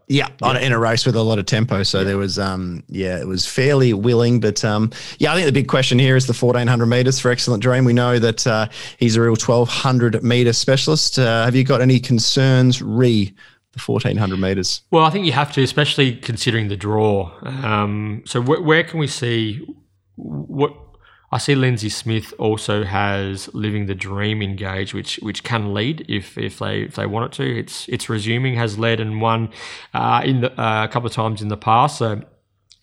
Yeah, 0.10 0.30
yeah. 0.42 0.60
in 0.60 0.72
a 0.72 0.80
race 0.80 1.06
with 1.06 1.16
a 1.18 1.22
lot 1.22 1.38
of 1.38 1.46
tempo. 1.48 1.84
So 1.84 2.00
yeah. 2.00 2.04
there 2.06 2.18
was, 2.18 2.40
um, 2.40 2.84
yeah, 2.88 3.20
it 3.20 3.28
was 3.28 3.46
fairly 3.46 3.94
willing. 3.94 4.40
But 4.40 4.64
um, 4.64 4.92
yeah, 5.20 5.34
I 5.34 5.36
think 5.36 5.48
the 5.48 5.52
big 5.52 5.68
question 5.68 6.00
here 6.00 6.16
is 6.16 6.28
the 6.28 6.34
1400 6.34 6.86
meters 6.86 7.20
for 7.20 7.30
Excellent 7.30 7.62
Dream. 7.62 7.84
We 7.84 7.92
know 7.92 8.18
that 8.18 8.48
uh, 8.48 8.70
he's 8.98 9.18
a 9.18 9.22
real 9.22 9.32
1200 9.32 10.24
meter 10.24 10.54
specialist. 10.54 11.20
Uh, 11.20 11.44
have 11.44 11.56
you 11.56 11.66
got 11.66 11.82
any 11.82 12.00
concerns 12.00 12.82
re 12.82 13.34
the 13.74 13.80
1400 13.80 14.40
meters? 14.40 14.82
Well, 14.92 15.04
I 15.04 15.10
think 15.10 15.26
you 15.26 15.34
have 15.34 15.52
to, 15.54 15.62
especially 15.62 16.16
considering 16.16 16.70
the 16.70 16.78
draw. 16.78 17.32
Um, 17.44 18.24
so 18.26 18.42
wh- 18.42 18.66
where 18.66 18.86
can 18.86 19.00
we 19.00 19.08
see 19.08 19.68
what 20.16 20.87
I 21.30 21.40
see 21.40 21.56
Lindsey 21.56 21.90
Smith 21.90 22.34
also 22.38 22.86
has 22.86 23.54
Living 23.54 23.86
the 23.86 23.96
Dream 23.96 24.42
engaged, 24.42 24.94
which 24.94 25.18
which 25.22 25.44
can 25.44 25.74
lead 25.74 26.06
if, 26.08 26.38
if 26.38 26.60
they 26.60 26.84
if 26.84 26.96
they 26.96 27.06
want 27.06 27.34
it 27.34 27.38
to. 27.38 27.60
It's 27.60 27.88
it's 27.90 28.10
resuming 28.10 28.56
has 28.56 28.80
led 28.80 29.00
and 29.00 29.22
won 29.22 29.50
uh, 29.94 30.22
in 30.24 30.42
the, 30.42 30.52
uh, 30.62 30.86
a 30.86 30.88
couple 30.88 31.08
of 31.08 31.14
times 31.14 31.42
in 31.42 31.50
the 31.50 31.58
past. 31.58 31.98
So 31.98 32.22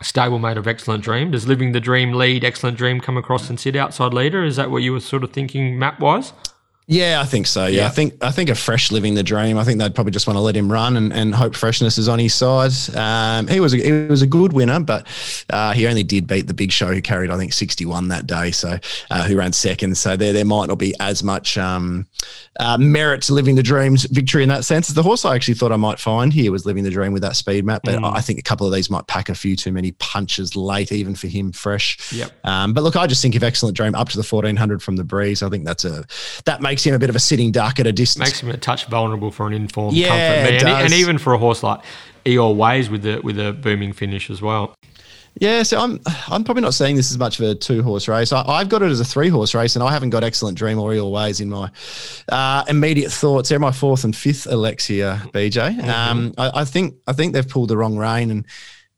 stablemate 0.03 0.57
of 0.57 0.67
Excellent 0.67 1.03
Dream. 1.03 1.31
Does 1.31 1.47
Living 1.47 1.73
the 1.73 1.81
Dream 1.81 2.13
lead 2.13 2.45
Excellent 2.45 2.77
Dream 2.77 3.01
come 3.01 3.17
across 3.17 3.49
and 3.49 3.59
sit 3.59 3.77
outside 3.77 4.13
leader? 4.13 4.45
Is 4.45 4.57
that 4.57 4.71
what 4.71 4.83
you 4.83 4.93
were 4.93 5.01
sort 5.01 5.25
of 5.25 5.33
thinking 5.33 5.79
map 5.79 5.99
wise? 5.99 6.35
Yeah, 6.87 7.21
I 7.23 7.25
think 7.25 7.47
so. 7.47 7.65
Yeah. 7.65 7.81
yeah. 7.81 7.87
I 7.87 7.91
think 7.91 8.23
I 8.23 8.31
think 8.31 8.51
a 8.51 8.55
fresh 8.55 8.93
living 8.93 9.15
the 9.15 9.23
dream. 9.23 9.57
I 9.57 9.65
think 9.65 9.79
they'd 9.79 9.95
probably 9.95 10.11
just 10.11 10.27
want 10.27 10.37
to 10.37 10.43
let 10.43 10.55
him 10.55 10.71
run 10.71 10.99
and, 10.99 11.15
and 11.15 11.35
hope 11.35 11.57
freshness 11.57 11.97
is 11.97 12.09
on 12.09 12.19
his 12.19 12.35
side. 12.35 12.73
Um, 12.95 13.47
he 13.49 13.59
was 13.59 13.73
a, 13.73 13.79
he 13.79 13.93
was 14.07 14.21
a 14.21 14.27
good 14.27 14.53
winner, 14.53 14.81
but 14.81 15.07
uh, 15.49 15.73
he 15.73 15.87
only 15.87 16.03
did 16.03 16.27
beat 16.27 16.47
the 16.47 16.53
big 16.53 16.71
show 16.71 16.93
who 16.93 17.01
carried 17.01 17.31
I 17.31 17.39
think 17.39 17.55
sixty 17.55 17.87
one 17.87 18.09
that 18.09 18.27
day. 18.27 18.51
So 18.51 18.79
uh, 19.11 19.23
who 19.25 19.39
ran 19.39 19.55
second. 19.55 19.97
So 19.97 20.15
there 20.15 20.35
there 20.35 20.45
might 20.45 20.67
not 20.67 20.79
be 20.79 20.95
as 21.01 21.23
much 21.23 21.57
um, 21.57 22.07
uh, 22.61 22.77
merit 22.77 23.23
to 23.23 23.33
living 23.33 23.55
the 23.55 23.63
dream's 23.63 24.05
victory 24.05 24.43
in 24.43 24.51
that 24.51 24.67
sense. 24.67 24.89
The 24.89 25.03
horse 25.03 25.25
I 25.25 25.35
actually 25.35 25.55
thought 25.55 25.73
I 25.73 25.77
might 25.77 25.99
find 25.99 26.35
here 26.35 26.53
was 26.53 26.67
living 26.67 26.85
the 26.85 26.91
dream 26.91 27.15
with 27.15 27.23
that 27.23 27.37
speed 27.37 27.65
map, 27.65 27.81
but 27.85 27.99
mm. 27.99 28.15
I 28.15 28.21
think 28.21 28.39
a 28.39 28.43
couple 28.43 28.67
of 28.67 28.75
these 28.75 28.91
might 28.91 29.07
pack 29.07 29.31
a 29.31 29.35
few 29.35 29.57
too 29.57 29.73
many 29.73 29.93
punches 29.93 30.55
late, 30.55 30.93
even 30.93 31.15
for 31.15 31.29
him 31.29 31.51
fresh. 31.51 32.13
Yep. 32.13 32.31
Um, 32.45 32.75
but 32.75 32.85
look, 32.85 32.95
I 32.95 33.07
just 33.07 33.23
think 33.23 33.35
if 33.35 33.43
excellent 33.43 33.75
dream 33.75 33.95
up 33.95 34.11
to 34.11 34.19
the 34.19 34.23
fourteen 34.23 34.57
hundred 34.57 34.83
from 34.83 34.97
the 34.97 35.05
breeze, 35.05 35.43
I 35.43 35.49
think 35.49 35.65
that's 35.65 35.87
a 35.87 36.05
that 36.45 36.61
makes 36.61 36.74
him 36.83 36.95
a 36.95 36.99
bit 36.99 37.11
of 37.11 37.17
a 37.17 37.21
sitting 37.21 37.53
duck 37.53 37.79
at 37.79 37.87
a 37.87 37.93
distance. 37.93 38.29
Makes 38.29 38.43
him 38.43 38.51
a 38.51 38.57
touch 38.57 38.87
vulnerable 38.87 39.31
for 39.31 39.47
an 39.47 39.53
informed 39.53 39.97
yeah, 39.97 40.09
comfort. 40.09 40.67
And, 40.67 40.85
and, 40.85 40.93
even 40.95 41.19
for 41.19 41.35
a 41.35 41.39
horse 41.39 41.63
like 41.63 41.81
Eeyore 42.25 42.57
Ways 42.57 42.91
with 42.91 43.03
the 43.03 43.21
with 43.23 43.39
a 43.39 43.53
booming 43.53 43.93
finish 43.93 44.31
as 44.31 44.43
well. 44.43 44.75
Yeah, 45.41 45.65
so 45.65 45.81
I'm 45.81 46.01
I'm 46.29 46.45
probably 46.45 46.63
not 46.63 46.75
saying 46.75 46.95
this 46.95 47.11
as 47.11 47.19
much 47.19 47.41
of 47.41 47.47
a 47.47 47.55
two 47.55 47.83
horse 47.83 48.07
race. 48.07 48.33
I, 48.33 48.59
have 48.59 48.69
got 48.69 48.83
it 48.83 48.91
as 48.91 49.01
a 49.01 49.05
three 49.05 49.29
horse 49.29 49.55
race, 49.55 49.75
and 49.75 49.83
I 49.83 49.91
haven't 49.91 50.11
got 50.11 50.23
excellent 50.23 50.57
dream 50.57 50.79
or 50.79 50.91
Eeyore 50.91 51.11
Ways 51.11 51.41
in 51.41 51.51
my 51.51 51.71
uh, 52.29 52.65
immediate 52.69 53.11
thoughts. 53.11 53.49
They're 53.49 53.59
my 53.59 53.73
fourth 53.73 54.05
and 54.05 54.15
fifth 54.15 54.47
Alexia 54.47 55.21
BJ. 55.33 55.77
Mm-hmm. 55.77 55.91
Um, 55.91 56.35
I, 56.39 56.61
I, 56.61 56.65
think 56.65 56.95
I 57.09 57.13
think 57.13 57.33
they've 57.33 57.49
pulled 57.49 57.69
the 57.69 57.77
wrong 57.77 57.97
rein, 57.97 58.31
and 58.31 58.47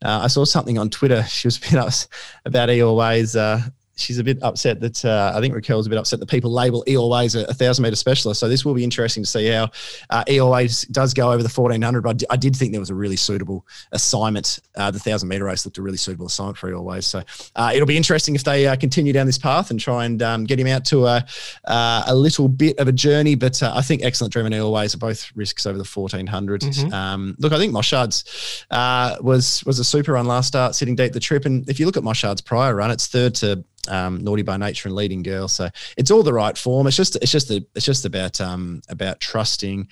uh, 0.04 0.20
I 0.24 0.26
saw 0.26 0.44
something 0.44 0.76
on 0.78 0.90
Twitter. 0.90 1.22
She 1.28 1.48
was 1.48 1.56
a 1.56 1.60
bit 1.60 1.74
us 1.74 2.06
about 2.44 2.68
Eeyore 2.68 2.96
Ways. 2.96 3.34
Uh, 3.34 3.62
she's 3.96 4.18
a 4.18 4.24
bit 4.24 4.38
upset 4.42 4.80
that 4.80 5.04
uh, 5.04 5.32
I 5.34 5.40
think 5.40 5.54
Raquel's 5.54 5.86
a 5.86 5.90
bit 5.90 5.98
upset 5.98 6.20
that 6.20 6.28
people 6.28 6.52
label 6.52 6.84
E 6.86 6.96
Always 6.96 7.34
a, 7.34 7.44
a 7.44 7.54
thousand 7.54 7.82
meter 7.82 7.96
specialist. 7.96 8.40
So 8.40 8.48
this 8.48 8.64
will 8.64 8.74
be 8.74 8.84
interesting 8.84 9.22
to 9.22 9.28
see 9.28 9.48
how 9.48 9.70
uh, 10.10 10.24
E 10.28 10.38
Always 10.38 10.82
does 10.82 11.14
go 11.14 11.32
over 11.32 11.42
the 11.42 11.48
fourteen 11.48 11.82
hundred. 11.82 12.02
But 12.02 12.10
I, 12.10 12.12
d- 12.12 12.26
I 12.30 12.36
did 12.36 12.54
think 12.54 12.72
there 12.72 12.80
was 12.80 12.90
a 12.90 12.94
really 12.94 13.16
suitable 13.16 13.66
assignment. 13.92 14.58
Uh, 14.76 14.90
the 14.90 14.98
thousand 14.98 15.28
meter 15.28 15.44
race 15.44 15.64
looked 15.64 15.78
a 15.78 15.82
really 15.82 15.96
suitable 15.96 16.26
assignment 16.26 16.58
for 16.58 16.70
E 16.70 16.74
Always. 16.74 17.06
So 17.06 17.22
uh, 17.56 17.72
it'll 17.74 17.86
be 17.86 17.96
interesting 17.96 18.34
if 18.34 18.44
they 18.44 18.66
uh, 18.66 18.76
continue 18.76 19.12
down 19.12 19.26
this 19.26 19.38
path 19.38 19.70
and 19.70 19.80
try 19.80 20.04
and 20.04 20.22
um, 20.22 20.44
get 20.44 20.58
him 20.58 20.66
out 20.66 20.84
to 20.86 21.06
a 21.06 21.24
uh, 21.64 22.04
a 22.06 22.14
little 22.14 22.48
bit 22.48 22.78
of 22.78 22.88
a 22.88 22.92
journey. 22.92 23.34
But 23.34 23.62
uh, 23.62 23.72
I 23.74 23.82
think 23.82 24.02
excellent 24.02 24.32
dream 24.32 24.46
and 24.46 24.54
E 24.54 24.58
Always 24.58 24.94
are 24.94 24.98
both 24.98 25.30
risks 25.34 25.66
over 25.66 25.78
the 25.78 25.84
fourteen 25.84 26.26
Mhm. 26.26 26.92
Um, 26.92 27.36
look, 27.38 27.52
I 27.52 27.58
think 27.58 27.72
Moshard's 27.72 28.64
uh, 28.70 29.16
was 29.20 29.64
was 29.64 29.78
a 29.78 29.84
super 29.84 30.12
run 30.12 30.26
last 30.26 30.48
start, 30.48 30.74
sitting 30.74 30.94
deep 30.94 31.12
the 31.12 31.20
trip. 31.20 31.44
And 31.46 31.68
if 31.68 31.80
you 31.80 31.86
look 31.86 31.96
at 31.96 32.02
Moshard's 32.02 32.40
prior 32.40 32.74
run, 32.74 32.90
it's 32.90 33.06
third 33.06 33.34
to 33.36 33.64
um, 33.88 34.22
Naughty 34.22 34.42
by 34.42 34.56
Nature 34.56 34.88
and 34.88 34.96
Leading 34.96 35.22
Girl. 35.22 35.48
So 35.48 35.68
it's 35.96 36.10
all 36.10 36.22
the 36.22 36.32
right 36.32 36.56
form. 36.56 36.86
It's 36.86 36.96
just 36.96 37.16
it's 37.16 37.32
just 37.32 37.48
the, 37.48 37.66
it's 37.74 37.86
just 37.86 38.04
about 38.04 38.40
um, 38.40 38.82
about 38.88 39.20
trusting. 39.20 39.88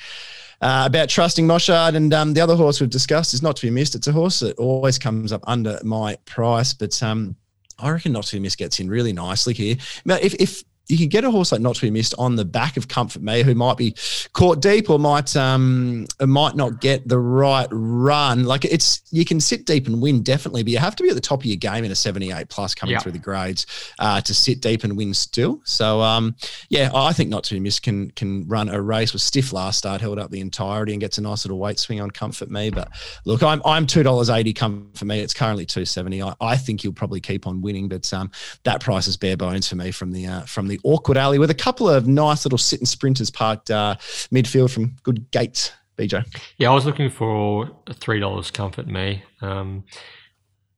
Uh, 0.61 0.85
about 0.87 1.09
trusting 1.11 1.47
Moshard 1.47 1.95
and 1.95 2.15
um, 2.15 2.33
the 2.33 2.41
other 2.41 2.57
horse 2.57 2.81
we've 2.81 2.89
discussed 2.89 3.35
is 3.35 3.43
not 3.43 3.57
to 3.57 3.67
be 3.67 3.71
missed. 3.71 3.95
It's 3.95 4.07
a 4.07 4.13
horse 4.13 4.41
that 4.41 4.57
always 4.57 4.99
comes 4.99 5.31
up 5.31 5.43
under 5.47 5.79
my 5.83 6.17
price, 6.25 6.73
but 6.73 7.03
um, 7.03 7.37
I 7.79 7.91
reckon 7.91 8.13
not 8.13 8.25
to 8.27 8.37
be 8.37 8.41
missed 8.41 8.59
gets 8.59 8.81
in 8.81 8.89
really 8.89 9.13
nicely 9.13 9.53
here. 9.53 9.77
Now, 10.05 10.15
if 10.15 10.35
if 10.35 10.65
you 10.89 10.99
can 10.99 11.09
get 11.09 11.25
a 11.25 11.31
horse 11.31 11.51
like 11.51 11.61
not 11.63 11.75
to 11.77 11.81
be 11.83 11.91
missed 11.91 12.15
on 12.19 12.37
the 12.37 12.45
back 12.45 12.77
of 12.77 12.89
Comfort 12.89 13.23
Me, 13.23 13.43
who 13.43 13.55
might 13.55 13.77
be 13.79 13.95
caught 14.35 14.61
deep 14.61 14.91
or 14.91 14.99
might 14.99 15.35
um 15.37 16.07
might 16.21 16.57
not 16.57 16.81
get 16.81 17.09
the 17.09 17.19
right 17.19 17.69
run. 17.71 18.45
Like 18.45 18.65
it's 18.65 19.03
you 19.11 19.25
can 19.25 19.41
sit 19.41 19.65
deep 19.65 19.87
and 19.87 20.03
win 20.03 20.23
definitely, 20.23 20.63
but 20.63 20.73
you 20.73 20.79
have 20.79 20.95
to 20.97 21.03
be 21.03 21.09
at 21.09 21.15
the 21.15 21.21
top 21.21 21.41
of 21.41 21.47
your 21.47 21.57
game 21.57 21.85
in 21.85 21.91
a 21.91 21.95
78 21.95 22.49
plus 22.49 22.75
coming 22.75 22.93
Yeah. 22.95 22.99
through 23.01 23.13
the 23.13 23.19
grades 23.19 23.67
uh, 23.99 24.21
to 24.23 24.35
sit 24.35 24.61
deep 24.61 24.85
and 24.85 24.97
win 24.97 25.15
still. 25.15 25.61
So 25.65 26.01
um 26.03 26.37
yeah, 26.69 26.91
I 26.95 27.13
think 27.13 27.31
not 27.31 27.45
to 27.45 27.55
be 27.55 27.61
missed 27.61 27.83
can 27.83 28.11
can 28.11 28.47
run 28.47 28.69
a 28.69 28.81
race 28.81 29.13
with 29.13 29.23
stiff 29.23 29.53
last 29.53 29.79
start, 29.79 30.01
held 30.01 30.19
up 30.19 30.31
the 30.31 30.41
entirety 30.41 30.93
and 30.93 31.01
gets 31.01 31.17
a 31.19 31.23
nice 31.23 31.45
little 31.45 31.59
weight 31.59 31.79
swing 31.79 32.01
on 32.01 32.11
Comfort 32.11 32.51
Me. 32.51 32.71
But 32.71 32.89
look, 33.25 33.43
I'm 33.43 33.63
I'm 33.65 33.87
two 33.87 34.03
dollars 34.03 34.29
eighty 34.29 34.53
Comfort 34.53 35.05
Me. 35.07 35.21
It's 35.21 35.35
currently 35.35 35.65
two 35.67 35.85
seventy. 35.87 36.23
I, 36.23 36.35
I 36.41 36.57
think 36.57 36.83
he'll 36.83 36.93
probably 36.93 37.21
keep 37.21 37.47
on 37.47 37.63
winning, 37.63 37.89
but 37.89 38.13
um 38.13 38.31
that 38.65 38.81
price 38.83 39.07
is 39.09 39.17
bare 39.17 39.37
bones 39.37 39.67
for 39.69 39.77
me 39.77 39.91
from 39.91 40.13
the 40.13 40.27
uh, 40.27 40.41
from 40.43 40.69
the 40.69 40.74
awkward 40.83 41.17
alley 41.17 41.39
with 41.39 41.51
a 41.51 41.55
couple 41.55 41.89
of 41.89 42.07
nice 42.07 42.45
little 42.45 42.59
sit 42.59 42.81
and 42.81 42.89
sprinters 42.89 43.31
parked 43.31 43.71
uh, 43.71 43.97
midfield 44.33 44.71
from 44.73 44.97
good 45.03 45.31
gates. 45.31 45.73
BJ. 45.97 46.25
Yeah, 46.59 46.71
I 46.71 46.75
was 46.75 46.87
looking 46.87 47.09
for 47.09 47.71
three 47.93 48.19
dollars 48.19 48.51
comfort 48.51 48.87
me. 48.89 49.23
Um, 49.41 49.85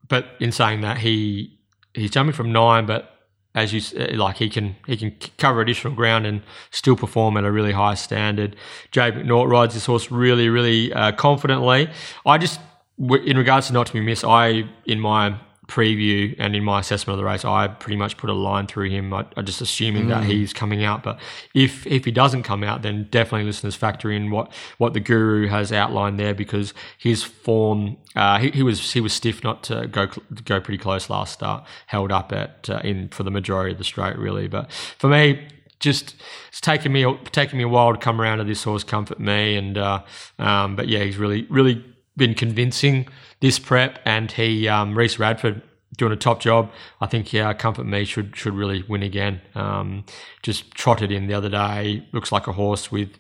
but 0.09 0.27
in 0.41 0.53
saying 0.53 0.83
that, 0.83 0.99
he 0.99 1.59
he's 1.95 2.11
jumping 2.11 2.35
from 2.35 2.53
nine, 2.53 2.87
but 2.87 3.13
as 3.55 3.73
you 3.73 3.81
uh, 3.99 4.15
like, 4.17 4.37
he 4.37 4.51
can 4.51 4.77
he 4.87 4.97
can 4.97 5.17
cover 5.39 5.61
additional 5.61 5.95
ground 5.95 6.27
and 6.27 6.43
still 6.71 6.97
perform 6.97 7.37
at 7.37 7.45
a 7.45 7.51
really 7.51 7.73
high 7.73 7.95
standard. 7.95 8.55
Jade 8.91 9.15
McNaught 9.15 9.51
rides 9.51 9.75
this 9.75 9.87
horse 9.87 10.11
really, 10.11 10.49
really 10.49 10.93
uh, 10.93 11.13
confidently. 11.13 11.89
I 12.27 12.39
just, 12.39 12.61
in 12.99 13.37
regards 13.37 13.69
to 13.69 13.73
not 13.73 13.87
to 13.87 13.93
be 13.95 14.01
missed, 14.01 14.25
I 14.25 14.69
in 14.85 15.01
my 15.01 15.41
preview 15.69 16.35
and 16.39 16.55
in 16.55 16.63
my 16.63 16.81
assessment 16.81 17.15
of 17.15 17.19
the 17.19 17.25
race, 17.25 17.45
I 17.45 17.69
pretty 17.69 17.97
much 17.97 18.17
put 18.17 18.31
a 18.31 18.35
line 18.35 18.67
through 18.67 18.91
him. 18.91 19.13
I, 19.13 19.27
I 19.37 19.43
just 19.43 19.61
assuming 19.61 20.09
that 20.09 20.25
he's 20.25 20.53
coming 20.53 20.85
out, 20.85 21.03
but 21.03 21.19
if 21.55 21.87
if 21.87 22.05
he 22.05 22.11
doesn't 22.11 22.45
come 22.45 22.63
out, 22.63 22.83
then 22.83 23.09
definitely 23.11 23.45
listeners 23.45 23.75
factor 23.75 24.11
in 24.11 24.31
what 24.31 24.53
what 24.79 24.93
the 24.93 25.01
guru 25.01 25.49
has 25.49 25.73
outlined 25.73 26.19
there 26.19 26.35
because 26.35 26.73
his 26.99 27.23
form, 27.23 27.97
uh, 28.15 28.39
he, 28.39 28.51
he 28.51 28.63
was 28.63 28.93
he 28.93 29.01
was 29.01 29.13
stiff 29.13 29.43
not 29.43 29.63
to 29.65 29.87
go 29.87 30.09
go 30.45 30.61
pretty 30.61 30.79
close 30.79 31.11
last 31.11 31.33
start, 31.33 31.65
held 31.87 32.13
up 32.13 32.33
at 32.33 32.71
uh, 32.71 32.81
in 32.85 33.09
for 33.09 33.23
the 33.23 33.31
majority 33.31 33.73
of 33.73 33.79
the 33.79 33.85
straight 33.85 34.17
really. 34.17 34.49
But 34.49 34.71
for 34.73 35.09
me, 35.09 35.49
just 35.81 36.15
it's 36.49 36.61
taken 36.61 36.93
me 36.93 37.05
taken 37.33 37.59
me 37.59 37.65
a 37.65 37.69
while 37.69 37.93
to 37.93 37.99
come 37.99 38.21
around 38.21 38.39
to 38.39 38.45
this 38.45 38.65
horse 38.65 38.85
comfort 38.85 39.21
me 39.21 39.57
and 39.57 39.77
uh, 39.77 40.03
um, 40.39 40.77
but 40.77 40.89
yeah 40.89 41.01
he's 41.01 41.17
really 41.17 41.47
really 41.51 41.85
been 42.17 42.35
convincing 42.35 43.07
this 43.41 43.59
prep 43.59 43.99
and 44.05 44.33
he 44.33 44.69
um, 44.69 44.97
Reese 44.97 45.19
Radford 45.19 45.63
doing 45.97 46.13
a 46.13 46.17
top 46.17 46.41
job 46.41 46.71
I 47.01 47.07
think 47.07 47.33
yeah 47.33 47.53
comfort 47.55 47.85
me 47.85 48.05
should 48.05 48.37
should 48.37 48.55
really 48.55 48.83
win 48.89 49.03
again 49.03 49.41
um, 49.55 50.05
just 50.43 50.71
trotted 50.73 51.11
in 51.11 51.27
the 51.27 51.35
other 51.35 51.49
day 51.49 52.07
looks 52.13 52.33
like 52.33 52.47
a 52.47 52.53
horse 52.53 52.93
with 52.93 53.11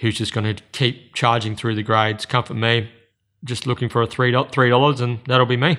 who's 0.00 0.18
just 0.18 0.32
going 0.32 0.54
to 0.54 0.62
keep 0.72 1.14
charging 1.14 1.56
through 1.56 1.74
the 1.74 1.82
grades 1.82 2.26
comfort 2.26 2.54
me 2.54 2.90
just 3.44 3.66
looking 3.66 3.88
for 3.88 4.02
a 4.02 4.06
three 4.06 4.30
dollars 4.32 5.00
and 5.00 5.20
that'll 5.26 5.46
be 5.46 5.56
me 5.56 5.78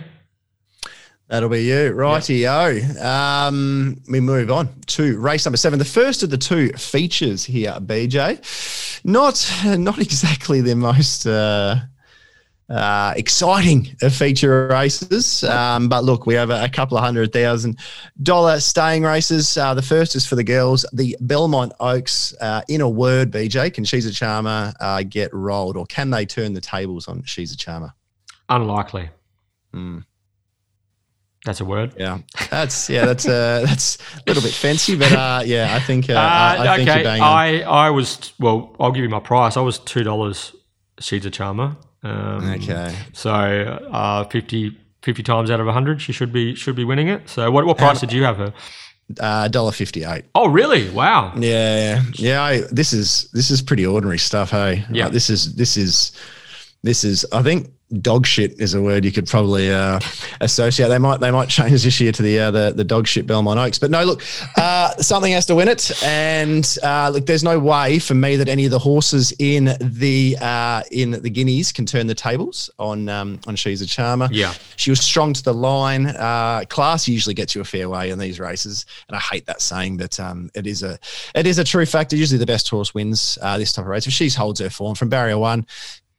That'll 1.29 1.47
be 1.47 1.63
you. 1.63 1.93
Rightio. 1.93 2.99
Um, 2.99 4.01
we 4.09 4.19
move 4.19 4.49
on 4.49 4.67
to 4.87 5.19
race 5.19 5.45
number 5.45 5.57
seven. 5.57 5.77
The 5.77 5.85
first 5.85 6.23
of 6.23 6.31
the 6.31 6.39
two 6.39 6.69
features 6.69 7.45
here, 7.45 7.73
BJ. 7.73 9.03
Not 9.05 9.47
not 9.77 9.99
exactly 9.99 10.61
the 10.61 10.75
most 10.75 11.27
uh, 11.27 11.81
uh, 12.69 13.13
exciting 13.17 13.85
feature 14.11 14.67
races. 14.67 15.43
Um, 15.43 15.89
but 15.89 16.03
look, 16.03 16.25
we 16.25 16.35
have 16.35 16.49
a, 16.51 16.63
a 16.65 16.69
couple 16.69 16.97
of 16.97 17.03
hundred 17.03 17.33
thousand 17.33 17.79
dollar 18.21 18.59
staying 18.59 19.03
races. 19.03 19.57
Uh, 19.57 19.73
the 19.73 19.81
first 19.81 20.15
is 20.15 20.25
for 20.25 20.35
the 20.35 20.43
girls, 20.43 20.85
the 20.93 21.17
Belmont 21.21 21.73
Oaks. 21.79 22.33
Uh, 22.39 22.61
in 22.67 22.81
a 22.81 22.89
word, 22.89 23.31
BJ, 23.31 23.73
can 23.73 23.83
She's 23.85 24.05
a 24.05 24.11
Charmer 24.11 24.71
uh, 24.79 25.03
get 25.07 25.33
rolled 25.33 25.77
or 25.77 25.85
can 25.87 26.09
they 26.11 26.25
turn 26.25 26.53
the 26.53 26.61
tables 26.61 27.07
on 27.07 27.23
She's 27.23 27.51
a 27.51 27.57
Charmer? 27.57 27.93
unlikely 28.49 29.09
Hmm. 29.71 29.99
that's 31.45 31.61
a 31.61 31.65
word 31.65 31.93
Yeah, 31.97 32.19
that's 32.49 32.89
yeah, 32.89 33.05
that's 33.05 33.27
uh, 33.27 33.61
that's 33.65 33.97
a 34.17 34.23
little 34.27 34.41
bit 34.43 34.53
fancy, 34.53 34.95
but 34.95 35.11
uh, 35.11 35.41
yeah, 35.45 35.75
I 35.75 35.79
think 35.79 36.09
uh, 36.09 36.13
I, 36.13 36.57
Uh, 36.57 36.61
I 36.63 36.75
think 36.77 36.89
okay, 36.89 36.97
you're 36.99 37.03
bang. 37.03 37.21
I, 37.21 37.61
I 37.61 37.89
was 37.91 38.33
well. 38.39 38.75
I'll 38.79 38.91
give 38.91 39.03
you 39.03 39.09
my 39.09 39.19
price. 39.19 39.55
I 39.57 39.61
was 39.61 39.79
two 39.79 40.03
dollars. 40.03 40.53
She's 40.99 41.25
a 41.25 41.29
charmer. 41.31 41.75
Um, 42.03 42.49
Okay, 42.53 42.95
So 43.13 43.31
uh, 43.31 44.23
50, 44.25 44.77
50 45.01 45.23
times 45.23 45.51
out 45.51 45.59
of 45.59 45.67
hundred, 45.67 46.01
she 46.01 46.13
should 46.13 46.31
be 46.31 46.55
should 46.55 46.75
be 46.75 46.83
winning 46.85 47.07
it. 47.09 47.29
So 47.29 47.51
what 47.51 47.65
what 47.65 47.77
price 47.77 47.99
did 47.99 48.11
you 48.13 48.23
have 48.23 48.37
her? 48.37 48.53
uh, 49.19 49.47
dollar 49.47 49.71
fifty 49.71 50.03
eight. 50.03 50.25
Oh 50.35 50.47
really? 50.47 50.89
Wow. 50.91 51.33
Yeah, 51.35 52.03
yeah. 52.13 52.43
I, 52.43 52.61
this 52.71 52.93
is 52.93 53.27
this 53.33 53.49
is 53.51 53.61
pretty 53.61 53.85
ordinary 53.85 54.19
stuff. 54.19 54.51
Hey, 54.51 54.85
Yeah. 54.91 55.05
Like, 55.05 55.13
this 55.13 55.29
is 55.29 55.55
this 55.55 55.77
is 55.77 56.11
this 56.83 57.03
is. 57.03 57.25
I 57.33 57.41
think 57.41 57.71
dog 58.01 58.25
shit 58.25 58.59
is 58.59 58.73
a 58.73 58.81
word 58.81 59.03
you 59.03 59.11
could 59.11 59.27
probably 59.27 59.71
uh, 59.71 59.99
associate. 60.41 60.89
They 60.89 60.97
might 60.97 61.19
they 61.19 61.31
might 61.31 61.49
change 61.49 61.83
this 61.83 61.99
year 61.99 62.11
to 62.11 62.21
the 62.21 62.39
uh, 62.39 62.51
the 62.51 62.73
the 62.75 62.83
dog 62.83 63.07
shit 63.07 63.25
Belmont 63.27 63.59
Oaks. 63.59 63.79
But 63.79 63.91
no, 63.91 64.03
look, 64.03 64.23
uh, 64.57 64.95
something 64.97 65.31
has 65.33 65.45
to 65.47 65.55
win 65.55 65.67
it, 65.67 65.91
and 66.03 66.77
uh, 66.83 67.09
look, 67.13 67.25
there's 67.25 67.43
no 67.43 67.59
way 67.59 67.99
for 67.99 68.13
me 68.13 68.35
that 68.35 68.47
any 68.47 68.65
of 68.65 68.71
the 68.71 68.79
horses 68.79 69.33
in 69.39 69.75
the 69.79 70.37
uh, 70.41 70.83
in 70.91 71.11
the 71.11 71.29
Guineas 71.29 71.71
can 71.71 71.85
turn 71.85 72.07
the 72.07 72.15
tables 72.15 72.69
on 72.79 73.09
um, 73.09 73.39
on 73.47 73.55
She's 73.55 73.81
a 73.81 73.87
Charmer. 73.87 74.29
Yeah. 74.31 74.53
She 74.75 74.89
was 74.89 75.01
strong 75.01 75.33
to 75.33 75.43
the 75.43 75.53
line. 75.53 76.07
Uh, 76.07 76.63
class 76.69 77.07
usually 77.07 77.35
gets 77.35 77.55
you 77.55 77.61
a 77.61 77.65
fair 77.65 77.89
way 77.89 78.09
in 78.09 78.19
these 78.19 78.39
races, 78.39 78.85
and 79.07 79.15
I 79.15 79.19
hate 79.19 79.45
that 79.47 79.61
saying, 79.61 79.97
but 79.97 80.19
um, 80.19 80.49
it 80.53 80.67
is 80.67 80.83
a 80.83 80.97
it 81.35 81.47
is 81.47 81.57
a 81.57 81.63
true 81.63 81.85
factor. 81.85 82.15
Usually, 82.15 82.37
the 82.37 82.45
best 82.45 82.69
horse 82.69 82.93
wins 82.93 83.37
uh, 83.41 83.57
this 83.57 83.73
type 83.73 83.83
of 83.83 83.89
race. 83.89 84.07
If 84.07 84.13
she 84.13 84.29
holds 84.29 84.59
her 84.59 84.69
form 84.69 84.95
from 84.95 85.09
barrier 85.09 85.37
one, 85.37 85.65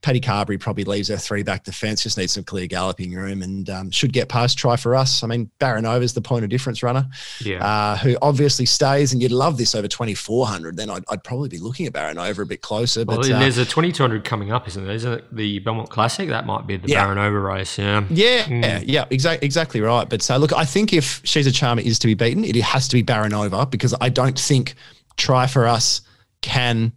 Paddy 0.02 0.20
Carbery 0.20 0.58
probably 0.58 0.84
leaves 0.84 1.08
her 1.08 1.18
three 1.18 1.42
back 1.42 1.64
defence. 1.64 2.02
Just 2.02 2.16
needs 2.16 2.32
some 2.32 2.42
clear 2.44 2.66
galloping 2.66 3.12
room, 3.14 3.42
and 3.42 3.68
um, 3.68 3.90
should 3.90 4.12
get 4.14 4.28
past. 4.30 4.56
Try 4.56 4.76
for 4.76 4.94
us. 4.96 5.22
I 5.22 5.26
mean, 5.26 5.50
Baranova 5.60 6.02
is 6.02 6.14
the 6.14 6.22
point 6.22 6.42
of 6.42 6.48
difference 6.50 6.82
runner, 6.82 7.06
Yeah. 7.44 7.62
uh, 7.64 7.96
who 7.98 8.16
obviously 8.22 8.64
stays, 8.64 9.12
and 9.12 9.20
you'd 9.20 9.30
love 9.30 9.58
this 9.58 9.74
over 9.74 9.88
twenty 9.88 10.14
four 10.14 10.46
hundred. 10.46 10.76
Then 10.78 10.88
I'd, 10.88 11.04
I'd 11.10 11.22
probably 11.22 11.50
be 11.50 11.58
looking 11.58 11.86
at 11.86 11.92
Baranova 11.92 12.38
a 12.42 12.46
bit 12.46 12.62
closer. 12.62 13.04
well, 13.04 13.18
But 13.18 13.26
then 13.26 13.36
uh, 13.36 13.40
there's 13.40 13.58
a 13.58 13.66
twenty 13.66 13.92
two 13.92 14.02
hundred 14.02 14.24
coming 14.24 14.50
up, 14.52 14.66
isn't 14.68 14.82
there? 14.84 14.94
Isn't 14.94 15.12
it 15.12 15.36
the 15.36 15.58
Belmont 15.58 15.90
Classic? 15.90 16.28
That 16.30 16.46
might 16.46 16.66
be 16.66 16.78
the 16.78 16.88
Yeah. 16.88 17.06
Baranova 17.06 17.44
race. 17.44 17.76
Yeah. 17.78 18.04
Yeah, 18.08 18.44
Mm. 18.44 18.62
yeah, 18.62 18.80
yeah, 18.84 19.04
exactly, 19.10 19.44
exactly 19.44 19.80
right. 19.82 20.08
But 20.08 20.22
so 20.22 20.36
look, 20.38 20.52
I 20.54 20.64
think 20.64 20.92
if 20.94 21.20
she's 21.24 21.46
a 21.46 21.52
charmer 21.52 21.82
is 21.82 21.98
to 21.98 22.06
be 22.06 22.14
beaten, 22.14 22.44
it 22.44 22.56
has 22.56 22.88
to 22.88 22.96
be 22.96 23.02
Baranova 23.02 23.70
because 23.70 23.94
I 24.00 24.08
don't 24.08 24.38
think 24.38 24.74
Try 25.18 25.46
for 25.46 25.66
Us 25.66 26.00
can 26.40 26.92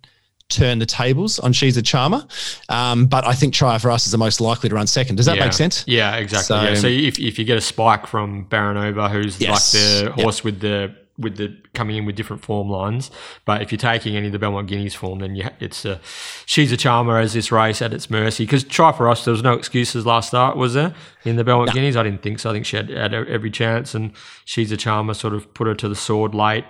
turn 0.50 0.80
the 0.80 0.86
tables 0.86 1.40
on 1.40 1.54
she's 1.54 1.78
a 1.78 1.82
charmer. 1.82 2.26
Um, 2.70 3.08
but 3.08 3.26
I 3.26 3.34
think 3.34 3.54
Try 3.54 3.78
for 3.80 3.90
Us 3.90 4.06
is 4.06 4.12
the 4.12 4.18
most 4.18 4.40
likely 4.40 4.70
to 4.70 4.76
run 4.76 4.88
second. 4.88 5.16
Does 5.16 5.26
that 5.26 5.38
yeah. 5.38 5.46
make 5.46 5.54
sense? 5.54 5.84
Yeah, 5.88 6.16
exactly. 6.18 6.46
So- 6.46 6.62
yeah. 6.62 6.76
so 6.76 6.88
if, 6.88 7.20
if 7.20 7.40
you 7.40 7.46
get 7.46 7.58
a 7.58 7.62
spike 7.62 8.08
from 8.08 8.46
Baranova, 8.48 9.10
who's 9.10 9.40
Yes. 9.40 9.74
like 9.74 10.16
the 10.16 10.22
horse 10.22 10.44
with 10.44 10.60
the 10.60 10.96
with 11.16 11.38
the 11.38 11.56
coming 11.76 11.96
in 11.96 12.06
with 12.06 12.16
different 12.16 12.44
form 12.44 12.70
lines, 12.70 13.12
but 13.46 13.62
if 13.62 13.72
you're 13.72 13.78
taking 13.78 14.16
any 14.16 14.26
of 14.26 14.34
the 14.34 14.40
Belmont 14.40 14.68
Guineas 14.68 14.96
form, 14.96 15.20
then 15.20 15.36
you, 15.36 15.48
it's 15.60 15.86
a 15.86 16.02
she's 16.48 16.72
a 16.72 16.78
charmer 16.78 17.20
as 17.20 17.34
this 17.34 17.52
race 17.52 17.84
at 17.84 17.94
its 17.94 18.10
mercy. 18.10 18.46
Because 18.46 18.64
try 18.64 18.92
for 18.92 19.08
us, 19.08 19.24
there 19.24 19.32
was 19.32 19.44
no 19.44 19.54
excuses 19.54 20.08
last 20.08 20.30
start, 20.30 20.58
was 20.58 20.74
there 20.74 20.96
in 21.24 21.36
the 21.36 21.44
Belmont 21.44 21.72
Guineas? 21.72 21.96
I 21.96 22.02
didn't 22.02 22.24
think 22.24 22.40
so. 22.40 22.50
I 22.50 22.54
think 22.54 22.66
she 22.66 22.78
had, 22.78 22.90
had 22.90 23.14
every 23.14 23.52
chance, 23.52 23.94
and 23.94 24.12
she's 24.46 24.72
a 24.72 24.78
charmer 24.78 25.14
sort 25.14 25.36
of 25.36 25.54
put 25.54 25.68
her 25.68 25.76
to 25.76 25.88
the 25.88 25.96
sword 25.96 26.34
late. 26.34 26.66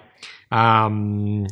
Um, 0.52 1.48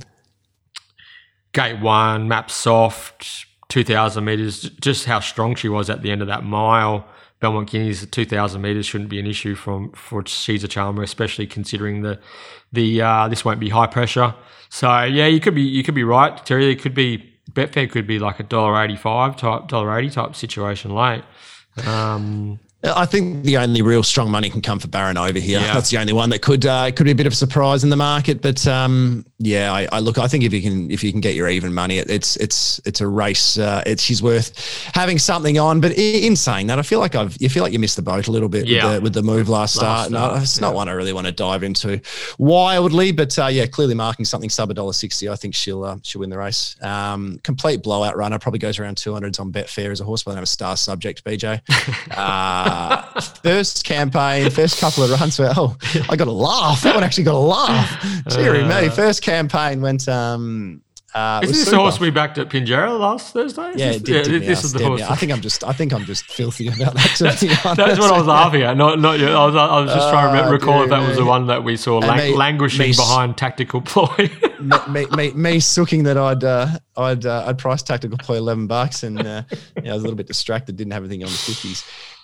gate 1.54 1.80
one, 1.80 2.28
map 2.28 2.50
soft, 2.50 3.46
2,000 3.70 4.24
meters, 4.24 4.70
just 4.82 5.06
how 5.06 5.20
strong 5.20 5.56
she 5.56 5.70
was 5.70 5.90
at 5.90 6.02
the 6.02 6.12
end 6.12 6.22
of 6.22 6.28
that 6.28 6.44
mile. 6.44 7.06
Belmont 7.40 7.70
Guineas, 7.70 8.06
2,000 8.06 8.62
metres 8.62 8.86
shouldn't 8.86 9.10
be 9.10 9.20
an 9.20 9.26
issue 9.26 9.56
from 9.56 9.92
for 9.94 10.24
She's 10.26 10.64
a 10.64 10.68
Charmer, 10.68 11.02
especially 11.02 11.48
considering 11.48 12.02
the 12.02 12.20
the 12.72 13.02
uh, 13.02 13.28
this 13.28 13.44
won't 13.44 13.60
be 13.60 13.70
high 13.70 13.88
pressure. 13.88 14.36
So 14.70 15.04
yeah, 15.04 15.26
you 15.26 15.40
could 15.40 15.56
be 15.56 15.64
you 15.64 15.84
could 15.84 15.96
be 15.96 16.04
right, 16.04 16.46
Terry. 16.46 16.72
It 16.72 16.82
could 16.82 16.94
be 16.94 17.34
Betfair 17.52 17.90
could 17.90 18.06
be 18.06 18.20
like 18.20 18.40
a 18.40 18.44
dollar 18.44 18.82
eighty 18.82 18.96
five 18.96 19.36
type 19.38 19.68
dollar 19.68 19.98
eighty 19.98 20.12
type 20.12 20.36
situation 20.36 20.94
late. 20.94 21.24
Um, 21.88 22.60
I 22.84 23.06
think 23.06 23.44
the 23.44 23.58
only 23.58 23.84
real 23.84 24.02
strong 24.02 24.32
money 24.32 24.50
can 24.50 24.62
come 24.62 24.80
for 24.80 24.88
Baranova 24.88 25.38
here. 25.38 25.60
Yeah. 25.60 25.74
That's 25.74 25.92
the 25.92 25.98
only 26.00 26.14
one 26.14 26.32
that 26.32 26.42
could 26.42 26.66
uh, 26.66 26.90
could 26.92 27.04
be 27.06 27.12
a 27.12 27.16
bit 27.16 27.28
of 27.28 27.34
a 27.34 27.36
surprise 27.36 27.84
in 27.84 27.92
the 27.92 27.96
market. 27.96 28.42
But 28.42 28.66
um, 28.66 29.24
yeah, 29.38 29.72
I, 29.72 29.88
I 29.92 30.00
look. 30.00 30.18
I 30.18 30.28
think 30.28 30.44
if 30.44 30.52
you 30.52 30.62
can 30.64 30.90
if 30.90 31.04
you 31.04 31.12
can 31.12 31.22
get 31.22 31.36
your 31.36 31.48
even 31.48 31.74
money, 31.76 32.00
it, 32.00 32.10
it's 32.10 32.38
it's 32.38 32.82
it's 32.86 33.00
a 33.00 33.08
race. 33.08 33.60
Uh, 33.60 33.84
it's 33.86 34.02
she's 34.02 34.24
worth 34.24 34.90
having 34.96 35.20
something 35.20 35.60
on. 35.60 35.80
But 35.80 35.92
in, 35.92 36.24
in 36.24 36.36
saying 36.36 36.68
that, 36.68 36.80
I 36.80 36.82
feel 36.82 37.00
like 37.00 37.14
I've 37.14 37.38
you 37.40 37.50
feel 37.50 37.62
like 37.62 37.72
you 37.72 37.78
missed 37.78 37.98
the 37.98 38.02
boat 38.02 38.28
a 38.28 38.32
little 38.32 38.50
bit 38.50 38.66
Yeah. 38.68 38.86
with, 38.86 38.96
the, 38.96 39.02
with 39.02 39.14
the 39.14 39.24
move 39.24 39.48
last, 39.48 39.76
start. 39.76 40.08
start, 40.10 40.34
No, 40.34 40.42
it's 40.42 40.60
not 40.60 40.74
one 40.74 40.90
I 40.90 40.94
really 40.94 41.14
want 41.14 41.28
to 41.28 41.32
dive 41.34 41.62
into 41.62 42.02
wildly. 42.40 43.12
But 43.12 43.38
uh, 43.38 43.48
yeah, 43.48 43.68
clearly 43.68 43.94
marking 43.94 44.26
something 44.26 44.50
sub 44.50 44.72
a 44.72 44.74
dollar 44.74 44.94
sixty. 44.94 45.30
I 45.30 45.36
think 45.36 45.54
she'll 45.54 45.84
uh, 45.84 45.98
she'll 46.02 46.22
win 46.22 46.32
the 46.32 46.38
race. 46.40 46.76
Um, 46.82 47.40
complete 47.44 47.84
blowout 47.84 48.18
runner. 48.18 48.40
Probably 48.40 48.60
goes 48.60 48.80
around 48.80 48.98
two 48.98 49.14
hundreds 49.14 49.38
on 49.38 49.52
Betfair 49.52 49.92
as 49.92 50.02
a 50.02 50.04
horse. 50.04 50.24
But 50.24 50.32
I 50.32 50.34
don't 50.34 50.38
have 50.38 50.44
a 50.44 50.48
star 50.48 50.76
subject, 50.78 51.24
BJ. 51.24 51.62
Uh, 52.72 53.22
first 53.44 53.84
campaign, 53.84 54.50
first 54.50 54.80
couple 54.80 55.04
of 55.04 55.12
runs 55.20 55.38
where 55.40 55.52
oh, 55.56 55.76
I 56.10 56.16
got 56.16 56.28
a 56.28 56.32
laugh. 56.32 56.82
That 56.82 56.96
one 56.96 57.04
actually 57.04 57.26
got 57.26 57.36
a 57.36 57.38
laugh. 57.38 58.24
Deary 58.30 58.64
me. 58.64 58.90
First 58.90 59.22
campaign 59.22 59.82
went 59.82 60.08
um 60.08 60.82
uh, 61.14 61.42
is 61.44 61.50
this 61.50 61.60
the 61.60 61.66
super. 61.66 61.78
horse 61.78 62.00
we 62.00 62.10
backed 62.10 62.38
at 62.38 62.48
Pinjarra 62.48 62.98
last 62.98 63.34
Thursday? 63.34 63.72
Is 63.72 63.76
Yeah, 63.76 63.88
this, 63.88 63.96
it 63.98 64.04
did, 64.06 64.24
did 64.28 64.44
this 64.44 64.64
is 64.64 64.72
the 64.72 64.86
horse. 64.86 65.02
I 65.02 65.16
think 65.16 65.34
I'm 65.34 65.42
just 65.42 65.62
I 65.62 65.74
think 65.74 65.92
I'm 65.92 66.06
just 66.06 66.24
filthy 66.26 66.70
about 66.70 66.94
that 66.94 67.40
be. 67.42 67.48
That's 67.76 68.00
what 68.00 68.14
I 68.14 68.18
was 68.18 68.28
laughing 68.28 68.62
at. 68.62 68.78
Not, 68.78 69.00
not. 69.00 69.20
I 69.20 69.46
was, 69.46 69.56
I 69.56 69.82
was 69.82 69.94
just 69.94 70.10
trying 70.10 70.34
to 70.34 70.48
Oh, 70.48 70.52
recall 70.52 70.84
if 70.84 70.90
that 70.90 71.06
was 71.06 71.18
the 71.18 71.26
one 71.26 71.48
that 71.48 71.66
we 71.66 71.76
saw 71.76 71.98
lang- 71.98 72.18
me- 72.18 72.36
languishing 72.36 72.92
me 72.92 72.94
behind 72.94 73.38
tactical 73.38 73.82
ploy. 73.82 74.32
me, 74.90 75.06
me, 75.08 75.32
me, 75.34 75.60
sooking 75.60 76.04
that 76.04 76.18
I'd 76.18 76.46
uh, 76.46 76.68
I'd 76.96 77.26
uh, 77.26 77.44
I'd 77.46 77.58
price 77.58 77.84
tactical 77.84 78.18
play 78.18 78.38
eleven 78.38 78.68
bucks 78.68 79.04
and 79.04 79.20
uh, 79.20 79.44
yeah, 79.84 79.92
I 79.92 79.94
was 79.94 80.04
a 80.04 80.06
little 80.06 80.16
bit 80.16 80.28
distracted, 80.28 80.78
didn't 80.78 80.94
have 80.94 81.04
anything 81.04 81.24
on 81.24 81.30
the 81.30 81.38
fifties. 81.38 81.84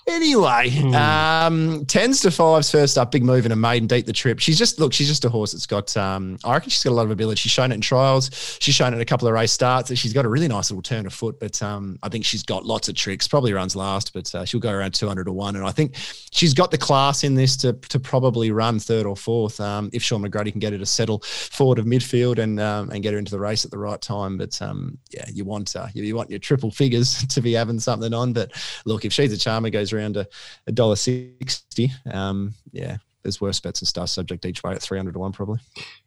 Anyway, 0.10 0.70
Hmm. 0.70 0.96
um, 0.96 1.86
tens 1.86 2.22
to 2.22 2.32
fives 2.32 2.72
first 2.72 2.98
up, 2.98 3.12
big 3.12 3.26
move 3.26 3.46
in 3.46 3.52
a 3.52 3.58
maiden 3.58 3.88
deep 3.88 4.06
the 4.06 4.14
trip. 4.14 4.40
She's 4.40 4.58
just 4.58 4.80
look, 4.80 4.94
she's 4.94 5.08
just 5.08 5.26
a 5.26 5.30
horse 5.30 5.52
that's 5.52 5.66
got. 5.66 5.96
Um, 5.98 6.38
I 6.46 6.54
reckon 6.54 6.70
she's 6.70 6.82
got 6.84 6.92
a 6.92 6.96
lot 6.96 7.04
of 7.06 7.12
ability. 7.12 7.38
She's 7.40 7.52
shown 7.52 7.72
it 7.72 7.76
in 7.76 7.82
trials. 7.82 8.30
She's 8.62 8.74
shown 8.74 8.94
it 8.94 8.96
in 8.96 9.02
a 9.02 9.06
couple 9.06 9.28
of 9.28 9.34
race 9.34 9.52
starts. 9.52 9.94
She's 9.98 10.14
got 10.14 10.24
a 10.24 10.30
really 10.30 10.48
nice 10.48 10.72
little 10.72 10.82
turn 10.82 11.06
of 11.06 11.14
foot, 11.14 11.40
but 11.42 11.62
um, 11.62 12.00
I 12.04 12.10
think 12.10 12.24
she's 12.24 12.42
got 12.44 12.66
lots 12.66 12.88
of 12.88 12.96
tricks. 12.96 13.28
Probably 13.28 13.52
runs 13.52 13.76
last, 13.76 14.14
but 14.14 14.34
uh, 14.34 14.46
she'll 14.46 14.62
go 14.62 14.72
around 14.72 14.94
two 14.94 15.08
hundred 15.10 15.26
to 15.26 15.34
one, 15.34 15.58
and 15.58 15.66
I 15.66 15.72
think 15.72 15.96
she's 16.32 16.54
got 16.54 16.72
the 16.72 16.78
class 16.78 17.26
in 17.26 17.36
this 17.36 17.58
to 17.58 17.74
to 17.74 18.00
probably 18.00 18.50
run 18.52 18.80
third 18.80 19.06
or 19.06 19.18
fourth. 19.18 19.60
Um, 19.60 19.90
if 19.92 20.02
Shaun 20.04 20.24
McGruddy 20.24 20.52
can 20.52 20.60
get 20.60 20.72
her 20.72 20.80
to 20.80 20.86
settle 20.86 21.20
forward 21.20 21.80
of 21.80 21.86
midfield 21.86 22.38
and 22.40 22.62
um, 22.62 22.90
and 22.92 23.04
get 23.04 23.12
her 23.12 23.20
into 23.20 23.32
the 23.32 23.40
race 23.40 23.66
at 23.66 23.72
the 23.72 23.78
right 23.78 24.00
time, 24.00 24.38
but 24.38 24.60
um, 24.62 24.98
yeah, 25.12 25.26
you 25.34 25.44
want 25.44 25.76
uh, 25.76 25.88
you, 25.94 26.04
you 26.04 26.16
want 26.16 26.30
your 26.30 26.40
triple 26.40 26.72
figures 26.72 27.26
to 27.28 27.42
be 27.42 27.52
having 27.52 27.80
something 27.82 28.14
on. 28.14 28.32
But 28.32 28.54
look, 28.86 29.04
if 29.04 29.12
she's 29.12 29.34
a 29.34 29.38
charmer, 29.38 29.70
goes 29.70 29.92
around 29.98 30.18
a 30.18 30.72
dollar 30.72 30.95
sixty. 30.95 31.91
Um, 32.11 32.53
yeah, 32.72 32.98
there's 33.24 33.41
worse 33.41 33.60
bets 33.60 33.82
and 33.82 33.88
stars 33.88 34.11
subject 34.11 34.45
each 34.45 34.64
way 34.64 34.72
at 34.72 34.82
three 34.82 34.98
hundred 34.98 35.14
to 35.14 35.19
one 35.19 35.32
probably. 35.32 35.60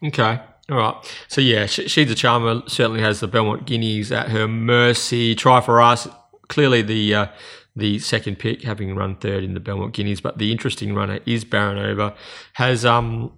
Okay. 0.04 0.40
All 0.70 0.76
right. 0.76 0.94
So, 1.26 1.40
yeah, 1.40 1.66
she, 1.66 1.88
she's 1.88 2.10
a 2.10 2.14
charmer. 2.14 2.62
Certainly 2.68 3.00
has 3.00 3.18
the 3.18 3.26
Belmont 3.26 3.66
Guineas 3.66 4.12
at 4.12 4.28
her 4.28 4.46
mercy. 4.46 5.34
Try 5.34 5.60
for 5.60 5.82
us. 5.82 6.06
Clearly, 6.48 6.82
the 6.82 7.14
uh, 7.14 7.26
the 7.74 7.98
second 7.98 8.38
pick, 8.38 8.62
having 8.62 8.94
run 8.94 9.16
third 9.16 9.42
in 9.42 9.54
the 9.54 9.60
Belmont 9.60 9.94
Guineas, 9.94 10.20
but 10.20 10.38
the 10.38 10.52
interesting 10.52 10.94
runner 10.94 11.18
is 11.26 11.44
Baronova. 11.44 12.14
Has 12.54 12.84
um, 12.84 13.32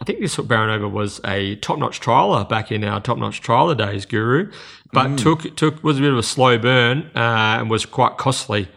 I 0.00 0.04
think 0.04 0.20
this 0.20 0.36
Baronova 0.36 0.90
was 0.90 1.20
a 1.24 1.56
top 1.56 1.78
notch 1.78 2.00
trialer 2.00 2.48
back 2.48 2.70
in 2.72 2.84
our 2.84 3.00
top 3.00 3.18
notch 3.18 3.40
trialer 3.40 3.76
days, 3.76 4.06
Guru, 4.06 4.50
but 4.92 5.18
took 5.18 5.56
took 5.56 5.82
was 5.82 5.98
a 5.98 6.00
bit 6.00 6.12
of 6.12 6.18
a 6.18 6.22
slow 6.22 6.58
burn 6.58 7.10
uh, 7.14 7.58
and 7.60 7.70
was 7.70 7.86
quite 7.86 8.16
costly 8.16 8.68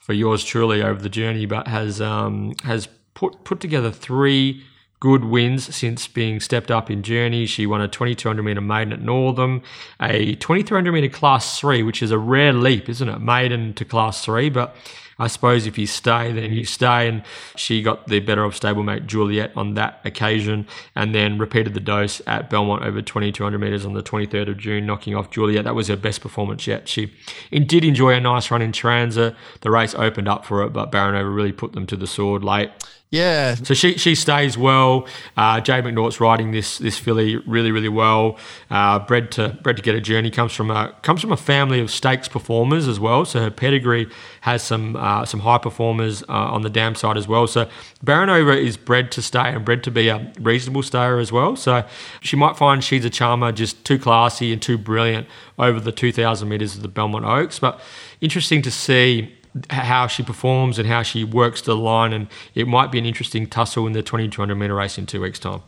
for 0.00 0.12
yours 0.12 0.42
truly 0.44 0.82
over 0.82 1.00
the 1.00 1.08
journey, 1.08 1.46
but 1.46 1.68
has 1.68 2.00
um, 2.00 2.54
has 2.64 2.88
put 3.14 3.44
put 3.44 3.60
together 3.60 3.92
three 3.92 4.64
good 4.98 5.24
wins 5.24 5.74
since 5.74 6.06
being 6.06 6.40
stepped 6.40 6.70
up 6.70 6.90
in 6.90 7.02
journey. 7.02 7.46
She 7.46 7.66
won 7.66 7.80
a 7.80 7.88
2200 7.88 8.42
meter 8.42 8.60
maiden 8.60 8.92
at 8.92 9.00
Northam, 9.00 9.62
a 10.00 10.34
2300 10.34 10.92
meter 10.92 11.08
class 11.08 11.58
three, 11.58 11.82
which 11.82 12.02
is 12.02 12.10
a 12.10 12.18
rare 12.18 12.52
leap, 12.52 12.88
isn't 12.88 13.08
it? 13.08 13.18
Maiden 13.20 13.72
to 13.74 13.84
class 13.84 14.24
three, 14.24 14.50
but 14.50 14.76
I 15.20 15.28
suppose 15.28 15.66
if 15.66 15.78
you 15.78 15.86
stay, 15.86 16.32
then 16.32 16.52
you 16.52 16.64
stay. 16.64 17.08
And 17.08 17.22
she 17.54 17.82
got 17.82 18.08
the 18.08 18.20
better 18.20 18.42
of 18.42 18.54
stablemate 18.54 19.06
Juliet 19.06 19.52
on 19.56 19.74
that 19.74 20.00
occasion, 20.04 20.66
and 20.96 21.14
then 21.14 21.38
repeated 21.38 21.74
the 21.74 21.80
dose 21.80 22.22
at 22.26 22.50
Belmont 22.50 22.82
over 22.82 23.02
2200 23.02 23.58
metres 23.58 23.86
on 23.86 23.92
the 23.92 24.02
23rd 24.02 24.48
of 24.48 24.58
June, 24.58 24.86
knocking 24.86 25.14
off 25.14 25.30
Juliet. 25.30 25.64
That 25.64 25.74
was 25.74 25.88
her 25.88 25.96
best 25.96 26.20
performance 26.20 26.66
yet. 26.66 26.88
She 26.88 27.12
did 27.52 27.84
enjoy 27.84 28.14
a 28.14 28.20
nice 28.20 28.50
run 28.50 28.62
in 28.62 28.72
Transit. 28.72 29.36
The 29.60 29.70
race 29.70 29.94
opened 29.94 30.28
up 30.28 30.44
for 30.44 30.64
it, 30.64 30.72
but 30.72 30.90
Baronova 30.90 31.34
really 31.34 31.52
put 31.52 31.72
them 31.72 31.86
to 31.86 31.96
the 31.96 32.06
sword 32.06 32.42
late. 32.42 32.70
Yeah, 33.12 33.56
So 33.56 33.74
she 33.74 33.98
she 33.98 34.14
stays 34.14 34.56
well. 34.56 35.08
Uh, 35.36 35.60
Jade 35.60 35.82
McNaught's 35.82 36.20
riding 36.20 36.52
this 36.52 36.78
this 36.78 36.96
filly 36.96 37.38
really 37.38 37.72
really 37.72 37.88
well. 37.88 38.38
Uh, 38.70 39.00
bred 39.00 39.32
to 39.32 39.58
bred 39.64 39.76
to 39.78 39.82
get 39.82 39.96
a 39.96 40.00
journey 40.00 40.30
comes 40.30 40.52
from 40.52 40.70
a 40.70 40.94
comes 41.02 41.20
from 41.20 41.32
a 41.32 41.36
family 41.36 41.80
of 41.80 41.90
stakes 41.90 42.28
performers 42.28 42.86
as 42.86 43.00
well. 43.00 43.24
So 43.24 43.40
her 43.40 43.50
pedigree 43.50 44.08
has 44.42 44.62
some 44.62 44.94
uh, 44.94 45.24
some 45.24 45.40
high 45.40 45.58
performers 45.58 46.22
uh, 46.28 46.54
on 46.54 46.62
the 46.62 46.70
dam 46.70 46.94
side 46.94 47.16
as 47.16 47.26
well. 47.26 47.48
So 47.48 47.68
Baronova 48.04 48.56
is 48.56 48.76
bred 48.76 49.10
to 49.10 49.22
stay 49.22 49.48
and 49.48 49.64
bred 49.64 49.82
to 49.84 49.90
be 49.90 50.06
a 50.06 50.32
reasonable 50.38 50.84
stayer 50.84 51.18
as 51.18 51.32
well. 51.32 51.56
So 51.56 51.84
she 52.20 52.36
might 52.36 52.56
find 52.56 52.82
she's 52.82 53.04
a 53.04 53.10
charmer, 53.10 53.50
just 53.50 53.84
too 53.84 53.98
classy 53.98 54.52
and 54.52 54.62
too 54.62 54.78
brilliant 54.78 55.26
over 55.58 55.80
the 55.80 55.92
2,000 55.92 56.48
meters 56.48 56.76
of 56.76 56.82
the 56.82 56.88
Belmont 56.88 57.24
Oaks. 57.24 57.58
But 57.58 57.80
interesting 58.20 58.62
to 58.62 58.70
see 58.70 59.34
how 59.70 60.06
she 60.06 60.22
performs 60.22 60.78
and 60.78 60.88
how 60.88 61.02
she 61.02 61.24
works 61.24 61.62
the 61.62 61.76
line, 61.76 62.12
and 62.12 62.28
it 62.54 62.68
might 62.68 62.92
be 62.92 62.98
an 62.98 63.06
interesting 63.06 63.46
tussle 63.46 63.86
in 63.86 63.92
the 63.92 64.02
2200 64.02 64.54
meter 64.54 64.74
race 64.74 64.98
in 64.98 65.06
two 65.06 65.20
weeks' 65.20 65.38
time. 65.38 65.62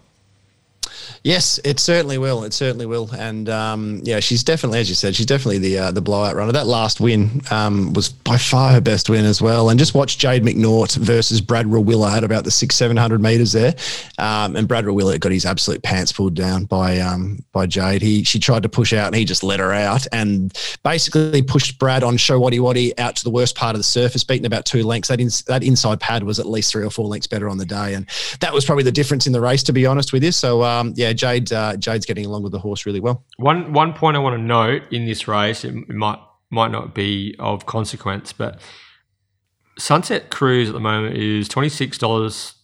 Yes, 1.24 1.60
it 1.64 1.78
certainly 1.78 2.18
will. 2.18 2.44
It 2.44 2.52
certainly 2.52 2.86
will. 2.86 3.10
And 3.12 3.48
um, 3.48 4.00
yeah, 4.02 4.20
she's 4.20 4.42
definitely, 4.42 4.80
as 4.80 4.88
you 4.88 4.94
said, 4.94 5.14
she's 5.14 5.26
definitely 5.26 5.58
the 5.58 5.78
uh, 5.78 5.90
the 5.92 6.00
blowout 6.00 6.34
runner. 6.34 6.52
That 6.52 6.66
last 6.66 7.00
win 7.00 7.40
um, 7.50 7.92
was 7.92 8.08
by 8.08 8.36
far 8.36 8.72
her 8.72 8.80
best 8.80 9.08
win 9.08 9.24
as 9.24 9.40
well. 9.40 9.70
And 9.70 9.78
just 9.78 9.94
watch 9.94 10.18
Jade 10.18 10.42
McNaught 10.42 10.96
versus 10.96 11.40
Brad 11.40 11.66
Rawiller 11.66 12.10
at 12.10 12.24
about 12.24 12.44
the 12.44 12.50
six 12.50 12.74
seven 12.74 12.96
hundred 12.96 13.22
meters 13.22 13.52
there, 13.52 13.74
um, 14.18 14.56
and 14.56 14.66
Brad 14.66 14.84
Rawiller 14.84 15.18
got 15.20 15.32
his 15.32 15.46
absolute 15.46 15.82
pants 15.82 16.12
pulled 16.12 16.34
down 16.34 16.64
by 16.64 16.98
um, 16.98 17.44
by 17.52 17.66
Jade. 17.66 18.02
He 18.02 18.24
she 18.24 18.38
tried 18.38 18.64
to 18.64 18.68
push 18.68 18.92
out 18.92 19.06
and 19.06 19.16
he 19.16 19.24
just 19.24 19.44
let 19.44 19.60
her 19.60 19.72
out 19.72 20.06
and 20.12 20.52
basically 20.82 21.42
pushed 21.42 21.78
Brad 21.78 22.02
on 22.02 22.16
show 22.16 22.40
waddy 22.40 22.58
waddy 22.58 22.98
out 22.98 23.16
to 23.16 23.24
the 23.24 23.30
worst 23.30 23.54
part 23.54 23.74
of 23.74 23.78
the 23.78 23.84
surface, 23.84 24.24
beaten 24.24 24.46
about 24.46 24.64
two 24.64 24.82
lengths. 24.82 25.08
That 25.08 25.20
ins- 25.20 25.42
that 25.42 25.62
inside 25.62 26.00
pad 26.00 26.24
was 26.24 26.38
at 26.40 26.46
least 26.46 26.72
three 26.72 26.84
or 26.84 26.90
four 26.90 27.06
lengths 27.06 27.26
better 27.26 27.48
on 27.48 27.58
the 27.58 27.66
day, 27.66 27.94
and 27.94 28.08
that 28.40 28.52
was 28.52 28.64
probably 28.64 28.84
the 28.84 28.92
difference 28.92 29.26
in 29.26 29.32
the 29.32 29.40
race, 29.40 29.62
to 29.64 29.72
be 29.72 29.86
honest 29.86 30.12
with 30.12 30.24
you. 30.24 30.32
So 30.32 30.62
um, 30.92 30.94
yeah, 30.96 31.12
Jade 31.12 31.52
uh, 31.52 31.76
Jade's 31.76 32.06
getting 32.06 32.26
along 32.26 32.42
with 32.42 32.52
the 32.52 32.58
horse 32.58 32.86
really 32.86 33.00
well. 33.00 33.24
One 33.36 33.72
one 33.72 33.92
point 33.92 34.16
I 34.16 34.20
want 34.20 34.36
to 34.36 34.42
note 34.42 34.82
in 34.90 35.06
this 35.06 35.26
race, 35.28 35.64
it 35.64 35.88
might 35.88 36.18
might 36.50 36.70
not 36.70 36.94
be 36.94 37.34
of 37.38 37.66
consequence, 37.66 38.32
but 38.32 38.60
Sunset 39.78 40.30
Cruise 40.30 40.68
at 40.68 40.74
the 40.74 40.80
moment 40.80 41.16
is 41.16 41.48
twenty 41.48 41.68
six 41.68 41.98
dollars. 41.98 42.54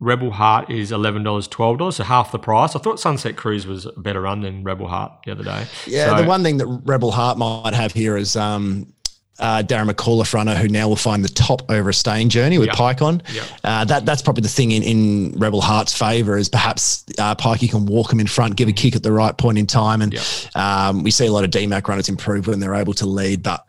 Rebel 0.00 0.32
Heart 0.32 0.68
is 0.68 0.90
eleven 0.90 1.22
dollars, 1.22 1.46
twelve 1.46 1.78
dollars, 1.78 1.96
so 1.96 2.04
half 2.04 2.32
the 2.32 2.38
price. 2.38 2.74
I 2.74 2.80
thought 2.80 2.98
Sunset 2.98 3.36
Cruise 3.36 3.68
was 3.68 3.86
a 3.86 3.92
better 3.92 4.20
run 4.22 4.40
than 4.40 4.64
Rebel 4.64 4.88
Heart 4.88 5.12
the 5.24 5.30
other 5.32 5.44
day. 5.44 5.64
Yeah, 5.86 6.16
So- 6.16 6.22
the 6.22 6.28
one 6.28 6.42
thing 6.42 6.56
that 6.56 6.66
Rebel 6.66 7.12
Heart 7.12 7.38
might 7.38 7.72
have 7.74 7.92
here 7.92 8.16
is 8.16 8.34
um, 8.34 8.92
uh, 9.38 9.62
Darren 9.62 9.90
McAuliffe 9.90 10.32
runner 10.34 10.54
who 10.54 10.68
now 10.68 10.88
will 10.88 10.96
find 10.96 11.24
the 11.24 11.28
top 11.28 11.68
over 11.70 11.90
a 11.90 11.94
staying 11.94 12.28
journey 12.28 12.58
with 12.58 12.68
Yeah. 12.68 12.74
Pike 12.74 13.02
on. 13.02 13.22
Yeah. 13.32 13.42
Uh, 13.64 13.84
that 13.86 14.06
that's 14.06 14.22
probably 14.22 14.42
the 14.42 14.48
thing 14.48 14.70
in, 14.72 14.82
in 14.82 15.32
Rebel 15.38 15.60
Heart's 15.60 15.96
favour 15.96 16.36
is 16.36 16.48
perhaps 16.48 17.04
uh, 17.18 17.34
Pikey 17.34 17.70
can 17.70 17.86
walk 17.86 18.12
him 18.12 18.20
in 18.20 18.26
front, 18.26 18.56
give 18.56 18.68
a 18.68 18.72
kick 18.72 18.94
at 18.94 19.02
the 19.02 19.12
right 19.12 19.36
point 19.36 19.58
in 19.58 19.66
time, 19.66 20.02
and 20.02 20.12
Yeah. 20.12 20.20
um, 20.88 21.02
we 21.02 21.10
see 21.10 21.26
a 21.26 21.32
lot 21.32 21.44
of 21.44 21.50
DMAC 21.50 21.88
runners 21.88 22.08
improve 22.08 22.46
when 22.46 22.60
they're 22.60 22.74
able 22.74 22.94
to 22.94 23.06
lead, 23.06 23.42
but. 23.42 23.64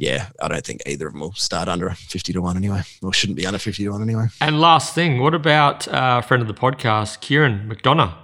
Yeah, 0.00 0.28
I 0.40 0.46
don't 0.46 0.64
think 0.64 0.82
either 0.86 1.08
of 1.08 1.12
them 1.12 1.22
will 1.22 1.32
start 1.32 1.66
under 1.66 1.90
50 1.90 2.32
to 2.32 2.38
1 2.40 2.56
anyway, 2.56 2.82
or 3.02 3.12
shouldn't 3.12 3.36
be 3.36 3.44
under 3.46 3.58
50 3.58 3.82
to 3.82 3.90
1 3.90 4.00
anyway. 4.00 4.26
And 4.40 4.60
last 4.60 4.94
thing, 4.94 5.18
what 5.18 5.34
about 5.34 5.88
uh, 5.88 6.20
a 6.22 6.24
friend 6.24 6.40
of 6.40 6.46
the 6.46 6.54
podcast, 6.54 7.18
Kieran 7.20 7.68
McDonough? 7.68 8.14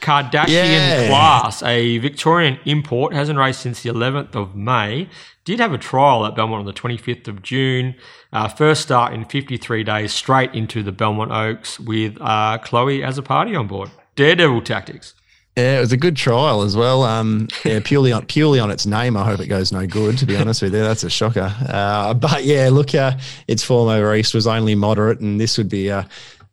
Kardashian 0.00 0.48
Yeah. 0.48 1.08
class, 1.08 1.62
a 1.62 1.98
Victorian 1.98 2.58
import, 2.64 3.12
hasn't 3.14 3.38
raced 3.38 3.60
since 3.60 3.82
the 3.82 3.90
11th 3.90 4.34
of 4.34 4.54
May. 4.54 5.08
Did 5.44 5.58
have 5.60 5.72
a 5.72 5.78
trial 5.78 6.26
at 6.26 6.34
Belmont 6.36 6.60
on 6.60 6.66
the 6.66 6.72
25th 6.72 7.26
of 7.28 7.42
June. 7.42 7.94
Uh, 8.32 8.46
first 8.48 8.82
start 8.82 9.12
in 9.12 9.24
53 9.24 9.82
days 9.84 10.12
straight 10.12 10.54
into 10.54 10.82
the 10.82 10.92
Belmont 10.92 11.32
Oaks 11.32 11.80
with 11.80 12.16
uh, 12.20 12.58
Chloe 12.58 13.00
Azzopardi 13.00 13.58
on 13.58 13.66
board. 13.66 13.90
Daredevil 14.16 14.62
tactics. 14.62 15.14
Yeah, 15.56 15.78
it 15.78 15.80
was 15.80 15.92
a 15.92 15.96
good 15.96 16.16
trial 16.16 16.62
as 16.62 16.76
well. 16.76 17.02
Um, 17.02 17.48
yeah, 17.64 17.80
purely 17.82 18.12
on 18.12 18.24
purely 18.26 18.60
on 18.60 18.70
its 18.70 18.86
name, 18.86 19.16
I 19.16 19.24
hope 19.24 19.40
it 19.40 19.48
goes 19.48 19.72
no 19.72 19.84
good. 19.86 20.16
To 20.18 20.26
be 20.26 20.36
honest 20.36 20.62
with 20.62 20.72
you, 20.72 20.80
that's 20.80 21.02
a 21.02 21.10
shocker. 21.10 21.52
Uh, 21.68 22.14
but 22.14 22.44
yeah, 22.44 22.68
look, 22.70 22.94
uh, 22.94 23.12
its 23.48 23.64
form 23.64 23.88
over 23.88 24.14
east 24.14 24.32
was 24.32 24.46
only 24.46 24.74
moderate, 24.76 25.18
and 25.20 25.40
this 25.40 25.58
would 25.58 25.68
be 25.68 25.90
uh, 25.90 26.04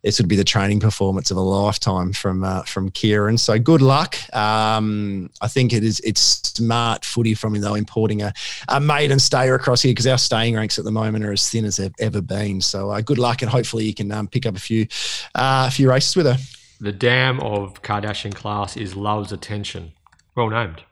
this 0.08 0.20
would 0.20 0.30
be 0.30 0.38
the 0.38 0.44
training 0.46 0.80
performance 0.80 1.32
of 1.32 1.38
a 1.38 1.42
lifetime 1.42 2.14
from 2.14 2.42
uh, 2.42 2.64
from 2.64 2.90
Kieran. 2.92 3.38
So 3.38 3.60
good 3.60 3.82
luck. 3.82 4.16
Um, 4.34 5.30
I 5.42 5.50
think 5.50 5.74
it 5.74 5.84
is 5.84 6.00
it's 6.00 6.22
smart 6.22 7.04
footy 7.04 7.34
from 7.34 7.56
him 7.56 7.62
though 7.62 7.76
importing 7.76 8.22
a, 8.22 8.32
a 8.70 8.80
maiden 8.80 9.20
stayer 9.20 9.56
across 9.56 9.82
here 9.82 9.92
because 9.92 10.08
our 10.08 10.18
staying 10.18 10.56
ranks 10.56 10.80
at 10.80 10.86
the 10.86 10.92
moment 10.92 11.26
are 11.26 11.34
as 11.34 11.50
thin 11.50 11.66
as 11.66 11.76
they've 11.76 11.94
ever 12.00 12.22
been. 12.22 12.62
So 12.62 12.90
uh, 12.90 13.02
good 13.02 13.18
luck 13.18 13.42
and 13.42 13.52
hopefully 13.52 13.84
you 13.84 13.94
can 13.94 14.10
um, 14.14 14.30
pick 14.30 14.46
up 14.46 14.56
a 14.56 14.60
few 14.62 14.88
uh, 15.36 15.66
a 15.68 15.72
few 15.72 15.90
races 15.90 16.16
with 16.16 16.26
her. 16.26 16.38
The 16.80 16.94
dam 16.94 17.42
of 17.42 17.82
Kardashian 17.82 18.34
class 18.34 18.78
is 18.78 18.96
love's 18.96 19.34
attention. 19.34 19.92
Well 20.36 20.50
named. 20.50 20.84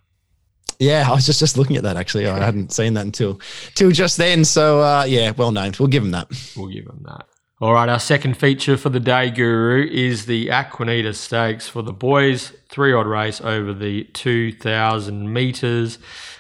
Yeah, 0.78 1.06
I 1.08 1.14
was 1.14 1.26
just, 1.26 1.40
just 1.40 1.58
looking 1.58 1.78
at 1.78 1.84
that 1.84 1.96
actually. 1.96 2.28
I 2.28 2.44
hadn't 2.44 2.74
seen 2.74 2.96
that 2.96 3.06
until 3.06 3.40
till 3.76 3.92
just 3.92 4.18
then. 4.18 4.44
So 4.44 4.82
uh, 4.82 5.06
yeah, 5.08 5.32
well 5.32 5.54
named. 5.54 5.80
We'll 5.80 5.88
give 5.88 6.04
him 6.04 6.12
that. 6.12 6.28
We'll 6.58 6.68
give 6.68 6.86
him 6.86 7.00
that. 7.06 7.28
All 7.62 7.72
right, 7.72 7.88
our 7.88 8.02
second 8.02 8.36
feature 8.36 8.76
for 8.76 8.90
the 8.90 9.00
day, 9.00 9.30
Guru, 9.30 9.88
is 9.90 10.26
the 10.26 10.48
Aquanita 10.48 11.16
Stakes 11.16 11.70
for 11.70 11.82
the 11.82 11.94
boys, 11.94 12.52
three 12.68 12.92
odd 12.92 13.08
race 13.08 13.40
over 13.40 13.74
the 13.74 14.04
2,000 14.12 15.32
metres. 15.32 15.98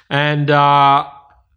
And, 0.09 0.51
uh, 0.51 1.09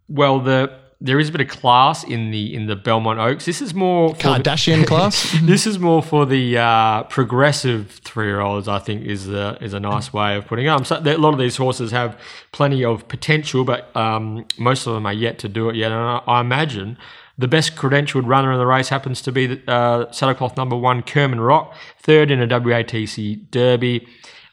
well, 0.07 0.39
the 0.39 0.79
there 1.01 1.17
is 1.19 1.29
a 1.29 1.31
bit 1.31 1.39
of 1.39 1.47
class 1.47 2.03
in 2.03 2.31
the 2.31 2.53
in 2.53 2.67
the 2.67 2.75
Belmont 2.75 3.19
Oaks. 3.19 3.45
This 3.45 3.61
is 3.61 3.73
more 3.73 4.13
Kardashian 4.15 4.81
the, 4.81 4.85
class. 4.85 5.33
this 5.43 5.65
is 5.65 5.79
more 5.79 6.03
for 6.03 6.25
the 6.25 6.57
uh, 6.57 7.03
progressive 7.03 7.99
three 8.03 8.27
year 8.27 8.41
olds. 8.41 8.67
I 8.67 8.79
think 8.79 9.05
is 9.05 9.29
a, 9.29 9.57
is 9.61 9.73
a 9.73 9.79
nice 9.79 10.11
way 10.11 10.35
of 10.35 10.45
putting 10.45 10.67
it. 10.67 10.87
So, 10.87 10.97
a 10.97 11.17
lot 11.17 11.33
of 11.33 11.39
these 11.39 11.55
horses 11.55 11.91
have 11.91 12.19
plenty 12.51 12.83
of 12.83 13.07
potential, 13.07 13.63
but 13.63 13.95
um, 13.95 14.45
most 14.57 14.87
of 14.87 14.93
them 14.93 15.05
are 15.05 15.13
yet 15.13 15.39
to 15.39 15.47
do 15.47 15.69
it 15.69 15.77
yet. 15.77 15.91
And 15.93 16.01
I, 16.01 16.21
I 16.27 16.41
imagine 16.41 16.97
the 17.39 17.47
best 17.47 17.77
credentialed 17.77 18.27
runner 18.27 18.51
in 18.51 18.59
the 18.59 18.67
race 18.67 18.89
happens 18.89 19.21
to 19.21 19.31
be 19.31 19.63
uh, 19.65 20.05
saddlecloth 20.07 20.57
number 20.57 20.75
one, 20.75 21.01
Kerman 21.01 21.39
Rock, 21.39 21.73
third 21.97 22.31
in 22.31 22.41
a 22.41 22.47
WATC 22.47 23.49
Derby, 23.49 24.05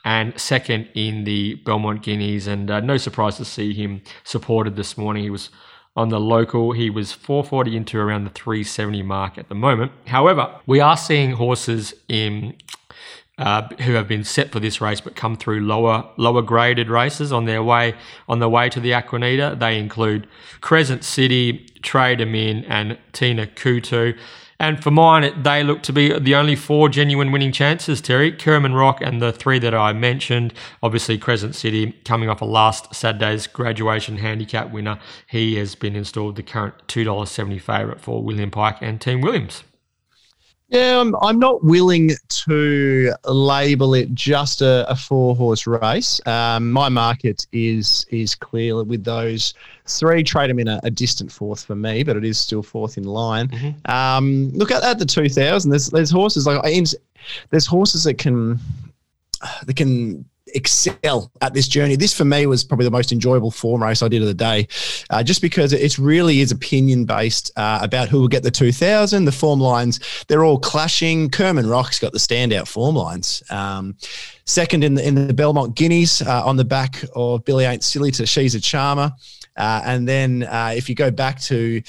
and 0.04 0.38
second 0.38 0.88
in 0.94 1.24
the 1.24 1.56
Belmont 1.56 2.04
Guineas. 2.04 2.46
And 2.46 2.70
uh, 2.70 2.78
no 2.78 2.96
surprise 2.96 3.38
to 3.38 3.44
see 3.44 3.74
him 3.74 4.02
supported 4.22 4.76
this 4.76 4.96
morning. 4.96 5.24
He 5.24 5.30
was 5.30 5.50
on 5.96 6.10
the 6.10 6.20
local. 6.20 6.72
He 6.72 6.88
was 6.88 7.12
440 7.12 7.76
into 7.76 7.98
around 7.98 8.22
the 8.22 8.30
370 8.30 9.02
mark 9.02 9.36
at 9.36 9.48
the 9.48 9.56
moment. 9.56 9.90
However, 10.06 10.54
we 10.64 10.78
are 10.78 10.96
seeing 10.96 11.32
horses 11.32 11.92
in 12.08 12.54
uh, 13.38 13.68
who 13.80 13.92
have 13.92 14.08
been 14.08 14.24
set 14.24 14.50
for 14.50 14.60
this 14.60 14.80
race 14.80 15.00
but 15.00 15.14
come 15.14 15.36
through 15.36 15.60
lower 15.60 16.08
lower 16.16 16.42
graded 16.42 16.88
races 16.88 17.32
on 17.32 17.44
their 17.44 17.62
way 17.62 17.94
on 18.28 18.38
the 18.38 18.48
way 18.48 18.68
to 18.68 18.80
the 18.80 18.92
Aquanita. 18.92 19.58
They 19.58 19.78
include 19.78 20.26
Crescent 20.60 21.04
City, 21.04 21.66
Trader 21.82 22.26
Min, 22.26 22.64
and 22.64 22.98
Tina 23.12 23.46
Kutu. 23.46 24.16
And 24.58 24.82
for 24.82 24.90
mine, 24.90 25.42
they 25.42 25.62
look 25.62 25.82
to 25.82 25.92
be 25.92 26.18
the 26.18 26.34
only 26.34 26.56
four 26.56 26.88
genuine 26.88 27.30
winning 27.30 27.52
chances, 27.52 28.00
Terry. 28.00 28.32
Kerman 28.32 28.72
Rock 28.72 29.02
and 29.02 29.20
the 29.20 29.30
three 29.30 29.58
that 29.58 29.74
I 29.74 29.92
mentioned. 29.92 30.54
Obviously, 30.82 31.18
Crescent 31.18 31.54
City 31.54 31.92
coming 32.06 32.30
off 32.30 32.40
a 32.40 32.46
last 32.46 32.94
Saturday's 32.94 33.46
graduation 33.46 34.16
handicap 34.16 34.70
winner. 34.70 34.98
He 35.26 35.56
has 35.56 35.74
been 35.74 35.94
installed 35.94 36.36
the 36.36 36.42
current 36.42 36.74
$2.70 36.88 37.60
favourite 37.60 38.00
for 38.00 38.22
William 38.22 38.50
Pike 38.50 38.78
and 38.80 38.98
Team 38.98 39.20
Williams. 39.20 39.62
Yeah, 40.68 41.00
I'm, 41.00 41.14
I'm 41.22 41.38
not 41.38 41.62
willing 41.62 42.10
to 42.28 43.14
label 43.24 43.94
it 43.94 44.12
just 44.14 44.62
a, 44.62 44.84
a 44.90 44.96
four 44.96 45.36
horse 45.36 45.64
race. 45.64 46.20
Um, 46.26 46.72
my 46.72 46.88
market 46.88 47.46
is 47.52 48.04
is 48.10 48.34
clear 48.34 48.82
with 48.82 49.04
those 49.04 49.54
three. 49.86 50.24
Trade 50.24 50.50
them 50.50 50.58
in 50.58 50.66
a, 50.66 50.80
a, 50.82 50.90
distant 50.90 51.30
fourth 51.30 51.64
for 51.64 51.76
me, 51.76 52.02
but 52.02 52.16
it 52.16 52.24
is 52.24 52.40
still 52.40 52.64
fourth 52.64 52.98
in 52.98 53.04
line. 53.04 53.46
Mm-hmm. 53.48 53.90
Um, 53.90 54.50
look 54.54 54.72
at, 54.72 54.82
at 54.82 54.98
the 54.98 55.06
2000. 55.06 55.70
There's 55.70 55.86
there's 55.88 56.10
horses 56.10 56.48
like 56.48 56.60
there's 57.50 57.66
horses 57.66 58.02
that 58.02 58.14
can 58.14 58.58
that 59.66 59.76
can 59.76 60.24
excel 60.56 61.30
at 61.40 61.54
this 61.54 61.68
journey. 61.68 61.96
This 61.96 62.16
for 62.16 62.24
me 62.24 62.46
was 62.46 62.64
probably 62.64 62.84
the 62.84 62.90
most 62.90 63.12
enjoyable 63.12 63.50
form 63.50 63.82
race 63.82 64.02
I 64.02 64.08
did 64.08 64.22
of 64.22 64.28
the 64.28 64.34
day, 64.34 64.66
uh, 65.10 65.22
just 65.22 65.42
because 65.42 65.72
it 65.72 65.98
really 65.98 66.40
is 66.40 66.50
opinion 66.50 67.04
based 67.04 67.52
uh, 67.56 67.78
about 67.82 68.08
who 68.08 68.20
will 68.20 68.28
get 68.28 68.42
the 68.42 68.50
2000. 68.50 69.24
The 69.24 69.32
form 69.32 69.60
lines, 69.60 70.00
they're 70.28 70.44
all 70.44 70.58
clashing. 70.58 71.30
Kerman 71.30 71.68
Rock's 71.68 71.98
got 71.98 72.12
the 72.12 72.18
standout 72.18 72.66
form 72.66 72.96
lines. 72.96 73.42
Um, 73.50 73.96
second 74.44 74.82
in 74.84 74.94
the, 74.94 75.06
in 75.06 75.14
the 75.14 75.34
Belmont 75.34 75.76
Guineas 75.76 76.22
uh, 76.22 76.44
on 76.44 76.56
the 76.56 76.64
back 76.64 77.04
of 77.14 77.44
Billy 77.44 77.64
Ain't 77.64 77.84
Silly 77.84 78.10
to 78.12 78.26
She's 78.26 78.54
a 78.54 78.60
Charmer. 78.60 79.12
Uh, 79.56 79.82
and 79.84 80.06
then 80.06 80.42
uh, 80.44 80.72
if 80.74 80.88
you 80.88 80.94
go 80.94 81.10
back 81.10 81.40
to 81.40 81.82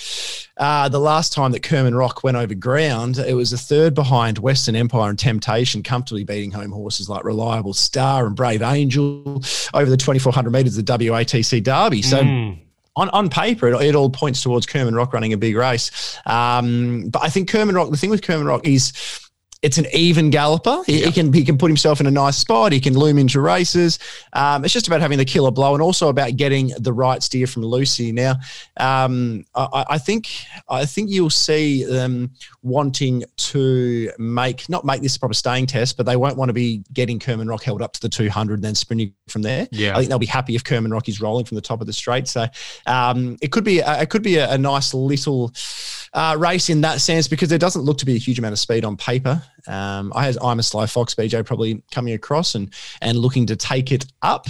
uh, 0.57 0.89
the 0.89 0.99
last 0.99 1.34
time 1.34 1.52
that 1.52 1.64
Kerman 1.64 1.95
Rock 1.95 2.23
went 2.23 2.38
over 2.38 2.53
ground, 2.53 3.18
it 3.18 3.34
was 3.34 3.53
a 3.53 3.57
third 3.57 3.94
behind 3.94 4.39
Western 4.39 4.76
Empire 4.76 5.10
and 5.10 5.19
Temptation, 5.19 5.84
comfortably 5.84 6.23
beating 6.23 6.52
home 6.52 6.72
horses 6.72 7.10
like 7.10 7.23
Reliable 7.23 7.73
Star 7.73 8.26
and 8.26 8.35
Brave 8.35 8.61
Angel 8.61 9.44
over 9.73 9.89
the 9.89 9.98
2400 9.98 10.49
metres 10.52 10.77
of 10.77 10.85
the 10.85 10.91
WATC 10.91 11.64
Derby. 11.64 12.02
So. 12.02 12.22
Mm. 12.22 12.60
On, 12.95 13.10
on 13.10 13.30
paper, 13.30 13.68
it, 13.68 13.80
it, 13.84 13.94
all 13.94 14.10
points 14.10 14.41
towards 14.41 14.65
Kerman 14.65 14.95
Rock 14.95 15.14
running 15.14 15.31
a 15.31 15.38
big 15.38 15.56
race. 15.56 16.18
Um, 16.26 17.10
but 17.10 17.22
I 17.22 17.30
think 17.30 17.48
Kerman 17.48 17.76
Rock, 17.76 17.91
the 17.91 17.98
thing 17.98 18.10
with 18.10 18.23
Kerman 18.23 18.48
Rock 18.48 18.65
is 18.65 18.91
it's 19.61 19.77
an 19.77 19.88
even 19.91 20.29
galloper. 20.29 20.84
He, 20.85 21.03
he, 21.03 21.11
can 21.11 21.34
he 21.34 21.43
can 21.43 21.57
put 21.57 21.69
himself 21.69 21.99
in 21.99 22.05
a 22.05 22.11
nice 22.11 22.38
spot. 22.38 22.71
He 22.71 22.79
can 22.79 22.97
loom 22.97 23.17
into 23.17 23.41
races. 23.41 23.97
Um, 24.34 24.63
it's 24.63 24.73
just 24.73 24.88
about 24.88 25.01
having 25.01 25.17
the 25.17 25.25
killer 25.25 25.51
blow 25.51 25.73
and 25.73 25.81
also 25.81 26.09
about 26.09 26.35
getting 26.35 26.71
the 26.77 26.93
right 26.93 27.23
steer 27.23 27.47
from 27.47 27.63
Lucy. 27.63 28.11
Now, 28.11 28.35
um, 28.79 29.45
I, 29.55 29.85
I, 29.89 29.97
think 29.97 30.29
I 30.69 30.85
think 30.85 31.09
you'll 31.09 31.31
see 31.31 31.84
them 31.84 32.31
wanting 32.61 33.23
to 33.38 34.11
make 34.19 34.69
not 34.69 34.85
make 34.85 35.01
this 35.01 35.15
a 35.15 35.19
proper 35.19 35.34
staying 35.34 35.65
test, 35.65 35.97
but 35.97 36.05
they 36.05 36.15
won't 36.15 36.38
want 36.38 36.49
to 36.49 36.53
be 36.53 36.84
getting 36.93 37.19
Kerman 37.19 37.47
Rock 37.47 37.63
held 37.63 37.81
up 37.81 37.93
to 37.93 38.01
the 38.01 38.09
200 38.09 38.55
and 38.55 38.63
then 38.63 38.75
sprinting 38.75 39.13
from 39.27 39.41
there. 39.41 39.67
Yeah, 39.71 39.93
I 39.93 39.97
think 39.97 40.09
they'll 40.09 40.19
be 40.19 40.27
happy 40.27 40.55
if 40.55 40.63
Kerman 40.63 40.91
Rock 40.91 41.09
is 41.09 41.19
rolling 41.19 41.45
from 41.45 41.55
the 41.55 41.61
top 41.61 41.81
of 41.81 41.88
the 41.88 41.93
straight. 41.93 42.27
So 42.27 42.45
um, 42.85 43.38
it 43.41 43.51
could 43.51 43.63
be 43.63 43.79
a, 43.79 44.01
it 44.01 44.09
could 44.09 44.23
be 44.23 44.38
a, 44.38 44.51
a 44.51 44.57
nice 44.57 44.93
little 44.93 45.51
uh, 46.13 46.35
race 46.38 46.69
in 46.69 46.81
that 46.81 47.01
sense 47.01 47.27
because 47.27 47.49
there 47.49 47.57
doesn't 47.57 47.81
look 47.81 47.97
to 47.99 48.05
be 48.05 48.15
a 48.15 48.19
huge 48.19 48.39
amount 48.39 48.53
of 48.53 48.59
speed 48.59 48.85
on 48.85 48.97
paper. 48.97 49.41
Um, 49.67 50.13
I 50.15 50.25
had 50.25 50.38
I'm 50.41 50.59
a 50.59 50.63
Sly 50.63 50.85
Fox 50.85 51.13
BJ 51.15 51.45
probably 51.45 51.84
coming 51.91 52.13
across 52.13 52.55
and 52.55 52.73
and 53.01 53.17
looking 53.17 53.45
to 53.47 53.55
take 53.55 53.91
it 53.91 54.05
up. 54.21 54.47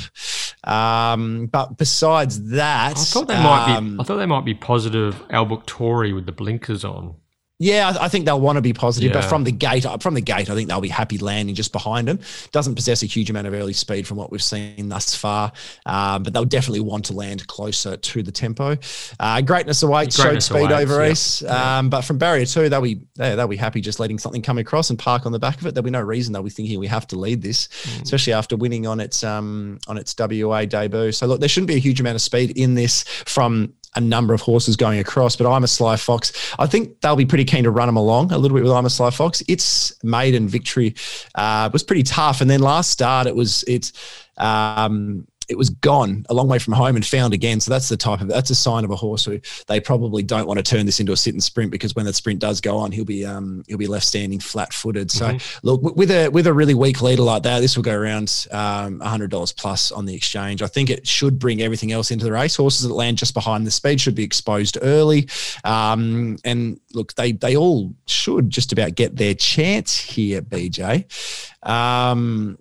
Um, 0.63 1.47
but 1.47 1.77
besides 1.77 2.49
that, 2.49 2.97
I 2.97 2.99
thought 2.99 3.27
they 3.27 3.35
might 3.35 3.75
um, 3.75 3.97
be. 3.97 4.01
I 4.01 4.03
thought 4.03 4.17
they 4.17 4.25
might 4.25 4.45
be 4.45 4.53
positive 4.53 5.21
Tory 5.65 6.13
with 6.13 6.25
the 6.25 6.31
blinkers 6.31 6.83
on. 6.83 7.15
Yeah, 7.59 7.97
I 7.99 8.07
think 8.07 8.25
they'll 8.25 8.39
want 8.39 8.57
to 8.57 8.61
be 8.61 8.73
positive, 8.73 9.09
yeah. 9.09 9.21
but 9.21 9.27
from 9.27 9.43
the 9.43 9.51
gate, 9.51 9.83
from 9.99 10.13
the 10.13 10.21
gate, 10.21 10.47
I 10.47 10.53
think 10.53 10.69
they'll 10.69 10.79
be 10.79 10.89
happy 10.89 11.17
landing 11.17 11.55
just 11.55 11.71
behind 11.71 12.07
him. 12.07 12.19
Doesn't 12.51 12.75
possess 12.75 13.01
a 13.01 13.07
huge 13.07 13.31
amount 13.31 13.47
of 13.47 13.53
early 13.55 13.73
speed 13.73 14.05
from 14.05 14.17
what 14.17 14.31
we've 14.31 14.43
seen 14.43 14.89
thus 14.89 15.15
far, 15.15 15.51
um, 15.87 16.21
but 16.21 16.33
they'll 16.33 16.45
definitely 16.45 16.81
want 16.81 17.05
to 17.05 17.13
land 17.13 17.47
closer 17.47 17.97
to 17.97 18.21
the 18.21 18.31
tempo. 18.31 18.77
Uh, 19.19 19.41
greatness 19.41 19.81
awaits 19.81 20.15
showed 20.15 20.43
speed 20.43 20.69
awaits, 20.69 20.91
over 20.91 21.05
East, 21.05 21.41
yeah. 21.41 21.79
um, 21.79 21.89
but 21.89 22.01
from 22.01 22.19
barrier 22.19 22.45
two, 22.45 22.69
they'll 22.69 22.79
be 22.79 23.01
they'll 23.15 23.47
be 23.47 23.57
happy 23.57 23.81
just 23.81 23.99
letting 23.99 24.19
something 24.19 24.43
come 24.43 24.59
across 24.59 24.91
and 24.91 24.99
park 24.99 25.25
on 25.25 25.31
the 25.31 25.39
back 25.39 25.59
of 25.59 25.65
it. 25.65 25.73
There'll 25.73 25.83
be 25.83 25.89
no 25.89 26.01
reason 26.01 26.33
they'll 26.33 26.43
be 26.43 26.51
thinking 26.51 26.79
we 26.79 26.85
have 26.85 27.07
to 27.07 27.15
lead 27.17 27.41
this, 27.41 27.69
mm. 27.69 28.03
especially 28.03 28.33
after 28.33 28.55
winning 28.55 28.85
on 28.85 28.99
its 28.99 29.23
um, 29.23 29.79
on 29.87 29.97
its 29.97 30.15
WA 30.17 30.65
debut. 30.65 31.11
So 31.11 31.25
look, 31.25 31.39
there 31.39 31.49
shouldn't 31.49 31.69
be 31.69 31.75
a 31.75 31.79
huge 31.79 31.99
amount 31.99 32.15
of 32.17 32.21
speed 32.21 32.55
in 32.55 32.75
this 32.75 33.03
from 33.25 33.73
a 33.97 34.01
number 34.01 34.33
of 34.33 34.41
horses 34.41 34.75
going 34.75 34.99
across, 34.99 35.35
but 35.35 35.51
I'm 35.51 35.63
a 35.63 35.67
Sly 35.67 35.97
Fox. 35.97 36.31
I 36.59 36.67
think 36.67 37.01
they'll 37.01 37.15
be 37.15 37.25
pretty 37.25 37.45
keen 37.45 37.63
to 37.63 37.71
run 37.71 37.87
them 37.87 37.97
along 37.97 38.31
a 38.31 38.37
little 38.37 38.55
bit 38.55 38.63
with 38.63 38.71
I'm 38.71 38.85
a 38.85 38.89
Sly 38.89 39.09
Fox. 39.09 39.41
Its 39.47 39.91
maiden 40.03 40.47
victory 40.47 40.95
uh, 41.35 41.69
was 41.73 41.83
pretty 41.83 42.03
tough, 42.03 42.39
and 42.39 42.49
then 42.49 42.61
last 42.61 42.91
start 42.91 43.27
it 43.27 43.35
was 43.35 43.63
it's. 43.67 43.91
Um, 44.37 45.27
it 45.49 45.57
was 45.57 45.69
gone 45.69 46.25
a 46.29 46.33
long 46.33 46.47
way 46.47 46.59
from 46.59 46.73
home 46.73 46.95
and 46.95 47.05
found 47.05 47.33
again. 47.33 47.59
So 47.59 47.71
that's 47.71 47.89
the 47.89 47.97
type 47.97 48.21
of 48.21 48.27
that's 48.27 48.49
a 48.49 48.55
sign 48.55 48.83
of 48.83 48.91
a 48.91 48.95
horse 48.95 49.25
who 49.25 49.39
they 49.67 49.79
probably 49.79 50.23
don't 50.23 50.47
want 50.47 50.57
to 50.57 50.63
turn 50.63 50.85
this 50.85 50.99
into 50.99 51.13
a 51.13 51.17
sit 51.17 51.33
and 51.33 51.43
sprint 51.43 51.71
because 51.71 51.95
when 51.95 52.05
that 52.05 52.13
sprint 52.13 52.39
does 52.39 52.59
go 52.59 52.77
on, 52.77 52.91
he'll 52.91 53.05
be 53.05 53.25
um, 53.25 53.63
he'll 53.67 53.77
be 53.77 53.87
left 53.87 54.05
standing 54.05 54.39
flat 54.39 54.73
footed. 54.73 55.09
So 55.09 55.27
mm-hmm. 55.27 55.67
look 55.67 55.95
with 55.95 56.11
a 56.11 56.29
with 56.29 56.47
a 56.47 56.53
really 56.53 56.73
weak 56.73 57.01
leader 57.01 57.21
like 57.21 57.43
that, 57.43 57.59
this 57.59 57.75
will 57.75 57.83
go 57.83 57.95
around 57.95 58.47
um, 58.51 58.99
hundred 58.99 59.31
dollars 59.31 59.53
plus 59.53 59.91
on 59.91 60.05
the 60.05 60.15
exchange. 60.15 60.61
I 60.61 60.67
think 60.67 60.89
it 60.89 61.07
should 61.07 61.39
bring 61.39 61.61
everything 61.61 61.91
else 61.91 62.11
into 62.11 62.25
the 62.25 62.31
race. 62.31 62.55
Horses 62.55 62.87
that 62.87 62.93
land 62.93 63.17
just 63.17 63.33
behind 63.33 63.65
the 63.65 63.71
speed 63.71 64.01
should 64.01 64.15
be 64.15 64.23
exposed 64.23 64.77
early. 64.81 65.29
Um, 65.63 66.37
and 66.43 66.79
look, 66.93 67.13
they 67.15 67.31
they 67.31 67.55
all 67.55 67.93
should 68.05 68.49
just 68.49 68.73
about 68.73 68.95
get 68.95 69.15
their 69.15 69.33
chance 69.33 69.97
here, 69.97 70.41
BJ. 70.41 71.05
Um, 71.67 72.57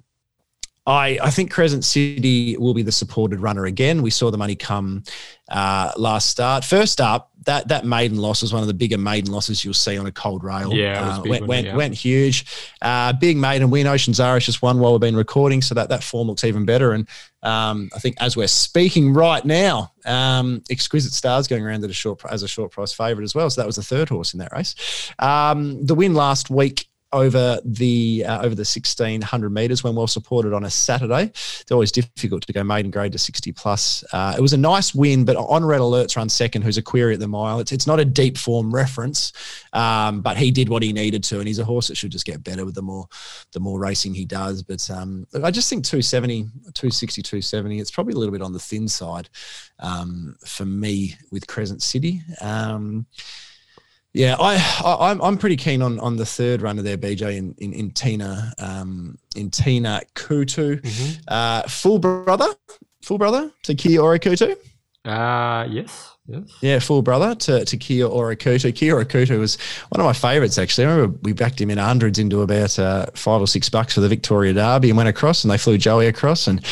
I, 0.86 1.18
I 1.20 1.30
think 1.30 1.50
Crescent 1.50 1.84
City 1.84 2.56
will 2.56 2.74
be 2.74 2.82
the 2.82 2.92
supported 2.92 3.40
runner 3.40 3.66
again. 3.66 4.02
We 4.02 4.10
saw 4.10 4.30
the 4.30 4.38
money 4.38 4.54
come 4.54 5.02
uh, 5.48 5.90
last 5.96 6.30
start. 6.30 6.64
First 6.64 7.00
up, 7.00 7.32
that 7.44 7.68
that 7.68 7.84
maiden 7.84 8.18
loss 8.18 8.42
was 8.42 8.52
one 8.52 8.62
of 8.62 8.68
the 8.68 8.74
bigger 8.74 8.98
maiden 8.98 9.32
losses 9.32 9.64
you'll 9.64 9.74
see 9.74 9.96
on 9.96 10.06
a 10.06 10.12
cold 10.12 10.44
rail. 10.44 10.72
Yeah, 10.72 11.00
uh, 11.00 11.22
went 11.24 11.42
one, 11.42 11.48
went, 11.48 11.66
yeah. 11.66 11.76
went 11.76 11.94
huge. 11.94 12.46
Uh, 12.82 13.12
big 13.12 13.36
maiden 13.36 13.70
win. 13.70 13.86
Oceans 13.86 14.20
Irish 14.20 14.46
just 14.46 14.62
won 14.62 14.78
while 14.78 14.92
we've 14.92 15.00
been 15.00 15.16
recording, 15.16 15.62
so 15.62 15.74
that 15.74 15.88
that 15.88 16.04
form 16.04 16.28
looks 16.28 16.44
even 16.44 16.64
better. 16.64 16.92
And 16.92 17.08
um, 17.42 17.88
I 17.94 17.98
think 17.98 18.16
as 18.20 18.36
we're 18.36 18.48
speaking 18.48 19.12
right 19.12 19.44
now, 19.44 19.92
um, 20.04 20.62
Exquisite 20.70 21.12
Stars 21.12 21.48
going 21.48 21.64
around 21.64 21.82
at 21.84 21.90
a 21.90 21.94
short 21.94 22.20
as 22.28 22.42
a 22.42 22.48
short 22.48 22.72
price 22.72 22.92
favourite 22.92 23.24
as 23.24 23.34
well. 23.34 23.50
So 23.50 23.60
that 23.60 23.66
was 23.66 23.76
the 23.76 23.82
third 23.82 24.08
horse 24.08 24.34
in 24.34 24.38
that 24.38 24.52
race. 24.52 25.12
Um, 25.18 25.84
the 25.84 25.94
win 25.94 26.14
last 26.14 26.50
week 26.50 26.88
over 27.12 27.60
the 27.64 28.24
uh, 28.26 28.38
over 28.38 28.54
the 28.54 28.60
1600 28.60 29.50
meters 29.50 29.84
when 29.84 29.94
well 29.94 30.06
supported 30.06 30.52
on 30.52 30.64
a 30.64 30.70
Saturday. 30.70 31.24
It's 31.24 31.70
always 31.70 31.92
difficult 31.92 32.46
to 32.46 32.52
go 32.52 32.64
maiden 32.64 32.90
grade 32.90 33.12
to 33.12 33.18
60 33.18 33.52
plus. 33.52 34.04
Uh, 34.12 34.34
it 34.36 34.40
was 34.40 34.52
a 34.52 34.56
nice 34.56 34.94
win, 34.94 35.24
but 35.24 35.36
on 35.36 35.64
red 35.64 35.80
alerts 35.80 36.16
run 36.16 36.28
second, 36.28 36.62
who's 36.62 36.78
a 36.78 36.82
query 36.82 37.14
at 37.14 37.20
the 37.20 37.28
mile. 37.28 37.60
It's 37.60 37.72
it's 37.72 37.86
not 37.86 38.00
a 38.00 38.04
deep 38.04 38.36
form 38.36 38.74
reference, 38.74 39.32
um, 39.72 40.20
but 40.20 40.36
he 40.36 40.50
did 40.50 40.68
what 40.68 40.82
he 40.82 40.92
needed 40.92 41.22
to, 41.24 41.38
and 41.38 41.46
he's 41.46 41.58
a 41.58 41.64
horse 41.64 41.88
that 41.88 41.96
should 41.96 42.12
just 42.12 42.26
get 42.26 42.42
better 42.42 42.64
with 42.64 42.74
the 42.74 42.82
more 42.82 43.06
the 43.52 43.60
more 43.60 43.78
racing 43.78 44.14
he 44.14 44.24
does. 44.24 44.62
But 44.62 44.88
um, 44.90 45.26
I 45.42 45.50
just 45.50 45.70
think 45.70 45.84
270, 45.84 46.42
260, 46.74 47.22
270. 47.22 47.78
It's 47.78 47.90
probably 47.90 48.14
a 48.14 48.18
little 48.18 48.32
bit 48.32 48.42
on 48.42 48.52
the 48.52 48.58
thin 48.58 48.88
side 48.88 49.28
um, 49.78 50.36
for 50.44 50.64
me 50.64 51.16
with 51.30 51.46
Crescent 51.46 51.82
City. 51.82 52.22
Um, 52.40 53.06
yeah, 54.16 54.34
I, 54.40 54.54
I 54.84 55.10
I'm 55.10 55.20
I'm 55.22 55.36
pretty 55.36 55.56
keen 55.56 55.82
on 55.82 56.00
on 56.00 56.16
the 56.16 56.24
third 56.26 56.62
runner 56.62 56.82
there, 56.82 56.96
BJ 56.98 57.36
in 57.36 57.54
in, 57.58 57.72
in 57.74 57.90
Tina 57.90 58.52
um, 58.58 59.18
in 59.36 59.50
Tina 59.50 60.00
Kutu, 60.14 60.80
Mhm. 60.80 61.20
uh, 61.28 61.62
full 61.68 61.98
brother, 61.98 62.48
full 63.02 63.18
brother 63.18 63.50
to 63.64 63.74
Kia 63.74 64.00
Ora 64.00 64.18
Koutou. 64.18 64.56
Uh, 65.04 65.66
yes, 65.70 66.15
yes. 66.26 66.42
Yeah, 66.60 66.78
full 66.78 67.02
brother 67.02 67.34
to, 67.34 67.64
to 67.64 67.76
Kia 67.76 68.06
Ora 68.06 68.36
Koutou. 68.36 68.74
Kia 68.74 68.94
Ora 68.94 69.04
Koutou 69.04 69.38
was 69.38 69.56
one 69.90 70.00
of 70.00 70.04
my 70.04 70.12
favourites, 70.12 70.58
actually. 70.58 70.86
I 70.86 70.90
remember 70.90 71.18
we 71.22 71.32
backed 71.32 71.60
him 71.60 71.70
in 71.70 71.78
hundreds 71.78 72.18
into 72.18 72.42
about 72.42 72.78
uh, 72.78 73.06
five 73.14 73.40
or 73.40 73.46
six 73.46 73.68
bucks 73.68 73.94
for 73.94 74.00
the 74.00 74.08
Victoria 74.08 74.52
Derby 74.52 74.90
and 74.90 74.96
went 74.96 75.08
across 75.08 75.44
and 75.44 75.50
they 75.50 75.58
flew 75.58 75.78
Joey 75.78 76.06
across. 76.06 76.46
And 76.46 76.62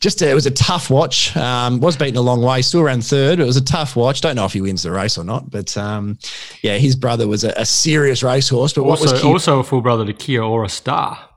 just, 0.00 0.22
uh, 0.22 0.26
it 0.26 0.34
was 0.34 0.46
a 0.46 0.50
tough 0.50 0.90
watch. 0.90 1.36
Um, 1.36 1.80
was 1.80 1.96
beaten 1.96 2.16
a 2.16 2.20
long 2.22 2.42
way, 2.42 2.62
still 2.62 2.82
ran 2.82 3.00
third. 3.00 3.40
It 3.40 3.44
was 3.44 3.56
a 3.56 3.64
tough 3.64 3.96
watch. 3.96 4.20
Don't 4.20 4.36
know 4.36 4.44
if 4.44 4.52
he 4.52 4.60
wins 4.60 4.82
the 4.82 4.90
race 4.90 5.18
or 5.18 5.24
not, 5.24 5.50
but 5.50 5.76
um, 5.76 6.18
yeah, 6.62 6.76
his 6.76 6.96
brother 6.96 7.28
was 7.28 7.44
a, 7.44 7.52
a 7.56 7.66
serious 7.66 8.22
racehorse. 8.22 8.72
But 8.72 8.84
what 8.84 9.00
was 9.00 9.12
Kia? 9.12 9.30
also 9.30 9.58
a 9.60 9.64
full 9.64 9.80
brother 9.80 10.04
to 10.04 10.12
Kia 10.12 10.42
or 10.42 10.64
a 10.64 10.68
star. 10.68 11.27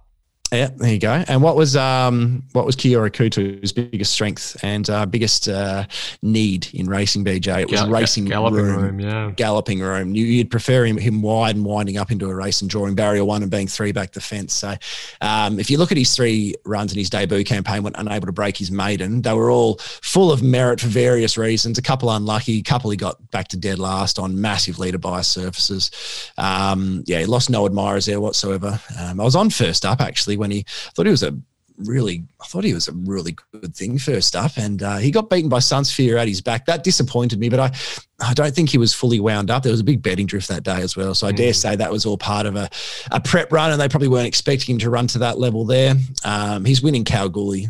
Yeah, 0.51 0.69
there 0.75 0.91
you 0.91 0.99
go. 0.99 1.23
And 1.27 1.41
what 1.41 1.55
was 1.55 1.77
um 1.77 2.43
what 2.51 2.65
was 2.65 2.75
Kia 2.75 2.99
Ora 2.99 3.09
Koutou's 3.09 3.71
biggest 3.71 4.11
strength 4.11 4.57
and 4.63 4.89
uh, 4.89 5.05
biggest 5.05 5.47
uh, 5.47 5.85
need 6.21 6.67
in 6.73 6.87
racing? 6.87 7.23
BJ, 7.23 7.61
it 7.61 7.71
was 7.71 7.87
racing 7.87 8.25
galloping 8.25 8.65
room 8.65 8.81
room, 8.81 8.99
yeah. 8.99 9.31
galloping 9.35 9.79
room. 9.79 10.15
You, 10.15 10.25
you'd 10.25 10.51
prefer 10.51 10.85
him, 10.85 10.97
him 10.97 11.21
wide 11.21 11.55
and 11.55 11.65
winding 11.65 11.97
up 11.97 12.11
into 12.11 12.29
a 12.29 12.35
race 12.35 12.61
and 12.61 12.69
drawing 12.69 12.95
barrier 12.95 13.23
one 13.23 13.41
and 13.41 13.51
being 13.51 13.67
three 13.67 13.91
back 13.91 14.11
the 14.11 14.21
fence. 14.21 14.53
So, 14.53 14.75
um, 15.21 15.59
if 15.59 15.69
you 15.69 15.77
look 15.77 15.91
at 15.91 15.97
his 15.97 16.15
three 16.15 16.55
runs 16.65 16.91
in 16.91 16.97
his 16.97 17.09
debut 17.09 17.43
campaign, 17.43 17.83
when 17.83 17.95
unable 17.95 18.27
to 18.27 18.31
break 18.31 18.57
his 18.57 18.71
maiden, 18.71 19.21
they 19.21 19.33
were 19.33 19.51
all 19.51 19.77
full 19.77 20.31
of 20.31 20.43
merit 20.43 20.81
for 20.81 20.87
various 20.87 21.37
reasons. 21.37 21.77
A 21.77 21.81
couple 21.81 22.09
unlucky, 22.09 22.59
a 22.59 22.63
couple 22.63 22.89
he 22.89 22.97
got 22.97 23.31
back 23.31 23.47
to 23.49 23.57
dead 23.57 23.79
last 23.79 24.19
on 24.19 24.39
massive 24.39 24.79
leader 24.79 24.97
bias 24.97 25.27
surfaces. 25.27 25.91
Um, 26.37 27.03
yeah, 27.05 27.19
he 27.19 27.25
lost 27.25 27.49
no 27.49 27.65
admirers 27.65 28.05
there 28.05 28.19
whatsoever. 28.19 28.79
Um, 28.99 29.19
I 29.19 29.23
was 29.23 29.35
on 29.35 29.49
first 29.49 29.85
up 29.85 30.01
actually 30.01 30.37
when 30.41 30.51
he 30.51 30.59
I 30.59 30.91
thought 30.93 31.05
he 31.05 31.11
was 31.11 31.23
a 31.23 31.37
really, 31.77 32.23
I 32.41 32.45
thought 32.45 32.63
he 32.63 32.73
was 32.73 32.87
a 32.87 32.93
really 32.93 33.35
good 33.51 33.75
thing 33.75 33.97
first 33.97 34.35
up, 34.35 34.57
and 34.57 34.83
uh, 34.83 34.97
he 34.97 35.11
got 35.11 35.29
beaten 35.29 35.49
by 35.49 35.59
Sunsphere 35.59 36.19
at 36.19 36.27
his 36.27 36.41
back. 36.41 36.65
That 36.65 36.83
disappointed 36.83 37.39
me, 37.39 37.49
but 37.49 37.59
I, 37.59 37.71
I 38.19 38.33
don't 38.33 38.53
think 38.53 38.69
he 38.69 38.77
was 38.77 38.93
fully 38.93 39.19
wound 39.19 39.49
up. 39.49 39.63
There 39.63 39.71
was 39.71 39.79
a 39.79 39.85
big 39.85 40.01
betting 40.01 40.27
drift 40.27 40.47
that 40.49 40.63
day 40.63 40.81
as 40.81 40.95
well, 40.95 41.15
so 41.15 41.27
I 41.27 41.31
dare 41.31 41.53
say 41.53 41.75
that 41.75 41.91
was 41.91 42.05
all 42.05 42.17
part 42.17 42.45
of 42.45 42.55
a, 42.55 42.69
a 43.11 43.19
prep 43.19 43.51
run, 43.51 43.71
and 43.71 43.79
they 43.79 43.89
probably 43.89 44.09
weren't 44.09 44.27
expecting 44.27 44.75
him 44.75 44.79
to 44.79 44.89
run 44.89 45.07
to 45.07 45.19
that 45.19 45.39
level 45.39 45.65
there. 45.65 45.95
Um, 46.23 46.65
he's 46.65 46.81
winning 46.81 47.03
Kalgoorlie 47.03 47.69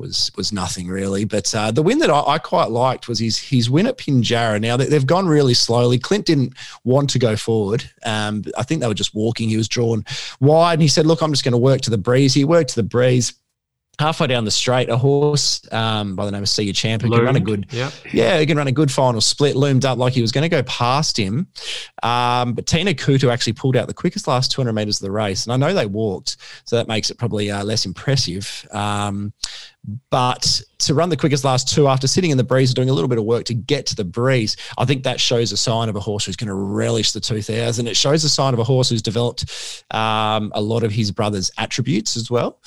was 0.00 0.32
was 0.36 0.52
nothing 0.52 0.88
really. 0.88 1.24
But 1.24 1.54
uh, 1.54 1.70
the 1.70 1.82
win 1.82 1.98
that 1.98 2.10
I, 2.10 2.22
I 2.22 2.38
quite 2.38 2.70
liked 2.70 3.06
was 3.06 3.18
his 3.18 3.38
his 3.38 3.70
win 3.70 3.86
at 3.86 3.98
Pinjarra. 3.98 4.60
Now 4.60 4.76
they, 4.76 4.86
they've 4.86 5.06
gone 5.06 5.28
really 5.28 5.54
slowly. 5.54 5.98
Clint 5.98 6.26
didn't 6.26 6.54
want 6.82 7.10
to 7.10 7.18
go 7.18 7.36
forward. 7.36 7.88
Um, 8.04 8.42
I 8.56 8.62
think 8.62 8.80
they 8.80 8.88
were 8.88 8.94
just 8.94 9.14
walking. 9.14 9.48
He 9.48 9.56
was 9.56 9.68
drawn 9.68 10.04
wide, 10.40 10.74
and 10.74 10.82
he 10.82 10.88
said, 10.88 11.06
"Look, 11.06 11.22
I'm 11.22 11.32
just 11.32 11.44
going 11.44 11.52
to 11.52 11.58
work 11.58 11.82
to 11.82 11.90
the 11.90 11.98
breeze." 11.98 12.34
He 12.34 12.44
worked 12.44 12.70
to 12.70 12.76
the 12.76 12.82
breeze. 12.82 13.34
Halfway 13.98 14.28
down 14.28 14.46
the 14.46 14.50
straight, 14.50 14.88
a 14.88 14.96
horse 14.96 15.60
um, 15.72 16.16
by 16.16 16.24
the 16.24 16.30
name 16.30 16.42
of 16.42 16.48
See 16.48 16.62
Your 16.62 16.72
Champ 16.72 17.02
who 17.02 17.10
could 17.10 17.22
run 17.26 17.36
a 17.36 17.40
good 17.40 17.66
Yeah. 17.70 17.90
yeah, 18.12 18.38
he 18.38 18.46
can 18.46 18.56
run 18.56 18.66
a 18.66 18.72
good 18.72 18.90
final 18.90 19.20
split, 19.20 19.56
loomed 19.56 19.84
up 19.84 19.98
like 19.98 20.14
he 20.14 20.22
was 20.22 20.32
going 20.32 20.42
to 20.42 20.48
go 20.48 20.62
past 20.62 21.18
him. 21.18 21.48
Um, 22.02 22.54
but 22.54 22.64
Tena 22.64 22.94
Koutou 22.94 23.30
actually 23.30 23.52
pulled 23.52 23.76
out 23.76 23.88
the 23.88 23.94
quickest 23.94 24.26
last 24.26 24.52
200 24.52 24.72
meters 24.72 24.96
of 25.00 25.04
the 25.04 25.10
race. 25.10 25.44
And 25.44 25.52
I 25.52 25.58
know 25.58 25.74
they 25.74 25.84
walked, 25.84 26.38
so 26.64 26.76
that 26.76 26.88
makes 26.88 27.10
it 27.10 27.18
probably 27.18 27.50
uh, 27.50 27.62
less 27.62 27.84
impressive. 27.84 28.66
Um, 28.72 29.34
but 30.08 30.62
to 30.78 30.94
run 30.94 31.08
the 31.10 31.16
quickest 31.16 31.44
last 31.44 31.68
two 31.68 31.86
after 31.86 32.06
sitting 32.06 32.30
in 32.30 32.36
the 32.38 32.44
breeze 32.44 32.70
and 32.70 32.76
doing 32.76 32.90
a 32.90 32.92
little 32.94 33.08
bit 33.08 33.18
of 33.18 33.24
work 33.24 33.44
to 33.46 33.54
get 33.54 33.84
to 33.86 33.96
the 33.96 34.04
breeze, 34.04 34.56
I 34.78 34.86
think 34.86 35.04
that 35.04 35.20
shows 35.20 35.52
a 35.52 35.56
sign 35.58 35.90
of 35.90 35.96
a 35.96 36.00
horse 36.00 36.24
who's 36.24 36.36
going 36.36 36.48
to 36.48 36.54
relish 36.54 37.12
the 37.12 37.20
2000. 37.20 37.86
It 37.86 37.96
shows 37.96 38.24
a 38.24 38.28
sign 38.30 38.54
of 38.54 38.60
a 38.60 38.64
horse 38.64 38.88
who's 38.88 39.02
developed 39.02 39.84
um, 39.90 40.52
a 40.54 40.60
lot 40.60 40.84
of 40.84 40.92
his 40.92 41.10
brother's 41.10 41.50
attributes 41.58 42.16
as 42.16 42.30
well. 42.30 42.60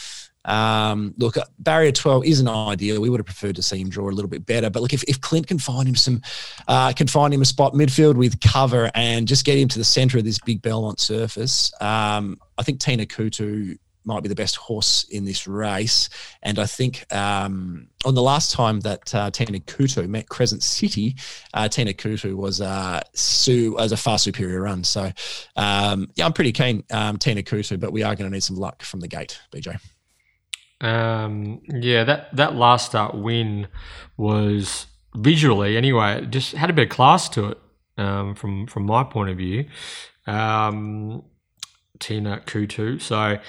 Um, 0.45 1.13
look, 1.17 1.37
uh, 1.37 1.45
barrier 1.59 1.91
12 1.91 2.25
isn't 2.25 2.47
ideal. 2.47 3.01
We 3.01 3.09
would 3.09 3.19
have 3.19 3.25
preferred 3.25 3.55
to 3.55 3.63
see 3.63 3.79
him 3.79 3.89
draw 3.89 4.09
a 4.09 4.11
little 4.11 4.29
bit 4.29 4.45
better. 4.45 4.69
But 4.69 4.81
look, 4.81 4.93
if, 4.93 5.03
if 5.03 5.21
Clint 5.21 5.47
can 5.47 5.59
find 5.59 5.87
him 5.87 5.95
some, 5.95 6.21
uh, 6.67 6.93
can 6.93 7.07
find 7.07 7.33
him 7.33 7.41
a 7.41 7.45
spot 7.45 7.73
midfield 7.73 8.15
with 8.15 8.39
cover 8.41 8.91
and 8.95 9.27
just 9.27 9.45
get 9.45 9.57
him 9.57 9.67
to 9.69 9.77
the 9.77 9.85
center 9.85 10.17
of 10.17 10.23
this 10.23 10.39
big 10.39 10.61
Belmont 10.61 10.99
surface, 10.99 11.71
um, 11.81 12.39
I 12.57 12.63
think 12.63 12.79
Tena 12.79 13.07
Koutou 13.07 13.77
might 14.05 14.21
be 14.21 14.29
the 14.29 14.35
best 14.35 14.55
horse 14.55 15.05
in 15.05 15.25
this 15.25 15.47
race. 15.47 16.09
And 16.41 16.59
I 16.59 16.65
think 16.65 17.05
um, 17.13 17.87
on 18.05 18.15
the 18.15 18.21
last 18.21 18.51
time 18.51 18.81
that 18.81 19.13
uh, 19.15 19.31
Tena 19.31 19.63
Koutou 19.63 20.07
met 20.07 20.27
Crescent 20.29 20.63
City, 20.63 21.15
uh, 21.53 21.63
Tena 21.63 21.95
Koutou 21.95 22.35
was 22.35 22.61
uh, 22.61 23.01
su- 23.13 23.77
as 23.79 23.91
a 23.91 23.97
far 23.97 24.19
superior 24.19 24.61
run. 24.61 24.83
So 24.83 25.11
um, 25.55 26.09
yeah, 26.15 26.25
I'm 26.25 26.33
pretty 26.33 26.51
keen 26.51 26.83
um, 26.91 27.17
Tena 27.17 27.43
Koutou, 27.43 27.79
but 27.79 27.93
we 27.93 28.03
are 28.03 28.15
going 28.15 28.29
to 28.29 28.33
need 28.33 28.43
some 28.43 28.57
luck 28.57 28.83
from 28.83 28.99
the 28.99 29.07
gate, 29.07 29.39
BJ. 29.53 29.79
Um, 30.83 31.61
yeah, 31.67 32.03
that, 32.03 32.35
that 32.35 32.55
last 32.55 32.87
start 32.87 33.15
win 33.15 33.67
was 34.17 34.87
visually, 35.15 35.77
anyway, 35.77 36.25
just 36.29 36.53
had 36.53 36.69
a 36.69 36.73
bit 36.73 36.83
of 36.83 36.89
class 36.89 37.29
to 37.29 37.49
it 37.49 37.57
um, 37.97 38.35
from 38.35 38.67
from 38.67 38.85
my 38.85 39.03
point 39.03 39.29
of 39.29 39.37
view. 39.37 39.65
Um, 40.27 41.23
Tena 41.99 42.43
Koutou. 42.45 43.01
So 43.01 43.39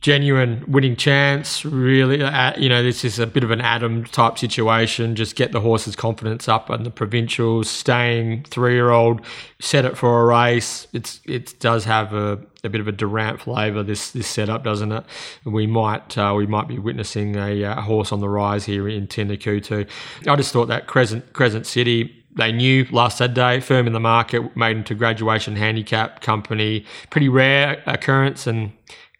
genuine 0.00 0.64
winning 0.68 0.96
chance. 0.96 1.64
Really, 1.64 2.22
uh, 2.22 2.58
you 2.58 2.68
know, 2.68 2.82
this 2.82 3.04
is 3.04 3.18
a 3.18 3.26
bit 3.26 3.42
of 3.44 3.50
an 3.50 3.60
Adam 3.60 4.04
type 4.04 4.38
situation. 4.38 5.16
Just 5.16 5.36
get 5.36 5.52
the 5.52 5.60
horse's 5.60 5.96
confidence 5.96 6.48
up 6.48 6.70
and 6.70 6.84
the 6.84 6.90
provincials. 6.90 7.68
Staying 7.68 8.44
three 8.44 8.74
year 8.74 8.90
old, 8.90 9.20
set 9.60 9.84
it 9.84 9.96
for 9.96 10.20
a 10.20 10.24
race. 10.24 10.86
It's 10.92 11.20
it 11.24 11.58
does 11.58 11.84
have 11.84 12.12
a, 12.12 12.40
a 12.64 12.68
bit 12.68 12.80
of 12.80 12.88
a 12.88 12.92
Durrant 12.92 13.40
flavour. 13.40 13.82
This 13.82 14.10
this 14.10 14.26
setup, 14.26 14.64
doesn't 14.64 14.92
it? 14.92 15.04
We 15.44 15.66
might 15.66 16.16
uh, 16.16 16.34
we 16.36 16.46
might 16.46 16.68
be 16.68 16.78
witnessing 16.78 17.36
a, 17.36 17.64
uh, 17.64 17.80
horse 17.80 18.12
on 18.12 18.20
the 18.20 18.28
rise 18.28 18.64
here 18.64 18.88
in 18.88 19.06
Tena 19.06 19.38
Koutou. 19.38 19.88
I 20.28 20.36
just 20.36 20.52
thought 20.52 20.66
that 20.66 20.86
Crescent 20.86 21.32
Crescent 21.32 21.66
City 21.66 22.24
they 22.36 22.50
knew 22.50 22.84
last 22.90 23.18
Saturday, 23.18 23.60
firm 23.60 23.86
in 23.86 23.92
the 23.92 24.00
market, 24.00 24.56
made 24.56 24.76
into 24.76 24.94
graduation 24.94 25.54
handicap 25.56 26.20
company. 26.20 26.84
Pretty 27.10 27.28
rare 27.28 27.82
occurrence, 27.86 28.46
and 28.46 28.72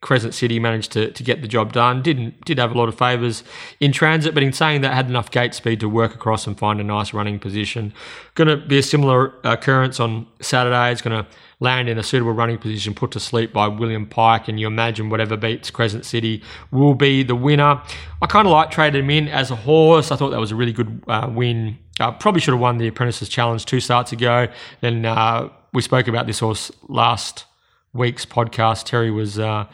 Crescent 0.04 0.34
City 0.34 0.60
managed 0.60 0.92
to, 0.92 1.10
to 1.10 1.22
get 1.22 1.40
the 1.40 1.48
job 1.48 1.72
done. 1.72 2.02
Didn't 2.02 2.44
did 2.44 2.58
have 2.58 2.72
a 2.72 2.78
lot 2.78 2.90
of 2.90 2.98
favours 2.98 3.42
in 3.80 3.90
transit, 3.90 4.34
but 4.34 4.42
in 4.42 4.52
saying 4.52 4.82
that, 4.82 4.92
had 4.92 5.08
enough 5.08 5.30
gate 5.30 5.54
speed 5.54 5.80
to 5.80 5.88
work 5.88 6.14
across 6.14 6.46
and 6.46 6.58
find 6.58 6.78
a 6.78 6.84
nice 6.84 7.14
running 7.14 7.38
position. 7.38 7.94
Going 8.34 8.48
to 8.48 8.58
be 8.58 8.76
a 8.76 8.82
similar 8.82 9.32
occurrence 9.44 10.00
on 10.00 10.26
Saturday. 10.42 10.92
It's 10.92 11.00
going 11.00 11.24
to 11.24 11.30
land 11.58 11.88
in 11.88 11.96
a 11.96 12.02
suitable 12.02 12.32
running 12.32 12.58
position, 12.58 12.92
put 12.92 13.12
to 13.12 13.20
sleep 13.20 13.54
by 13.54 13.66
William 13.66 14.04
Pike, 14.04 14.46
and 14.46 14.60
you 14.60 14.66
imagine 14.66 15.08
whatever 15.08 15.38
beats 15.38 15.70
Crescent 15.70 16.04
City 16.04 16.42
will 16.70 16.94
be 16.94 17.22
the 17.22 17.34
winner. 17.34 17.80
I 18.20 18.26
kind 18.26 18.46
of 18.46 18.52
like 18.52 18.70
trading 18.70 19.04
him 19.04 19.10
in 19.10 19.28
as 19.28 19.50
a 19.50 19.56
horse. 19.56 20.12
I 20.12 20.16
thought 20.16 20.30
that 20.30 20.40
was 20.40 20.52
a 20.52 20.56
really 20.56 20.74
good 20.74 21.02
uh, 21.08 21.30
win. 21.32 21.78
Uh, 21.98 22.12
probably 22.12 22.42
should 22.42 22.52
have 22.52 22.60
won 22.60 22.76
the 22.76 22.88
Apprentices 22.88 23.30
Challenge 23.30 23.64
two 23.64 23.80
starts 23.80 24.12
ago. 24.12 24.48
Then 24.82 25.06
uh, 25.06 25.48
we 25.72 25.80
spoke 25.80 26.08
about 26.08 26.26
this 26.26 26.40
horse 26.40 26.70
last 26.88 27.46
week's 27.94 28.26
podcast. 28.26 28.84
Terry 28.84 29.10
was 29.10 29.38
uh, 29.38 29.66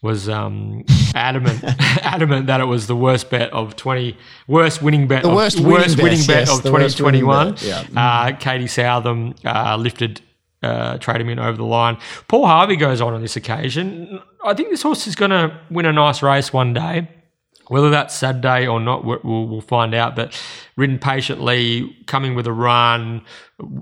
was 0.00 0.28
um, 0.28 0.84
adamant 1.14 1.64
adamant 2.04 2.46
that 2.46 2.60
it 2.60 2.66
was 2.66 2.86
the 2.86 2.96
worst 2.96 3.30
bet 3.30 3.52
of 3.52 3.74
twenty 3.76 4.16
worst 4.46 4.82
winning 4.82 5.08
bet 5.08 5.22
The 5.24 5.30
of, 5.30 5.34
worst 5.34 5.58
winning 5.58 5.96
winning 5.96 6.18
best, 6.18 6.26
bet 6.28 6.46
yes, 6.46 6.56
of 6.56 6.62
twenty 6.62 6.84
worst 6.84 7.00
winning 7.00 7.24
twenty 7.24 7.56
one. 7.56 7.56
Uh, 7.96 8.36
Katie 8.36 8.66
Southam 8.68 9.34
uh, 9.44 9.76
lifted. 9.76 10.20
Uh, 10.64 10.96
trade 10.98 11.20
him 11.20 11.28
in 11.28 11.40
over 11.40 11.56
the 11.56 11.64
line. 11.64 11.98
Paul 12.28 12.46
Harvey 12.46 12.76
goes 12.76 13.00
on 13.00 13.14
on 13.14 13.20
this 13.20 13.34
occasion. 13.34 14.22
I 14.44 14.54
think 14.54 14.70
this 14.70 14.82
horse 14.82 15.08
is 15.08 15.16
going 15.16 15.32
to 15.32 15.58
win 15.72 15.86
a 15.86 15.92
nice 15.92 16.22
race 16.22 16.52
one 16.52 16.72
day. 16.72 17.08
Whether 17.72 17.88
that's 17.88 18.14
Saturday 18.14 18.66
or 18.66 18.80
not, 18.80 19.04
we'll, 19.04 19.46
we'll 19.46 19.62
find 19.62 19.94
out. 19.94 20.14
But 20.14 20.38
ridden 20.76 20.98
patiently, 20.98 21.96
coming 22.06 22.34
with 22.34 22.46
a 22.46 22.52
run. 22.52 23.22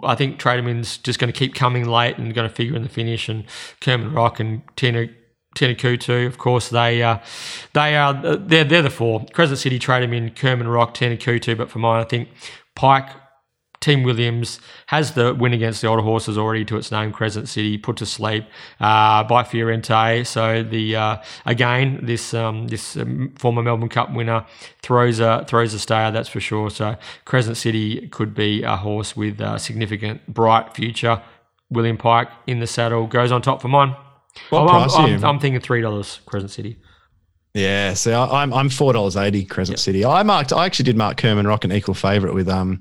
I 0.05 0.15
think 0.15 0.39
Traderman's 0.39 0.97
just 0.99 1.19
going 1.19 1.33
to 1.33 1.37
keep 1.37 1.55
coming 1.55 1.89
late 1.89 2.17
and 2.17 2.33
going 2.33 2.49
to 2.49 2.55
figure 2.55 2.77
in 2.77 2.85
the 2.85 2.89
finish. 2.89 3.29
And 3.29 3.45
Kerman 3.81 4.13
Rock 4.13 4.39
and 4.39 4.63
Tina 4.77 5.09
Tena 5.57 5.77
Koutou, 5.77 6.29
of 6.29 6.39
course, 6.39 6.69
they 6.69 7.03
uh, 7.03 7.19
they 7.73 7.97
are 7.97 8.15
they're 8.39 8.63
they're 8.63 8.83
the 8.83 8.91
four. 8.91 9.27
Crescent 9.33 9.59
City, 9.59 9.81
Traderman, 9.81 10.37
Kerman 10.37 10.69
Rock, 10.69 10.95
Tena 10.95 11.19
Koutou. 11.19 11.59
But 11.59 11.69
for 11.69 11.81
mine, 11.81 12.01
I 12.01 12.05
think 12.05 12.29
Pike, 12.77 13.11
Team 13.81 14.03
Williams 14.03 14.61
has 14.89 15.15
the 15.15 15.35
win 15.35 15.55
against 15.55 15.81
the 15.81 15.89
older 15.89 16.03
horses 16.03 16.37
already 16.37 16.67
to 16.67 16.77
its 16.77 16.93
name, 16.93 17.13
Crescent 17.13 17.49
City, 17.49 17.79
put 17.79 17.97
to 17.97 18.07
sleep 18.07 18.45
uh, 18.79 19.25
by 19.25 19.43
Fiorente. 19.43 20.27
So 20.27 20.63
the 20.63 20.97
uh, 20.97 21.17
again, 21.47 22.01
this 22.03 22.35
um, 22.35 22.69
this 22.69 22.97
um, 22.97 23.33
former 23.39 23.63
Melbourne 23.63 23.89
Cup 23.89 24.13
winner 24.13 24.45
throws 24.83 25.19
a 25.19 25.47
throws 25.49 25.73
a 25.73 25.79
stayer, 25.79 26.11
that's 26.11 26.29
for 26.29 26.41
sure. 26.41 26.69
So 26.69 26.97
Crescent 27.25 27.57
City 27.57 28.07
could 28.09 28.35
be 28.35 28.63
a 28.63 28.77
horse 28.77 29.17
with 29.17 29.41
a 29.41 29.59
significant, 29.59 30.27
bright 30.27 30.75
future. 30.75 31.23
William 31.71 31.97
Pike 31.97 32.29
in 32.47 32.61
the 32.61 32.67
saddle 32.67 33.07
goes 33.07 33.33
on 33.33 33.41
top 33.41 33.63
for 33.63 33.69
mine. 33.69 33.97
What 34.51 34.63
I'm, 34.63 34.67
price 34.69 34.95
I'm. 34.95 35.15
I'm, 35.15 35.25
I'm 35.25 35.41
thinking 35.41 35.61
three 35.61 35.81
dollars 35.81 36.21
Crescent 36.27 36.51
City. 36.51 36.77
Yeah, 37.53 37.95
so 37.95 38.13
I- 38.13 38.43
I'm 38.43 38.55
I'm 38.55 38.69
four 38.69 38.93
dollars 38.93 39.17
eighty 39.17 39.45
Crescent 39.45 39.81
City. 39.81 40.05
I 40.05 40.23
marked 40.23 40.53
I 40.53 40.67
actually 40.67 40.85
did 40.85 40.97
mark 40.97 41.17
Kerman 41.17 41.49
Rock 41.49 41.65
an 41.65 41.73
equal 41.73 41.95
favourite 41.95 42.33
with 42.33 42.49
um 42.49 42.79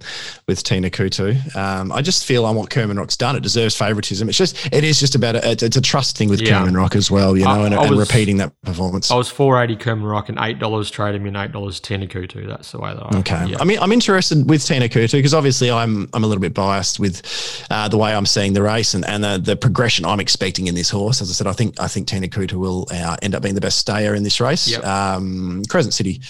with 0.47 0.63
Tena 0.63 0.91
Koutou. 0.91 1.55
Um, 1.55 1.91
I 1.91 2.03
just 2.03 2.23
feel 2.23 2.45
I 2.45 2.51
want 2.51 2.69
Kerman 2.69 2.97
Rock's 2.99 3.17
done, 3.17 3.35
it 3.35 3.41
deserves 3.41 3.75
favouritism. 3.75 4.29
It's 4.29 4.37
just 4.37 4.67
it 4.71 4.83
is 4.83 4.99
just 4.99 5.15
about 5.15 5.35
a, 5.35 5.51
it's 5.51 5.75
a 5.75 5.81
trust 5.81 6.17
thing 6.19 6.29
with 6.29 6.39
Yeah. 6.41 6.59
Kerman 6.59 6.75
Rock 6.77 6.95
as 6.95 7.09
well, 7.09 7.35
you 7.35 7.45
know, 7.45 7.49
I- 7.63 7.65
and, 7.65 7.73
I 7.73 7.83
and 7.87 7.97
repeating 7.97 8.37
that 8.37 8.53
performance. 8.61 9.09
I 9.09 9.15
was 9.15 9.27
four 9.27 9.59
eighty 9.59 9.75
Kerman 9.75 10.05
Rock 10.05 10.29
and 10.29 10.37
eight 10.39 10.59
dollars 10.59 10.91
Trader 10.91 11.25
in 11.25 11.35
eight 11.35 11.51
dollars 11.51 11.81
Tena 11.81 12.07
Koutou. 12.07 12.47
That's 12.47 12.71
the 12.71 12.79
way 12.79 12.93
that 12.93 13.01
I 13.03 13.17
Okay. 13.19 13.45
Yeah. 13.47 13.57
I 13.59 13.63
mean, 13.63 13.79
I'm 13.79 13.91
interested 13.91 14.47
with 14.47 14.61
Tena 14.61 14.87
Koutou 14.87 15.13
because 15.13 15.33
obviously 15.33 15.71
I'm 15.71 16.07
I'm 16.13 16.23
a 16.23 16.27
little 16.27 16.41
bit 16.41 16.53
biased 16.53 16.99
with 16.99 17.23
uh, 17.71 17.87
the 17.87 17.97
way 17.97 18.13
I'm 18.13 18.27
seeing 18.27 18.53
the 18.53 18.61
race 18.61 18.93
and, 18.93 19.03
and 19.05 19.23
the, 19.23 19.39
the 19.39 19.55
progression 19.55 20.05
I'm 20.05 20.19
expecting 20.19 20.67
in 20.67 20.75
this 20.75 20.91
horse. 20.91 21.21
As 21.21 21.31
I 21.31 21.33
said, 21.33 21.47
I 21.47 21.53
think 21.53 21.79
I 21.79 21.87
think 21.87 22.07
Tena 22.07 22.29
Koutou 22.29 22.59
will 22.59 22.85
uh, 22.91 23.17
end 23.23 23.33
up 23.33 23.41
being 23.41 23.55
the 23.55 23.61
best 23.61 23.79
stayer 23.79 24.13
in 24.13 24.21
this 24.21 24.39
race. 24.39 24.58
Yep. 24.67 24.83
Um, 24.83 25.63
Crescent 25.69 25.93
City 25.93 26.21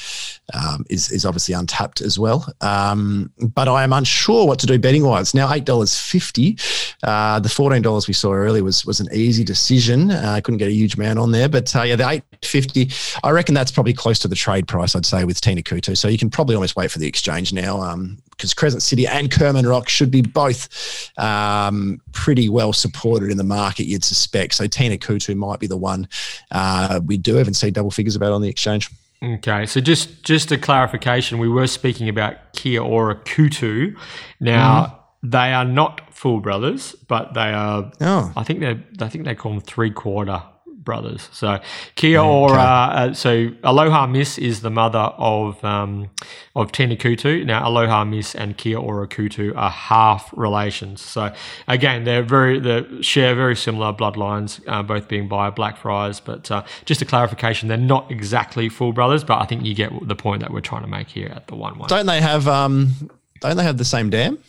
um, 0.54 0.86
is 0.90 1.12
is 1.12 1.26
obviously 1.26 1.54
untapped 1.54 2.02
as 2.02 2.20
well, 2.20 2.52
um, 2.62 3.32
but 3.40 3.68
I 3.68 3.84
am 3.84 3.94
unsure 3.94 4.46
what 4.46 4.60
to 4.60 4.66
do 4.66 4.78
betting 4.78 5.06
wise. 5.06 5.34
Now 5.34 5.52
eight 5.54 5.66
dollars 5.66 5.98
fifty. 5.98 6.58
Uh, 7.04 7.40
the 7.40 7.50
fourteen 7.50 7.82
dollars 7.82 8.08
we 8.08 8.14
saw 8.14 8.34
earlier 8.34 8.64
was 8.64 8.86
was 8.86 9.00
an 9.00 9.08
easy 9.14 9.44
decision. 9.44 10.12
Uh, 10.12 10.34
I 10.36 10.42
couldn't 10.42 10.58
get 10.58 10.68
a 10.68 10.74
huge 10.74 10.98
man 10.98 11.18
on 11.18 11.32
there, 11.32 11.50
but 11.50 11.76
uh, 11.76 11.84
yeah, 11.84 11.96
the 11.96 12.10
eight 12.10 12.24
fifty. 12.44 12.90
I 13.24 13.32
reckon 13.32 13.56
that's 13.56 13.72
probably 13.72 13.94
close 13.94 14.20
to 14.20 14.28
the 14.28 14.36
trade 14.36 14.68
price. 14.68 14.96
I'd 14.96 15.06
say 15.06 15.24
with 15.24 15.40
Tena 15.42 15.64
Koutou. 15.64 15.98
So 15.98 16.08
you 16.08 16.18
can 16.18 16.30
probably 16.30 16.56
almost 16.56 16.76
wait 16.76 16.92
for 16.92 17.00
the 17.00 17.08
exchange 17.08 17.54
now. 17.54 17.82
Um, 17.82 18.18
because 18.40 18.54
Crescent 18.54 18.82
City 18.82 19.06
and 19.06 19.30
Kerman 19.30 19.68
Rock 19.68 19.90
should 19.90 20.10
be 20.10 20.22
both 20.22 21.12
um, 21.18 22.00
pretty 22.14 22.48
well 22.48 22.72
supported 22.72 23.32
in 23.32 23.38
the 23.38 23.44
market, 23.44 23.84
you'd 23.84 24.06
suspect. 24.06 24.54
So 24.54 24.64
Tena 24.64 24.98
Koutou 24.98 25.36
might 25.36 25.60
be 25.60 25.68
the 25.68 25.76
one 25.76 26.08
uh, 26.52 27.02
we 27.06 27.18
do 27.18 27.38
even 27.38 27.54
see 27.54 27.70
double 27.70 27.92
figures 27.92 28.16
about 28.20 28.32
on 28.34 28.42
the 28.42 28.50
exchange. 28.50 28.90
Okay, 29.24 29.66
so 29.66 29.82
just 29.82 30.24
just 30.24 30.52
a 30.52 30.58
clarification, 30.58 31.40
we 31.40 31.50
were 31.50 31.68
speaking 31.68 32.08
about 32.08 32.36
Kia 32.54 32.82
Ora 32.82 33.16
Koutou. 33.16 33.98
Now 34.40 34.86
Mm-hmm. 35.24 35.30
they 35.32 35.54
are 35.54 35.66
not 35.66 36.14
full 36.14 36.40
brothers, 36.40 36.96
but 37.08 37.34
they 37.34 37.52
are. 37.52 37.92
Oh, 38.00 38.32
I 38.38 38.44
think 38.44 38.60
they 38.62 38.80
I 39.06 39.10
think 39.10 39.26
they 39.26 39.36
call 39.36 39.52
them 39.52 39.62
three 39.62 39.92
quarter 39.92 40.42
brothers. 40.90 41.30
So 41.32 41.60
Kia 41.94 42.20
Ora. 42.20 42.58
Uh, 42.58 43.14
so 43.14 43.52
Aloha 43.64 44.08
Miss 44.08 44.40
is 44.40 44.62
the 44.62 44.72
mother 44.72 45.06
of 45.20 45.64
um, 45.64 46.10
of 46.56 46.72
Tena 46.72 46.98
Koutou. 46.98 47.46
Now 47.46 47.68
Aloha 47.70 48.04
Miss 48.06 48.34
and 48.34 48.58
Kia 48.58 48.80
Ora 48.80 49.08
Koutou 49.08 49.56
are 49.56 49.70
half 49.70 50.34
relations. 50.36 51.00
So 51.00 51.32
again, 51.68 52.06
they're 52.06 52.24
very 52.24 52.60
they 52.60 53.04
share 53.04 53.36
very 53.36 53.56
similar 53.56 53.94
bloodlines, 53.94 54.60
uh, 54.68 54.82
both 54.82 55.08
being 55.08 55.28
by 55.28 55.52
Blackfriars. 55.52 56.20
But 56.20 56.50
uh, 56.50 56.64
just 56.86 57.04
a 57.04 57.06
clarification, 57.06 57.70
they're 57.70 57.78
not 57.78 58.10
exactly 58.10 58.68
full 58.68 58.92
brothers, 58.92 59.24
but 59.24 59.40
I 59.40 59.46
think 59.46 59.64
you 59.64 59.76
get 59.76 59.92
the 60.08 60.16
point 60.16 60.42
that 60.42 60.52
we're 60.52 60.62
trying 60.62 60.82
to 60.82 60.88
make 60.88 61.10
here 61.10 61.32
at 61.36 61.46
the 61.46 61.56
one 61.56 61.78
one. 61.78 61.88
don't 61.88 62.08
they 62.08 62.20
have 62.20 62.48
um, 62.48 63.12
don't 63.42 63.58
they 63.58 63.64
have 63.64 63.78
the 63.78 63.86
same 63.86 64.10
dam? 64.10 64.40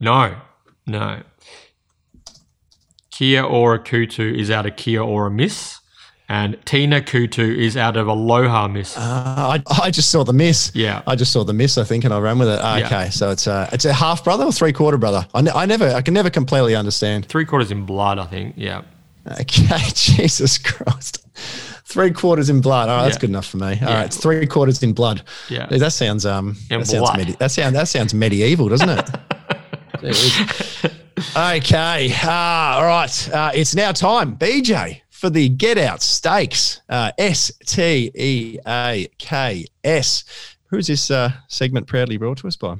No, 0.00 0.34
no. 0.88 1.22
Kia 3.12 3.42
Ora 3.44 3.78
Koutou 3.78 4.34
is 4.36 4.50
out 4.50 4.66
of 4.66 4.74
Kia 4.76 5.02
Ora 5.02 5.30
Miss, 5.30 5.78
and 6.28 6.54
Tena 6.64 7.02
Koutou 7.02 7.56
is 7.56 7.76
out 7.76 7.96
of 7.96 8.08
Aloha 8.08 8.66
Miss. 8.68 8.96
Uh, 8.96 9.00
I, 9.00 9.62
I 9.82 9.90
just 9.90 10.10
saw 10.10 10.24
the 10.24 10.32
miss. 10.32 10.72
Yeah. 10.74 11.02
I 11.06 11.14
just 11.14 11.30
saw 11.32 11.44
the 11.44 11.52
miss. 11.52 11.76
I 11.78 11.84
think, 11.84 12.04
and 12.04 12.12
I 12.14 12.18
ran 12.18 12.38
with 12.38 12.48
it. 12.48 12.58
Ah, 12.62 12.76
Yeah. 12.78 12.86
Okay, 12.86 13.10
so 13.10 13.30
it's 13.30 13.46
a 13.46 13.68
it's 13.72 13.84
a 13.84 13.92
half 13.92 14.24
brother 14.24 14.44
or 14.44 14.52
three 14.52 14.72
quarter 14.72 14.96
brother. 14.98 15.26
I, 15.34 15.42
ne- 15.42 15.50
I 15.50 15.66
never 15.66 15.88
I 15.94 16.00
can 16.00 16.14
never 16.14 16.30
completely 16.30 16.74
understand. 16.74 17.26
Three 17.26 17.44
quarters 17.44 17.70
in 17.70 17.84
blood, 17.84 18.18
I 18.18 18.24
think. 18.26 18.54
Yeah. 18.56 18.82
Okay, 19.40 19.78
Jesus 19.94 20.58
Christ. 20.58 21.18
Three 21.84 22.10
quarters 22.12 22.48
in 22.48 22.60
blood. 22.62 22.88
All 22.88 22.96
right, 22.96 23.02
that's 23.04 23.16
Yeah. 23.16 23.20
good 23.20 23.30
enough 23.30 23.46
for 23.46 23.58
me. 23.58 23.66
All 23.66 23.72
Yeah. 23.74 23.94
right, 23.94 24.06
it's 24.06 24.16
three 24.16 24.46
quarters 24.46 24.82
in 24.82 24.94
blood. 24.94 25.22
Yeah. 25.50 25.66
That 25.66 25.92
sounds 25.92 26.24
um 26.24 26.56
In 26.70 26.80
that 26.80 26.86
sounds 26.86 27.10
medi- 27.14 27.32
that 27.38 27.50
sounds 27.50 27.74
that 27.74 27.88
sounds 27.88 28.14
medieval, 28.14 28.68
doesn't 28.70 28.88
it? 28.88 29.10
Okay. 31.36 32.12
Uh, 32.22 32.30
all 32.30 32.84
right. 32.84 33.30
Uh, 33.30 33.50
it's 33.54 33.74
now 33.74 33.92
time, 33.92 34.36
BJ, 34.36 35.02
for 35.10 35.30
the 35.30 35.48
Get 35.48 35.78
Out 35.78 36.02
Stakes. 36.02 36.80
Uh, 36.88 37.12
S 37.18 37.52
T 37.66 38.10
E 38.14 38.58
A 38.66 39.08
K 39.18 39.66
S. 39.84 40.24
Who's 40.66 40.86
this 40.86 41.10
uh, 41.10 41.32
segment 41.48 41.86
proudly 41.86 42.16
brought 42.16 42.38
to 42.38 42.48
us 42.48 42.56
by? 42.56 42.76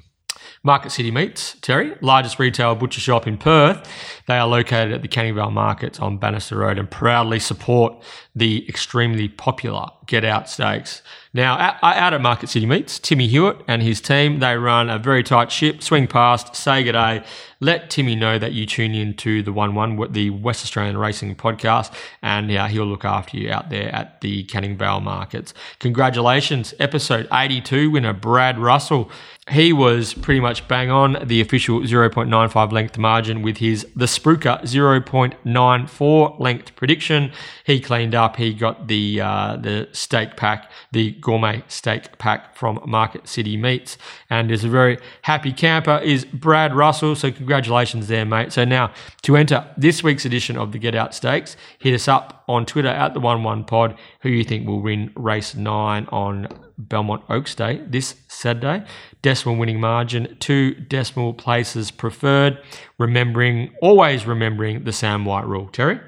Market 0.64 0.90
City 0.92 1.10
Meats, 1.10 1.56
Terry, 1.60 1.94
largest 2.00 2.38
retail 2.38 2.74
butcher 2.74 3.00
shop 3.00 3.26
in 3.26 3.36
Perth. 3.36 3.88
They 4.26 4.38
are 4.38 4.46
located 4.46 4.92
at 4.92 5.02
the 5.02 5.08
Canning 5.08 5.34
Vale 5.34 5.50
Markets 5.50 5.98
on 6.00 6.18
Bannister 6.18 6.58
Road 6.58 6.78
and 6.78 6.90
proudly 6.90 7.38
support 7.38 8.02
the 8.34 8.66
extremely 8.68 9.28
popular 9.28 9.88
Get 10.06 10.24
Out 10.24 10.48
Steaks. 10.48 11.02
Now, 11.34 11.76
out, 11.82 12.12
at 12.12 12.20
Market 12.20 12.50
City 12.50 12.66
Meats, 12.66 12.98
Timmy 12.98 13.26
Hewitt 13.26 13.62
and 13.66 13.82
his 13.82 14.02
team, 14.02 14.40
they 14.40 14.56
run 14.56 14.90
a 14.90 14.98
very 14.98 15.22
tight 15.22 15.50
ship. 15.50 15.82
Swing 15.82 16.06
past, 16.06 16.54
say 16.54 16.84
good 16.84 16.92
day, 16.92 17.24
let 17.60 17.88
Timmy 17.88 18.14
know 18.14 18.38
that 18.38 18.52
you 18.52 18.66
tune 18.66 18.94
in 18.94 19.14
to 19.14 19.42
the 19.42 19.52
1 19.52 19.74
1, 19.74 20.12
the 20.12 20.28
West 20.28 20.62
Australian 20.62 20.98
Racing 20.98 21.34
podcast, 21.36 21.94
and 22.20 22.50
yeah, 22.50 22.68
he'll 22.68 22.84
look 22.84 23.06
after 23.06 23.38
you 23.38 23.50
out 23.50 23.70
there 23.70 23.94
at 23.94 24.20
the 24.20 24.44
Canning 24.44 24.76
Vale 24.76 25.00
Markets. 25.00 25.54
Congratulations, 25.78 26.74
episode 26.78 27.26
82 27.32 27.90
winner 27.90 28.12
Brad 28.12 28.58
Russell. 28.58 29.10
He 29.50 29.72
was 29.72 30.12
pretty 30.12 30.40
much 30.40 30.68
bang 30.68 30.90
on 30.90 31.16
the 31.24 31.40
official 31.40 31.80
0.95 31.80 32.72
length 32.72 32.98
margin 32.98 33.40
with 33.42 33.56
his 33.56 33.86
the 33.96 34.06
Spruker 34.22 34.62
0.94 34.62 36.38
length 36.38 36.76
prediction. 36.76 37.32
He 37.64 37.80
cleaned 37.80 38.14
up. 38.14 38.36
He 38.36 38.54
got 38.54 38.86
the 38.86 39.20
uh, 39.20 39.56
the 39.56 39.88
steak 39.92 40.36
pack, 40.36 40.70
the 40.92 41.12
gourmet 41.12 41.64
steak 41.66 42.18
pack 42.18 42.54
from 42.56 42.80
Market 42.86 43.26
City 43.26 43.56
Meats, 43.56 43.98
and 44.32 44.50
is 44.50 44.64
a 44.64 44.68
very 44.68 44.96
happy 45.20 45.52
camper. 45.52 45.98
Is 45.98 46.24
Brad 46.24 46.74
Russell? 46.74 47.14
So 47.14 47.30
congratulations 47.30 48.08
there, 48.08 48.24
mate. 48.24 48.50
So 48.50 48.64
now 48.64 48.90
to 49.22 49.36
enter 49.36 49.68
this 49.76 50.02
week's 50.02 50.24
edition 50.24 50.56
of 50.56 50.72
the 50.72 50.78
Get 50.78 50.94
Out 50.94 51.14
Stakes, 51.14 51.54
hit 51.78 51.92
us 51.92 52.08
up 52.08 52.42
on 52.48 52.64
Twitter 52.64 52.88
at 52.88 53.12
the 53.12 53.20
One 53.20 53.42
One 53.42 53.62
Pod. 53.62 53.94
Who 54.20 54.30
you 54.30 54.42
think 54.42 54.66
will 54.66 54.80
win 54.80 55.12
race 55.16 55.54
nine 55.54 56.06
on 56.10 56.48
Belmont 56.78 57.24
Oaks 57.28 57.54
Day 57.54 57.82
this 57.86 58.14
Saturday. 58.26 58.86
Decimal 59.20 59.56
winning 59.56 59.80
margin, 59.80 60.34
two 60.40 60.76
decimal 60.76 61.34
places 61.34 61.90
preferred. 61.90 62.58
Remembering, 62.96 63.74
always 63.82 64.24
remembering 64.24 64.84
the 64.84 64.92
Sam 64.92 65.26
White 65.26 65.46
rule. 65.46 65.68
Terry? 65.68 66.00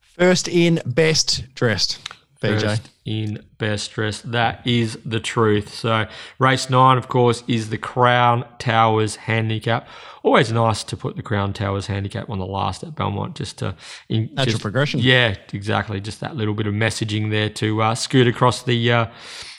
First 0.00 0.48
in, 0.48 0.80
best 0.86 1.54
dressed. 1.54 1.98
BJ. 2.42 2.60
First 2.60 2.90
in 3.04 3.44
best 3.58 3.90
dress. 3.92 4.20
That 4.22 4.64
is 4.66 4.96
the 5.04 5.18
truth. 5.18 5.74
So, 5.74 6.06
race 6.38 6.70
nine, 6.70 6.98
of 6.98 7.08
course, 7.08 7.42
is 7.48 7.70
the 7.70 7.78
Crown 7.78 8.44
Towers 8.58 9.16
handicap. 9.16 9.88
Always 10.22 10.52
nice 10.52 10.84
to 10.84 10.96
put 10.96 11.16
the 11.16 11.22
Crown 11.22 11.52
Towers 11.52 11.86
handicap 11.88 12.30
on 12.30 12.38
the 12.38 12.46
last 12.46 12.84
at 12.84 12.94
Belmont, 12.94 13.34
just 13.34 13.58
to 13.58 13.74
in, 14.08 14.26
Natural 14.34 14.44
just- 14.46 14.62
progression. 14.62 15.00
Yeah, 15.00 15.36
exactly. 15.52 16.00
Just 16.00 16.20
that 16.20 16.36
little 16.36 16.54
bit 16.54 16.66
of 16.68 16.74
messaging 16.74 17.30
there 17.30 17.48
to 17.50 17.82
uh, 17.82 17.94
scoot 17.96 18.26
across 18.28 18.62
the 18.62 18.92
uh, 18.92 19.06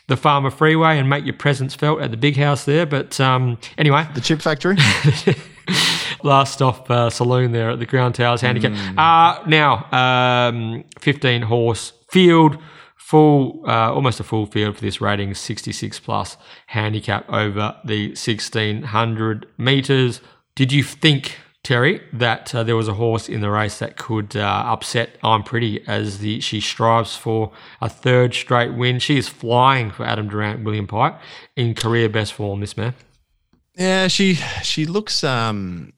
the 0.07 0.15
Farmer 0.17 0.49
Freeway 0.51 0.97
and 0.97 1.09
make 1.09 1.25
your 1.25 1.33
presence 1.35 1.75
felt 1.75 2.01
at 2.01 2.11
the 2.11 2.17
big 2.17 2.37
house 2.37 2.63
there. 2.65 2.85
But 2.85 3.19
um, 3.19 3.57
anyway, 3.77 4.07
The 4.13 4.21
chip 4.21 4.41
factory. 4.41 4.77
last 6.23 6.61
off 6.61 6.89
uh, 6.89 7.09
saloon 7.09 7.51
there 7.51 7.71
at 7.71 7.79
the 7.79 7.85
Crown 7.85 8.13
Towers 8.13 8.41
handicap. 8.41 8.71
Uh, 8.97 9.45
now, 9.47 9.87
um, 9.91 10.83
15 10.99 11.41
horse 11.43 11.93
field, 12.09 12.57
full, 13.03 13.61
uh, 13.67 13.93
almost 13.93 14.19
a 14.19 14.23
full 14.23 14.45
field 14.45 14.75
for 14.75 14.81
this 14.81 15.01
rating, 15.01 15.33
66 15.33 15.99
plus 15.99 16.37
handicap 16.67 17.29
over 17.29 17.75
the 17.83 18.07
1600 18.09 19.45
meters. 19.57 20.21
Did 20.55 20.71
you 20.71 20.83
think 20.83 21.37
Terry, 21.63 22.01
that 22.11 22.53
uh, 22.53 22.63
there 22.63 22.75
was 22.75 22.87
a 22.89 22.93
horse 22.93 23.29
in 23.29 23.39
the 23.39 23.49
race 23.49 23.79
that 23.79 23.97
could 23.97 24.35
uh, 24.35 24.63
upset 24.65 25.17
I'm 25.23 25.43
Pretty 25.43 25.85
as 25.87 26.19
the 26.19 26.41
she 26.41 26.59
strives 26.59 27.15
for 27.15 27.53
a 27.79 27.87
third 27.87 28.33
straight 28.33 28.73
win. 28.73 28.99
She 28.99 29.17
is 29.17 29.29
flying 29.29 29.89
for 29.89 30.05
Adam 30.05 30.27
Durrant, 30.27 30.65
William 30.65 30.87
Pike 30.87 31.17
in 31.55 31.73
career 31.73 32.09
best 32.09 32.33
form. 32.33 32.59
This 32.59 32.75
man. 32.75 32.95
Yeah, 33.77 34.09
she 34.09 34.35
she 34.61 34.85
looks 34.85 35.23
um 35.23 35.93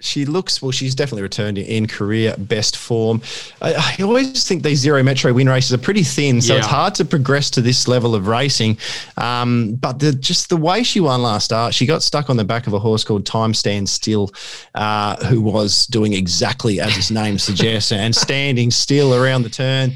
she 0.00 0.24
looks 0.24 0.60
well. 0.60 0.72
She's 0.72 0.94
definitely 0.94 1.22
returned 1.22 1.56
in 1.56 1.86
career 1.86 2.34
best 2.36 2.76
form. 2.76 3.22
I, 3.62 3.96
I, 3.98 4.02
always 4.02 4.46
think 4.46 4.62
these 4.62 4.80
zero 4.80 5.02
metro 5.02 5.32
win 5.32 5.48
races 5.48 5.72
are 5.72 5.78
pretty 5.78 6.02
thin, 6.02 6.40
so 6.40 6.52
yeah. 6.52 6.58
it's 6.58 6.68
hard 6.68 6.94
to 6.96 7.04
progress 7.04 7.48
to 7.50 7.62
this 7.62 7.86
level 7.86 8.14
of 8.14 8.26
racing. 8.26 8.76
Um, 9.16 9.76
but 9.76 10.00
the, 10.00 10.12
just 10.12 10.48
the 10.48 10.56
way 10.56 10.82
she 10.82 11.00
won 11.00 11.22
last 11.22 11.44
start, 11.44 11.74
she 11.74 11.86
got 11.86 12.02
stuck 12.02 12.28
on 12.28 12.36
the 12.36 12.44
back 12.44 12.66
of 12.66 12.72
a 12.72 12.78
horse 12.78 13.04
called 13.04 13.24
Time 13.24 13.54
Stand 13.54 13.88
Still, 13.88 14.30
uh, 14.74 15.24
who 15.26 15.40
was 15.40 15.86
doing 15.86 16.12
exactly 16.12 16.80
as 16.80 16.96
its 16.96 17.10
name 17.10 17.38
suggests 17.38 17.92
and 17.92 18.14
standing 18.14 18.70
still 18.70 19.14
around 19.14 19.42
the 19.42 19.50
turn 19.50 19.92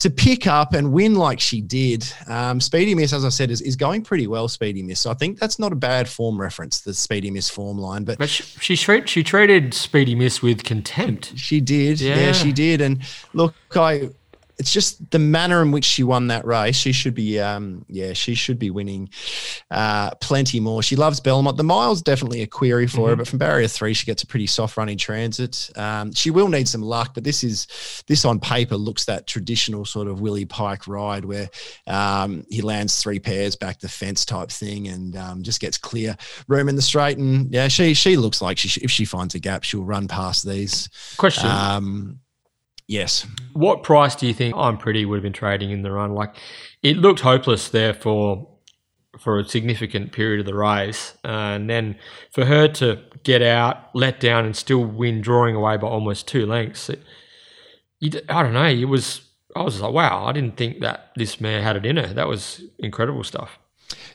to 0.00 0.10
pick 0.10 0.46
up 0.46 0.72
and 0.72 0.92
win 0.92 1.14
like 1.14 1.38
she 1.38 1.60
did. 1.60 2.10
Um, 2.26 2.60
Speedy 2.60 2.94
Miss, 2.94 3.12
as 3.12 3.24
I 3.24 3.28
said, 3.28 3.50
is, 3.50 3.60
is 3.60 3.76
going 3.76 4.02
pretty 4.02 4.26
well. 4.26 4.48
Speedy 4.48 4.82
Miss, 4.82 5.00
so 5.00 5.10
I 5.10 5.14
think 5.14 5.38
that's 5.38 5.58
not 5.58 5.72
a 5.72 5.76
bad 5.76 6.08
form 6.08 6.40
reference, 6.40 6.80
the 6.80 6.94
Speedy 6.94 7.30
Miss 7.30 7.48
form 7.48 7.78
line. 7.78 8.04
But, 8.04 8.18
but 8.18 8.28
she 8.28 8.76
she, 8.76 9.02
she 9.06 9.22
treated 9.22 9.74
Speedy 9.74 10.14
Miss 10.14 10.42
with 10.42 10.64
contempt. 10.64 11.34
She 11.36 11.60
did, 11.60 12.00
yeah. 12.00 12.16
yeah, 12.16 12.32
she 12.32 12.50
did. 12.50 12.80
And 12.80 13.02
look, 13.34 13.54
I 13.76 14.10
it's 14.60 14.72
just 14.72 15.10
the 15.10 15.18
manner 15.18 15.62
in 15.62 15.70
which 15.70 15.86
she 15.86 16.02
won 16.02 16.26
that 16.26 16.44
race. 16.44 16.76
She 16.76 16.92
should 16.92 17.14
be, 17.14 17.40
um, 17.40 17.86
yeah, 17.88 18.12
she 18.12 18.34
should 18.34 18.58
be 18.58 18.70
winning 18.70 19.08
uh, 19.70 20.10
plenty 20.16 20.60
more. 20.60 20.82
She 20.82 20.96
loves 20.96 21.18
Belmont. 21.18 21.56
The 21.56 21.64
mile's 21.64 22.02
definitely 22.02 22.42
a 22.42 22.46
query 22.46 22.86
for 22.86 22.98
mm-hmm. 22.98 23.08
her, 23.08 23.16
but 23.16 23.26
from 23.26 23.38
barrier 23.38 23.68
three, 23.68 23.94
she 23.94 24.04
gets 24.04 24.22
a 24.22 24.26
pretty 24.26 24.46
soft 24.46 24.76
running 24.76 24.98
transit. 24.98 25.70
Um, 25.76 26.12
she 26.12 26.30
will 26.30 26.48
need 26.48 26.68
some 26.68 26.82
luck, 26.82 27.14
but 27.14 27.24
this 27.24 27.42
is 27.42 28.02
this 28.06 28.26
on 28.26 28.38
paper 28.38 28.76
looks 28.76 29.06
that 29.06 29.26
traditional 29.26 29.86
sort 29.86 30.08
of 30.08 30.20
Willie 30.20 30.44
Pike 30.44 30.86
ride 30.86 31.24
where 31.24 31.48
um, 31.86 32.44
he 32.50 32.60
lands 32.60 33.02
three 33.02 33.18
pairs 33.18 33.56
back 33.56 33.80
the 33.80 33.88
fence 33.88 34.26
type 34.26 34.50
thing 34.50 34.88
and 34.88 35.16
um, 35.16 35.42
just 35.42 35.60
gets 35.60 35.78
clear 35.78 36.18
room 36.48 36.68
in 36.68 36.76
the 36.76 36.82
straight. 36.82 37.16
And 37.16 37.50
yeah, 37.50 37.68
she 37.68 37.94
she 37.94 38.18
looks 38.18 38.42
like 38.42 38.58
she 38.58 38.78
if 38.82 38.90
she 38.90 39.06
finds 39.06 39.34
a 39.34 39.38
gap, 39.38 39.64
she'll 39.64 39.84
run 39.84 40.06
past 40.06 40.46
these. 40.46 40.90
Question. 41.16 41.48
Yes. 42.90 43.24
What 43.52 43.84
price 43.84 44.16
do 44.16 44.26
you 44.26 44.34
think 44.34 44.52
I'm 44.56 44.76
pretty 44.76 45.04
would 45.04 45.14
have 45.14 45.22
been 45.22 45.32
trading 45.32 45.70
in 45.70 45.82
the 45.82 45.92
run? 45.92 46.12
Like, 46.12 46.34
it 46.82 46.96
looked 46.96 47.20
hopeless 47.20 47.68
there 47.68 47.94
for 47.94 48.48
for 49.16 49.38
a 49.38 49.44
significant 49.44 50.12
period 50.12 50.40
of 50.40 50.46
the 50.46 50.54
race, 50.54 51.14
uh, 51.24 51.28
and 51.28 51.70
then 51.70 51.96
for 52.32 52.44
her 52.46 52.66
to 52.66 53.00
get 53.22 53.42
out, 53.42 53.94
let 53.94 54.18
down, 54.18 54.44
and 54.44 54.56
still 54.56 54.84
win, 54.84 55.20
drawing 55.20 55.54
away 55.54 55.76
by 55.76 55.86
almost 55.86 56.26
two 56.26 56.46
lengths. 56.46 56.88
It, 56.88 57.00
you, 58.00 58.10
I 58.28 58.42
don't 58.42 58.54
know. 58.54 58.66
It 58.66 58.86
was. 58.86 59.20
I 59.54 59.62
was 59.62 59.80
like, 59.80 59.92
wow. 59.92 60.24
I 60.26 60.32
didn't 60.32 60.56
think 60.56 60.80
that 60.80 61.12
this 61.14 61.40
mare 61.40 61.62
had 61.62 61.76
it 61.76 61.86
in 61.86 61.96
her. 61.96 62.12
That 62.12 62.26
was 62.26 62.60
incredible 62.80 63.22
stuff. 63.22 63.58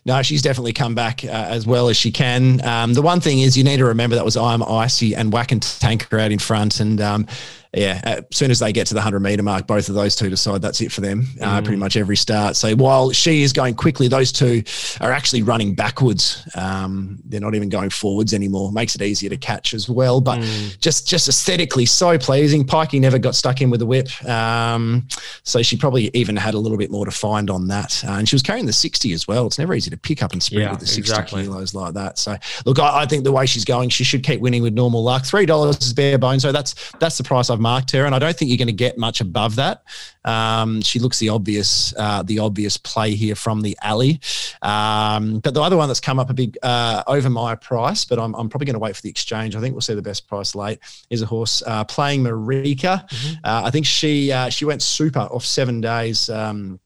No, 0.05 0.21
she's 0.21 0.41
definitely 0.41 0.73
come 0.73 0.95
back 0.95 1.23
uh, 1.25 1.29
as 1.29 1.65
well 1.65 1.89
as 1.89 1.97
she 1.97 2.11
can. 2.11 2.63
Um, 2.63 2.93
the 2.93 3.01
one 3.01 3.19
thing 3.19 3.39
is, 3.39 3.57
you 3.57 3.63
need 3.63 3.77
to 3.77 3.85
remember 3.85 4.15
that 4.15 4.25
was 4.25 4.37
I'm 4.37 4.61
icy 4.63 5.15
and 5.15 5.33
Whack 5.33 5.51
and 5.51 5.61
Tanker 5.61 6.19
out 6.19 6.31
in 6.31 6.39
front, 6.39 6.79
and 6.79 7.01
um, 7.01 7.27
yeah, 7.75 7.99
as 8.03 8.23
soon 8.31 8.51
as 8.51 8.59
they 8.59 8.71
get 8.71 8.87
to 8.87 8.93
the 8.93 8.99
100 8.99 9.19
meter 9.19 9.43
mark, 9.43 9.67
both 9.67 9.89
of 9.89 9.95
those 9.95 10.15
two 10.15 10.29
decide 10.29 10.61
that's 10.61 10.81
it 10.81 10.91
for 10.91 11.01
them 11.01 11.25
uh, 11.41 11.59
mm. 11.59 11.63
pretty 11.63 11.77
much 11.77 11.97
every 11.97 12.15
start. 12.15 12.55
So 12.55 12.75
while 12.75 13.11
she 13.11 13.43
is 13.43 13.53
going 13.53 13.75
quickly, 13.75 14.07
those 14.07 14.31
two 14.31 14.63
are 15.01 15.11
actually 15.11 15.43
running 15.43 15.75
backwards. 15.75 16.47
Um, 16.55 17.19
they're 17.25 17.41
not 17.41 17.55
even 17.55 17.69
going 17.69 17.89
forwards 17.89 18.33
anymore. 18.33 18.71
Makes 18.71 18.95
it 18.95 19.01
easier 19.01 19.29
to 19.29 19.37
catch 19.37 19.73
as 19.73 19.89
well. 19.89 20.21
But 20.21 20.39
mm. 20.39 20.79
just 20.79 21.07
just 21.07 21.27
aesthetically, 21.27 21.85
so 21.85 22.17
pleasing. 22.17 22.65
Pikey 22.65 22.99
never 22.99 23.19
got 23.19 23.35
stuck 23.35 23.61
in 23.61 23.69
with 23.69 23.79
the 23.79 23.85
whip. 23.85 24.09
Um, 24.25 25.07
so 25.43 25.61
she 25.61 25.77
probably 25.77 26.09
even 26.13 26.35
had 26.35 26.53
a 26.53 26.59
little 26.59 26.77
bit 26.77 26.91
more 26.91 27.05
to 27.05 27.11
find 27.11 27.49
on 27.49 27.67
that. 27.67 28.03
Uh, 28.05 28.11
and 28.13 28.29
she 28.29 28.35
was 28.35 28.43
carrying 28.43 28.65
the 28.65 28.73
60 28.73 29.13
as 29.13 29.27
well. 29.27 29.47
It's 29.47 29.59
never 29.59 29.73
easy 29.73 29.89
to 29.89 29.97
pick 29.97 30.23
up 30.23 30.33
and 30.33 30.41
sprint 30.41 30.63
yeah, 30.63 30.71
with 30.71 30.79
the 30.79 30.87
60 30.87 30.99
exactly. 30.99 31.43
kilos 31.43 31.73
like 31.73 31.93
that. 31.93 32.17
So 32.17 32.37
look, 32.65 32.79
I, 32.79 33.01
I, 33.01 33.05
think 33.05 33.23
the 33.23 33.31
way 33.31 33.45
she's 33.45 33.65
going, 33.65 33.89
she 33.89 34.03
should 34.03 34.23
keep 34.23 34.39
winning 34.39 34.63
with 34.63 34.73
normal 34.73 35.03
luck. 35.03 35.23
$3 35.23 35.81
is 35.81 35.93
bare 35.93 36.17
bones. 36.17 36.41
So 36.41 36.51
that's, 36.51 36.75
that's 36.99 37.17
the 37.17 37.23
price 37.23 37.49
I've 37.49 37.59
marked 37.65 37.91
her, 37.91 38.05
and 38.05 38.13
I 38.13 38.19
don't 38.19 38.35
think 38.37 38.49
you're 38.49 38.63
going 38.65 38.75
to 38.77 38.83
get 38.87 38.95
much 38.97 39.21
above 39.21 39.55
that. 39.55 39.83
Um, 40.23 40.81
she 40.81 40.99
looks 40.99 41.17
the 41.17 41.29
obvious, 41.29 41.93
uh, 41.97 42.21
the 42.21 42.37
obvious 42.39 42.77
play 42.77 43.15
here 43.15 43.35
from 43.35 43.61
the 43.61 43.75
alley. 43.81 44.19
Um, 44.61 45.39
but 45.39 45.53
the 45.55 45.61
other 45.61 45.77
one 45.77 45.87
that's 45.87 45.99
come 45.99 46.19
up 46.19 46.29
a 46.29 46.33
big 46.33 46.57
uh, 46.61 47.03
over 47.07 47.29
my 47.29 47.55
price, 47.55 48.05
but 48.05 48.19
I'm, 48.19 48.35
I'm 48.35 48.49
probably 48.49 48.65
going 48.65 48.75
to 48.75 48.85
wait 48.87 48.95
for 48.95 49.01
the 49.01 49.09
exchange. 49.09 49.55
I 49.55 49.61
think 49.61 49.73
we'll 49.73 49.81
see 49.81 49.95
the 49.95 50.09
best 50.11 50.27
price 50.27 50.53
late. 50.53 50.79
Is 51.09 51.21
a 51.21 51.25
horse 51.25 51.63
uh, 51.65 51.83
playing 51.85 52.23
Marika. 52.23 53.07
Mm-hmm. 53.09 53.33
Uh, 53.43 53.61
I 53.65 53.71
think 53.71 53.85
she 53.85 54.31
uh, 54.31 54.49
she 54.49 54.65
went 54.65 54.81
super 54.81 55.21
off 55.21 55.45
seven 55.45 55.81
days 55.81 56.29
um, 56.29 56.79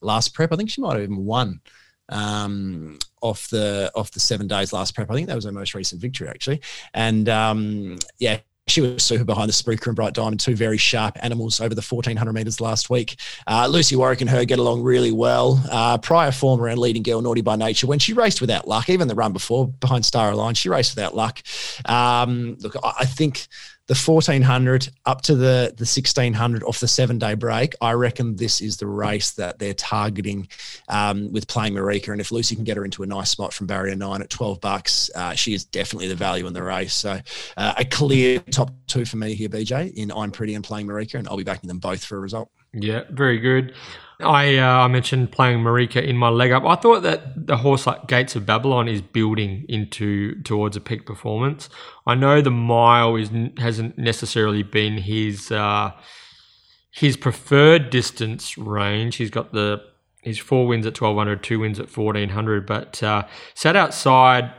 last 0.00 0.34
prep. 0.34 0.52
I 0.52 0.56
think 0.56 0.70
she 0.70 0.80
might 0.80 0.94
have 0.94 1.02
even 1.02 1.24
won 1.24 1.60
um, 2.10 2.98
off 3.20 3.48
the 3.48 3.90
off 3.94 4.10
the 4.10 4.20
seven 4.20 4.46
days 4.46 4.72
last 4.72 4.94
prep. 4.94 5.10
I 5.10 5.14
think 5.14 5.28
that 5.28 5.36
was 5.36 5.44
her 5.44 5.52
most 5.52 5.74
recent 5.74 6.00
victory 6.00 6.28
actually. 6.28 6.60
And 6.94 7.28
um, 7.28 7.98
yeah, 8.18 8.38
she 8.70 8.80
was 8.80 9.02
super 9.02 9.24
behind 9.24 9.48
the 9.48 9.52
Spruker 9.52 9.88
and 9.88 9.96
Bright 9.96 10.14
Diamond, 10.14 10.40
two 10.40 10.54
very 10.54 10.78
sharp 10.78 11.16
animals 11.20 11.60
over 11.60 11.74
the 11.74 11.82
1400 11.82 12.32
metres 12.32 12.60
last 12.60 12.88
week. 12.90 13.16
Uh, 13.46 13.66
Lucy 13.66 13.96
Warwick 13.96 14.20
and 14.20 14.30
her 14.30 14.44
get 14.44 14.58
along 14.58 14.82
really 14.82 15.12
well. 15.12 15.62
Uh, 15.70 15.98
prior 15.98 16.32
form 16.32 16.60
around 16.60 16.78
leading 16.78 17.02
girl, 17.02 17.20
Naughty 17.20 17.40
by 17.42 17.56
Nature, 17.56 17.86
when 17.86 17.98
she 17.98 18.12
raced 18.12 18.40
without 18.40 18.66
luck, 18.68 18.88
even 18.88 19.08
the 19.08 19.14
run 19.14 19.32
before 19.32 19.68
behind 19.68 20.04
Star 20.04 20.30
Align, 20.30 20.54
she 20.54 20.68
raced 20.68 20.94
without 20.94 21.14
luck. 21.14 21.42
Um, 21.84 22.56
look, 22.60 22.76
I 22.82 23.04
think 23.04 23.48
the 23.90 23.96
1400 23.96 24.88
up 25.04 25.20
to 25.20 25.34
the, 25.34 25.74
the 25.76 25.82
1600 25.82 26.62
off 26.62 26.78
the 26.78 26.86
seven 26.86 27.18
day 27.18 27.34
break, 27.34 27.74
I 27.80 27.90
reckon 27.94 28.36
this 28.36 28.60
is 28.60 28.76
the 28.76 28.86
race 28.86 29.32
that 29.32 29.58
they're 29.58 29.74
targeting 29.74 30.46
um, 30.88 31.32
with 31.32 31.48
playing 31.48 31.74
Marika. 31.74 32.12
And 32.12 32.20
if 32.20 32.30
Lucy 32.30 32.54
can 32.54 32.62
get 32.62 32.76
her 32.76 32.84
into 32.84 33.02
a 33.02 33.06
nice 33.06 33.30
spot 33.30 33.52
from 33.52 33.66
barrier 33.66 33.96
nine 33.96 34.22
at 34.22 34.30
12 34.30 34.60
bucks, 34.60 35.10
uh, 35.16 35.34
she 35.34 35.54
is 35.54 35.64
definitely 35.64 36.06
the 36.06 36.14
value 36.14 36.46
in 36.46 36.52
the 36.52 36.62
race. 36.62 36.94
So 36.94 37.18
uh, 37.56 37.74
a 37.76 37.84
clear 37.84 38.38
top 38.38 38.70
two 38.86 39.04
for 39.04 39.16
me 39.16 39.34
here, 39.34 39.48
BJ, 39.48 39.92
in 39.94 40.12
I'm 40.12 40.30
Pretty 40.30 40.54
and 40.54 40.62
playing 40.62 40.86
Marika. 40.86 41.14
And 41.14 41.26
I'll 41.26 41.36
be 41.36 41.42
backing 41.42 41.66
them 41.66 41.80
both 41.80 42.04
for 42.04 42.16
a 42.16 42.20
result. 42.20 42.48
Yeah, 42.72 43.02
very 43.10 43.38
good. 43.38 43.74
I 44.20 44.58
uh, 44.58 44.84
I 44.84 44.88
mentioned 44.88 45.32
playing 45.32 45.60
Marika 45.60 46.02
in 46.02 46.16
my 46.16 46.28
leg 46.28 46.52
up. 46.52 46.64
I 46.64 46.76
thought 46.76 47.02
that 47.02 47.46
the 47.46 47.56
horse 47.56 47.86
like 47.86 48.06
Gates 48.06 48.36
of 48.36 48.46
Babylon 48.46 48.88
is 48.88 49.00
building 49.00 49.64
into 49.68 50.40
towards 50.42 50.76
a 50.76 50.80
peak 50.80 51.06
performance. 51.06 51.68
I 52.06 52.14
know 52.14 52.40
the 52.40 52.50
mile 52.50 53.16
is 53.16 53.30
hasn't 53.56 53.98
necessarily 53.98 54.62
been 54.62 54.98
his 54.98 55.50
uh, 55.50 55.92
his 56.90 57.16
preferred 57.16 57.90
distance 57.90 58.58
range. 58.58 59.16
He's 59.16 59.30
got 59.30 59.52
the 59.52 59.82
his 60.22 60.38
four 60.38 60.66
wins 60.66 60.86
at 60.86 61.00
1200, 61.00 61.42
two 61.42 61.60
wins 61.60 61.80
at 61.80 61.94
1400, 61.94 62.66
but 62.66 63.02
uh, 63.02 63.26
sat 63.54 63.74
outside 63.74 64.52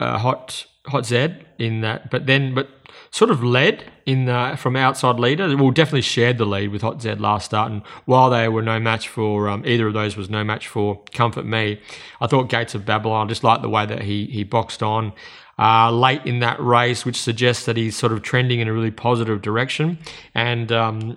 uh, 0.00 0.18
Hot 0.18 0.66
Hot 0.88 1.06
Z 1.06 1.34
in 1.58 1.80
that. 1.82 2.10
But 2.10 2.26
then, 2.26 2.54
but 2.54 2.68
sort 3.10 3.30
of 3.30 3.42
led 3.42 3.84
in 4.06 4.26
the, 4.26 4.56
from 4.58 4.76
outside 4.76 5.18
leader. 5.18 5.54
Well, 5.56 5.70
definitely 5.70 6.02
shared 6.02 6.38
the 6.38 6.44
lead 6.44 6.70
with 6.70 6.82
Hot 6.82 7.00
Z 7.00 7.14
last 7.14 7.46
start. 7.46 7.70
And 7.70 7.82
while 8.04 8.30
they 8.30 8.48
were 8.48 8.62
no 8.62 8.78
match 8.78 9.08
for 9.08 9.48
um, 9.48 9.64
either 9.66 9.86
of 9.86 9.94
those 9.94 10.16
was 10.16 10.28
no 10.28 10.44
match 10.44 10.68
for 10.68 11.02
Comfort 11.12 11.46
Me, 11.46 11.80
I 12.20 12.26
thought 12.26 12.48
Gates 12.48 12.74
of 12.74 12.84
Babylon 12.84 13.28
just 13.28 13.44
like 13.44 13.62
the 13.62 13.68
way 13.68 13.86
that 13.86 14.02
he 14.02 14.26
he 14.26 14.44
boxed 14.44 14.82
on. 14.82 15.12
Uh, 15.58 15.90
late 15.90 16.24
in 16.24 16.38
that 16.38 16.60
race, 16.60 17.04
which 17.04 17.20
suggests 17.20 17.66
that 17.66 17.76
he's 17.76 17.96
sort 17.96 18.12
of 18.12 18.22
trending 18.22 18.60
in 18.60 18.68
a 18.68 18.72
really 18.72 18.92
positive 18.92 19.42
direction. 19.42 19.98
And 20.32 20.70
um, 20.70 21.16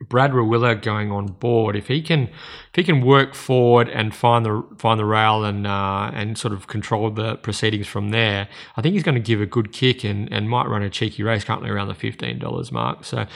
Brad 0.00 0.32
Rawiller 0.32 0.80
going 0.80 1.12
on 1.12 1.26
board, 1.26 1.76
if 1.76 1.86
he 1.88 2.02
can, 2.02 2.22
if 2.22 2.74
he 2.74 2.84
can 2.84 3.00
work 3.00 3.34
forward 3.34 3.88
and 3.88 4.14
find 4.14 4.44
the 4.44 4.66
find 4.76 4.98
the 4.98 5.04
rail 5.04 5.44
and 5.44 5.66
uh, 5.66 6.10
and 6.12 6.36
sort 6.36 6.52
of 6.52 6.66
control 6.66 7.10
the 7.10 7.36
proceedings 7.36 7.86
from 7.86 8.10
there, 8.10 8.48
I 8.76 8.82
think 8.82 8.94
he's 8.94 9.04
going 9.04 9.14
to 9.14 9.20
give 9.20 9.40
a 9.40 9.46
good 9.46 9.72
kick 9.72 10.04
and, 10.04 10.30
and 10.32 10.50
might 10.50 10.66
run 10.66 10.82
a 10.82 10.90
cheeky 10.90 11.22
race 11.22 11.44
currently 11.44 11.70
around 11.70 11.88
the 11.88 11.94
fifteen 11.94 12.38
dollars 12.38 12.72
mark. 12.72 13.04
So 13.04 13.26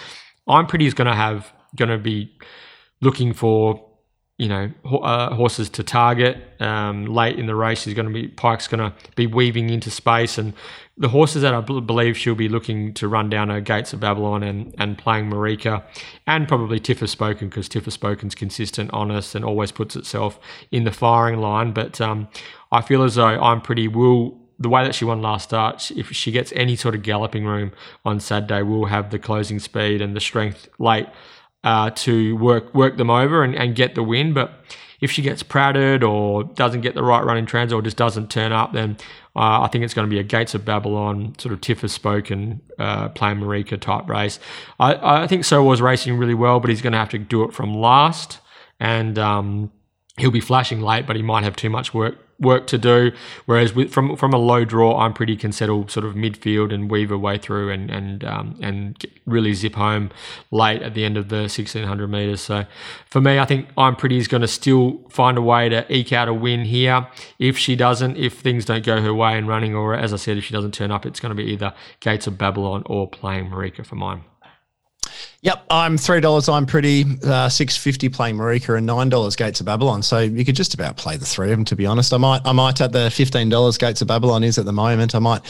I'm 0.49 0.67
pretty 0.67 0.87
is 0.87 0.95
going 0.95 1.07
to 1.07 1.15
have 1.15 1.53
going 1.77 1.91
to 1.91 1.99
be 1.99 2.37
looking 3.01 3.33
for 3.33 3.85
you 4.39 4.49
know 4.49 4.71
uh, 4.85 5.35
horses 5.35 5.69
to 5.71 5.83
target 5.83 6.39
um, 6.61 7.07
late 7.07 7.39
in 7.39 7.47
the 7.47 7.55
race. 7.55 7.85
He's 7.85 7.95
going 7.95 8.09
to 8.09 8.15
be 8.15 8.29
Pike's 8.29 8.69
going 8.69 8.81
to 8.81 8.95
be 9.15 9.27
weaving 9.27 9.71
into 9.71 9.91
space 9.91 10.39
and 10.39 10.55
the 10.99 11.09
horses 11.09 11.43
that 11.43 11.55
I 11.55 11.61
believe 11.61 12.19
she'll 12.19 12.35
be 12.35 12.49
looking 12.49 12.93
to 12.95 13.07
run 13.07 13.31
down 13.31 13.51
are 13.51 13.61
Gates 13.61 13.93
of 13.93 14.01
Babylon 14.01 14.43
and, 14.43 14.75
and 14.79 14.99
playing 14.99 15.31
Marika, 15.31 15.85
and 16.27 16.49
probably 16.49 16.81
Tiffer 16.81 17.07
Spoken 17.07 17.49
because 17.49 17.69
Tiffer 17.69 17.93
Spoken's 17.93 18.35
consistent, 18.35 18.91
honest, 18.93 19.35
and 19.37 19.45
always 19.45 19.71
puts 19.71 19.95
itself 19.95 20.41
in 20.73 20.83
the 20.83 20.91
firing 20.91 21.41
line. 21.41 21.73
But 21.73 22.01
um, 22.01 22.29
I 22.73 22.83
feel 22.83 23.05
as 23.05 23.15
though 23.15 23.27
I'm 23.27 23.61
pretty 23.61 23.87
will 23.87 24.39
the 24.59 24.69
way 24.69 24.83
that 24.83 24.95
she 24.95 25.05
won 25.05 25.23
last 25.23 25.45
start. 25.45 25.91
If 25.93 26.11
she 26.11 26.33
gets 26.33 26.53
any 26.57 26.75
sort 26.75 26.97
of 26.97 27.03
galloping 27.03 27.45
room 27.45 27.71
on 28.05 28.19
Saturday, 28.19 28.63
we'll 28.63 28.87
have 28.87 29.11
the 29.11 29.19
closing 29.21 29.61
speed 29.61 30.03
and 30.03 30.17
the 30.17 30.21
strength 30.21 30.69
late 30.81 31.07
uh, 31.63 31.91
to 31.91 32.37
work 32.37 32.75
work 32.75 32.97
them 32.97 33.11
over 33.11 33.45
and, 33.45 33.55
and 33.55 33.77
get 33.77 33.95
the 33.95 34.03
win. 34.03 34.33
But 34.33 34.53
if 35.01 35.11
she 35.11 35.23
gets 35.23 35.43
pratted 35.43 36.03
or 36.03 36.45
doesn't 36.45 36.81
get 36.81 36.95
the 36.95 37.03
right 37.03 37.25
running 37.25 37.47
transit 37.47 37.77
or 37.77 37.83
just 37.83 37.97
doesn't 37.97 38.31
turn 38.31 38.53
up, 38.53 38.73
then 38.73 38.97
uh, 39.37 39.63
I 39.63 39.69
think 39.69 39.85
it's 39.85 39.95
going 39.95 40.09
to 40.09 40.11
be 40.11 40.19
a 40.19 40.25
Gates 40.25 40.55
of 40.55 40.65
Babylon 40.65 41.35
sort 41.39 41.53
of 41.53 41.61
Tiffer 41.61 41.89
spoken 41.89 42.61
uh, 42.79 43.09
Marika 43.11 43.81
type 43.81 44.09
race. 44.09 44.41
I, 44.81 45.23
I 45.23 45.27
think 45.27 45.45
So 45.45 45.63
was 45.63 45.81
racing 45.81 46.19
really 46.19 46.35
well, 46.35 46.61
but 46.61 46.71
he's 46.71 46.83
going 46.83 46.93
to 46.93 46.99
have 46.99 47.11
to 47.11 47.19
do 47.19 47.45
it 47.45 47.53
from 47.53 47.75
last 47.75 48.41
and. 48.81 49.19
Um, 49.19 49.73
he'll 50.19 50.33
be 50.33 50.41
flashing 50.41 50.81
late, 50.81 51.07
but 51.07 51.15
he 51.15 51.23
might 51.23 51.45
have 51.45 51.55
too 51.55 51.71
much 51.71 51.95
work 51.95 52.19
work 52.41 52.67
to 52.69 52.79
do. 52.79 53.13
Whereas 53.47 53.75
with, 53.75 53.93
from 53.93 54.17
from 54.17 54.33
a 54.33 54.39
low 54.39 54.65
draw, 54.65 54.99
I'm 54.99 55.13
pretty 55.13 55.37
can 55.37 55.53
settle 55.53 55.89
sort 55.89 56.07
of 56.07 56.15
midfield 56.15 56.73
and 56.73 56.91
weave 56.91 57.11
a 57.11 57.19
way 57.19 57.39
through 57.39 57.71
and 57.71 57.91
and 57.91 58.25
um, 58.25 58.59
and 58.61 59.05
really 59.27 59.55
zip 59.55 59.75
home 59.75 60.11
late 60.51 60.83
at 60.83 60.95
the 60.95 61.05
end 61.05 61.17
of 61.17 61.29
the 61.29 61.43
1600 61.43 62.09
meters. 62.09 62.41
So 62.41 62.65
for 63.07 63.21
me, 63.21 63.39
I 63.39 63.45
think 63.45 63.69
I'm 63.77 63.97
pretty 63.97 64.19
is 64.19 64.29
going 64.29 64.41
to 64.43 64.49
still 64.49 65.01
find 65.09 65.39
a 65.39 65.43
way 65.43 65.69
to 65.69 65.91
eke 65.93 66.13
out 66.13 66.29
a 66.29 66.35
win 66.35 66.65
here. 66.65 67.07
If 67.39 67.59
she 67.59 67.77
doesn't, 67.77 68.17
if 68.17 68.41
things 68.41 68.65
don't 68.65 68.85
go 68.85 69.01
her 69.01 69.15
way 69.15 69.37
in 69.39 69.47
running, 69.47 69.75
or 69.75 69.95
as 69.95 70.13
I 70.13 70.17
said, 70.17 70.37
if 70.37 70.45
she 70.45 70.53
doesn't 70.53 70.75
turn 70.75 70.91
up, 70.91 71.07
it's 71.07 71.21
going 71.21 71.31
to 71.31 71.41
be 71.41 71.51
either 71.51 71.73
Gates 72.01 72.27
of 72.27 72.39
Babylon 72.39 72.83
or 72.87 73.09
playing 73.09 73.51
Marika 73.51 73.85
for 73.85 73.97
mine. 73.97 74.25
Yep, 75.43 75.67
I'm 75.71 75.97
three 75.97 76.21
dollars. 76.21 76.49
I'm 76.49 76.67
pretty 76.67 77.05
uh, 77.23 77.49
six 77.49 77.77
fifty 77.77 78.09
playing 78.09 78.37
Marika 78.37 78.77
and 78.77 78.85
nine 78.85 79.09
dollars 79.09 79.37
Gates 79.37 79.61
of 79.61 79.67
Babylon. 79.67 80.03
So 80.03 80.19
you 80.19 80.45
could 80.45 80.57
just 80.57 80.75
about 80.75 80.97
play 80.97 81.17
the 81.17 81.25
three 81.25 81.53
of 81.53 81.59
them. 81.59 81.65
To 81.67 81.77
be 81.77 81.87
honest, 81.87 82.13
I 82.13 82.17
might 82.17 82.43
I 82.45 82.51
might 82.51 82.81
at 82.81 82.91
the 82.91 83.09
fifteen 83.09 83.49
dollars 83.49 83.79
Gates 83.79 84.03
of 84.03 84.09
Babylon 84.09 84.43
is 84.43 84.59
at 84.59 84.65
the 84.65 84.73
moment. 84.73 85.15
I 85.15 85.21
might 85.21 85.43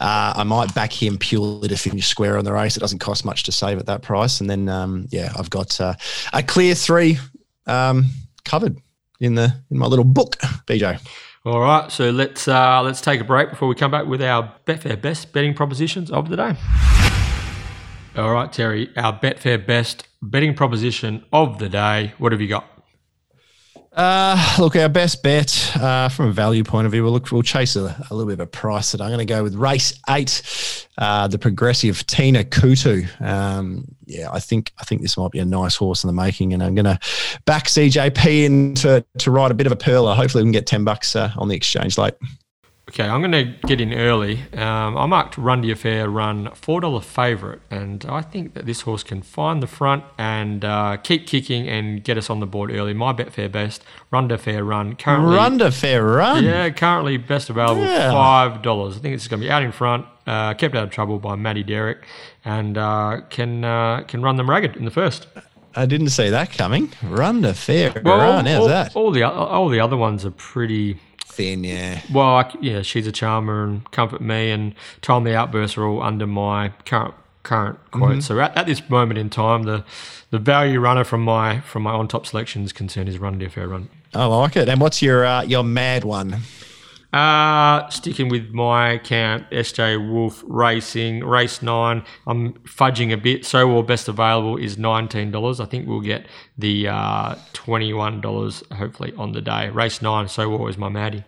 uh, 0.00 0.34
I 0.36 0.44
might 0.44 0.72
back 0.76 0.92
him 0.92 1.18
purely 1.18 1.66
to 1.66 1.76
finish 1.76 2.06
square 2.06 2.38
on 2.38 2.44
the 2.44 2.52
race. 2.52 2.76
It 2.76 2.80
doesn't 2.80 3.00
cost 3.00 3.24
much 3.24 3.42
to 3.44 3.52
save 3.52 3.78
at 3.78 3.86
that 3.86 4.02
price. 4.02 4.40
And 4.40 4.48
then 4.48 4.68
um, 4.68 5.08
yeah, 5.10 5.32
I've 5.36 5.50
got 5.50 5.80
uh, 5.80 5.94
a 6.32 6.44
clear 6.44 6.76
three 6.76 7.18
um, 7.66 8.06
covered 8.44 8.78
in 9.18 9.34
the 9.34 9.52
in 9.72 9.78
my 9.78 9.86
little 9.86 10.04
book, 10.04 10.36
BJ. 10.68 11.00
All 11.44 11.60
right, 11.60 11.90
so 11.90 12.10
let's 12.10 12.46
uh, 12.46 12.80
let's 12.82 13.00
take 13.00 13.20
a 13.20 13.24
break 13.24 13.50
before 13.50 13.66
we 13.66 13.74
come 13.74 13.90
back 13.90 14.06
with 14.06 14.22
our 14.22 14.54
Betfair 14.66 15.02
best 15.02 15.32
betting 15.32 15.54
propositions 15.54 16.12
of 16.12 16.28
the 16.28 16.36
day. 16.36 17.21
All 18.14 18.30
right, 18.30 18.52
Terry, 18.52 18.90
our 18.94 19.18
Betfair 19.18 19.66
best 19.66 20.06
betting 20.20 20.54
proposition 20.54 21.24
of 21.32 21.58
the 21.58 21.70
day. 21.70 22.12
What 22.18 22.32
have 22.32 22.42
you 22.42 22.48
got? 22.48 22.66
Uh, 23.90 24.56
look, 24.58 24.76
our 24.76 24.90
best 24.90 25.22
bet 25.22 25.74
uh, 25.76 26.10
from 26.10 26.28
a 26.28 26.32
value 26.32 26.62
point 26.62 26.84
of 26.84 26.92
view, 26.92 27.02
we'll 27.02 27.12
look, 27.12 27.32
we'll 27.32 27.42
chase 27.42 27.74
a, 27.74 27.80
a 28.10 28.14
little 28.14 28.26
bit 28.26 28.34
of 28.34 28.40
a 28.40 28.46
price 28.46 28.92
that 28.92 29.00
I'm 29.00 29.08
going 29.08 29.18
to 29.18 29.24
go 29.24 29.42
with 29.42 29.54
race 29.54 29.98
eight, 30.10 30.86
uh, 30.98 31.26
the 31.26 31.38
progressive 31.38 32.06
Tena 32.06 32.44
Koutou. 32.44 33.08
Um, 33.22 33.86
yeah, 34.04 34.30
I 34.30 34.40
think 34.40 34.72
I 34.78 34.84
think 34.84 35.00
this 35.00 35.16
might 35.16 35.30
be 35.30 35.38
a 35.38 35.44
nice 35.46 35.76
horse 35.76 36.04
in 36.04 36.08
the 36.08 36.12
making, 36.12 36.52
and 36.52 36.62
I'm 36.62 36.74
going 36.74 36.84
to 36.84 36.98
back 37.46 37.64
CJP 37.64 38.44
in 38.44 38.74
to, 38.74 39.02
to 39.20 39.30
ride 39.30 39.50
a 39.50 39.54
bit 39.54 39.66
of 39.66 39.72
a 39.72 39.76
perler. 39.76 40.14
Hopefully, 40.14 40.42
we 40.42 40.48
can 40.48 40.52
get 40.52 40.66
ten 40.66 40.84
bucks 40.84 41.16
uh, 41.16 41.32
on 41.38 41.48
the 41.48 41.56
exchange 41.56 41.96
late. 41.96 42.14
Okay, 42.88 43.04
I'm 43.04 43.20
going 43.20 43.32
to 43.32 43.66
get 43.66 43.80
in 43.80 43.94
early. 43.94 44.42
Um, 44.52 44.98
I 44.98 45.06
marked 45.06 45.38
Run 45.38 45.72
Fair 45.76 46.10
run 46.10 46.48
$4 46.48 47.02
favourite, 47.04 47.60
and 47.70 48.04
I 48.06 48.22
think 48.22 48.54
that 48.54 48.66
this 48.66 48.80
horse 48.80 49.04
can 49.04 49.22
find 49.22 49.62
the 49.62 49.68
front 49.68 50.02
and 50.18 50.64
uh, 50.64 50.96
keep 50.96 51.26
kicking 51.28 51.68
and 51.68 52.02
get 52.02 52.18
us 52.18 52.28
on 52.28 52.40
the 52.40 52.46
board 52.46 52.72
early. 52.72 52.92
My 52.92 53.12
Betfair 53.12 53.50
best, 53.50 53.84
Run 54.10 54.36
Fair 54.36 54.64
run. 54.64 54.96
Currently, 54.96 55.36
Run 55.36 55.70
Fair 55.70 56.04
run? 56.04 56.44
Yeah, 56.44 56.70
currently 56.70 57.18
best 57.18 57.48
available, 57.48 57.82
yeah. 57.82 58.10
$5. 58.10 58.90
I 58.90 58.98
think 58.98 59.14
it's 59.14 59.28
going 59.28 59.40
to 59.40 59.46
be 59.46 59.50
out 59.50 59.62
in 59.62 59.70
front, 59.70 60.04
uh, 60.26 60.54
kept 60.54 60.74
out 60.74 60.82
of 60.82 60.90
trouble 60.90 61.20
by 61.20 61.36
Maddie 61.36 61.62
Derrick, 61.62 62.04
and 62.44 62.76
uh, 62.76 63.20
can, 63.30 63.64
uh, 63.64 64.02
can 64.08 64.22
run 64.22 64.36
them 64.36 64.50
ragged 64.50 64.76
in 64.76 64.84
the 64.84 64.90
first. 64.90 65.28
I 65.74 65.86
didn't 65.86 66.10
see 66.10 66.28
that 66.30 66.52
coming. 66.52 66.92
Run 67.02 67.44
Fair 67.54 68.02
well, 68.04 68.18
run, 68.18 68.44
how's 68.44 68.60
all, 68.60 68.68
that? 68.68 68.96
All 68.96 69.12
the, 69.12 69.22
all 69.22 69.68
the 69.68 69.80
other 69.80 69.96
ones 69.96 70.26
are 70.26 70.32
pretty 70.32 70.98
thin, 71.32 71.64
yeah. 71.64 72.00
Well, 72.12 72.26
I, 72.26 72.54
yeah, 72.60 72.82
she's 72.82 73.06
a 73.06 73.12
charmer 73.12 73.64
and 73.64 73.90
comfort 73.90 74.20
me, 74.20 74.50
and 74.50 74.74
time 75.00 75.24
the 75.24 75.34
outbursts 75.34 75.76
are 75.76 75.84
all 75.84 76.02
under 76.02 76.26
my 76.26 76.70
current 76.84 77.14
current 77.42 77.78
quote. 77.90 78.10
Mm-hmm. 78.10 78.20
So 78.20 78.38
at, 78.40 78.56
at, 78.56 78.66
this 78.66 78.88
moment 78.88 79.18
in 79.18 79.30
time, 79.30 79.64
the 79.64 79.84
the 80.30 80.38
value 80.38 80.78
runner 80.78 81.04
from 81.04 81.22
my 81.22 81.60
from 81.60 81.82
my 81.82 81.92
on 81.92 82.08
top 82.08 82.26
selections 82.26 82.72
concern 82.72 83.08
is 83.08 83.18
Run 83.18 83.38
Dear 83.38 83.50
Fair 83.50 83.68
Run. 83.68 83.88
I 84.14 84.26
like 84.26 84.56
it. 84.56 84.68
And 84.68 84.80
what's 84.80 85.02
your 85.02 85.24
uh, 85.24 85.42
your 85.42 85.64
mad 85.64 86.04
one? 86.04 86.42
Uh, 87.12 87.86
sticking 87.90 88.30
with 88.30 88.50
my 88.52 88.92
account, 88.92 89.48
SJ 89.50 90.10
Wolf 90.10 90.42
Racing, 90.46 91.22
race 91.24 91.60
nine. 91.60 92.04
I'm 92.26 92.54
fudging 92.60 93.12
a 93.12 93.18
bit. 93.18 93.44
So 93.44 93.70
all 93.70 93.82
best 93.82 94.08
available 94.08 94.56
is 94.56 94.76
$19. 94.76 95.60
I 95.60 95.64
think 95.66 95.86
we'll 95.86 96.00
get 96.00 96.26
the 96.56 96.88
uh, 96.88 97.34
$21 97.52 98.72
hopefully 98.72 99.12
on 99.18 99.32
the 99.32 99.42
day. 99.42 99.68
Race 99.68 100.00
nine, 100.00 100.26
so 100.28 100.48
what 100.48 100.60
was 100.60 100.78
my 100.78 100.88
Maddie? 100.88 101.24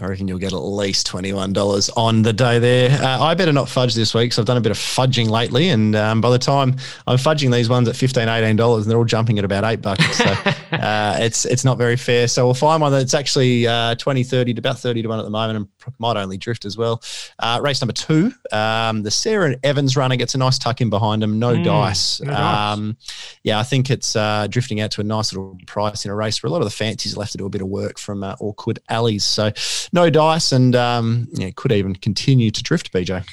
I 0.00 0.06
reckon 0.06 0.28
you'll 0.28 0.38
get 0.38 0.52
at 0.52 0.58
least 0.58 1.10
$21 1.10 1.90
on 1.96 2.22
the 2.22 2.32
day 2.32 2.58
there. 2.58 3.02
Uh, 3.02 3.22
I 3.22 3.34
better 3.34 3.52
not 3.52 3.68
fudge 3.68 3.94
this 3.94 4.14
week, 4.14 4.32
so 4.32 4.40
I've 4.40 4.46
done 4.46 4.56
a 4.56 4.60
bit 4.60 4.70
of 4.70 4.78
fudging 4.78 5.28
lately. 5.28 5.70
And 5.70 5.96
um, 5.96 6.20
by 6.20 6.30
the 6.30 6.38
time 6.38 6.76
I'm 7.06 7.18
fudging 7.18 7.52
these 7.52 7.68
ones 7.68 7.88
at 7.88 7.96
$15, 7.96 8.26
$18, 8.26 8.76
and 8.76 8.84
they're 8.84 8.96
all 8.96 9.04
jumping 9.04 9.38
at 9.38 9.44
about 9.44 9.64
eight 9.64 9.82
bucks. 9.82 10.04
So 10.16 10.24
uh, 10.72 11.16
it's 11.20 11.44
it's 11.44 11.64
not 11.64 11.78
very 11.78 11.96
fair. 11.96 12.28
So 12.28 12.44
we'll 12.44 12.54
find 12.54 12.80
one 12.80 12.92
that's 12.92 13.14
actually 13.14 13.66
uh, 13.66 13.96
20, 13.96 14.22
30 14.22 14.54
to 14.54 14.58
about 14.58 14.78
30 14.78 15.02
to 15.02 15.08
1 15.08 15.18
at 15.18 15.22
the 15.22 15.30
moment 15.30 15.56
and 15.56 15.77
might 15.98 16.16
only 16.16 16.36
drift 16.36 16.64
as 16.64 16.76
well. 16.76 17.02
Uh, 17.38 17.60
race 17.62 17.80
number 17.80 17.92
two, 17.92 18.32
um, 18.52 19.02
the 19.02 19.10
Sarah 19.10 19.56
Evans 19.62 19.96
runner 19.96 20.16
gets 20.16 20.34
a 20.34 20.38
nice 20.38 20.58
tuck 20.58 20.80
in 20.80 20.90
behind 20.90 21.22
him, 21.22 21.38
no 21.38 21.54
mm, 21.54 21.64
dice. 21.64 22.20
No 22.20 22.32
um, 22.32 22.96
yeah, 23.42 23.58
I 23.58 23.62
think 23.62 23.90
it's 23.90 24.16
uh, 24.16 24.46
drifting 24.48 24.80
out 24.80 24.90
to 24.92 25.00
a 25.00 25.04
nice 25.04 25.32
little 25.32 25.58
price 25.66 26.04
in 26.04 26.10
a 26.10 26.14
race 26.14 26.42
where 26.42 26.48
a 26.48 26.52
lot 26.52 26.60
of 26.60 26.66
the 26.66 26.74
fancies 26.74 27.16
left 27.16 27.32
to 27.32 27.38
do 27.38 27.46
a 27.46 27.50
bit 27.50 27.62
of 27.62 27.68
work 27.68 27.98
from 27.98 28.22
uh, 28.22 28.36
awkward 28.40 28.78
alleys. 28.88 29.24
So 29.24 29.52
no 29.92 30.10
dice, 30.10 30.52
and 30.52 30.74
um, 30.76 31.28
yeah, 31.32 31.50
could 31.54 31.72
even 31.72 31.94
continue 31.94 32.50
to 32.50 32.62
drift, 32.62 32.92
BJ. 32.92 33.24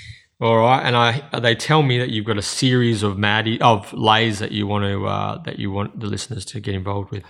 All 0.42 0.58
right, 0.58 0.82
and 0.84 0.98
I 0.98 1.40
they 1.40 1.56
tell 1.56 1.82
me 1.82 1.98
that 2.00 2.10
you've 2.10 2.26
got 2.26 2.38
a 2.38 2.42
series 2.42 3.04
of 3.04 3.18
Maddie 3.18 3.62
of 3.62 3.94
lays 3.94 4.40
that 4.40 4.52
you 4.52 4.68
want 4.68 4.84
to 4.84 5.08
uh, 5.08 5.38
that 5.44 5.60
you 5.60 5.72
want 5.72 5.98
the 5.98 6.08
listeners 6.08 6.44
to 6.46 6.60
get 6.60 6.76
involved 6.76 7.10
with. 7.10 7.24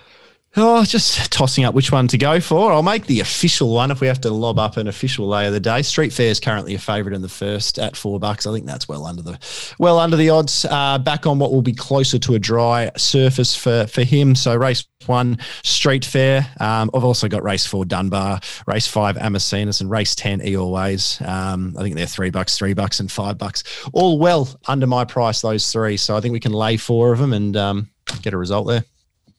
Oh, 0.57 0.85
just 0.85 1.33
tossing 1.33 1.65
up 1.65 1.75
which 1.75 1.91
one 1.91 2.07
to 2.07 2.17
go 2.17 2.39
for. 2.39 2.71
I'll 2.71 2.81
make 2.81 3.07
the 3.07 3.19
official 3.19 3.73
one 3.73 3.91
if 3.91 3.99
we 3.99 4.07
have 4.07 4.21
to 4.21 4.29
lob 4.29 4.57
up 4.57 4.77
an 4.77 4.87
official 4.87 5.27
lay 5.27 5.47
of 5.47 5.53
the 5.53 5.59
day. 5.59 5.81
Street 5.81 6.13
Fair 6.13 6.29
is 6.29 6.39
currently 6.39 6.75
a 6.75 6.79
favourite 6.79 7.13
in 7.13 7.21
the 7.21 7.27
first 7.27 7.77
at 7.77 7.97
four 7.97 8.21
bucks. 8.21 8.47
I 8.47 8.53
think 8.53 8.65
that's 8.65 8.87
well 8.87 9.05
under 9.05 9.21
the 9.21 9.37
well 9.79 9.99
under 9.99 10.15
the 10.15 10.29
odds. 10.29 10.63
Uh, 10.63 10.97
back 10.97 11.27
on 11.27 11.39
what 11.39 11.51
will 11.51 11.61
be 11.61 11.73
closer 11.73 12.17
to 12.19 12.35
a 12.35 12.39
dry 12.39 12.89
surface 12.95 13.53
for 13.53 13.85
for 13.87 14.03
him. 14.03 14.33
So 14.33 14.55
race 14.55 14.85
one, 15.07 15.39
Street 15.63 16.05
Fair. 16.05 16.47
Um, 16.61 16.89
I've 16.93 17.03
also 17.03 17.27
got 17.27 17.43
race 17.43 17.65
four, 17.65 17.83
Dunbar, 17.83 18.39
race 18.65 18.87
five, 18.87 19.17
Amacinas, 19.17 19.81
and 19.81 19.89
race 19.89 20.15
10, 20.15 20.41
E 20.47 20.55
Always. 20.55 21.21
Um, 21.21 21.75
I 21.77 21.81
think 21.81 21.95
they're 21.95 22.05
three 22.05 22.29
bucks, 22.29 22.57
three 22.57 22.73
bucks, 22.73 23.01
and 23.01 23.11
five 23.11 23.37
bucks. 23.37 23.63
All 23.91 24.19
well 24.19 24.47
under 24.67 24.87
my 24.87 25.03
price, 25.03 25.41
those 25.41 25.69
three. 25.69 25.97
So 25.97 26.15
I 26.15 26.21
think 26.21 26.31
we 26.31 26.39
can 26.39 26.53
lay 26.53 26.77
four 26.77 27.11
of 27.11 27.19
them 27.19 27.33
and 27.33 27.57
um, 27.57 27.89
get 28.21 28.33
a 28.33 28.37
result 28.37 28.67
there 28.67 28.85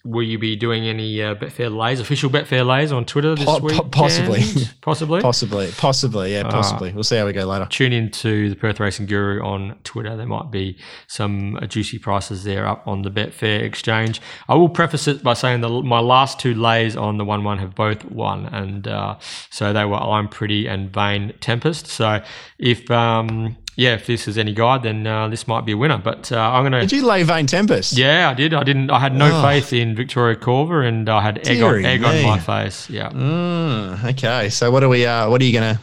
will 0.07 0.23
you 0.23 0.39
be 0.39 0.57
doing 0.57 0.87
any 0.87 1.21
uh, 1.23 1.35
Betfair 1.35 1.75
lays, 1.75 2.01
official 2.01 2.31
Betfair 2.31 2.67
lays 2.67 2.93
on 2.93 3.05
Twitter 3.05 3.35
this 3.35 3.45
po- 3.45 3.59
week? 3.59 3.91
Possibly, 3.91 4.43
possibly, 4.81 5.21
possibly, 5.21 5.71
possibly. 5.73 6.33
Yeah, 6.33 6.45
possibly. 6.45 6.91
Uh, 6.91 6.95
we'll 6.95 7.05
see 7.05 7.17
how 7.17 7.27
we 7.27 7.33
go 7.33 7.45
later. 7.45 7.67
Tune 7.67 7.93
in 7.93 8.11
to 8.13 8.49
the 8.49 8.57
Perth 8.57 8.81
Racing 8.81 9.07
Guru 9.07 9.43
on 9.43 9.79
Twitter. 9.85 10.17
There 10.17 10.27
might 10.27 10.51
be 10.51 10.79
some 11.07 11.57
uh, 11.57 11.67
juicy 11.67 11.99
prices 11.99 12.45
there 12.45 12.67
up 12.67 12.87
on 12.87 13.03
the 13.03 13.11
Betfair 13.11 13.63
exchange. 13.63 14.21
I 14.49 14.55
will 14.55 14.69
preface 14.69 15.09
it 15.09 15.23
by 15.23 15.35
saying 15.35 15.61
that 15.63 15.69
my 15.69 16.01
last 16.01 16.39
two 16.39 16.55
lays 16.55 16.97
on 16.97 17.19
the 17.19 17.25
one 17.25 17.45
one 17.45 17.59
have 17.59 17.75
both 17.75 18.05
won, 18.05 18.47
and 18.47 18.87
uh, 18.87 19.17
so 19.51 19.73
they 19.73 19.85
were 19.85 19.97
I'm 19.97 20.29
Pretty 20.29 20.67
and 20.67 20.93
Vain 20.93 21.35
Tempest. 21.41 21.87
So 21.87 22.23
if 22.59 22.91
um, 22.91 23.57
yeah, 23.77 23.93
if 23.95 24.07
this 24.07 24.27
is 24.27 24.39
any 24.39 24.55
guide, 24.55 24.83
then 24.85 25.07
uh, 25.07 25.29
this 25.29 25.47
might 25.47 25.67
be 25.67 25.73
a 25.73 25.77
winner. 25.77 25.99
But 25.99 26.33
uh, 26.33 26.41
I'm 26.41 26.65
gonna. 26.65 26.81
Did 26.81 26.93
you 26.93 27.07
lay 27.07 27.23
Vain 27.23 27.47
Tempest? 27.47 27.93
Yeah, 27.93 28.31
I 28.31 28.35
did. 28.35 28.55
I 28.55 28.65
didn't. 28.65 28.91
I 28.91 28.99
had 28.99 29.15
no 29.15 29.31
oh. 29.31 29.43
faith 29.43 29.73
in 29.75 29.95
Victoria 29.95 30.35
Corveth, 30.35 30.89
and 30.89 31.09
I 31.09 31.21
had 31.21 31.47
egg 31.47 31.63
on, 31.63 31.85
egg 31.85 32.03
on 32.03 32.23
my 32.23 32.39
face. 32.39 32.89
Yeah. 32.89 33.11
Mm, 33.11 34.13
okay, 34.13 34.49
so 34.49 34.71
what 34.71 34.83
are 34.83 34.89
we? 34.89 35.05
Uh, 35.05 35.29
what 35.29 35.43
are 35.43 35.45
you 35.45 35.53
gonna? 35.53 35.79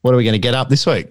What 0.00 0.14
are 0.14 0.16
we 0.16 0.22
going 0.22 0.34
to 0.34 0.38
get 0.38 0.54
up 0.54 0.68
this 0.68 0.86
week? 0.86 1.08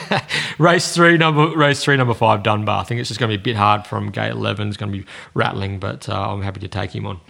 race 0.58 0.94
three, 0.94 1.16
number 1.16 1.56
race 1.56 1.82
three, 1.82 1.96
number 1.96 2.12
five, 2.12 2.42
Dunbar. 2.42 2.82
I 2.82 2.84
think 2.84 3.00
it's 3.00 3.08
just 3.08 3.18
going 3.18 3.32
to 3.32 3.38
be 3.38 3.40
a 3.40 3.42
bit 3.42 3.56
hard 3.56 3.86
from 3.86 4.10
gate 4.10 4.32
eleven. 4.32 4.68
It's 4.68 4.76
going 4.76 4.92
to 4.92 4.98
be 4.98 5.06
rattling, 5.32 5.78
but 5.78 6.08
uh, 6.08 6.32
I'm 6.32 6.42
happy 6.42 6.60
to 6.60 6.68
take 6.68 6.94
him 6.94 7.06
on. 7.06 7.20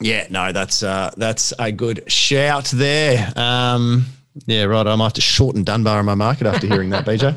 Yeah, 0.00 0.26
no, 0.30 0.50
that's 0.52 0.82
uh, 0.82 1.12
that's 1.16 1.52
a 1.58 1.70
good 1.70 2.10
shout 2.10 2.64
there. 2.74 3.30
Um, 3.36 4.06
yeah, 4.46 4.64
right. 4.64 4.86
I 4.86 4.96
might 4.96 5.04
have 5.04 5.12
to 5.14 5.20
shorten 5.20 5.64
Dunbar 5.64 6.00
in 6.00 6.06
my 6.06 6.14
market 6.14 6.46
after 6.46 6.66
hearing 6.66 6.90
that, 6.90 7.04
BJ. 7.04 7.36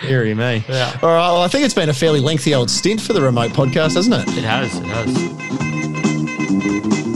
Hearing 0.02 0.36
me. 0.36 0.64
Yeah. 0.68 0.96
All 1.02 1.08
right. 1.08 1.32
Well, 1.32 1.42
I 1.42 1.48
think 1.48 1.64
it's 1.64 1.74
been 1.74 1.88
a 1.88 1.94
fairly 1.94 2.20
lengthy 2.20 2.54
old 2.54 2.70
stint 2.70 3.00
for 3.00 3.12
the 3.12 3.20
remote 3.20 3.50
podcast, 3.50 3.94
hasn't 3.94 4.14
it? 4.14 4.28
It 4.38 4.44
has. 4.44 4.76
It 4.76 4.84
has. 4.84 7.07